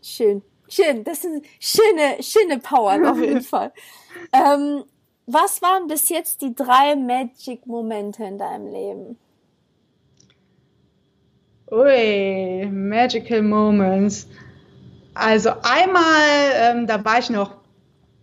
Schön. 0.00 0.42
Schön. 0.68 1.02
Das 1.02 1.22
sind 1.22 1.44
schöne, 1.58 2.22
schöne 2.22 2.60
Power 2.60 2.96
auf 3.10 3.20
jeden 3.20 3.42
Fall. 3.42 3.72
Ähm, 4.32 4.84
was 5.26 5.60
waren 5.60 5.88
bis 5.88 6.10
jetzt 6.10 6.40
die 6.40 6.54
drei 6.54 6.94
Magic-Momente 6.94 8.22
in 8.22 8.38
deinem 8.38 8.72
Leben? 8.72 9.18
Ui, 11.72 12.64
Magical 12.70 13.42
Moments. 13.42 14.28
Also 15.18 15.50
einmal, 15.62 16.22
ähm, 16.54 16.86
da 16.86 17.04
war 17.04 17.18
ich 17.18 17.28
noch 17.28 17.56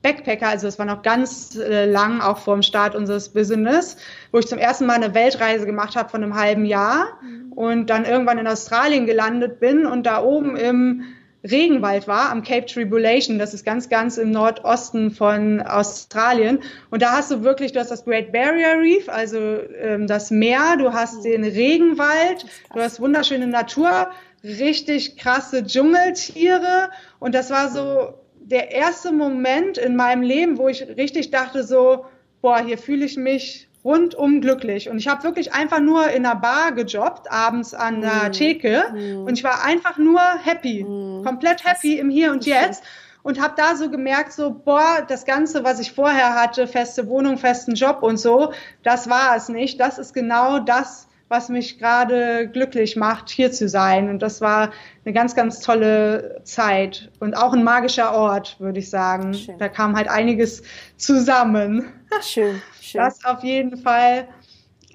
Backpacker, 0.01 0.47
also 0.47 0.67
es 0.67 0.79
war 0.79 0.85
noch 0.85 1.01
ganz 1.01 1.57
äh, 1.57 1.85
lang, 1.85 2.21
auch 2.21 2.37
vor 2.37 2.55
dem 2.55 2.61
Start 2.61 2.95
unseres 2.95 3.29
Business, 3.29 3.97
wo 4.31 4.39
ich 4.39 4.47
zum 4.47 4.59
ersten 4.59 4.85
Mal 4.85 4.93
eine 4.93 5.13
Weltreise 5.13 5.65
gemacht 5.65 5.95
habe 5.95 6.09
von 6.09 6.23
einem 6.23 6.35
halben 6.35 6.63
Jahr 6.63 7.07
mhm. 7.21 7.51
und 7.53 7.89
dann 7.89 8.05
irgendwann 8.05 8.37
in 8.37 8.47
Australien 8.47 9.05
gelandet 9.07 9.59
bin 9.59 9.85
und 9.85 10.05
da 10.05 10.23
oben 10.23 10.55
im 10.55 11.03
Regenwald 11.43 12.07
war, 12.07 12.31
am 12.31 12.43
Cape 12.43 12.65
Tribulation. 12.65 13.39
Das 13.39 13.53
ist 13.53 13.65
ganz, 13.65 13.89
ganz 13.89 14.17
im 14.17 14.31
Nordosten 14.31 15.11
von 15.11 15.61
Australien. 15.61 16.59
Und 16.89 17.01
da 17.01 17.11
hast 17.11 17.29
du 17.31 17.43
wirklich, 17.43 17.71
du 17.71 17.79
hast 17.79 17.91
das 17.91 18.05
Great 18.05 18.31
Barrier 18.31 18.79
Reef, 18.79 19.09
also 19.09 19.37
ähm, 19.79 20.07
das 20.07 20.31
Meer, 20.31 20.77
du 20.77 20.93
hast 20.93 21.19
mhm. 21.19 21.23
den 21.23 21.43
Regenwald, 21.43 22.45
du 22.73 22.79
hast 22.79 22.99
wunderschöne 22.99 23.47
Natur, 23.47 24.09
richtig 24.45 25.17
krasse 25.17 25.63
Dschungeltiere. 25.63 26.89
Und 27.19 27.35
das 27.35 27.49
war 27.49 27.69
so 27.69 28.13
der 28.39 28.71
erste 28.71 29.11
Moment 29.11 29.77
in 29.77 29.95
meinem 29.95 30.21
Leben, 30.21 30.57
wo 30.57 30.67
ich 30.67 30.81
richtig 30.81 31.31
dachte 31.31 31.63
so, 31.63 32.05
boah, 32.41 32.59
hier 32.59 32.77
fühle 32.77 33.05
ich 33.05 33.17
mich 33.17 33.67
rundum 33.83 34.41
glücklich. 34.41 34.89
Und 34.89 34.97
ich 34.97 35.07
habe 35.07 35.23
wirklich 35.23 35.53
einfach 35.53 35.79
nur 35.79 36.09
in 36.09 36.25
einer 36.25 36.35
Bar 36.35 36.71
gejobbt, 36.73 37.31
abends 37.31 37.73
an 37.73 38.01
der 38.01 38.29
mm. 38.29 38.31
Theke. 38.31 38.83
Mm. 38.93 39.25
Und 39.25 39.33
ich 39.33 39.43
war 39.43 39.63
einfach 39.63 39.97
nur 39.97 40.19
happy, 40.43 40.83
mm. 40.83 41.23
komplett 41.23 41.63
happy 41.63 41.99
im 41.99 42.09
Hier 42.09 42.31
und 42.31 42.45
Jetzt. 42.45 42.83
Und 43.21 43.41
habe 43.41 43.53
da 43.57 43.75
so 43.75 43.89
gemerkt, 43.89 44.33
so, 44.33 44.51
boah, 44.51 45.03
das 45.07 45.25
Ganze, 45.25 45.63
was 45.63 45.79
ich 45.79 45.91
vorher 45.91 46.35
hatte, 46.35 46.67
feste 46.67 47.07
Wohnung, 47.07 47.37
festen 47.37 47.73
Job 47.73 48.03
und 48.03 48.17
so, 48.17 48.53
das 48.83 49.09
war 49.09 49.35
es 49.35 49.49
nicht. 49.49 49.79
Das 49.79 49.97
ist 49.97 50.13
genau 50.13 50.59
das, 50.59 51.07
was 51.35 51.49
mich 51.49 51.79
gerade 51.79 52.47
glücklich 52.47 52.95
macht, 52.95 53.29
hier 53.29 53.51
zu 53.51 53.67
sein. 53.67 54.09
Und 54.09 54.21
das 54.21 54.39
war 54.39 54.71
eine 55.03 55.13
ganz, 55.13 55.35
ganz 55.35 55.59
tolle 55.59 56.39
Zeit 56.45 57.11
und 57.19 57.35
auch 57.35 57.51
ein 57.51 57.63
magischer 57.63 58.13
Ort, 58.13 58.57
würde 58.59 58.79
ich 58.79 58.89
sagen. 58.89 59.33
Schön. 59.33 59.57
Da 59.57 59.67
kam 59.67 59.97
halt 59.97 60.07
einiges 60.07 60.63
zusammen. 60.95 61.91
Schön, 62.21 62.61
schön. 62.81 63.01
Das 63.01 63.25
auf 63.25 63.43
jeden 63.43 63.75
Fall. 63.75 64.29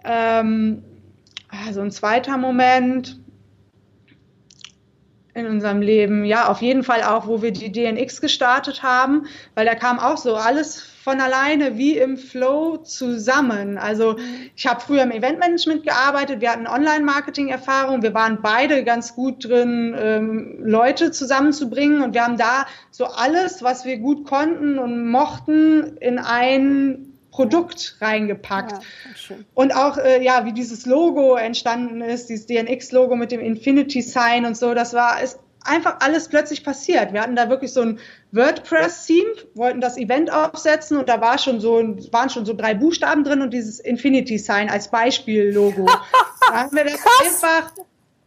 Ähm, 0.02 0.82
also 1.66 1.82
ein 1.82 1.90
zweiter 1.90 2.38
Moment 2.38 3.19
in 5.40 5.46
unserem 5.46 5.82
Leben, 5.82 6.24
ja, 6.24 6.48
auf 6.48 6.62
jeden 6.62 6.84
Fall 6.84 7.02
auch, 7.02 7.26
wo 7.26 7.42
wir 7.42 7.52
die 7.52 7.72
DNX 7.72 8.20
gestartet 8.20 8.82
haben, 8.82 9.26
weil 9.54 9.66
da 9.66 9.74
kam 9.74 9.98
auch 9.98 10.16
so 10.16 10.36
alles 10.36 10.80
von 11.02 11.20
alleine 11.20 11.78
wie 11.78 11.96
im 11.96 12.16
Flow 12.16 12.76
zusammen. 12.76 13.78
Also 13.78 14.16
ich 14.54 14.66
habe 14.66 14.80
früher 14.80 15.02
im 15.02 15.10
Eventmanagement 15.10 15.82
gearbeitet, 15.84 16.40
wir 16.40 16.52
hatten 16.52 16.66
Online-Marketing-Erfahrung, 16.66 18.02
wir 18.02 18.14
waren 18.14 18.40
beide 18.42 18.84
ganz 18.84 19.14
gut 19.14 19.44
drin, 19.48 19.96
ähm, 19.98 20.58
Leute 20.60 21.10
zusammenzubringen 21.10 22.02
und 22.02 22.14
wir 22.14 22.24
haben 22.24 22.36
da 22.36 22.66
so 22.90 23.06
alles, 23.06 23.62
was 23.62 23.84
wir 23.84 23.98
gut 23.98 24.26
konnten 24.26 24.78
und 24.78 25.10
mochten, 25.10 25.96
in 25.98 26.18
ein 26.18 27.09
Produkt 27.30 27.96
reingepackt. 28.00 28.72
Ja, 28.72 29.36
und 29.54 29.74
auch, 29.74 29.98
äh, 29.98 30.22
ja, 30.22 30.44
wie 30.44 30.52
dieses 30.52 30.86
Logo 30.86 31.36
entstanden 31.36 32.00
ist, 32.00 32.28
dieses 32.28 32.46
DNX-Logo 32.46 33.16
mit 33.16 33.32
dem 33.32 33.40
Infinity-Sign 33.40 34.44
und 34.44 34.56
so, 34.56 34.74
das 34.74 34.94
war, 34.94 35.22
ist 35.22 35.38
einfach 35.64 35.96
alles 36.00 36.28
plötzlich 36.28 36.64
passiert. 36.64 37.12
Wir 37.12 37.20
hatten 37.20 37.36
da 37.36 37.48
wirklich 37.50 37.72
so 37.72 37.82
ein 37.82 37.98
WordPress-Theme, 38.32 39.30
wollten 39.54 39.80
das 39.80 39.96
Event 39.96 40.32
aufsetzen 40.32 40.98
und 40.98 41.08
da 41.08 41.20
war 41.20 41.38
schon 41.38 41.60
so, 41.60 41.76
waren 42.12 42.30
schon 42.30 42.46
so 42.46 42.54
drei 42.54 42.74
Buchstaben 42.74 43.24
drin 43.24 43.42
und 43.42 43.52
dieses 43.52 43.80
Infinity-Sign 43.80 44.70
als 44.70 44.88
Beispiel-Logo. 44.90 45.86
da 46.48 46.54
haben 46.54 46.76
wir 46.76 46.84
das 46.84 46.96
Krass. 46.96 47.44
einfach 47.44 47.72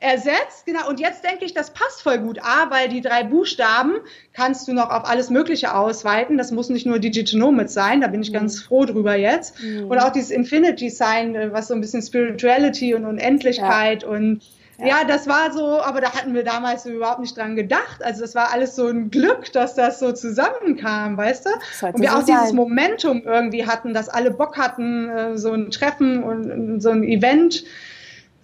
ersetzt, 0.03 0.65
genau. 0.65 0.89
Und 0.89 0.99
jetzt 0.99 1.23
denke 1.23 1.45
ich, 1.45 1.53
das 1.53 1.71
passt 1.71 2.01
voll 2.01 2.19
gut. 2.19 2.39
A, 2.43 2.69
weil 2.69 2.89
die 2.89 3.01
drei 3.01 3.23
Buchstaben 3.23 3.93
kannst 4.33 4.67
du 4.67 4.73
noch 4.73 4.89
auf 4.89 5.05
alles 5.05 5.29
Mögliche 5.29 5.73
ausweiten. 5.73 6.37
Das 6.37 6.51
muss 6.51 6.69
nicht 6.69 6.85
nur 6.85 6.99
Digital 6.99 7.39
Nomad 7.39 7.69
sein. 7.69 8.01
Da 8.01 8.07
bin 8.07 8.21
ich 8.21 8.29
mhm. 8.29 8.35
ganz 8.35 8.61
froh 8.61 8.85
drüber 8.85 9.15
jetzt. 9.15 9.63
Mhm. 9.63 9.85
Und 9.87 9.97
auch 9.99 10.11
dieses 10.11 10.29
Infinity 10.29 10.89
Sign, 10.89 11.35
äh, 11.35 11.53
was 11.53 11.69
so 11.69 11.73
ein 11.73 11.81
bisschen 11.81 12.01
Spirituality 12.01 12.93
und 12.93 13.05
Unendlichkeit 13.05 14.03
ja. 14.03 14.09
und 14.09 14.41
ja. 14.77 14.87
ja. 14.87 15.03
das 15.07 15.27
war 15.27 15.53
so, 15.53 15.81
aber 15.81 16.01
da 16.01 16.11
hatten 16.13 16.33
wir 16.33 16.43
damals 16.43 16.85
überhaupt 16.85 17.21
nicht 17.21 17.37
dran 17.37 17.55
gedacht. 17.55 18.03
Also 18.03 18.21
das 18.21 18.35
war 18.35 18.51
alles 18.51 18.75
so 18.75 18.87
ein 18.87 19.09
Glück, 19.09 19.53
dass 19.53 19.75
das 19.75 19.99
so 19.99 20.11
zusammenkam, 20.11 21.15
weißt 21.15 21.45
du? 21.45 21.49
Und 21.87 22.01
wir 22.01 22.09
so 22.09 22.17
auch 22.17 22.21
sein. 22.23 22.37
dieses 22.39 22.53
Momentum 22.53 23.21
irgendwie 23.23 23.65
hatten, 23.65 23.93
dass 23.93 24.09
alle 24.09 24.31
Bock 24.31 24.57
hatten, 24.57 25.09
äh, 25.09 25.37
so 25.37 25.53
ein 25.53 25.71
Treffen 25.71 26.23
und 26.23 26.81
so 26.81 26.89
ein 26.89 27.03
Event 27.03 27.63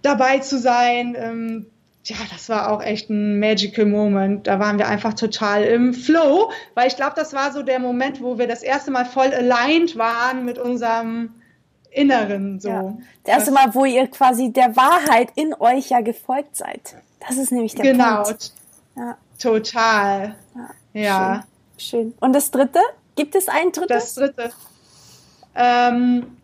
dabei 0.02 0.40
zu 0.40 0.58
sein. 0.58 1.16
Ähm, 1.18 1.66
ja, 2.04 2.16
das 2.32 2.50
war 2.50 2.72
auch 2.72 2.82
echt 2.82 3.10
ein 3.10 3.40
magical 3.40 3.86
Moment. 3.86 4.48
Da 4.48 4.60
waren 4.60 4.78
wir 4.78 4.88
einfach 4.88 5.14
total 5.14 5.64
im 5.64 5.94
Flow, 5.94 6.52
weil 6.74 6.88
ich 6.88 6.96
glaube, 6.96 7.14
das 7.16 7.34
war 7.34 7.52
so 7.52 7.62
der 7.62 7.80
Moment, 7.80 8.22
wo 8.22 8.38
wir 8.38 8.48
das 8.48 8.64
erste 8.64 8.92
Mal 8.92 9.06
voll 9.06 9.34
aligned 9.34 9.98
waren 9.98 10.46
mit 10.46 10.58
unserem 10.58 11.36
Inneren. 11.92 12.60
So. 12.60 12.70
Ja. 12.70 12.98
Das 13.24 13.36
erste 13.36 13.52
Mal, 13.52 13.74
wo 13.76 13.86
ihr 13.86 14.08
quasi 14.08 14.52
der 14.52 14.76
Wahrheit 14.76 15.30
in 15.36 15.54
euch 15.60 15.90
ja 15.90 16.02
gefolgt 16.02 16.56
seid. 16.56 16.96
Das 17.28 17.38
ist 17.38 17.52
nämlich 17.52 17.76
der 17.76 17.92
genau. 17.92 18.24
Punkt. 18.24 18.54
Genau. 18.96 19.08
Ja. 19.08 19.18
Total. 19.38 20.36
Ja. 20.94 21.02
ja. 21.02 21.44
Schön. 21.78 22.02
Schön. 22.02 22.14
Und 22.20 22.34
das 22.34 22.52
dritte? 22.52 22.80
Gibt 23.16 23.36
es 23.36 23.48
ein 23.48 23.72
drittes? 23.72 23.88
Das 23.88 24.16
dritte. 24.16 24.52
Ähm, 25.56 26.38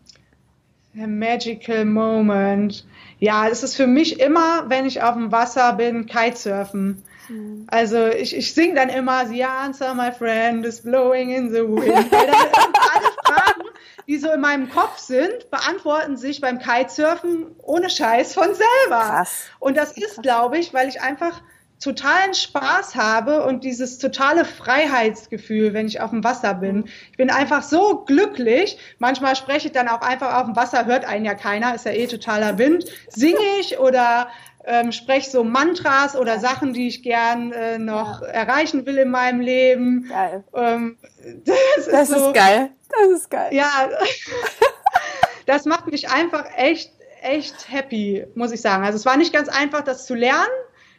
magical 0.94 1.84
Moment. 1.84 2.84
Ja, 3.18 3.48
es 3.48 3.62
ist 3.62 3.76
für 3.76 3.86
mich 3.86 4.20
immer, 4.20 4.68
wenn 4.68 4.86
ich 4.86 5.02
auf 5.02 5.14
dem 5.14 5.32
Wasser 5.32 5.72
bin, 5.72 6.06
Kitesurfen. 6.06 7.02
Mhm. 7.28 7.66
Also 7.68 8.06
ich, 8.06 8.36
ich 8.36 8.52
singe 8.54 8.74
dann 8.74 8.88
immer, 8.88 9.26
The 9.26 9.44
answer, 9.44 9.94
my 9.94 10.12
friend, 10.12 10.64
is 10.66 10.82
blowing 10.82 11.30
in 11.30 11.50
the 11.50 11.62
wind. 11.62 12.12
Weil 12.12 12.26
dann 12.26 12.74
alle 12.94 13.12
Fragen, 13.24 13.62
die 14.06 14.18
so 14.18 14.30
in 14.30 14.40
meinem 14.40 14.68
Kopf 14.68 14.98
sind, 14.98 15.50
beantworten 15.50 16.16
sich 16.16 16.40
beim 16.40 16.58
Kitesurfen 16.58 17.56
ohne 17.62 17.90
Scheiß 17.90 18.34
von 18.34 18.48
selber. 18.54 19.00
Krass. 19.00 19.46
Und 19.58 19.76
das 19.76 19.96
ist, 19.96 20.22
glaube 20.22 20.58
ich, 20.58 20.74
weil 20.74 20.88
ich 20.88 21.00
einfach 21.00 21.40
totalen 21.80 22.34
Spaß 22.34 22.94
habe 22.94 23.44
und 23.44 23.62
dieses 23.62 23.98
totale 23.98 24.44
Freiheitsgefühl, 24.44 25.74
wenn 25.74 25.86
ich 25.86 26.00
auf 26.00 26.10
dem 26.10 26.24
Wasser 26.24 26.54
bin. 26.54 26.84
Ich 27.10 27.16
bin 27.16 27.30
einfach 27.30 27.62
so 27.62 28.04
glücklich. 28.06 28.78
Manchmal 28.98 29.36
spreche 29.36 29.68
ich 29.68 29.72
dann 29.72 29.88
auch 29.88 30.00
einfach 30.00 30.36
auf 30.36 30.46
dem 30.46 30.56
Wasser, 30.56 30.86
hört 30.86 31.04
einen 31.04 31.24
ja 31.24 31.34
keiner, 31.34 31.74
ist 31.74 31.84
ja 31.84 31.92
eh 31.92 32.06
totaler 32.06 32.58
Wind. 32.58 32.86
Singe 33.08 33.38
ich 33.60 33.78
oder 33.78 34.28
ähm, 34.64 34.90
spreche 34.90 35.30
so 35.30 35.44
Mantras 35.44 36.16
oder 36.16 36.40
Sachen, 36.40 36.72
die 36.72 36.88
ich 36.88 37.02
gern 37.02 37.52
äh, 37.52 37.78
noch 37.78 38.22
ja. 38.22 38.28
erreichen 38.28 38.86
will 38.86 38.98
in 38.98 39.10
meinem 39.10 39.40
Leben. 39.40 40.08
Geil. 40.08 40.44
Ähm, 40.54 40.98
das, 41.44 41.86
das 41.90 42.10
ist, 42.10 42.18
so, 42.18 42.28
ist 42.28 42.34
geil. 42.34 42.70
Das 42.88 43.20
ist 43.20 43.30
geil. 43.30 43.54
Ja, 43.54 43.70
das 45.46 45.66
macht 45.66 45.86
mich 45.90 46.08
einfach 46.08 46.46
echt, 46.56 46.90
echt 47.22 47.70
happy, 47.70 48.26
muss 48.34 48.50
ich 48.50 48.60
sagen. 48.60 48.84
Also 48.84 48.96
es 48.96 49.06
war 49.06 49.16
nicht 49.16 49.32
ganz 49.32 49.48
einfach, 49.48 49.82
das 49.82 50.06
zu 50.06 50.14
lernen 50.14 50.48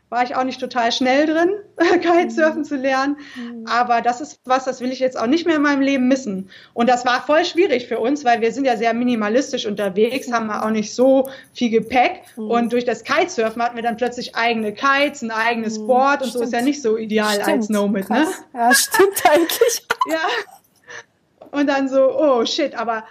war 0.10 0.24
ich 0.24 0.36
auch 0.36 0.43
nicht 0.45 0.60
total 0.60 0.91
schnell 0.91 1.26
drin, 1.26 1.51
Kitesurfen 2.01 2.60
mhm. 2.60 2.66
zu 2.66 2.76
lernen. 2.78 3.18
Mhm. 3.36 3.66
Aber 3.68 4.01
das 4.01 4.22
ist 4.22 4.39
was, 4.45 4.64
das 4.64 4.80
will 4.80 4.91
ich 4.91 4.99
jetzt 4.99 5.20
auch 5.20 5.28
nicht 5.28 5.45
mehr 5.45 5.58
in 5.58 5.62
meinem 5.62 5.82
Leben 5.82 6.08
missen. 6.08 6.49
Und 6.74 6.89
das 6.89 7.05
war 7.05 7.22
voll 7.22 7.43
schwierig 7.43 7.88
für 7.88 7.99
uns, 7.99 8.24
weil 8.24 8.39
wir 8.39 8.53
sind 8.53 8.66
ja 8.66 8.78
sehr 8.78 8.93
minimalistisch 8.93 9.66
unterwegs, 9.66 10.28
mhm. 10.28 10.34
haben 10.34 10.47
wir 10.47 10.66
auch 10.66 10.70
nicht 10.70 10.95
so 10.95 11.30
viel 11.53 11.70
Gepäck. 11.70 12.22
Mhm. 12.38 12.49
Und 12.49 12.74
durch 12.74 12.86
das 12.86 13.03
Kitesurfen 13.03 13.62
hatten 13.62 13.76
wir 13.76 13.84
dann 13.84 13.97
plötzlich 13.97 14.36
eigene 14.36 14.74
Kites, 14.74 15.22
ein 15.22 15.32
eigenes 15.32 15.78
mhm. 15.78 15.88
Board 15.88 16.22
und 16.22 16.30
stimmt. 16.30 16.34
so 16.34 16.43
ist 16.43 16.53
ja 16.53 16.62
nicht 16.62 16.82
so 16.82 16.97
ideal 16.97 17.34
stimmt. 17.34 17.47
als 17.47 17.70
Nomad, 17.70 18.10
ne? 18.10 18.28
Ja, 18.53 18.74
stimmt 18.74 19.24
eigentlich. 19.30 19.86
ja. 20.10 20.20
Und 21.51 21.68
dann 21.68 21.89
so, 21.89 22.18
oh 22.18 22.45
shit, 22.45 22.76
aber 22.76 23.03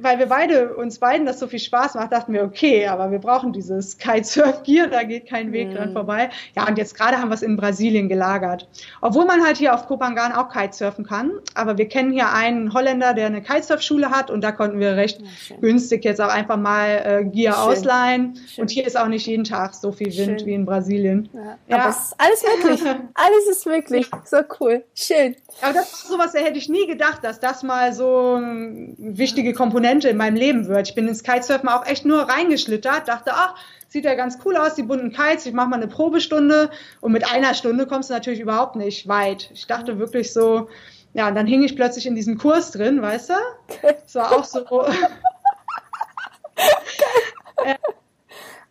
weil 0.00 0.18
wir 0.18 0.26
beide, 0.26 0.74
uns 0.74 0.98
beiden 0.98 1.26
das 1.26 1.38
so 1.38 1.46
viel 1.46 1.58
Spaß 1.58 1.94
macht, 1.94 2.12
dachten 2.12 2.32
wir, 2.32 2.44
okay, 2.44 2.86
aber 2.86 3.10
wir 3.10 3.18
brauchen 3.18 3.52
dieses 3.52 3.96
Kitesurf-Gear, 3.96 4.88
da 4.88 5.02
geht 5.02 5.26
kein 5.26 5.52
Weg 5.52 5.70
mhm. 5.70 5.74
dran 5.74 5.92
vorbei. 5.92 6.30
Ja, 6.54 6.68
und 6.68 6.76
jetzt 6.76 6.94
gerade 6.94 7.18
haben 7.18 7.28
wir 7.28 7.34
es 7.34 7.42
in 7.42 7.56
Brasilien 7.56 8.08
gelagert. 8.08 8.68
Obwohl 9.00 9.24
man 9.24 9.42
halt 9.42 9.56
hier 9.56 9.74
auf 9.74 9.86
Kopangan 9.86 10.32
auch 10.32 10.50
Kitesurfen 10.50 11.06
kann, 11.06 11.32
aber 11.54 11.78
wir 11.78 11.88
kennen 11.88 12.12
hier 12.12 12.30
einen 12.30 12.74
Holländer, 12.74 13.14
der 13.14 13.26
eine 13.26 13.42
Kitesurf-Schule 13.42 14.10
hat 14.10 14.30
und 14.30 14.42
da 14.42 14.52
konnten 14.52 14.78
wir 14.78 14.96
recht 14.96 15.22
ja, 15.48 15.56
günstig 15.56 16.04
jetzt 16.04 16.20
auch 16.20 16.28
einfach 16.28 16.58
mal 16.58 16.88
äh, 16.88 17.24
Gear 17.24 17.54
schön. 17.54 17.62
ausleihen. 17.62 18.36
Schön. 18.36 18.62
Und 18.62 18.70
hier 18.70 18.86
ist 18.86 18.98
auch 18.98 19.08
nicht 19.08 19.26
jeden 19.26 19.44
Tag 19.44 19.74
so 19.74 19.90
viel 19.92 20.14
Wind 20.16 20.40
schön. 20.40 20.46
wie 20.46 20.54
in 20.54 20.66
Brasilien. 20.66 21.30
Ja. 21.32 21.58
ja. 21.68 21.76
Aber 21.78 21.88
es 21.88 21.96
ist 21.96 22.14
alles 22.18 22.42
möglich. 22.42 22.82
alles 23.14 23.48
ist 23.50 23.66
möglich. 23.66 24.10
So 24.26 24.38
cool. 24.60 24.84
Schön. 24.94 25.36
Aber 25.62 25.72
das 25.72 25.92
ist 25.92 26.08
sowas, 26.08 26.32
da 26.32 26.40
hätte 26.40 26.58
ich 26.58 26.68
nie 26.68 26.86
gedacht, 26.86 27.24
dass 27.24 27.40
das 27.40 27.62
mal 27.62 27.94
so 27.94 28.34
eine 28.34 28.94
wichtige 28.98 29.53
Komponente 29.54 30.08
in 30.08 30.16
meinem 30.16 30.36
Leben 30.36 30.68
wird. 30.68 30.88
Ich 30.88 30.94
bin 30.94 31.08
ins 31.08 31.22
Kitesurfen 31.22 31.68
auch 31.68 31.86
echt 31.86 32.04
nur 32.04 32.22
reingeschlittert, 32.22 33.08
dachte, 33.08 33.32
ach, 33.32 33.54
sieht 33.88 34.04
ja 34.04 34.14
ganz 34.14 34.38
cool 34.44 34.56
aus, 34.56 34.74
die 34.74 34.82
bunten 34.82 35.12
Kites, 35.12 35.46
ich 35.46 35.52
mache 35.52 35.68
mal 35.68 35.76
eine 35.76 35.88
Probestunde 35.88 36.70
und 37.00 37.12
mit 37.12 37.30
einer 37.32 37.54
Stunde 37.54 37.86
kommst 37.86 38.10
du 38.10 38.14
natürlich 38.14 38.40
überhaupt 38.40 38.76
nicht 38.76 39.08
weit. 39.08 39.50
Ich 39.54 39.66
dachte 39.66 39.98
wirklich 39.98 40.32
so, 40.32 40.68
ja, 41.12 41.28
und 41.28 41.36
dann 41.36 41.46
hing 41.46 41.62
ich 41.62 41.76
plötzlich 41.76 42.06
in 42.06 42.16
diesem 42.16 42.36
Kurs 42.36 42.72
drin, 42.72 43.00
weißt 43.00 43.30
du? 43.30 43.34
Das 43.82 44.14
war 44.16 44.32
auch 44.32 44.44
so. 44.44 44.64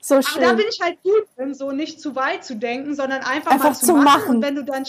So 0.06 0.22
schön. 0.22 0.44
Aber 0.44 0.52
da 0.52 0.58
bin 0.58 0.66
ich 0.70 0.82
halt 0.82 1.02
gut 1.02 1.24
drin, 1.38 1.54
so 1.54 1.72
nicht 1.72 2.02
zu 2.02 2.14
weit 2.14 2.44
zu 2.44 2.58
denken, 2.58 2.94
sondern 2.94 3.22
einfach, 3.22 3.52
einfach 3.52 3.70
mal 3.70 3.74
zu, 3.74 3.86
zu 3.86 3.94
machen. 3.94 4.04
machen. 4.04 4.36
Und 4.36 4.42
wenn 4.42 4.56
du 4.56 4.66
dann, 4.66 4.84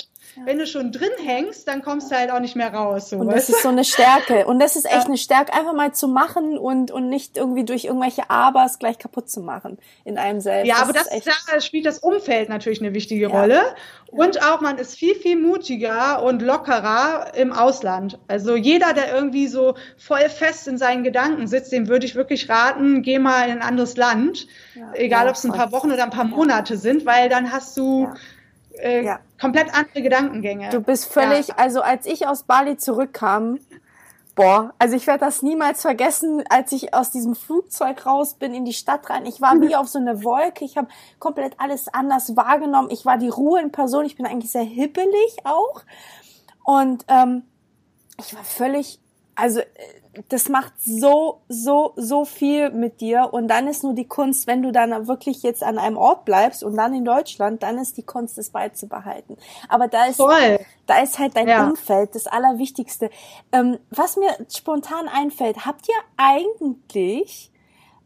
wenn 0.45 0.59
du 0.59 0.67
schon 0.67 0.91
drin 0.91 1.13
hängst, 1.25 1.69
dann 1.69 1.83
kommst 1.83 2.11
du 2.11 2.17
halt 2.17 2.33
auch 2.33 2.41
nicht 2.41 2.57
mehr 2.57 2.75
raus. 2.75 3.11
So, 3.11 3.19
und 3.19 3.29
das 3.29 3.49
ist 3.49 3.63
so 3.63 3.69
eine 3.69 3.85
Stärke. 3.85 4.45
Und 4.45 4.59
das 4.59 4.75
ist 4.75 4.87
echt 4.87 5.07
eine 5.07 5.17
Stärke, 5.17 5.53
einfach 5.53 5.73
mal 5.73 5.95
zu 5.95 6.09
machen 6.09 6.59
und, 6.59 6.91
und 6.91 7.09
nicht 7.09 7.37
irgendwie 7.37 7.65
durch 7.65 7.85
irgendwelche 7.85 8.29
Abers 8.29 8.81
gleich 8.81 8.99
kaputt 8.99 9.31
zu 9.31 9.39
machen 9.39 9.79
in 10.05 10.19
einem 10.19 10.41
selbst. 10.41 10.67
Ja, 10.67 10.81
das 10.81 10.83
aber 10.83 10.93
das, 10.95 11.47
da 11.47 11.61
spielt 11.61 11.87
das 11.87 12.01
Umfeld 12.01 12.49
natürlich 12.49 12.81
eine 12.81 12.93
wichtige 12.93 13.29
ja. 13.29 13.41
Rolle. 13.41 13.63
Und 14.17 14.43
auch 14.43 14.61
man 14.61 14.79
ist 14.79 14.97
viel, 14.97 15.15
viel 15.15 15.41
mutiger 15.41 16.23
und 16.23 16.41
lockerer 16.41 17.33
im 17.35 17.53
Ausland. 17.53 18.19
Also 18.29 18.57
jeder, 18.57 18.93
der 18.93 19.15
irgendwie 19.15 19.49
so 19.49 19.75
voll 19.97 20.29
fest 20.29 20.69
in 20.69 20.79
seinen 20.79 21.05
Gedanken 21.05 21.47
sitzt, 21.47 21.73
dem 21.73 21.89
würde 21.89 22.07
ich 22.07 22.15
wirklich 22.15 22.49
raten, 22.49 23.03
geh 23.03 23.19
mal 23.19 23.49
in 23.49 23.57
ein 23.57 23.63
anderes 23.63 23.97
Land. 23.97 24.47
Ja, 24.75 24.93
egal 24.95 25.25
ja, 25.25 25.31
ob 25.31 25.37
es 25.37 25.45
ein 25.45 25.53
paar 25.53 25.73
Wochen 25.73 25.91
oder 25.91 26.05
ein 26.05 26.11
paar 26.11 26.25
Monate 26.25 26.77
sind, 26.77 27.07
weil 27.07 27.29
dann 27.29 27.51
hast 27.51 27.77
du 27.77 28.09
äh, 28.79 29.17
komplett 29.41 29.75
andere 29.75 30.03
Gedankengänge. 30.03 30.71
Du 30.71 30.81
bist 30.81 31.13
völlig, 31.13 31.57
also 31.57 31.81
als 31.81 32.07
ich 32.07 32.27
aus 32.27 32.45
Bali 32.45 32.77
zurückkam, 32.77 33.59
Boah, 34.35 34.75
also 34.81 34.97
ich 34.97 35.07
werde 35.07 35.25
das 35.25 35.43
niemals 35.43 35.83
vergessen, 35.83 36.43
als 36.49 36.73
ich 36.73 36.93
aus 36.93 37.13
diesem 37.13 37.37
Flugzeug 37.37 38.05
raus 38.05 38.35
bin 38.35 38.53
in 38.53 38.65
die 38.65 38.73
Stadt 38.73 39.09
rein. 39.09 39.27
Ich 39.27 39.41
war 39.41 39.61
wie 39.61 39.77
auf 39.77 39.87
so 39.87 40.01
eine 40.01 40.25
Wolke. 40.25 40.65
Ich 40.65 40.77
habe 40.77 40.89
komplett 41.21 41.61
alles 41.61 41.87
anders 41.87 42.37
wahrgenommen. 42.37 42.91
Ich 42.91 43.07
war 43.07 43.17
die 43.17 43.29
Ruhe 43.29 43.61
in 43.61 43.71
Person. 43.71 44.05
Ich 44.05 44.17
bin 44.17 44.27
eigentlich 44.27 44.51
sehr 44.51 44.65
hippelig 44.65 45.37
auch. 45.45 45.83
Und 46.65 47.05
ähm, 47.07 47.45
ich 48.19 48.35
war 48.35 48.43
völlig, 48.43 48.99
also 49.35 49.61
äh, 49.61 49.65
das 50.29 50.49
macht 50.49 50.73
so, 50.79 51.43
so, 51.49 51.93
so 51.97 52.25
viel 52.25 52.71
mit 52.71 53.01
dir. 53.01 53.31
Und 53.33 53.49
dann 53.49 53.67
ist 53.67 53.83
nur 53.83 53.95
die 53.95 54.07
Kunst, 54.07 54.47
wenn 54.47 54.63
du 54.63 54.71
dann 54.71 55.09
wirklich 55.09 55.43
jetzt 55.43 55.63
an 55.63 55.79
einem 55.79 55.97
Ort 55.97 56.25
bleibst 56.25 56.63
und 56.63 56.77
dann 56.77 56.95
in 56.95 57.05
Deutschland, 57.05 57.63
dann 57.63 57.79
ist 57.79 57.97
die 57.97 58.05
Kunst, 58.05 58.39
es 58.39 58.51
beizubehalten. 58.51 59.37
Aber 59.69 59.89
da 59.89 60.07
ist, 60.07 60.17
Voll. 60.17 60.61
da 60.87 61.03
ist 61.03 61.19
halt 61.19 61.37
dein 61.37 61.49
ja. 61.49 61.67
Umfeld 61.67 62.15
das 62.15 62.27
Allerwichtigste. 62.27 63.11
Ähm, 63.53 63.79
was 63.91 64.17
mir 64.17 64.31
spontan 64.55 65.09
einfällt, 65.09 65.67
habt 65.67 65.89
ihr 65.89 65.95
eigentlich 66.17 67.51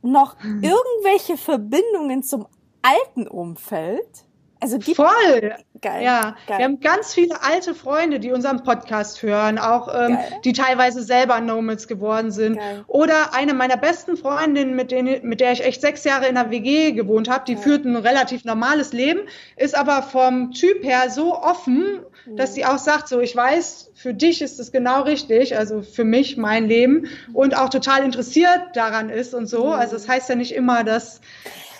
noch 0.01 0.41
hm. 0.43 0.63
irgendwelche 0.63 1.37
Verbindungen 1.37 2.23
zum 2.23 2.47
alten 2.83 3.27
Umfeld? 3.27 4.25
Also 4.61 4.79
gibt 4.79 4.97
Voll. 4.97 5.55
Geil. 5.81 6.03
Ja, 6.03 6.37
Geil. 6.49 6.59
wir 6.59 6.65
haben 6.65 6.81
ganz 6.81 7.15
viele 7.15 7.41
alte 7.43 7.73
Freunde, 7.73 8.19
die 8.19 8.33
unseren 8.33 8.65
Podcast 8.65 9.23
hören, 9.23 9.59
auch 9.59 9.89
ähm, 9.95 10.19
die 10.45 10.53
teilweise 10.53 11.03
selber 11.03 11.41
Nomads 11.41 11.87
geworden 11.87 12.33
sind. 12.33 12.57
Geil. 12.57 12.85
Oder 12.89 13.35
eine 13.35 13.55
meiner 13.55 13.77
besten 13.77 14.17
Freundinnen, 14.17 14.75
mit, 14.75 14.91
denen, 14.91 15.27
mit 15.29 15.41
der 15.41 15.53
ich 15.53 15.65
echt 15.65 15.81
sechs 15.81 16.03
Jahre 16.03 16.27
in 16.27 16.35
der 16.35 16.51
WG 16.51 16.93
gewohnt 16.93 17.29
habe, 17.29 17.45
die 17.47 17.55
Geil. 17.55 17.63
führt 17.63 17.85
ein 17.85 17.95
relativ 17.95 18.45
normales 18.45 18.93
Leben, 18.93 19.21
ist 19.57 19.77
aber 19.77 20.03
vom 20.03 20.51
Typ 20.51 20.83
her 20.83 21.11
so 21.11 21.37
offen, 21.37 22.01
mhm. 22.27 22.37
dass 22.37 22.55
sie 22.55 22.65
auch 22.65 22.79
sagt, 22.79 23.07
so 23.07 23.21
ich 23.21 23.37
weiß, 23.37 23.93
für 23.95 24.15
dich 24.15 24.43
ist 24.43 24.59
es 24.59 24.73
genau 24.73 25.03
richtig, 25.03 25.57
also 25.57 25.83
für 25.83 26.05
mich 26.05 26.37
mein 26.37 26.67
Leben 26.67 27.07
und 27.33 27.57
auch 27.57 27.69
total 27.69 28.03
interessiert 28.03 28.61
daran 28.75 29.11
ist 29.11 29.33
und 29.33 29.47
so. 29.47 29.67
Mhm. 29.67 29.73
Also 29.73 29.95
es 29.95 30.07
das 30.07 30.09
heißt 30.09 30.29
ja 30.29 30.35
nicht 30.35 30.55
immer, 30.55 30.83
dass 30.83 31.21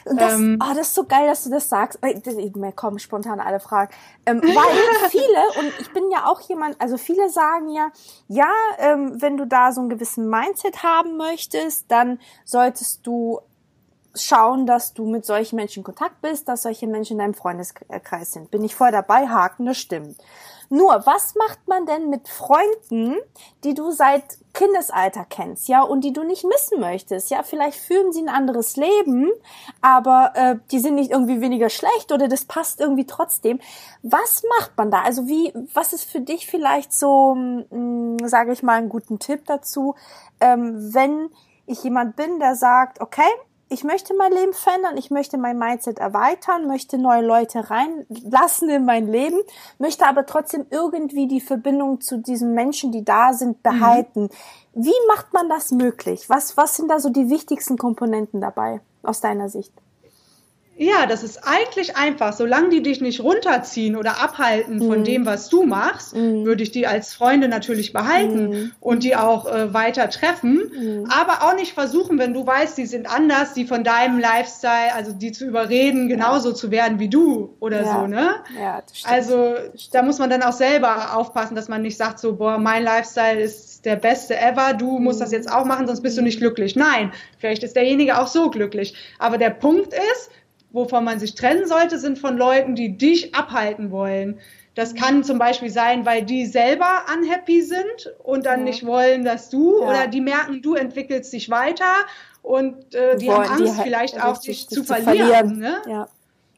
und 0.09 0.21
das, 0.21 0.35
ähm, 0.35 0.59
oh, 0.63 0.75
das 0.75 0.89
ist 0.89 0.95
so 0.95 1.05
geil, 1.05 1.27
dass 1.27 1.45
du 1.45 1.51
das 1.51 1.69
sagst. 1.69 1.99
Mir 2.03 2.73
kommen 2.73 2.99
spontan 2.99 3.41
alle 3.41 3.61
Fragen. 3.61 3.93
Ähm, 4.27 4.43
weil 4.43 5.09
viele, 5.11 5.59
und 5.59 5.73
ich 5.81 5.93
bin 5.93 6.11
ja 6.11 6.27
auch 6.27 6.41
jemand, 6.43 6.81
also 6.81 6.97
viele 6.97 7.29
sagen 7.29 7.69
ja, 7.71 7.91
ja, 8.29 8.51
ähm, 8.79 9.21
wenn 9.21 9.37
du 9.37 9.47
da 9.47 9.73
so 9.73 9.81
einen 9.81 9.91
gewissen 9.91 10.29
Mindset 10.29 10.83
haben 10.83 11.17
möchtest, 11.17 11.91
dann 11.91 12.19
solltest 12.45 13.07
du 13.07 13.41
schauen, 14.15 14.67
dass 14.67 14.95
du 14.95 15.07
mit 15.07 15.25
solchen 15.25 15.57
Menschen 15.57 15.81
in 15.81 15.85
Kontakt 15.85 16.21
bist, 16.23 16.49
dass 16.49 16.63
solche 16.63 16.87
Menschen 16.87 17.15
in 17.15 17.19
deinem 17.19 17.35
Freundeskreis 17.35 18.33
sind. 18.33 18.51
Bin 18.51 18.65
ich 18.65 18.75
voll 18.75 18.91
dabei, 18.91 19.29
haken, 19.29 19.67
das 19.67 19.79
stimmt. 19.79 20.17
Nur, 20.71 21.07
was 21.07 21.35
macht 21.35 21.67
man 21.67 21.87
denn 21.87 22.11
mit 22.11 22.29
Freunden, 22.29 23.17
die 23.65 23.73
du 23.73 23.91
seit 23.91 24.39
Kindesalter 24.53 25.25
kennst, 25.29 25.69
ja, 25.69 25.83
und 25.83 26.03
die 26.03 26.13
du 26.13 26.25
nicht 26.25 26.45
missen 26.45 26.81
möchtest? 26.81 27.31
Ja, 27.31 27.43
vielleicht 27.43 27.79
führen 27.79 28.13
sie 28.13 28.21
ein 28.21 28.29
anderes 28.29 28.77
Leben, 28.77 29.31
aber 29.81 30.33
äh, 30.35 30.57
die 30.71 30.79
sind 30.79 30.97
nicht 30.97 31.11
irgendwie 31.11 31.41
weniger 31.41 31.71
schlecht 31.71 32.13
oder 32.13 32.29
das 32.29 32.45
passt 32.45 32.81
irgendwie 32.81 33.07
trotzdem. 33.07 33.61
Was 34.03 34.43
macht 34.59 34.77
man 34.77 34.91
da? 34.91 35.03
Also 35.03 35.27
wie, 35.27 35.53
was 35.73 35.95
ist 35.95 36.05
für 36.05 36.21
dich 36.21 36.47
vielleicht 36.47 36.93
so, 36.93 37.35
hm, 37.35 38.19
sage 38.25 38.53
ich 38.53 38.63
mal, 38.63 38.75
einen 38.75 38.91
guten 38.91 39.19
Tipp 39.19 39.47
dazu, 39.47 39.95
ähm, 40.41 40.93
wenn 40.93 41.31
ich 41.65 41.83
jemand 41.83 42.17
bin, 42.17 42.39
der 42.41 42.57
sagt, 42.57 43.01
okay, 43.01 43.29
ich 43.69 43.85
möchte 43.85 44.15
mein 44.15 44.33
Leben 44.33 44.53
verändern, 44.53 44.97
ich 44.97 45.11
möchte 45.11 45.39
mein 45.39 45.59
Mindset 45.59 45.99
erweitern, 45.99 46.67
möchte 46.67 46.99
neue 46.99 47.25
Leute 47.25 47.71
reinlassen 47.71 48.71
in 48.71 48.85
mein 48.85 49.07
Leben, 49.07 49.39
möchte 49.79 50.07
aber 50.07 50.27
trotzdem 50.27 50.67
irgendwie 50.71 51.29
die 51.29 51.41
Verbindung 51.41 52.01
zu 52.01 52.19
diesen 52.19 52.55
Menschen, 52.55 52.93
die 52.93 53.05
da 53.05 53.33
sind, 53.33 53.63
behalten. 53.63 54.23
Mhm. 54.23 54.85
Wie 54.85 55.07
macht 55.09 55.33
man 55.33 55.49
das 55.49 55.71
möglich? 55.71 56.29
Was, 56.29 56.57
was 56.57 56.77
sind 56.77 56.91
da 56.91 57.01
so 57.01 57.11
die 57.11 57.31
wichtigsten 57.31 57.77
Komponenten 57.77 58.41
dabei 58.41 58.81
aus 59.03 59.21
deiner 59.21 59.49
Sicht? 59.49 59.73
Ja, 60.81 61.07
das 61.07 61.25
ist 61.25 61.39
eigentlich 61.45 61.97
einfach. 61.97 62.33
Solange 62.33 62.69
die 62.69 62.83
dich 62.83 63.01
nicht 63.01 63.21
runterziehen 63.21 63.97
oder 63.97 64.23
abhalten 64.23 64.79
von 64.79 65.01
mhm. 65.01 65.05
dem, 65.05 65.27
was 65.27 65.49
du 65.49 65.65
machst, 65.65 66.15
mhm. 66.15 66.45
würde 66.45 66.63
ich 66.63 66.71
die 66.71 66.87
als 66.87 67.15
Freunde 67.15 67.49
natürlich 67.49 67.93
behalten 67.93 68.49
mhm. 68.49 68.73
und 68.79 69.03
die 69.03 69.17
auch 69.17 69.53
äh, 69.53 69.75
weiter 69.75 70.09
treffen. 70.09 70.71
Mhm. 70.73 71.11
Aber 71.11 71.43
auch 71.43 71.57
nicht 71.57 71.73
versuchen, 71.73 72.19
wenn 72.19 72.33
du 72.33 72.47
weißt, 72.47 72.79
die 72.79 72.87
sind 72.87 73.13
anders, 73.13 73.55
die 73.55 73.67
von 73.67 73.83
deinem 73.83 74.21
Lifestyle, 74.21 74.95
also 74.95 75.13
die 75.13 75.33
zu 75.33 75.47
überreden, 75.47 76.09
genauso 76.09 76.51
ja. 76.51 76.55
zu 76.55 76.71
werden 76.71 77.01
wie 77.01 77.09
du 77.09 77.57
oder 77.59 77.83
ja. 77.83 78.01
so, 78.01 78.07
ne? 78.07 78.37
Ja, 78.57 78.81
das 78.87 78.99
stimmt. 78.99 79.13
Also 79.13 79.55
da 79.91 80.03
muss 80.03 80.21
man 80.21 80.31
dann 80.31 80.45
auch 80.45 80.53
selber 80.53 81.17
aufpassen, 81.17 81.57
dass 81.57 81.69
man 81.69 81.83
nicht 81.83 81.97
sagt 81.97 82.21
so, 82.21 82.37
boah, 82.37 82.57
mein 82.57 82.85
Lifestyle 82.85 83.41
ist 83.41 83.85
der 83.85 83.97
beste 83.97 84.39
ever, 84.39 84.75
du 84.75 85.01
musst 85.01 85.21
das 85.21 85.31
mhm. 85.31 85.39
jetzt 85.39 85.53
auch 85.53 85.65
machen, 85.65 85.89
sonst 85.89 86.03
bist 86.03 86.17
du 86.17 86.23
nicht 86.23 86.39
glücklich. 86.39 86.77
Nein, 86.77 87.13
vielleicht 87.39 87.65
ist 87.65 87.75
derjenige 87.75 88.21
auch 88.21 88.29
so 88.29 88.49
glücklich. 88.49 88.95
Aber 89.19 89.39
der 89.39 89.51
Punkt 89.51 89.93
ist, 89.93 90.31
wovon 90.79 91.05
man 91.05 91.19
sich 91.19 91.35
trennen 91.35 91.67
sollte, 91.67 91.99
sind 91.99 92.19
von 92.19 92.37
Leuten, 92.37 92.75
die 92.75 92.97
dich 92.97 93.35
abhalten 93.35 93.91
wollen. 93.91 94.39
Das 94.75 94.95
kann 94.95 95.25
zum 95.25 95.39
Beispiel 95.39 95.71
sein, 95.71 96.07
weil 96.07 96.25
die 96.25 96.47
selber 96.47 97.05
unhappy 97.13 97.63
sind 97.63 98.15
und 98.23 98.47
dann 98.47 98.61
ja. 98.61 98.67
nicht 98.67 98.87
wollen, 98.87 99.25
dass 99.25 99.51
du 99.51 99.81
ja. 99.81 99.89
oder 99.89 100.07
die 100.07 100.21
merken, 100.21 100.63
du 100.63 100.75
entwickelst 100.75 101.33
dich 101.33 101.51
weiter 101.51 101.93
und 102.43 102.95
äh, 102.95 103.17
die 103.17 103.31
haben 103.31 103.45
Angst, 103.45 103.61
die 103.61 103.71
halt 103.71 103.83
vielleicht 103.83 104.23
auch 104.23 104.39
dich 104.39 104.69
zu 104.69 104.85
verlieren. 104.85 105.17
verlieren. 105.17 105.59
Ne? 105.59 105.83
Ja. 105.89 106.09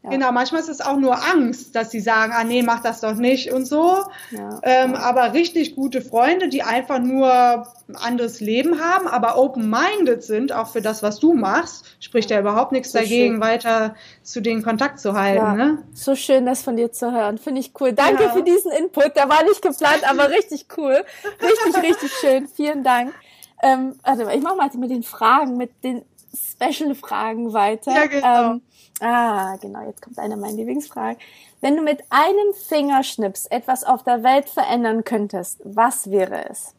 Ja. 0.02 0.10
Genau, 0.10 0.32
manchmal 0.32 0.62
ist 0.62 0.70
es 0.70 0.80
auch 0.80 0.96
nur 0.96 1.14
Angst, 1.14 1.76
dass 1.76 1.90
sie 1.90 2.00
sagen, 2.00 2.32
ah 2.34 2.42
nee, 2.42 2.62
mach 2.62 2.80
das 2.80 3.02
doch 3.02 3.14
nicht 3.14 3.52
und 3.52 3.66
so. 3.66 3.98
Ja. 4.30 4.58
Ähm, 4.62 4.94
aber 4.94 5.34
richtig 5.34 5.76
gute 5.76 6.00
Freunde, 6.00 6.48
die 6.48 6.62
einfach 6.62 6.98
nur 7.00 7.30
ein 7.30 7.96
anderes 7.96 8.40
Leben 8.40 8.80
haben, 8.80 9.06
aber 9.06 9.36
open-minded 9.36 10.22
sind, 10.22 10.52
auch 10.52 10.68
für 10.68 10.80
das, 10.80 11.02
was 11.02 11.18
du 11.18 11.34
machst, 11.34 11.84
spricht 12.00 12.30
ja 12.30 12.40
überhaupt 12.40 12.72
nichts 12.72 12.92
so 12.92 12.98
dagegen, 12.98 13.34
schön. 13.34 13.40
weiter 13.42 13.94
zu 14.22 14.40
denen 14.40 14.62
Kontakt 14.62 15.00
zu 15.00 15.12
halten. 15.12 15.36
Ja. 15.44 15.54
Ne? 15.54 15.78
So 15.92 16.14
schön, 16.14 16.46
das 16.46 16.62
von 16.62 16.76
dir 16.76 16.92
zu 16.92 17.12
hören. 17.12 17.36
Finde 17.36 17.60
ich 17.60 17.72
cool. 17.78 17.92
Danke 17.92 18.30
für 18.30 18.42
diesen 18.42 18.72
Input. 18.72 19.16
Der 19.16 19.28
war 19.28 19.42
nicht 19.44 19.60
geplant, 19.60 20.08
aber 20.08 20.30
richtig 20.30 20.66
cool. 20.78 21.04
Richtig, 21.42 21.82
richtig 21.82 22.12
schön. 22.20 22.48
Vielen 22.48 22.84
Dank. 22.84 23.12
Ähm, 23.62 23.96
also 24.02 24.26
ich 24.30 24.40
mache 24.40 24.56
mal 24.56 24.70
mit 24.78 24.90
den 24.90 25.02
Fragen, 25.02 25.58
mit 25.58 25.84
den 25.84 26.02
Special-Fragen 26.34 27.52
weiter. 27.52 27.92
Ja, 27.92 28.06
genau. 28.06 28.52
Ähm, 28.52 28.62
Ah, 29.00 29.56
genau, 29.56 29.86
jetzt 29.86 30.02
kommt 30.02 30.18
eine 30.18 30.36
meiner 30.36 30.56
Lieblingsfragen. 30.56 31.16
Wenn 31.62 31.76
du 31.76 31.82
mit 31.82 32.02
einem 32.10 32.52
Fingerschnips 32.68 33.46
etwas 33.46 33.82
auf 33.82 34.04
der 34.04 34.22
Welt 34.22 34.48
verändern 34.48 35.04
könntest, 35.04 35.60
was 35.64 36.10
wäre 36.10 36.48
es? 36.50 36.74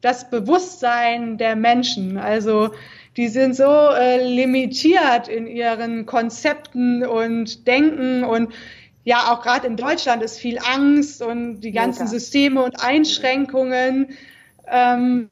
Das 0.00 0.28
Bewusstsein 0.28 1.38
der 1.38 1.54
Menschen. 1.54 2.18
Also 2.18 2.70
die 3.16 3.28
sind 3.28 3.54
so 3.54 3.64
äh, 3.64 4.26
limitiert 4.26 5.28
in 5.28 5.46
ihren 5.46 6.04
Konzepten 6.04 7.06
und 7.06 7.66
Denken 7.66 8.24
und 8.24 8.52
ja, 9.04 9.32
auch 9.32 9.42
gerade 9.42 9.66
in 9.66 9.76
Deutschland 9.76 10.22
ist 10.22 10.38
viel 10.38 10.58
Angst 10.58 11.22
und 11.22 11.60
die 11.60 11.72
ganzen 11.72 12.04
Mega. 12.04 12.10
Systeme 12.10 12.64
und 12.64 12.82
Einschränkungen. 12.82 14.16
Ähm, 14.66 15.30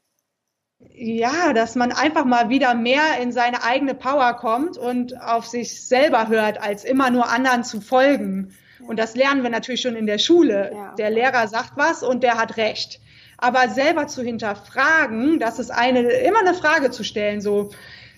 ja, 0.95 1.53
dass 1.53 1.75
man 1.75 1.91
einfach 1.91 2.25
mal 2.25 2.49
wieder 2.49 2.75
mehr 2.75 3.19
in 3.21 3.31
seine 3.31 3.63
eigene 3.63 3.95
Power 3.95 4.33
kommt 4.33 4.77
und 4.77 5.19
auf 5.19 5.47
sich 5.47 5.81
selber 5.81 6.27
hört, 6.27 6.61
als 6.61 6.83
immer 6.83 7.09
nur 7.09 7.29
anderen 7.29 7.63
zu 7.63 7.81
folgen. 7.81 8.55
Und 8.87 8.99
das 8.99 9.15
lernen 9.15 9.43
wir 9.43 9.49
natürlich 9.49 9.81
schon 9.81 9.95
in 9.95 10.05
der 10.05 10.19
Schule. 10.19 10.71
Ja. 10.73 10.95
Der 10.95 11.09
Lehrer 11.09 11.47
sagt 11.47 11.73
was 11.75 12.03
und 12.03 12.21
der 12.21 12.37
hat 12.37 12.57
recht. 12.57 12.99
Aber 13.37 13.69
selber 13.69 14.07
zu 14.07 14.21
hinterfragen, 14.21 15.39
das 15.39 15.59
ist 15.59 15.71
eine, 15.71 16.01
immer 16.01 16.39
eine 16.39 16.53
Frage 16.53 16.91
zu 16.91 17.03
stellen, 17.03 17.41
so, 17.41 17.71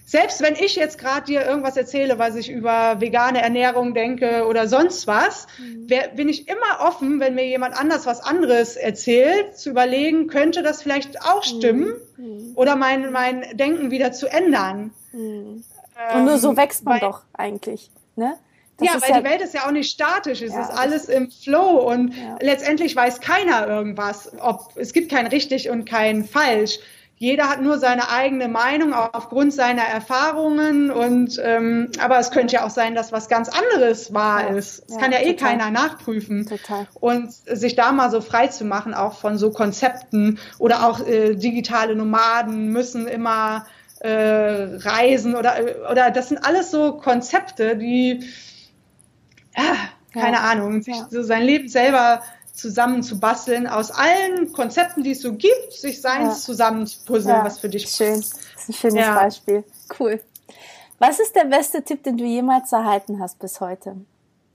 selbst 0.06 0.42
wenn 0.42 0.54
ich 0.54 0.76
jetzt 0.76 1.00
gerade 1.00 1.26
dir 1.26 1.46
irgendwas 1.46 1.76
erzähle, 1.76 2.20
was 2.20 2.36
ich 2.36 2.50
über 2.50 3.02
vegane 3.02 3.42
Ernährung 3.42 3.96
denke 3.96 4.46
oder 4.48 4.68
sonst 4.68 5.08
was, 5.08 5.48
mhm. 5.58 5.90
wär, 5.90 6.10
bin 6.10 6.30
ich 6.30 6.48
immer 6.48 6.80
offen, 6.88 7.20
wenn 7.20 7.34
mir 7.34 7.48
jemand 7.48 7.76
anders 7.76 8.06
was 8.06 8.22
anderes 8.22 8.76
erzählt, 8.76 9.58
zu 9.58 9.72
überlegen, 9.72 10.28
könnte 10.28 10.62
das 10.62 10.84
vielleicht 10.84 11.22
auch 11.24 11.44
mhm. 11.44 11.58
stimmen 11.58 11.94
mhm. 12.18 12.52
oder 12.56 12.76
mein, 12.76 13.12
mein 13.12 13.58
Denken 13.58 13.90
wieder 13.90 14.12
zu 14.12 14.28
ändern. 14.28 14.94
Mhm. 15.12 15.64
Ähm, 16.12 16.18
Und 16.20 16.26
nur 16.26 16.38
so 16.38 16.56
wächst 16.56 16.86
man 16.86 16.96
weil, 16.96 17.00
doch 17.02 17.24
eigentlich, 17.34 17.90
ne? 18.16 18.38
Das 18.78 18.88
ja, 18.88 19.02
weil 19.02 19.10
ja, 19.10 19.22
die 19.22 19.24
Welt 19.24 19.42
ist 19.42 19.54
ja 19.54 19.66
auch 19.66 19.72
nicht 19.72 19.90
statisch, 19.90 20.42
es 20.42 20.52
ja, 20.52 20.62
ist 20.62 20.70
alles 20.70 21.06
im 21.06 21.32
Flow 21.32 21.90
und 21.90 22.14
ja. 22.14 22.38
letztendlich 22.42 22.94
weiß 22.94 23.22
keiner 23.22 23.68
irgendwas, 23.68 24.34
ob 24.42 24.74
es 24.76 24.92
gibt 24.92 25.10
kein 25.10 25.28
richtig 25.28 25.70
und 25.70 25.86
kein 25.86 26.26
falsch 26.26 26.80
jeder 27.18 27.50
hat 27.50 27.62
nur 27.62 27.78
seine 27.78 28.10
eigene 28.10 28.50
Meinung 28.50 28.94
aufgrund 28.94 29.54
seiner 29.54 29.84
Erfahrungen 29.84 30.92
und 30.92 31.40
ähm, 31.42 31.90
aber 32.02 32.20
es 32.20 32.30
könnte 32.32 32.56
ja 32.56 32.66
auch 32.66 32.70
sein, 32.70 32.94
dass 32.94 33.14
was 33.14 33.30
ganz 33.30 33.48
anderes 33.48 34.14
wahr 34.14 34.50
ja, 34.50 34.56
ist. 34.56 34.84
Das 34.84 34.96
ja, 34.96 35.02
kann 35.02 35.12
ja 35.14 35.20
eh 35.20 35.34
total. 35.34 35.50
keiner 35.50 35.72
nachprüfen. 35.72 36.46
Total. 36.46 36.88
Und 36.96 37.32
sich 37.32 37.76
da 37.76 37.94
mal 37.94 38.12
so 38.12 38.20
frei 38.20 38.48
zu 38.48 38.66
machen, 38.66 38.94
auch 38.94 39.14
von 39.14 39.38
so 39.38 39.52
Konzepten 39.52 40.40
oder 40.60 40.88
auch 40.88 41.08
äh, 41.08 41.36
digitale 41.36 41.96
Nomaden 41.96 42.68
müssen 42.74 43.08
immer 43.08 43.66
äh, 44.02 44.10
reisen 44.10 45.36
oder 45.36 45.56
oder 45.90 46.12
das 46.12 46.28
sind 46.30 46.46
alles 46.46 46.70
so 46.70 46.98
Konzepte, 46.98 47.78
die 47.78 48.26
ja, 49.56 49.76
keine 50.12 50.42
Ahnung, 50.42 50.82
sich 50.82 50.98
so 51.10 51.24
sein 51.24 51.44
Leben 51.44 51.70
selber 51.70 52.22
zusammen 52.56 53.04
zu 53.04 53.20
basteln, 53.20 53.68
aus 53.68 53.92
allen 53.92 54.52
Konzepten, 54.54 55.04
die 55.04 55.12
es 55.12 55.22
so 55.22 55.34
gibt, 55.34 55.74
sich 55.74 56.02
seins 56.02 56.40
ja. 56.40 56.46
zusammen 56.46 56.88
zu 56.88 57.00
puzzeln, 57.06 57.36
ja. 57.36 57.46
was 57.46 57.60
für 57.60 57.70
dich 57.70 57.88
Schön. 57.90 58.16
Das 58.16 58.34
ist 58.64 58.70
ein 58.70 58.74
schönes 58.74 59.06
ja. 59.06 59.16
Beispiel. 59.16 59.64
Cool. 60.00 60.22
Was 61.00 61.20
ist 61.20 61.36
der 61.36 61.46
beste 61.46 61.84
Tipp, 61.84 62.04
den 62.04 62.18
du 62.18 62.24
jemals 62.24 62.72
erhalten 62.72 63.20
hast 63.20 63.40
bis 63.40 63.60
heute? 63.60 63.98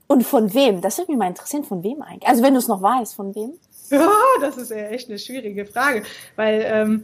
Und 0.07 0.23
von 0.23 0.53
wem? 0.53 0.81
Das 0.81 0.97
würde 0.97 1.11
mich 1.11 1.19
mal 1.19 1.27
interessieren, 1.27 1.63
von 1.63 1.83
wem 1.83 2.01
eigentlich? 2.01 2.27
Also 2.27 2.43
wenn 2.43 2.53
du 2.53 2.59
es 2.59 2.67
noch 2.67 2.81
weißt, 2.81 3.15
von 3.15 3.35
wem? 3.35 3.53
Ja, 3.91 4.09
das 4.39 4.55
ist 4.55 4.71
ja 4.71 4.87
echt 4.87 5.09
eine 5.09 5.19
schwierige 5.19 5.65
Frage, 5.65 6.03
weil 6.37 6.63
ähm, 6.65 7.03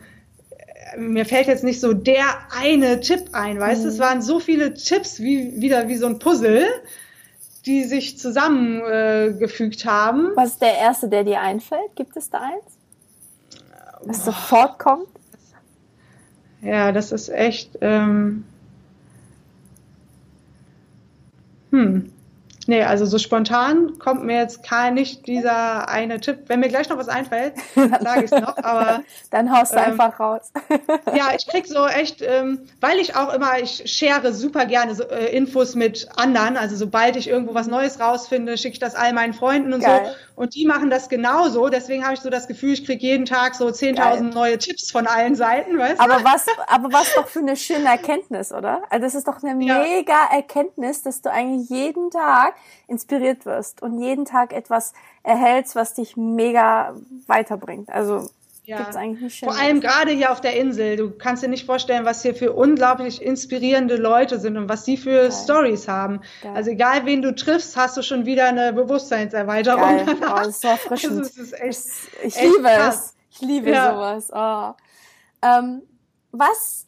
mir 0.97 1.25
fällt 1.25 1.47
jetzt 1.47 1.65
nicht 1.65 1.81
so 1.81 1.91
der 1.91 2.23
eine 2.49 3.01
Tipp 3.01 3.29
ein, 3.33 3.59
weißt 3.59 3.81
du, 3.81 3.87
mhm. 3.87 3.93
es 3.93 3.99
waren 3.99 4.21
so 4.21 4.39
viele 4.39 4.73
Tipps 4.73 5.19
wie 5.19 5.59
wieder 5.59 5.89
wie 5.89 5.97
so 5.97 6.07
ein 6.07 6.17
Puzzle 6.17 6.65
die 7.67 7.83
sich 7.83 8.17
zusammengefügt 8.17 9.85
äh, 9.85 9.87
haben. 9.87 10.31
Was 10.35 10.53
ist 10.53 10.61
der 10.61 10.77
erste, 10.77 11.09
der 11.09 11.23
dir 11.23 11.41
einfällt? 11.41 11.95
Gibt 11.95 12.15
es 12.15 12.29
da 12.29 12.39
eins? 12.39 12.77
Was 14.03 14.19
Boah. 14.19 14.25
sofort 14.25 14.79
kommt? 14.79 15.07
Ja, 16.61 16.91
das 16.91 17.11
ist 17.11 17.29
echt. 17.29 17.77
Ähm, 17.81 18.45
hm. 21.71 22.11
Nee, 22.67 22.83
also 22.83 23.05
so 23.05 23.17
spontan 23.17 23.97
kommt 23.99 24.23
mir 24.23 24.37
jetzt 24.37 24.63
kein 24.63 24.93
nicht 24.93 25.27
dieser 25.27 25.89
eine 25.89 26.19
Tipp. 26.19 26.39
Wenn 26.47 26.59
mir 26.59 26.69
gleich 26.69 26.89
noch 26.89 26.97
was 26.97 27.07
einfällt, 27.07 27.53
sage 27.75 28.25
ich 28.25 28.31
es 28.31 28.39
noch. 28.39 28.57
Aber 28.57 29.03
dann 29.31 29.51
haust 29.51 29.73
du 29.73 29.77
ähm, 29.77 29.85
einfach 29.85 30.19
raus. 30.19 30.51
ja, 31.15 31.29
ich 31.37 31.47
krieg 31.47 31.67
so 31.67 31.85
echt, 31.85 32.21
ähm, 32.21 32.67
weil 32.81 32.99
ich 32.99 33.15
auch 33.15 33.33
immer, 33.33 33.59
ich 33.59 33.83
share 33.85 34.33
super 34.33 34.65
gerne 34.65 34.95
so, 34.95 35.03
äh, 35.03 35.35
Infos 35.35 35.75
mit 35.75 36.07
anderen. 36.15 36.57
Also 36.57 36.75
sobald 36.75 37.15
ich 37.15 37.27
irgendwo 37.27 37.53
was 37.53 37.67
Neues 37.67 37.99
rausfinde, 37.99 38.57
schicke 38.57 38.73
ich 38.73 38.79
das 38.79 38.95
all 38.95 39.13
meinen 39.13 39.33
Freunden 39.33 39.73
und 39.73 39.81
Geil. 39.81 40.05
so. 40.05 40.41
Und 40.41 40.53
die 40.53 40.65
machen 40.65 40.91
das 40.91 41.09
genauso. 41.09 41.67
Deswegen 41.69 42.03
habe 42.03 42.13
ich 42.13 42.19
so 42.19 42.29
das 42.29 42.47
Gefühl, 42.47 42.73
ich 42.73 42.85
kriege 42.85 43.01
jeden 43.01 43.25
Tag 43.25 43.55
so 43.55 43.67
10.000 43.67 44.33
neue 44.33 44.59
Tipps 44.59 44.91
von 44.91 45.07
allen 45.07 45.35
Seiten. 45.35 45.79
Weißt 45.79 45.99
aber 45.99 46.23
was, 46.23 46.45
aber 46.67 46.93
was 46.93 47.11
doch 47.15 47.27
für 47.27 47.39
eine 47.39 47.55
schöne 47.55 47.85
Erkenntnis, 47.85 48.51
oder? 48.51 48.83
Also 48.91 49.03
das 49.03 49.15
ist 49.15 49.27
doch 49.27 49.41
eine 49.41 49.65
ja. 49.65 49.79
mega 49.79 50.27
Erkenntnis, 50.31 51.01
dass 51.01 51.21
du 51.21 51.31
eigentlich 51.31 51.69
jeden 51.69 52.11
Tag 52.11 52.53
inspiriert 52.87 53.45
wirst 53.45 53.81
und 53.81 54.01
jeden 54.01 54.25
Tag 54.25 54.53
etwas 54.53 54.93
erhältst, 55.23 55.75
was 55.75 55.93
dich 55.93 56.15
mega 56.17 56.95
weiterbringt. 57.27 57.89
Also 57.89 58.29
ja. 58.67 58.77
gibt's 58.77 58.95
eigentlich 58.95 59.21
nicht 59.21 59.39
Vor 59.43 59.57
allem 59.57 59.79
gerade 59.79 60.11
hier 60.11 60.31
auf 60.31 60.41
der 60.41 60.57
Insel. 60.57 60.97
Du 60.97 61.11
kannst 61.11 61.41
dir 61.41 61.47
nicht 61.47 61.65
vorstellen, 61.65 62.05
was 62.05 62.21
hier 62.21 62.35
für 62.35 62.51
unglaublich 62.51 63.21
inspirierende 63.21 63.95
Leute 63.95 64.39
sind 64.39 64.57
und 64.57 64.67
was 64.67 64.83
sie 64.85 64.97
für 64.97 65.23
Geil. 65.23 65.31
Stories 65.31 65.87
haben. 65.87 66.21
Geil. 66.41 66.51
Also 66.53 66.71
egal, 66.71 67.05
wen 67.05 67.21
du 67.21 67.33
triffst, 67.33 67.77
hast 67.77 67.95
du 67.97 68.01
schon 68.01 68.25
wieder 68.25 68.45
eine 68.47 68.73
Bewusstseinserweiterung. 68.73 70.05
Geil. 70.05 70.05
Oh, 70.21 70.35
das 70.35 70.47
ist 70.47 70.61
so 70.61 70.67
erfrischend. 70.67 71.19
Also, 71.19 71.41
ist 71.41 71.53
echt, 71.53 71.79
ich, 72.21 72.25
ich 72.25 72.35
echt 72.37 72.43
liebe 72.43 72.63
krass. 72.63 72.95
es. 72.95 73.15
Ich 73.31 73.41
liebe 73.41 73.71
ja. 73.71 73.93
sowas. 73.93 74.31
Oh. 74.33 75.47
Ähm, 75.47 75.83
was 76.31 76.87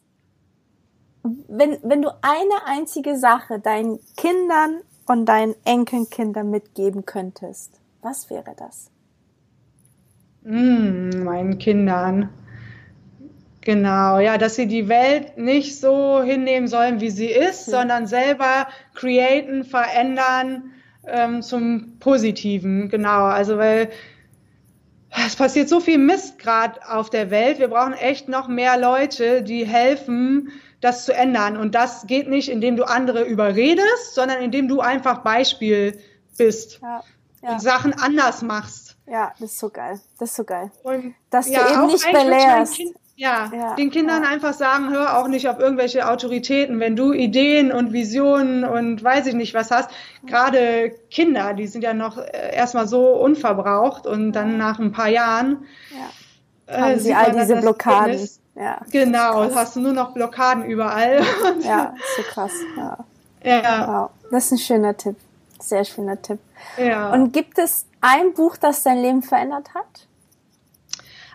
wenn, 1.22 1.78
wenn 1.82 2.02
du 2.02 2.10
eine 2.22 2.66
einzige 2.66 3.16
Sache 3.16 3.58
deinen 3.58 3.98
Kindern 4.16 4.80
und 5.10 5.26
deinen 5.26 5.56
Enkelkindern 5.64 6.50
mitgeben 6.50 7.04
könntest, 7.04 7.80
was 8.00 8.30
wäre 8.30 8.54
das? 8.56 8.92
Mm, 10.44 11.24
meinen 11.24 11.58
Kindern. 11.58 12.28
Genau, 13.60 14.20
ja, 14.20 14.38
dass 14.38 14.54
sie 14.54 14.68
die 14.68 14.88
Welt 14.88 15.36
nicht 15.36 15.80
so 15.80 16.22
hinnehmen 16.22 16.68
sollen, 16.68 17.00
wie 17.00 17.10
sie 17.10 17.26
ist, 17.26 17.66
mhm. 17.66 17.72
sondern 17.72 18.06
selber 18.06 18.68
createn, 18.94 19.64
verändern 19.64 20.70
ähm, 21.04 21.42
zum 21.42 21.98
Positiven. 21.98 22.88
Genau, 22.88 23.24
also 23.24 23.58
weil 23.58 23.90
es 25.26 25.34
passiert 25.34 25.68
so 25.68 25.80
viel 25.80 25.98
Mist 25.98 26.38
gerade 26.38 26.88
auf 26.88 27.10
der 27.10 27.32
Welt. 27.32 27.58
Wir 27.58 27.66
brauchen 27.66 27.94
echt 27.94 28.28
noch 28.28 28.46
mehr 28.46 28.78
Leute, 28.78 29.42
die 29.42 29.66
helfen, 29.66 30.52
das 30.80 31.04
zu 31.04 31.12
ändern. 31.12 31.56
Und 31.56 31.74
das 31.74 32.06
geht 32.06 32.28
nicht, 32.28 32.48
indem 32.48 32.76
du 32.76 32.84
andere 32.84 33.24
überredest, 33.24 34.14
sondern 34.14 34.40
indem 34.42 34.68
du 34.68 34.80
einfach 34.80 35.18
Beispiel 35.18 35.98
bist 36.36 36.80
ja, 36.82 37.02
ja. 37.42 37.52
und 37.52 37.60
Sachen 37.60 37.92
anders 37.92 38.42
machst. 38.42 38.96
Ja, 39.06 39.32
das 39.40 39.52
ist 39.52 39.58
so 39.58 39.70
geil. 39.70 40.00
Das 40.18 40.30
ist 40.30 40.36
so 40.36 40.44
geil. 40.44 40.70
Und, 40.82 41.14
Dass 41.30 41.48
ja, 41.48 41.64
du 41.64 41.74
eben 41.74 41.86
nicht 41.86 42.12
belehrst. 42.12 42.76
Kind, 42.76 42.94
ja, 43.20 43.74
den 43.76 43.90
Kindern 43.90 44.24
einfach 44.24 44.54
sagen, 44.54 44.90
hör 44.90 45.18
auch 45.18 45.28
nicht 45.28 45.46
auf 45.46 45.58
irgendwelche 45.58 46.08
Autoritäten. 46.08 46.80
Wenn 46.80 46.96
du 46.96 47.12
Ideen 47.12 47.70
und 47.70 47.92
Visionen 47.92 48.64
und 48.64 49.04
weiß 49.04 49.26
ich 49.26 49.34
nicht 49.34 49.52
was 49.52 49.70
hast, 49.70 49.90
gerade 50.24 50.94
Kinder, 51.10 51.52
die 51.52 51.66
sind 51.66 51.82
ja 51.82 51.92
noch 51.92 52.16
äh, 52.16 52.54
erstmal 52.54 52.88
so 52.88 53.08
unverbraucht 53.08 54.06
und 54.06 54.32
dann 54.32 54.56
nach 54.56 54.78
ein 54.78 54.92
paar 54.92 55.08
Jahren 55.08 55.66
ja. 55.90 56.74
äh, 56.74 56.80
haben 56.80 56.98
sie 56.98 57.12
all 57.12 57.32
diese 57.32 57.56
Blockaden. 57.56 58.12
Fitness, 58.12 58.40
ja, 58.60 58.78
genau, 58.90 59.54
hast 59.54 59.76
du 59.76 59.80
nur 59.80 59.92
noch 59.92 60.12
Blockaden 60.12 60.64
überall. 60.64 61.22
ja, 61.62 61.94
so 62.16 62.22
krass. 62.22 62.52
Ja. 62.76 62.98
ja. 63.42 63.88
Wow. 63.88 64.10
Das 64.30 64.46
ist 64.46 64.52
ein 64.52 64.58
schöner 64.58 64.96
Tipp. 64.96 65.16
Sehr 65.58 65.84
schöner 65.84 66.20
Tipp. 66.20 66.38
Ja. 66.76 67.10
Und 67.10 67.32
gibt 67.32 67.58
es 67.58 67.86
ein 68.02 68.34
Buch, 68.34 68.56
das 68.58 68.82
dein 68.82 69.00
Leben 69.00 69.22
verändert 69.22 69.74
hat? 69.74 70.06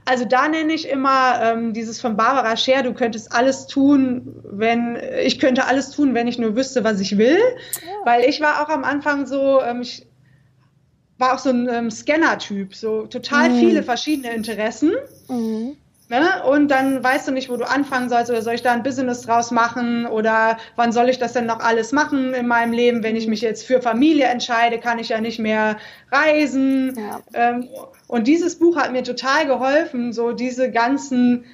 Also 0.06 0.24
da 0.24 0.48
nenne 0.48 0.72
ich 0.72 0.88
immer 0.88 1.42
ähm, 1.42 1.74
dieses 1.74 2.00
von 2.00 2.16
Barbara 2.16 2.56
Scher, 2.58 2.84
du 2.84 2.94
könntest 2.94 3.34
alles 3.34 3.66
tun, 3.66 4.36
wenn 4.44 5.00
ich 5.24 5.40
könnte 5.40 5.66
alles 5.66 5.90
tun, 5.90 6.14
wenn 6.14 6.28
ich 6.28 6.38
nur 6.38 6.56
wüsste, 6.56 6.84
was 6.84 7.00
ich 7.00 7.18
will. 7.18 7.40
Ja. 7.40 7.92
Weil 8.04 8.26
ich 8.26 8.40
war 8.40 8.62
auch 8.62 8.70
am 8.70 8.84
Anfang 8.84 9.26
so, 9.26 9.64
ähm, 9.64 9.82
ich 9.82 10.06
war 11.18 11.34
auch 11.34 11.40
so 11.40 11.50
ein 11.50 11.68
ähm, 11.70 11.90
Scanner-Typ, 11.90 12.76
so 12.76 13.08
total 13.08 13.50
mhm. 13.50 13.58
viele 13.58 13.84
verschiedene 13.84 14.32
Interessen. 14.36 14.92
Mhm. 15.28 15.76
Ne? 16.08 16.44
Und 16.44 16.68
dann 16.70 17.04
weißt 17.04 17.28
du 17.28 17.32
nicht, 17.32 17.50
wo 17.50 17.58
du 17.58 17.68
anfangen 17.68 18.10
sollst 18.10 18.30
oder 18.30 18.44
soll 18.44 18.54
ich 18.54 18.62
da 18.62 18.72
ein 18.74 18.84
Business 18.84 19.22
draus 19.22 19.50
machen 19.50 20.06
oder 20.06 20.58
wann 20.76 20.92
soll 20.92 21.10
ich 21.10 21.18
das 21.18 21.34
denn 21.34 21.48
noch 21.48 21.62
alles 21.62 21.92
machen 21.92 22.36
in 22.36 22.48
meinem 22.48 22.74
Leben? 22.74 23.02
Wenn 23.02 23.16
ich 23.16 23.28
mich 23.28 23.42
jetzt 23.42 23.66
für 23.66 23.82
Familie 23.82 24.26
entscheide, 24.26 24.80
kann 24.80 25.00
ich 25.00 25.10
ja 25.10 25.20
nicht 25.20 25.40
mehr 25.40 25.78
reisen. 26.12 26.96
Ja. 26.96 27.22
Ähm, 27.34 27.68
und 28.08 28.28
dieses 28.28 28.60
Buch 28.60 28.78
hat 28.78 28.92
mir 28.92 29.04
total 29.04 29.48
geholfen, 29.48 30.14
so 30.14 30.32
diese 30.32 30.70
ganzen 30.72 31.46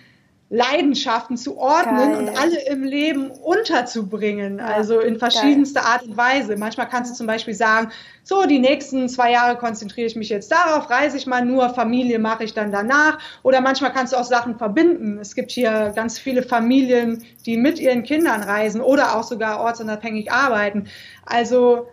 Leidenschaften 0.54 1.38
zu 1.38 1.58
ordnen 1.58 2.12
Geil. 2.12 2.16
und 2.18 2.38
alle 2.38 2.62
im 2.68 2.84
Leben 2.84 3.32
unterzubringen, 3.32 4.58
ja, 4.58 4.66
also 4.66 5.00
in 5.00 5.18
verschiedenster 5.18 5.80
Geil. 5.80 5.92
Art 5.94 6.04
und 6.04 6.18
Weise. 6.18 6.58
Manchmal 6.58 6.90
kannst 6.90 7.10
du 7.10 7.16
zum 7.16 7.26
Beispiel 7.26 7.54
sagen, 7.54 7.90
so 8.24 8.46
die 8.46 8.60
nächsten 8.60 9.08
zwei 9.08 9.32
Jahre 9.32 9.56
konzentriere 9.56 10.08
ich 10.08 10.18
mich 10.18 10.28
jetzt 10.28 10.52
darauf, 10.52 10.90
reise 10.90 11.16
ich 11.16 11.26
mal 11.26 11.46
nur, 11.46 11.70
Familie 11.70 12.20
mache 12.20 12.44
ich 12.44 12.54
dann 12.54 12.70
danach. 12.70 13.18
Oder 13.44 13.62
manchmal 13.62 13.94
kannst 13.94 14.12
du 14.12 14.18
auch 14.18 14.26
Sachen 14.26 14.58
verbinden. 14.58 15.20
Es 15.20 15.36
gibt 15.36 15.52
hier 15.52 15.94
ganz 15.96 16.20
viele 16.20 16.44
Familien, 16.44 17.24
die 17.46 17.56
mit 17.56 17.80
ihren 17.80 18.04
Kindern 18.04 18.44
reisen 18.44 18.82
oder 18.82 19.16
auch 19.16 19.24
sogar 19.24 19.62
ortsunabhängig 19.62 20.34
arbeiten. 20.34 20.88
Also 21.26 21.88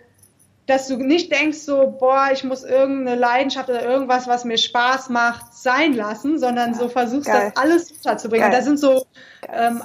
dass 0.68 0.86
du 0.86 0.98
nicht 0.98 1.32
denkst 1.32 1.58
so, 1.58 1.96
boah, 1.98 2.28
ich 2.30 2.44
muss 2.44 2.62
irgendeine 2.62 3.18
Leidenschaft 3.18 3.70
oder 3.70 3.82
irgendwas, 3.82 4.28
was 4.28 4.44
mir 4.44 4.58
Spaß 4.58 5.08
macht, 5.08 5.54
sein 5.54 5.94
lassen, 5.94 6.38
sondern 6.38 6.72
ja, 6.72 6.78
so 6.78 6.88
versuchst, 6.90 7.26
geil. 7.26 7.52
das 7.54 7.62
alles 7.62 7.90
unterzubringen. 7.90 8.52
Da 8.52 8.60
sind 8.60 8.78
so 8.78 9.06
ähm, 9.50 9.82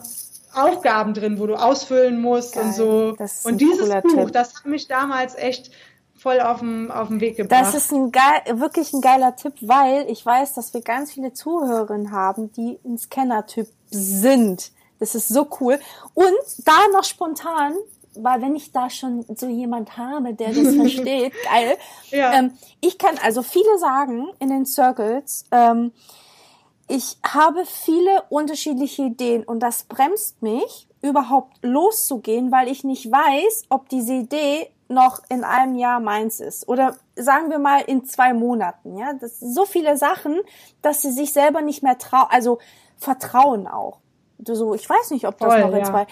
Aufgaben 0.54 1.14
drin, 1.14 1.40
wo 1.40 1.48
du 1.48 1.56
ausfüllen 1.56 2.20
musst 2.20 2.56
geil. 2.56 2.66
und 2.66 2.76
so. 2.76 3.16
Und 3.46 3.62
dieses 3.62 3.90
Buch, 4.02 4.26
Tipp. 4.26 4.34
das 4.34 4.56
hat 4.56 4.66
mich 4.66 4.90
damals 4.90 5.36
echt 5.36 5.72
voll 6.18 6.42
auf 6.42 6.60
den, 6.60 6.92
auf 6.92 7.08
den 7.08 7.22
Weg 7.22 7.38
gebracht. 7.38 7.62
Das 7.62 7.76
ist 7.76 7.94
ein 7.94 8.12
geil, 8.12 8.42
wirklich 8.60 8.92
ein 8.92 9.00
geiler 9.00 9.38
Tipp, 9.38 9.54
weil 9.62 10.10
ich 10.10 10.26
weiß, 10.26 10.54
dass 10.54 10.74
wir 10.74 10.82
ganz 10.82 11.14
viele 11.14 11.32
Zuhörerinnen 11.32 12.12
haben, 12.12 12.52
die 12.52 12.78
ein 12.84 12.98
Scanner-Typ 12.98 13.68
sind. 13.90 14.72
Das 15.00 15.16
ist 15.16 15.30
so 15.30 15.48
cool. 15.62 15.80
Und 16.14 16.34
da 16.66 16.74
noch 16.92 17.06
spontan, 17.06 17.74
weil 18.16 18.42
wenn 18.42 18.56
ich 18.56 18.72
da 18.72 18.90
schon 18.90 19.26
so 19.36 19.48
jemand 19.48 19.98
habe, 19.98 20.34
der 20.34 20.54
das 20.54 20.76
versteht, 20.76 21.34
geil. 21.44 21.78
Ja. 22.10 22.34
Ähm, 22.34 22.54
ich 22.82 22.98
kann 22.98 23.18
also 23.24 23.42
viele 23.42 23.78
sagen 23.80 24.28
in 24.40 24.50
den 24.50 24.66
Circles, 24.66 25.46
ähm, 25.52 25.92
ich 26.88 27.18
habe 27.26 27.66
viele 27.66 28.24
unterschiedliche 28.30 29.04
Ideen 29.04 29.44
und 29.44 29.62
das 29.62 29.84
bremst 29.84 30.42
mich, 30.42 30.88
überhaupt 31.02 31.58
loszugehen, 31.62 32.52
weil 32.52 32.70
ich 32.70 32.84
nicht 32.84 33.12
weiß, 33.12 33.64
ob 33.70 33.90
diese 33.90 34.14
Idee 34.14 34.70
noch 34.88 35.22
in 35.30 35.44
einem 35.44 35.76
Jahr 35.76 36.00
meins 36.00 36.40
ist. 36.40 36.68
Oder 36.68 36.96
sagen 37.16 37.50
wir 37.50 37.60
mal 37.60 37.82
in 37.82 38.06
zwei 38.06 38.34
Monaten, 38.34 38.98
ja. 38.98 39.14
Das 39.14 39.40
sind 39.40 39.54
so 39.54 39.66
viele 39.66 39.98
Sachen, 39.98 40.40
dass 40.82 41.02
sie 41.02 41.12
sich 41.12 41.34
selber 41.34 41.62
nicht 41.62 41.84
mehr 41.84 41.98
trauen, 41.98 42.28
also 42.30 42.60
vertrauen 42.98 43.68
auch 43.68 44.03
so, 44.46 44.74
ich 44.74 44.90
weiß 44.90 45.12
nicht, 45.12 45.28
ob 45.28 45.38
das 45.38 45.54
Voll, 45.54 45.62
noch 45.62 45.72
in 45.72 45.80
ja. 45.80 45.84
zwei. 45.84 46.08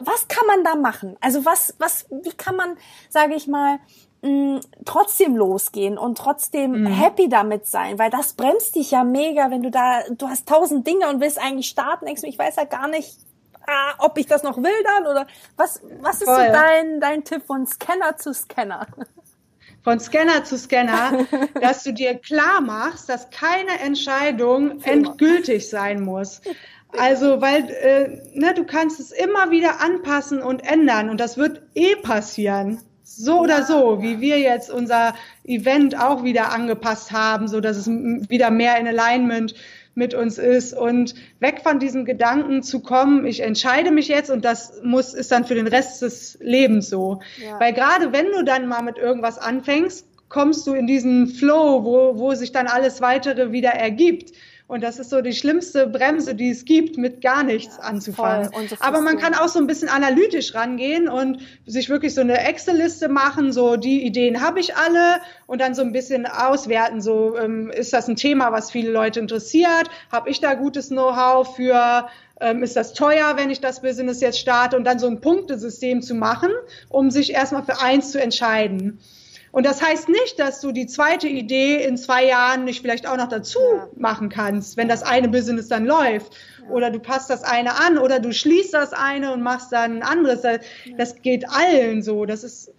Was 0.00 0.28
kann 0.28 0.46
man 0.46 0.64
da 0.64 0.74
machen? 0.74 1.16
Also 1.20 1.44
was, 1.44 1.74
was, 1.78 2.06
wie 2.10 2.32
kann 2.32 2.56
man, 2.56 2.76
sage 3.08 3.34
ich 3.34 3.46
mal, 3.46 3.78
mh, 4.22 4.60
trotzdem 4.84 5.36
losgehen 5.36 5.98
und 5.98 6.18
trotzdem 6.18 6.82
mhm. 6.82 6.86
happy 6.86 7.28
damit 7.28 7.66
sein, 7.66 7.98
weil 7.98 8.10
das 8.10 8.32
bremst 8.34 8.74
dich 8.74 8.90
ja 8.90 9.04
mega, 9.04 9.50
wenn 9.50 9.62
du 9.62 9.70
da, 9.70 10.02
du 10.10 10.28
hast 10.28 10.48
tausend 10.48 10.86
Dinge 10.86 11.08
und 11.08 11.20
willst 11.20 11.38
eigentlich 11.38 11.68
starten, 11.68 12.06
denkst 12.06 12.22
du, 12.22 12.28
ich 12.28 12.38
weiß 12.38 12.56
ja 12.56 12.64
gar 12.64 12.88
nicht, 12.88 13.16
ah, 13.66 13.94
ob 13.98 14.18
ich 14.18 14.26
das 14.26 14.42
noch 14.42 14.56
will 14.56 14.84
dann 14.84 15.06
oder 15.06 15.26
was, 15.56 15.82
was 16.00 16.16
ist 16.16 16.24
Voll. 16.24 16.46
so 16.46 16.52
dein, 16.52 17.00
dein 17.00 17.24
Tipp 17.24 17.44
von 17.46 17.66
Scanner 17.66 18.16
zu 18.16 18.32
Scanner? 18.32 18.86
von 19.82 20.00
Scanner 20.00 20.44
zu 20.44 20.58
Scanner, 20.58 21.26
dass 21.60 21.84
du 21.84 21.92
dir 21.92 22.18
klar 22.18 22.60
machst, 22.60 23.08
dass 23.08 23.30
keine 23.30 23.80
Entscheidung 23.80 24.82
endgültig 24.82 25.68
sein 25.70 26.02
muss. 26.02 26.42
Also, 26.96 27.40
weil 27.40 27.68
äh, 27.70 28.20
ne, 28.34 28.54
du 28.54 28.64
kannst 28.64 28.98
es 28.98 29.12
immer 29.12 29.50
wieder 29.50 29.80
anpassen 29.80 30.42
und 30.42 30.64
ändern 30.66 31.10
und 31.10 31.20
das 31.20 31.36
wird 31.36 31.62
eh 31.74 31.96
passieren. 31.96 32.80
So 33.04 33.40
oder 33.40 33.64
so, 33.64 34.00
wie 34.02 34.20
wir 34.20 34.38
jetzt 34.38 34.70
unser 34.70 35.14
Event 35.44 35.98
auch 35.98 36.24
wieder 36.24 36.52
angepasst 36.52 37.10
haben, 37.10 37.48
so 37.48 37.60
dass 37.60 37.76
es 37.76 37.88
wieder 37.88 38.50
mehr 38.50 38.78
in 38.78 38.86
Alignment 38.86 39.54
mit 39.94 40.14
uns 40.14 40.38
ist 40.38 40.72
und 40.72 41.14
weg 41.40 41.60
von 41.62 41.80
diesem 41.80 42.04
Gedanken 42.04 42.62
zu 42.62 42.80
kommen, 42.80 43.26
ich 43.26 43.40
entscheide 43.40 43.90
mich 43.90 44.08
jetzt 44.08 44.30
und 44.30 44.44
das 44.44 44.80
muss 44.84 45.12
ist 45.12 45.32
dann 45.32 45.44
für 45.44 45.56
den 45.56 45.66
Rest 45.66 46.02
des 46.02 46.38
Lebens 46.40 46.88
so. 46.88 47.20
Ja. 47.42 47.58
Weil 47.58 47.72
gerade 47.72 48.12
wenn 48.12 48.26
du 48.26 48.44
dann 48.44 48.68
mal 48.68 48.82
mit 48.82 48.96
irgendwas 48.96 49.38
anfängst, 49.38 50.06
kommst 50.28 50.66
du 50.66 50.74
in 50.74 50.86
diesen 50.86 51.26
Flow, 51.26 51.84
wo, 51.84 52.18
wo 52.18 52.34
sich 52.34 52.52
dann 52.52 52.68
alles 52.68 53.00
weitere 53.00 53.50
wieder 53.50 53.70
ergibt. 53.70 54.32
Und 54.68 54.82
das 54.82 54.98
ist 54.98 55.08
so 55.08 55.22
die 55.22 55.32
schlimmste 55.32 55.86
Bremse, 55.86 56.34
die 56.34 56.50
es 56.50 56.66
gibt, 56.66 56.98
mit 56.98 57.22
gar 57.22 57.42
nichts 57.42 57.78
ja, 57.78 57.84
anzufangen. 57.84 58.50
So 58.68 58.76
Aber 58.80 59.00
man 59.00 59.16
kann 59.16 59.32
auch 59.34 59.48
so 59.48 59.58
ein 59.58 59.66
bisschen 59.66 59.88
analytisch 59.88 60.54
rangehen 60.54 61.08
und 61.08 61.38
sich 61.64 61.88
wirklich 61.88 62.14
so 62.14 62.20
eine 62.20 62.38
Excel-Liste 62.46 63.08
machen, 63.08 63.50
so 63.50 63.76
die 63.76 64.04
Ideen 64.04 64.42
habe 64.42 64.60
ich 64.60 64.76
alle 64.76 65.22
und 65.46 65.62
dann 65.62 65.74
so 65.74 65.80
ein 65.80 65.92
bisschen 65.92 66.26
auswerten, 66.26 67.00
so 67.00 67.38
ähm, 67.38 67.70
ist 67.70 67.94
das 67.94 68.08
ein 68.08 68.16
Thema, 68.16 68.52
was 68.52 68.70
viele 68.70 68.90
Leute 68.90 69.20
interessiert, 69.20 69.88
habe 70.12 70.28
ich 70.28 70.40
da 70.40 70.52
gutes 70.52 70.88
Know-how 70.88 71.56
für, 71.56 72.06
ähm, 72.42 72.62
ist 72.62 72.76
das 72.76 72.92
teuer, 72.92 73.38
wenn 73.38 73.48
ich 73.48 73.62
das 73.62 73.80
Business 73.80 74.20
jetzt 74.20 74.38
starte 74.38 74.76
und 74.76 74.84
dann 74.84 74.98
so 74.98 75.06
ein 75.06 75.22
Punktesystem 75.22 76.02
zu 76.02 76.14
machen, 76.14 76.50
um 76.90 77.10
sich 77.10 77.32
erstmal 77.32 77.64
für 77.64 77.80
eins 77.80 78.12
zu 78.12 78.20
entscheiden. 78.20 79.00
Und 79.50 79.64
das 79.64 79.82
heißt 79.82 80.08
nicht, 80.08 80.38
dass 80.38 80.60
du 80.60 80.72
die 80.72 80.86
zweite 80.86 81.28
Idee 81.28 81.82
in 81.84 81.96
zwei 81.96 82.26
Jahren 82.26 82.64
nicht 82.64 82.82
vielleicht 82.82 83.06
auch 83.06 83.16
noch 83.16 83.28
dazu 83.28 83.60
ja. 83.60 83.88
machen 83.96 84.28
kannst, 84.28 84.76
wenn 84.76 84.88
das 84.88 85.02
eine 85.02 85.28
Business 85.28 85.68
dann 85.68 85.86
läuft. 85.86 86.34
Ja. 86.62 86.70
Oder 86.70 86.90
du 86.90 86.98
passt 86.98 87.30
das 87.30 87.44
eine 87.44 87.76
an 87.76 87.98
oder 87.98 88.20
du 88.20 88.32
schließt 88.32 88.74
das 88.74 88.92
eine 88.92 89.32
und 89.32 89.42
machst 89.42 89.72
dann 89.72 89.98
ein 89.98 90.02
anderes. 90.02 90.42
Das, 90.42 90.60
das 90.96 91.22
geht 91.22 91.48
allen 91.48 92.02
so. 92.02 92.26
Das 92.26 92.44
ist, 92.44 92.72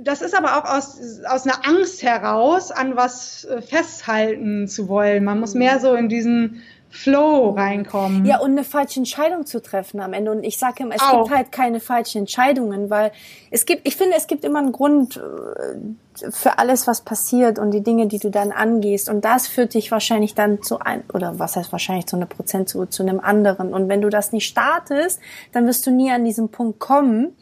das 0.00 0.22
ist 0.22 0.36
aber 0.36 0.58
auch 0.58 0.64
aus, 0.64 1.00
aus 1.24 1.46
einer 1.46 1.66
Angst 1.66 2.02
heraus, 2.02 2.70
an 2.70 2.96
was 2.96 3.44
äh, 3.44 3.62
festhalten 3.62 4.68
zu 4.68 4.88
wollen. 4.88 5.24
Man 5.24 5.40
muss 5.40 5.54
mhm. 5.54 5.60
mehr 5.60 5.80
so 5.80 5.94
in 5.94 6.08
diesen 6.08 6.62
Flow 6.94 7.50
reinkommen. 7.50 8.24
Ja, 8.24 8.38
und 8.38 8.52
eine 8.52 8.62
falsche 8.62 9.00
Entscheidung 9.00 9.46
zu 9.46 9.60
treffen 9.60 10.00
am 10.00 10.12
Ende. 10.12 10.30
Und 10.30 10.44
ich 10.44 10.58
sage 10.58 10.84
immer, 10.84 10.94
es 10.94 11.02
Auch. 11.02 11.24
gibt 11.24 11.36
halt 11.36 11.52
keine 11.52 11.80
falschen 11.80 12.18
Entscheidungen, 12.18 12.88
weil 12.88 13.10
es 13.50 13.66
gibt, 13.66 13.86
ich 13.86 13.96
finde, 13.96 14.14
es 14.16 14.28
gibt 14.28 14.44
immer 14.44 14.60
einen 14.60 14.70
Grund 14.70 15.16
äh, 15.16 16.30
für 16.30 16.58
alles, 16.58 16.86
was 16.86 17.00
passiert 17.00 17.58
und 17.58 17.72
die 17.72 17.82
Dinge, 17.82 18.06
die 18.06 18.20
du 18.20 18.30
dann 18.30 18.52
angehst. 18.52 19.08
Und 19.08 19.24
das 19.24 19.48
führt 19.48 19.74
dich 19.74 19.90
wahrscheinlich 19.90 20.36
dann 20.36 20.62
zu 20.62 20.78
ein, 20.78 21.02
oder 21.12 21.40
was 21.40 21.56
heißt 21.56 21.72
wahrscheinlich 21.72 22.06
zu 22.06 22.14
einem 22.14 22.28
Prozent 22.28 22.68
zu, 22.68 22.86
zu 22.86 23.02
einem 23.02 23.18
anderen. 23.18 23.74
Und 23.74 23.88
wenn 23.88 24.00
du 24.00 24.08
das 24.08 24.30
nicht 24.30 24.46
startest, 24.46 25.18
dann 25.50 25.66
wirst 25.66 25.84
du 25.88 25.90
nie 25.90 26.12
an 26.12 26.24
diesen 26.24 26.48
Punkt 26.48 26.78
kommen 26.78 27.34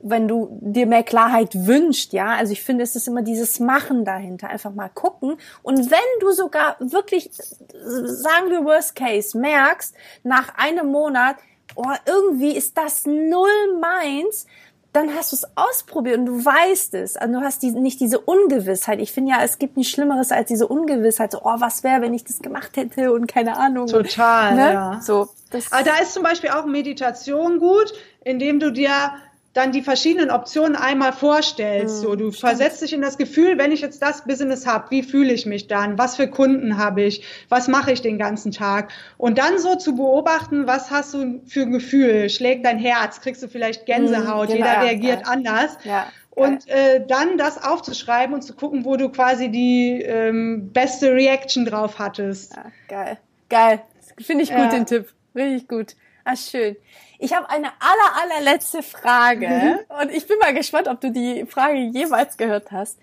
wenn 0.00 0.28
du 0.28 0.58
dir 0.60 0.86
mehr 0.86 1.02
Klarheit 1.02 1.66
wünschst, 1.66 2.12
ja. 2.12 2.34
Also 2.36 2.52
ich 2.52 2.62
finde, 2.62 2.84
es 2.84 2.94
ist 2.96 3.08
immer 3.08 3.22
dieses 3.22 3.60
Machen 3.60 4.04
dahinter. 4.04 4.48
Einfach 4.48 4.72
mal 4.72 4.88
gucken. 4.88 5.36
Und 5.62 5.90
wenn 5.90 6.20
du 6.20 6.32
sogar 6.32 6.76
wirklich, 6.78 7.30
sagen 7.32 8.50
wir 8.50 8.64
Worst 8.64 8.94
Case, 8.94 9.36
merkst, 9.36 9.94
nach 10.22 10.54
einem 10.56 10.88
Monat, 10.88 11.36
oh, 11.74 11.92
irgendwie 12.06 12.56
ist 12.56 12.76
das 12.78 13.06
null 13.06 13.78
meins, 13.80 14.46
dann 14.92 15.14
hast 15.14 15.32
du 15.32 15.36
es 15.36 15.46
ausprobiert 15.54 16.18
und 16.18 16.26
du 16.26 16.44
weißt 16.44 16.94
es. 16.94 17.16
Also 17.16 17.34
du 17.38 17.44
hast 17.44 17.62
die, 17.62 17.70
nicht 17.72 18.00
diese 18.00 18.20
Ungewissheit. 18.20 19.00
Ich 19.00 19.12
finde 19.12 19.32
ja, 19.32 19.42
es 19.42 19.58
gibt 19.58 19.76
nichts 19.76 19.92
Schlimmeres 19.92 20.32
als 20.32 20.48
diese 20.48 20.66
Ungewissheit. 20.66 21.32
So, 21.32 21.40
oh, 21.44 21.56
was 21.58 21.84
wäre, 21.84 22.00
wenn 22.00 22.14
ich 22.14 22.24
das 22.24 22.38
gemacht 22.38 22.76
hätte 22.76 23.12
und 23.12 23.26
keine 23.26 23.56
Ahnung. 23.58 23.86
Total, 23.86 24.54
ne? 24.54 24.72
ja. 24.72 25.00
So, 25.02 25.28
das 25.50 25.70
Aber 25.72 25.84
da 25.84 25.98
ist 25.98 26.14
zum 26.14 26.22
Beispiel 26.22 26.50
auch 26.50 26.64
Meditation 26.64 27.58
gut, 27.58 27.92
indem 28.24 28.60
du 28.60 28.72
dir 28.72 29.12
dann 29.58 29.72
die 29.72 29.82
verschiedenen 29.82 30.30
Optionen 30.30 30.76
einmal 30.76 31.12
vorstellst. 31.12 31.96
Mhm, 31.96 32.02
so, 32.02 32.14
du 32.14 32.30
stimmt. 32.30 32.48
versetzt 32.48 32.80
dich 32.80 32.92
in 32.92 33.02
das 33.02 33.18
Gefühl, 33.18 33.58
wenn 33.58 33.72
ich 33.72 33.80
jetzt 33.80 34.00
das 34.00 34.24
Business 34.24 34.66
habe, 34.66 34.90
wie 34.90 35.02
fühle 35.02 35.32
ich 35.32 35.46
mich 35.46 35.66
dann? 35.66 35.98
Was 35.98 36.14
für 36.14 36.28
Kunden 36.28 36.78
habe 36.78 37.02
ich? 37.02 37.24
Was 37.48 37.66
mache 37.66 37.92
ich 37.92 38.00
den 38.00 38.18
ganzen 38.18 38.52
Tag? 38.52 38.92
Und 39.16 39.38
dann 39.38 39.58
so 39.58 39.74
zu 39.74 39.96
beobachten, 39.96 40.68
was 40.68 40.92
hast 40.92 41.12
du 41.12 41.40
für 41.46 41.62
ein 41.62 41.72
Gefühl? 41.72 42.30
Schlägt 42.30 42.64
dein 42.64 42.78
Herz? 42.78 43.20
Kriegst 43.20 43.42
du 43.42 43.48
vielleicht 43.48 43.84
Gänsehaut? 43.84 44.48
Mhm, 44.48 44.54
genau, 44.54 44.66
Jeder 44.68 44.82
reagiert 44.82 45.20
ja. 45.22 45.26
anders. 45.26 45.76
Ja. 45.82 46.06
Und 46.30 46.68
äh, 46.68 47.04
dann 47.04 47.36
das 47.36 47.60
aufzuschreiben 47.60 48.32
und 48.32 48.42
zu 48.42 48.54
gucken, 48.54 48.84
wo 48.84 48.96
du 48.96 49.08
quasi 49.08 49.48
die 49.48 50.00
ähm, 50.02 50.70
beste 50.72 51.12
Reaction 51.12 51.64
drauf 51.64 51.98
hattest. 51.98 52.54
Ja, 52.54 52.66
geil. 52.86 53.18
Geil. 53.48 53.82
Finde 54.20 54.44
ich 54.44 54.50
gut, 54.50 54.58
ja. 54.58 54.68
den 54.68 54.86
Tipp. 54.86 55.12
Richtig 55.34 55.66
gut. 55.66 55.96
Ah, 56.24 56.36
schön. 56.36 56.76
Ich 57.18 57.34
habe 57.34 57.50
eine 57.50 57.68
aller, 57.80 58.22
allerletzte 58.22 58.82
Frage 58.82 59.48
mhm. 59.48 60.00
und 60.02 60.10
ich 60.12 60.26
bin 60.26 60.38
mal 60.38 60.54
gespannt, 60.54 60.88
ob 60.88 61.00
du 61.00 61.10
die 61.10 61.46
Frage 61.46 61.78
jemals 61.78 62.36
gehört 62.36 62.70
hast. 62.70 62.98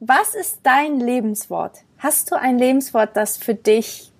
Was 0.00 0.34
ist 0.34 0.60
dein 0.64 0.98
Lebenswort? 0.98 1.78
Hast 1.98 2.30
du 2.30 2.34
ein 2.38 2.58
Lebenswort, 2.58 3.16
das 3.16 3.36
für 3.36 3.54
dich 3.54 4.10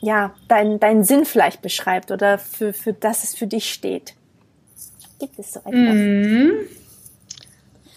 ja, 0.00 0.34
deinen 0.48 0.78
dein 0.80 1.04
Sinn 1.04 1.24
vielleicht 1.24 1.62
beschreibt 1.62 2.10
oder 2.10 2.38
für, 2.38 2.72
für 2.72 2.92
das 2.92 3.24
es 3.24 3.34
für 3.34 3.46
dich 3.46 3.72
steht? 3.72 4.14
Gibt 5.18 5.38
es 5.38 5.52
so 5.52 5.60
etwas? 5.60 5.72
Mhm. 5.72 6.52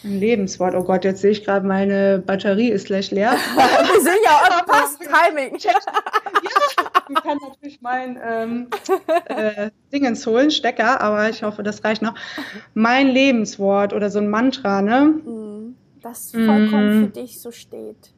Ein 0.04 0.20
Lebenswort. 0.20 0.74
Oh 0.74 0.84
Gott, 0.84 1.04
jetzt 1.04 1.22
sehe 1.22 1.32
ich 1.32 1.44
gerade, 1.44 1.68
meine 1.68 2.18
Batterie 2.18 2.70
ist 2.70 2.88
gleich 2.88 3.12
leer. 3.12 3.34
Wir 3.56 4.02
sind 4.02 4.18
ja 4.26 4.32
auch 4.42 4.66
passt 4.66 5.00
Timing. 5.00 5.58
ja, 5.60 5.74
ich 7.14 7.24
kann 7.24 7.38
natürlich 7.48 7.82
mein 7.82 8.20
ähm, 8.24 8.68
äh, 9.26 9.72
Dingens 9.92 10.26
holen, 10.26 10.52
Stecker, 10.52 11.02
aber 11.02 11.30
ich 11.30 11.44
hoffe, 11.44 11.64
das 11.64 11.84
reicht 11.84 12.02
noch. 12.02 12.16
Mein 12.74 13.08
Lebenswort 13.08 13.94
oder 13.94 14.10
so 14.10 14.20
ein 14.20 14.30
Mantra, 14.30 14.82
ne? 14.82 15.14
Mhm. 15.26 15.76
Das 16.02 16.32
vollkommen 16.32 17.02
mm. 17.02 17.04
für 17.04 17.12
dich 17.12 17.40
so 17.40 17.52
steht. 17.52 18.12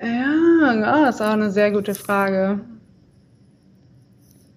Ja, 0.00 1.02
das 1.02 1.16
ist 1.16 1.20
auch 1.20 1.32
eine 1.32 1.50
sehr 1.50 1.72
gute 1.72 1.96
Frage 1.96 2.60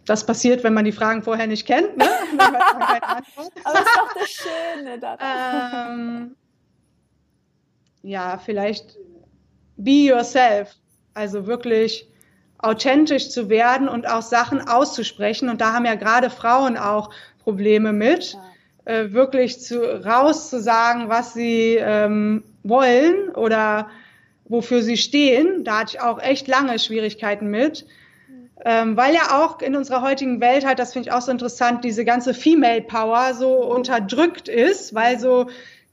das 0.07 0.25
passiert, 0.25 0.63
wenn 0.63 0.73
man 0.73 0.85
die 0.85 0.91
Fragen 0.91 1.21
vorher 1.21 1.47
nicht 1.47 1.67
kennt. 1.67 1.97
Ne? 1.97 2.05
Aber 2.37 3.21
das 3.21 3.79
ist 3.79 3.97
doch 3.97 4.13
das 4.13 4.29
Schöne 4.29 4.99
daran. 4.99 5.89
Ähm, 5.99 6.35
ja, 8.03 8.37
vielleicht 8.37 8.97
be 9.75 10.05
yourself. 10.05 10.73
Also 11.17 11.47
wirklich 11.47 12.07
authentisch 12.59 13.29
zu 13.31 13.49
werden 13.49 13.89
und 13.89 14.07
auch 14.07 14.21
Sachen 14.21 14.61
auszusprechen. 14.67 15.49
Und 15.49 15.61
da 15.61 15.73
haben 15.73 15.85
ja 15.85 15.95
gerade 15.95 16.29
Frauen 16.29 16.77
auch 16.77 17.09
Probleme 17.39 17.91
mit, 17.91 18.37
äh, 18.85 19.13
wirklich 19.13 19.59
zu, 19.59 19.81
raus 20.05 20.51
zu 20.51 20.61
sagen, 20.61 21.09
was 21.09 21.33
sie 21.33 21.75
ähm, 21.79 22.43
wollen 22.61 23.29
oder 23.29 23.89
wofür 24.45 24.83
sie 24.83 24.95
stehen. 24.95 25.63
Da 25.63 25.79
hatte 25.79 25.95
ich 25.95 26.01
auch 26.01 26.21
echt 26.21 26.47
lange 26.47 26.77
Schwierigkeiten 26.77 27.47
mit. 27.47 27.87
Ähm, 28.63 28.95
weil 28.95 29.15
ja 29.15 29.43
auch 29.43 29.59
in 29.61 29.75
unserer 29.75 30.03
heutigen 30.03 30.39
Welt 30.39 30.67
halt, 30.67 30.77
das 30.77 30.93
finde 30.93 31.09
ich 31.09 31.13
auch 31.15 31.21
so 31.21 31.31
interessant, 31.31 31.83
diese 31.83 32.05
ganze 32.05 32.35
Female 32.35 32.81
Power 32.81 33.33
so 33.33 33.55
unterdrückt 33.55 34.49
ist, 34.49 34.93
weil 34.93 35.19
so 35.19 35.47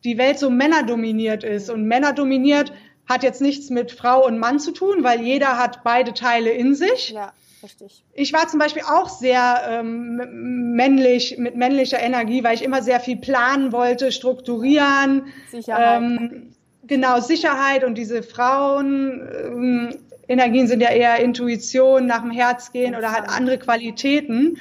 die 0.05 0.19
Welt 0.19 0.39
so 0.39 0.51
männerdominiert 0.51 1.45
ist. 1.45 1.71
Und 1.71 1.87
männerdominiert 1.87 2.73
hat 3.09 3.23
jetzt 3.23 3.41
nichts 3.41 3.71
mit 3.71 3.93
Frau 3.93 4.27
und 4.27 4.39
Mann 4.39 4.59
zu 4.59 4.73
tun, 4.73 5.05
weil 5.05 5.21
jeder 5.21 5.59
hat 5.59 5.85
beide 5.85 6.15
Teile 6.15 6.51
in 6.51 6.75
sich. 6.75 7.11
Ja. 7.11 7.33
Richtig. 7.65 8.05
Ich 8.13 8.35
war 8.35 8.47
zum 8.47 8.59
Beispiel 8.59 8.83
auch 8.83 9.09
sehr 9.09 9.63
ähm, 9.67 10.75
männlich, 10.77 11.39
mit 11.39 11.57
männlicher 11.57 11.99
Energie, 11.99 12.45
weil 12.45 12.55
ich 12.55 12.63
immer 12.63 12.83
sehr 12.83 13.01
viel 13.01 13.17
planen 13.17 13.73
wollte, 13.73 14.13
strukturieren. 14.13 15.29
Sicherheit. 15.51 16.03
Ähm, 16.03 16.53
genau, 16.87 17.21
Sicherheit 17.21 17.83
und 17.83 17.97
diese 17.97 18.23
Frauen, 18.23 19.27
ähm, 19.47 19.97
Energien 20.29 20.67
sind 20.67 20.83
ja 20.83 20.91
eher 20.91 21.21
Intuition, 21.21 22.07
nach 22.07 22.21
dem 22.21 22.31
Herz 22.31 22.71
gehen 22.71 22.95
oder 22.95 23.13
halt 23.13 23.31
andere 23.31 23.59
Qualitäten. 23.59 24.59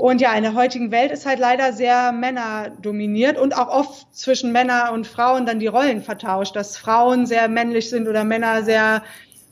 Und 0.00 0.22
ja, 0.22 0.34
in 0.34 0.42
der 0.44 0.54
heutigen 0.54 0.90
Welt 0.90 1.12
ist 1.12 1.26
halt 1.26 1.38
leider 1.38 1.74
sehr 1.74 2.10
Männer 2.12 2.70
dominiert 2.80 3.38
und 3.38 3.54
auch 3.54 3.68
oft 3.68 4.16
zwischen 4.16 4.50
Männer 4.50 4.92
und 4.94 5.06
Frauen 5.06 5.44
dann 5.44 5.58
die 5.58 5.66
Rollen 5.66 6.00
vertauscht, 6.00 6.56
dass 6.56 6.78
Frauen 6.78 7.26
sehr 7.26 7.48
männlich 7.48 7.90
sind 7.90 8.08
oder 8.08 8.24
Männer 8.24 8.62
sehr 8.62 9.02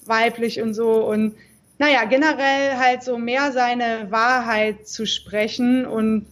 weiblich 0.07 0.63
und 0.63 0.73
so. 0.73 1.07
Und 1.07 1.35
naja, 1.79 2.05
generell 2.07 2.79
halt 2.79 3.03
so 3.03 3.19
mehr 3.19 3.53
seine 3.53 4.11
Wahrheit 4.11 4.89
zu 4.89 5.05
sprechen 5.05 5.85
und 5.85 6.25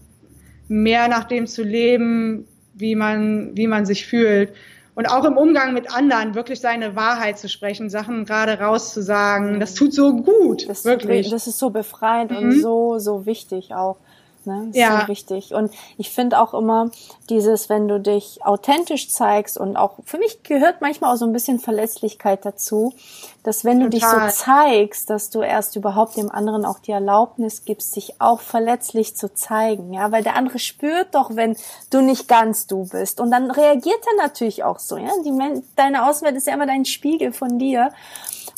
mehr 0.66 1.08
nach 1.08 1.24
dem 1.24 1.46
zu 1.46 1.62
leben, 1.62 2.48
wie 2.72 2.94
man, 2.94 3.54
wie 3.54 3.66
man 3.66 3.84
sich 3.84 4.06
fühlt 4.06 4.54
und 4.96 5.10
auch 5.10 5.26
im 5.26 5.36
Umgang 5.36 5.74
mit 5.74 5.94
anderen 5.94 6.34
wirklich 6.34 6.60
seine 6.60 6.96
Wahrheit 6.96 7.38
zu 7.38 7.50
sprechen, 7.50 7.90
Sachen 7.90 8.24
gerade 8.24 8.58
rauszusagen, 8.58 9.60
das 9.60 9.74
tut 9.74 9.92
so 9.92 10.16
gut, 10.16 10.66
das 10.70 10.86
wirklich. 10.86 11.28
Das 11.28 11.46
ist 11.46 11.58
so 11.58 11.68
befreiend 11.68 12.30
mhm. 12.30 12.38
und 12.38 12.60
so, 12.62 12.98
so 12.98 13.26
wichtig 13.26 13.74
auch. 13.74 13.98
Ne? 14.47 14.66
Das 14.68 14.76
ja. 14.76 14.97
ist 14.97 15.03
so 15.03 15.09
wichtig. 15.09 15.55
Und 15.55 15.72
ich 15.99 16.11
finde 16.11 16.40
auch 16.40 16.55
immer 16.55 16.90
dieses, 17.28 17.68
wenn 17.68 17.88
du 17.88 18.01
dich 18.01 18.44
authentisch 18.44 19.11
zeigst 19.11 19.59
und 19.59 19.76
auch, 19.76 19.94
für 20.05 20.18
mich 20.18 20.42
gehört 20.42 20.80
manchmal 20.80 21.12
auch 21.12 21.18
so 21.18 21.26
ein 21.26 21.32
bisschen 21.32 21.59
Verletzlichkeit 21.59 22.44
dazu, 22.44 22.94
dass 23.42 23.64
wenn 23.64 23.80
Total. 23.80 23.90
du 23.90 23.97
dich 23.97 24.05
so 24.05 24.44
zeigst, 24.44 25.11
dass 25.11 25.30
du 25.30 25.40
erst 25.40 25.76
überhaupt 25.76 26.16
dem 26.16 26.30
anderen 26.30 26.64
auch 26.64 26.80
die 26.80 26.90
Erlaubnis 26.90 27.64
gibst, 27.64 27.92
sich 27.92 28.20
auch 28.20 28.40
verletzlich 28.40 29.16
zu 29.16 29.32
zeigen. 29.32 29.92
Ja, 29.92 30.11
weil 30.11 30.22
der 30.22 30.36
andere 30.36 30.59
spürt 30.59 31.14
doch, 31.14 31.36
wenn 31.36 31.57
du 31.90 32.01
nicht 32.01 32.26
ganz 32.26 32.66
du 32.66 32.88
bist. 32.88 33.20
Und 33.20 33.30
dann 33.30 33.51
reagiert 33.51 34.01
er 34.07 34.22
natürlich 34.22 34.64
auch 34.64 34.78
so. 34.78 34.97
Ja, 34.97 35.11
die, 35.24 35.62
deine 35.76 36.09
Außenwelt 36.09 36.36
ist 36.36 36.47
ja 36.47 36.55
immer 36.55 36.66
dein 36.66 36.84
Spiegel 36.84 37.32
von 37.32 37.59
dir. 37.59 37.92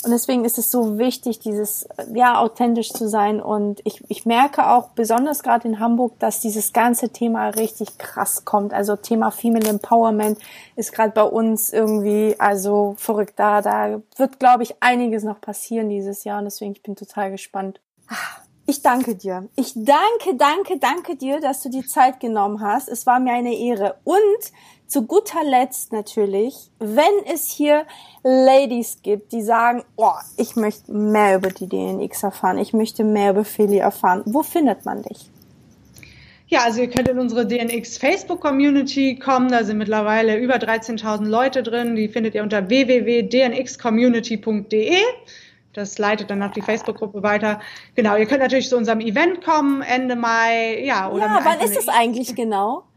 Und 0.05 0.13
deswegen 0.13 0.45
ist 0.45 0.59
es 0.59 0.71
so 0.71 0.97
wichtig, 0.97 1.41
dieses, 1.41 1.89
ja, 2.15 2.41
authentisch 2.41 2.93
zu 2.93 3.09
sein. 3.09 3.41
Und 3.43 3.81
ich, 3.85 4.05
ich 4.09 4.27
merke 4.27 4.69
auch, 4.71 4.91
besonders 4.91 5.43
gerade 5.43 5.67
in 5.67 5.81
Hamburg, 5.81 6.19
dass 6.21 6.41
dieses 6.41 6.73
ganze 6.73 7.09
Thema 7.09 7.49
richtig 7.49 7.99
krass 7.99 8.45
kommt. 8.45 8.73
Also 8.73 8.95
Thema 8.95 9.33
Female 9.33 9.69
Empowerment 9.69 10.39
ist 10.77 10.93
gerade 10.93 11.11
bei 11.11 11.25
uns 11.25 11.73
irgendwie, 11.73 12.37
also 12.39 12.95
verrückt 12.97 13.35
da. 13.37 13.61
Da 13.61 14.01
wird, 14.17 14.39
glaube 14.39 14.63
ich, 14.63 14.77
einiges 14.81 15.25
noch 15.25 15.41
passieren 15.41 15.89
dieses 15.89 16.23
Jahr. 16.23 16.39
Und 16.39 16.45
deswegen, 16.45 16.73
ich 16.73 16.83
bin 16.83 16.95
total 16.95 17.33
gespannt. 17.33 17.81
Ich 18.71 18.83
danke 18.83 19.15
dir. 19.15 19.49
Ich 19.57 19.73
danke, 19.75 20.37
danke, 20.37 20.79
danke 20.79 21.17
dir, 21.17 21.41
dass 21.41 21.63
du 21.63 21.71
die 21.71 21.87
Zeit 21.87 22.21
genommen 22.21 22.61
hast. 22.61 22.91
Es 22.91 23.07
war 23.07 23.19
mir 23.19 23.33
eine 23.33 23.57
Ehre. 23.57 23.95
Und 24.05 24.21
zu 24.87 25.07
guter 25.07 25.43
Letzt 25.43 25.91
natürlich, 25.91 26.55
wenn 26.79 27.25
es 27.33 27.49
hier 27.49 27.87
Ladies 28.23 28.99
gibt, 29.03 29.33
die 29.33 29.41
sagen, 29.41 29.85
oh, 29.97 30.13
ich 30.37 30.55
möchte 30.55 30.93
mehr 30.93 31.37
über 31.37 31.49
die 31.49 31.67
DNX 31.67 32.25
erfahren, 32.25 32.59
ich 32.59 32.75
möchte 32.75 33.05
mehr 33.05 33.31
über 33.31 33.47
Philly 33.47 33.79
erfahren, 33.79 34.21
wo 34.27 34.43
findet 34.43 34.85
man 34.85 35.03
dich? 35.03 35.31
Ja, 36.49 36.65
also 36.65 36.83
ihr 36.83 36.91
könnt 36.91 37.09
in 37.09 37.19
unsere 37.19 37.47
DNX 37.47 37.97
Facebook 37.97 38.43
Community 38.43 39.19
kommen. 39.19 39.51
Da 39.51 39.65
sind 39.65 39.79
mittlerweile 39.79 40.37
über 40.37 40.57
13.000 40.57 41.25
Leute 41.25 41.63
drin. 41.63 41.97
Die 41.97 42.09
findet 42.09 42.35
ihr 42.35 42.43
unter 42.43 42.69
www.dnxcommunity.de. 42.69 44.99
Das 45.75 45.99
leitet 45.99 46.31
dann 46.31 46.43
auf 46.43 46.53
die 46.53 46.63
Facebook-Gruppe 46.63 47.23
weiter. 47.23 47.61
Genau, 47.95 48.17
ihr 48.17 48.27
könnt 48.27 48.41
natürlich 48.41 48.69
zu 48.69 48.77
unserem 48.77 49.01
Event 49.01 49.45
kommen, 49.45 49.83
Ende 49.83 50.17
Mai. 50.17 50.83
Ja, 50.83 51.11
oder 51.11 51.27
ja 51.27 51.41
wann 51.45 51.61
ist 51.61 51.77
es 51.77 51.89
eigentlich 51.89 52.35
genau? 52.35 52.88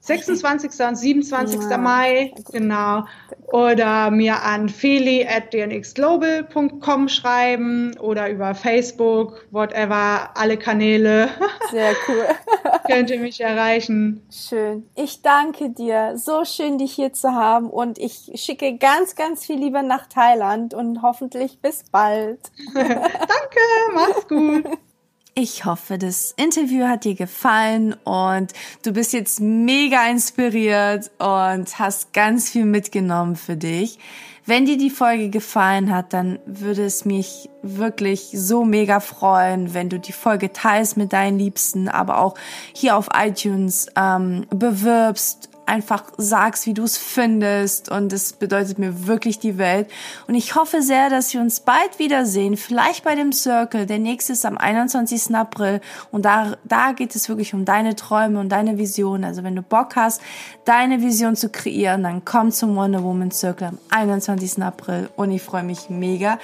26. 0.00 0.80
und 0.80 0.96
27. 0.96 1.60
Ja. 1.70 1.78
Mai, 1.78 2.32
genau. 2.50 3.04
Oder 3.52 4.10
mir 4.10 4.42
an 4.42 4.68
feli 4.68 5.26
at 5.26 5.52
dnxglobal.com 5.52 7.08
schreiben 7.08 7.96
oder 7.98 8.30
über 8.30 8.54
Facebook, 8.54 9.46
whatever, 9.50 10.30
alle 10.34 10.56
Kanäle. 10.56 11.28
Sehr 11.70 11.92
cool. 12.08 12.24
Könnt 12.86 13.10
ihr 13.10 13.20
mich 13.20 13.40
erreichen. 13.40 14.26
Schön. 14.30 14.88
Ich 14.94 15.22
danke 15.22 15.70
dir. 15.70 16.16
So 16.16 16.44
schön, 16.44 16.78
dich 16.78 16.92
hier 16.92 17.12
zu 17.12 17.34
haben 17.34 17.68
und 17.68 17.98
ich 17.98 18.32
schicke 18.34 18.78
ganz, 18.78 19.16
ganz 19.16 19.44
viel 19.44 19.58
Liebe 19.58 19.82
nach 19.82 20.06
Thailand 20.06 20.72
und 20.72 21.02
hoffentlich 21.02 21.60
bis 21.60 21.84
bald. 21.90 22.40
danke, 22.74 23.60
mach's 23.94 24.28
gut. 24.28 24.78
Ich 25.34 25.64
hoffe, 25.64 25.96
das 25.96 26.34
Interview 26.36 26.86
hat 26.86 27.04
dir 27.04 27.14
gefallen 27.14 27.94
und 28.04 28.52
du 28.82 28.92
bist 28.92 29.12
jetzt 29.12 29.40
mega 29.40 30.08
inspiriert 30.08 31.10
und 31.18 31.78
hast 31.78 32.12
ganz 32.12 32.50
viel 32.50 32.64
mitgenommen 32.64 33.36
für 33.36 33.56
dich. 33.56 33.98
Wenn 34.44 34.66
dir 34.66 34.76
die 34.76 34.90
Folge 34.90 35.28
gefallen 35.28 35.94
hat, 35.94 36.12
dann 36.12 36.40
würde 36.46 36.84
es 36.84 37.04
mich 37.04 37.48
wirklich 37.62 38.30
so 38.34 38.64
mega 38.64 38.98
freuen, 38.98 39.74
wenn 39.74 39.88
du 39.88 40.00
die 40.00 40.12
Folge 40.12 40.52
teilst 40.52 40.96
mit 40.96 41.12
deinen 41.12 41.38
Liebsten, 41.38 41.88
aber 41.88 42.18
auch 42.18 42.34
hier 42.72 42.96
auf 42.96 43.08
iTunes 43.14 43.86
ähm, 43.96 44.46
bewirbst 44.50 45.49
einfach 45.70 46.04
sagst, 46.16 46.66
wie 46.66 46.74
du 46.74 46.82
es 46.82 46.98
findest. 46.98 47.90
Und 47.90 48.12
es 48.12 48.32
bedeutet 48.32 48.78
mir 48.78 49.06
wirklich 49.06 49.38
die 49.38 49.56
Welt. 49.56 49.88
Und 50.26 50.34
ich 50.34 50.56
hoffe 50.56 50.82
sehr, 50.82 51.08
dass 51.08 51.32
wir 51.32 51.40
uns 51.40 51.60
bald 51.60 51.98
wiedersehen. 51.98 52.56
Vielleicht 52.56 53.04
bei 53.04 53.14
dem 53.14 53.32
Circle. 53.32 53.86
Der 53.86 53.98
nächste 53.98 54.32
ist 54.32 54.44
am 54.44 54.58
21. 54.58 55.34
April. 55.34 55.80
Und 56.10 56.24
da, 56.24 56.56
da 56.64 56.92
geht 56.92 57.14
es 57.14 57.28
wirklich 57.28 57.54
um 57.54 57.64
deine 57.64 57.94
Träume 57.94 58.40
und 58.40 58.50
deine 58.50 58.78
Vision. 58.78 59.24
Also 59.24 59.44
wenn 59.44 59.54
du 59.54 59.62
Bock 59.62 59.96
hast, 59.96 60.20
deine 60.64 61.00
Vision 61.02 61.36
zu 61.36 61.48
kreieren, 61.48 62.02
dann 62.02 62.24
komm 62.24 62.50
zum 62.50 62.74
Wonder 62.74 63.04
Woman 63.04 63.30
Circle 63.30 63.68
am 63.68 63.78
21. 63.90 64.62
April. 64.62 65.08
Und 65.16 65.30
ich 65.30 65.42
freue 65.42 65.62
mich 65.62 65.88
mega, 65.88 66.38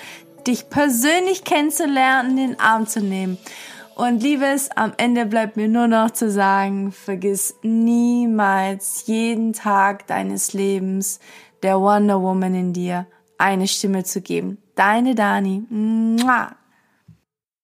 dich 0.47 0.71
persönlich 0.71 1.45
kennenzulernen, 1.45 2.37
den 2.37 2.61
Arm 2.61 2.87
zu 2.87 3.01
nehmen. 3.01 3.39
Und 3.97 4.23
Liebes, 4.23 4.71
am 4.77 4.93
Ende 4.99 5.25
bleibt 5.25 5.57
mir 5.57 5.69
nur 5.69 5.89
noch 5.89 6.11
zu 6.11 6.31
sagen, 6.31 6.93
vergiss 6.93 7.55
niemals 7.63 9.07
jeden 9.07 9.55
Tag 9.55 10.07
deines 10.07 10.53
Lebens 10.53 11.19
der 11.63 11.81
Wonder 11.81 12.21
Woman 12.21 12.55
in 12.55 12.73
dir 12.75 13.07
eine 13.39 13.67
Stimme 13.67 14.05
zu 14.05 14.21
geben. 14.21 14.59
Deine 14.75 15.15
Dani. 15.15 15.65
Mua. 15.71 16.51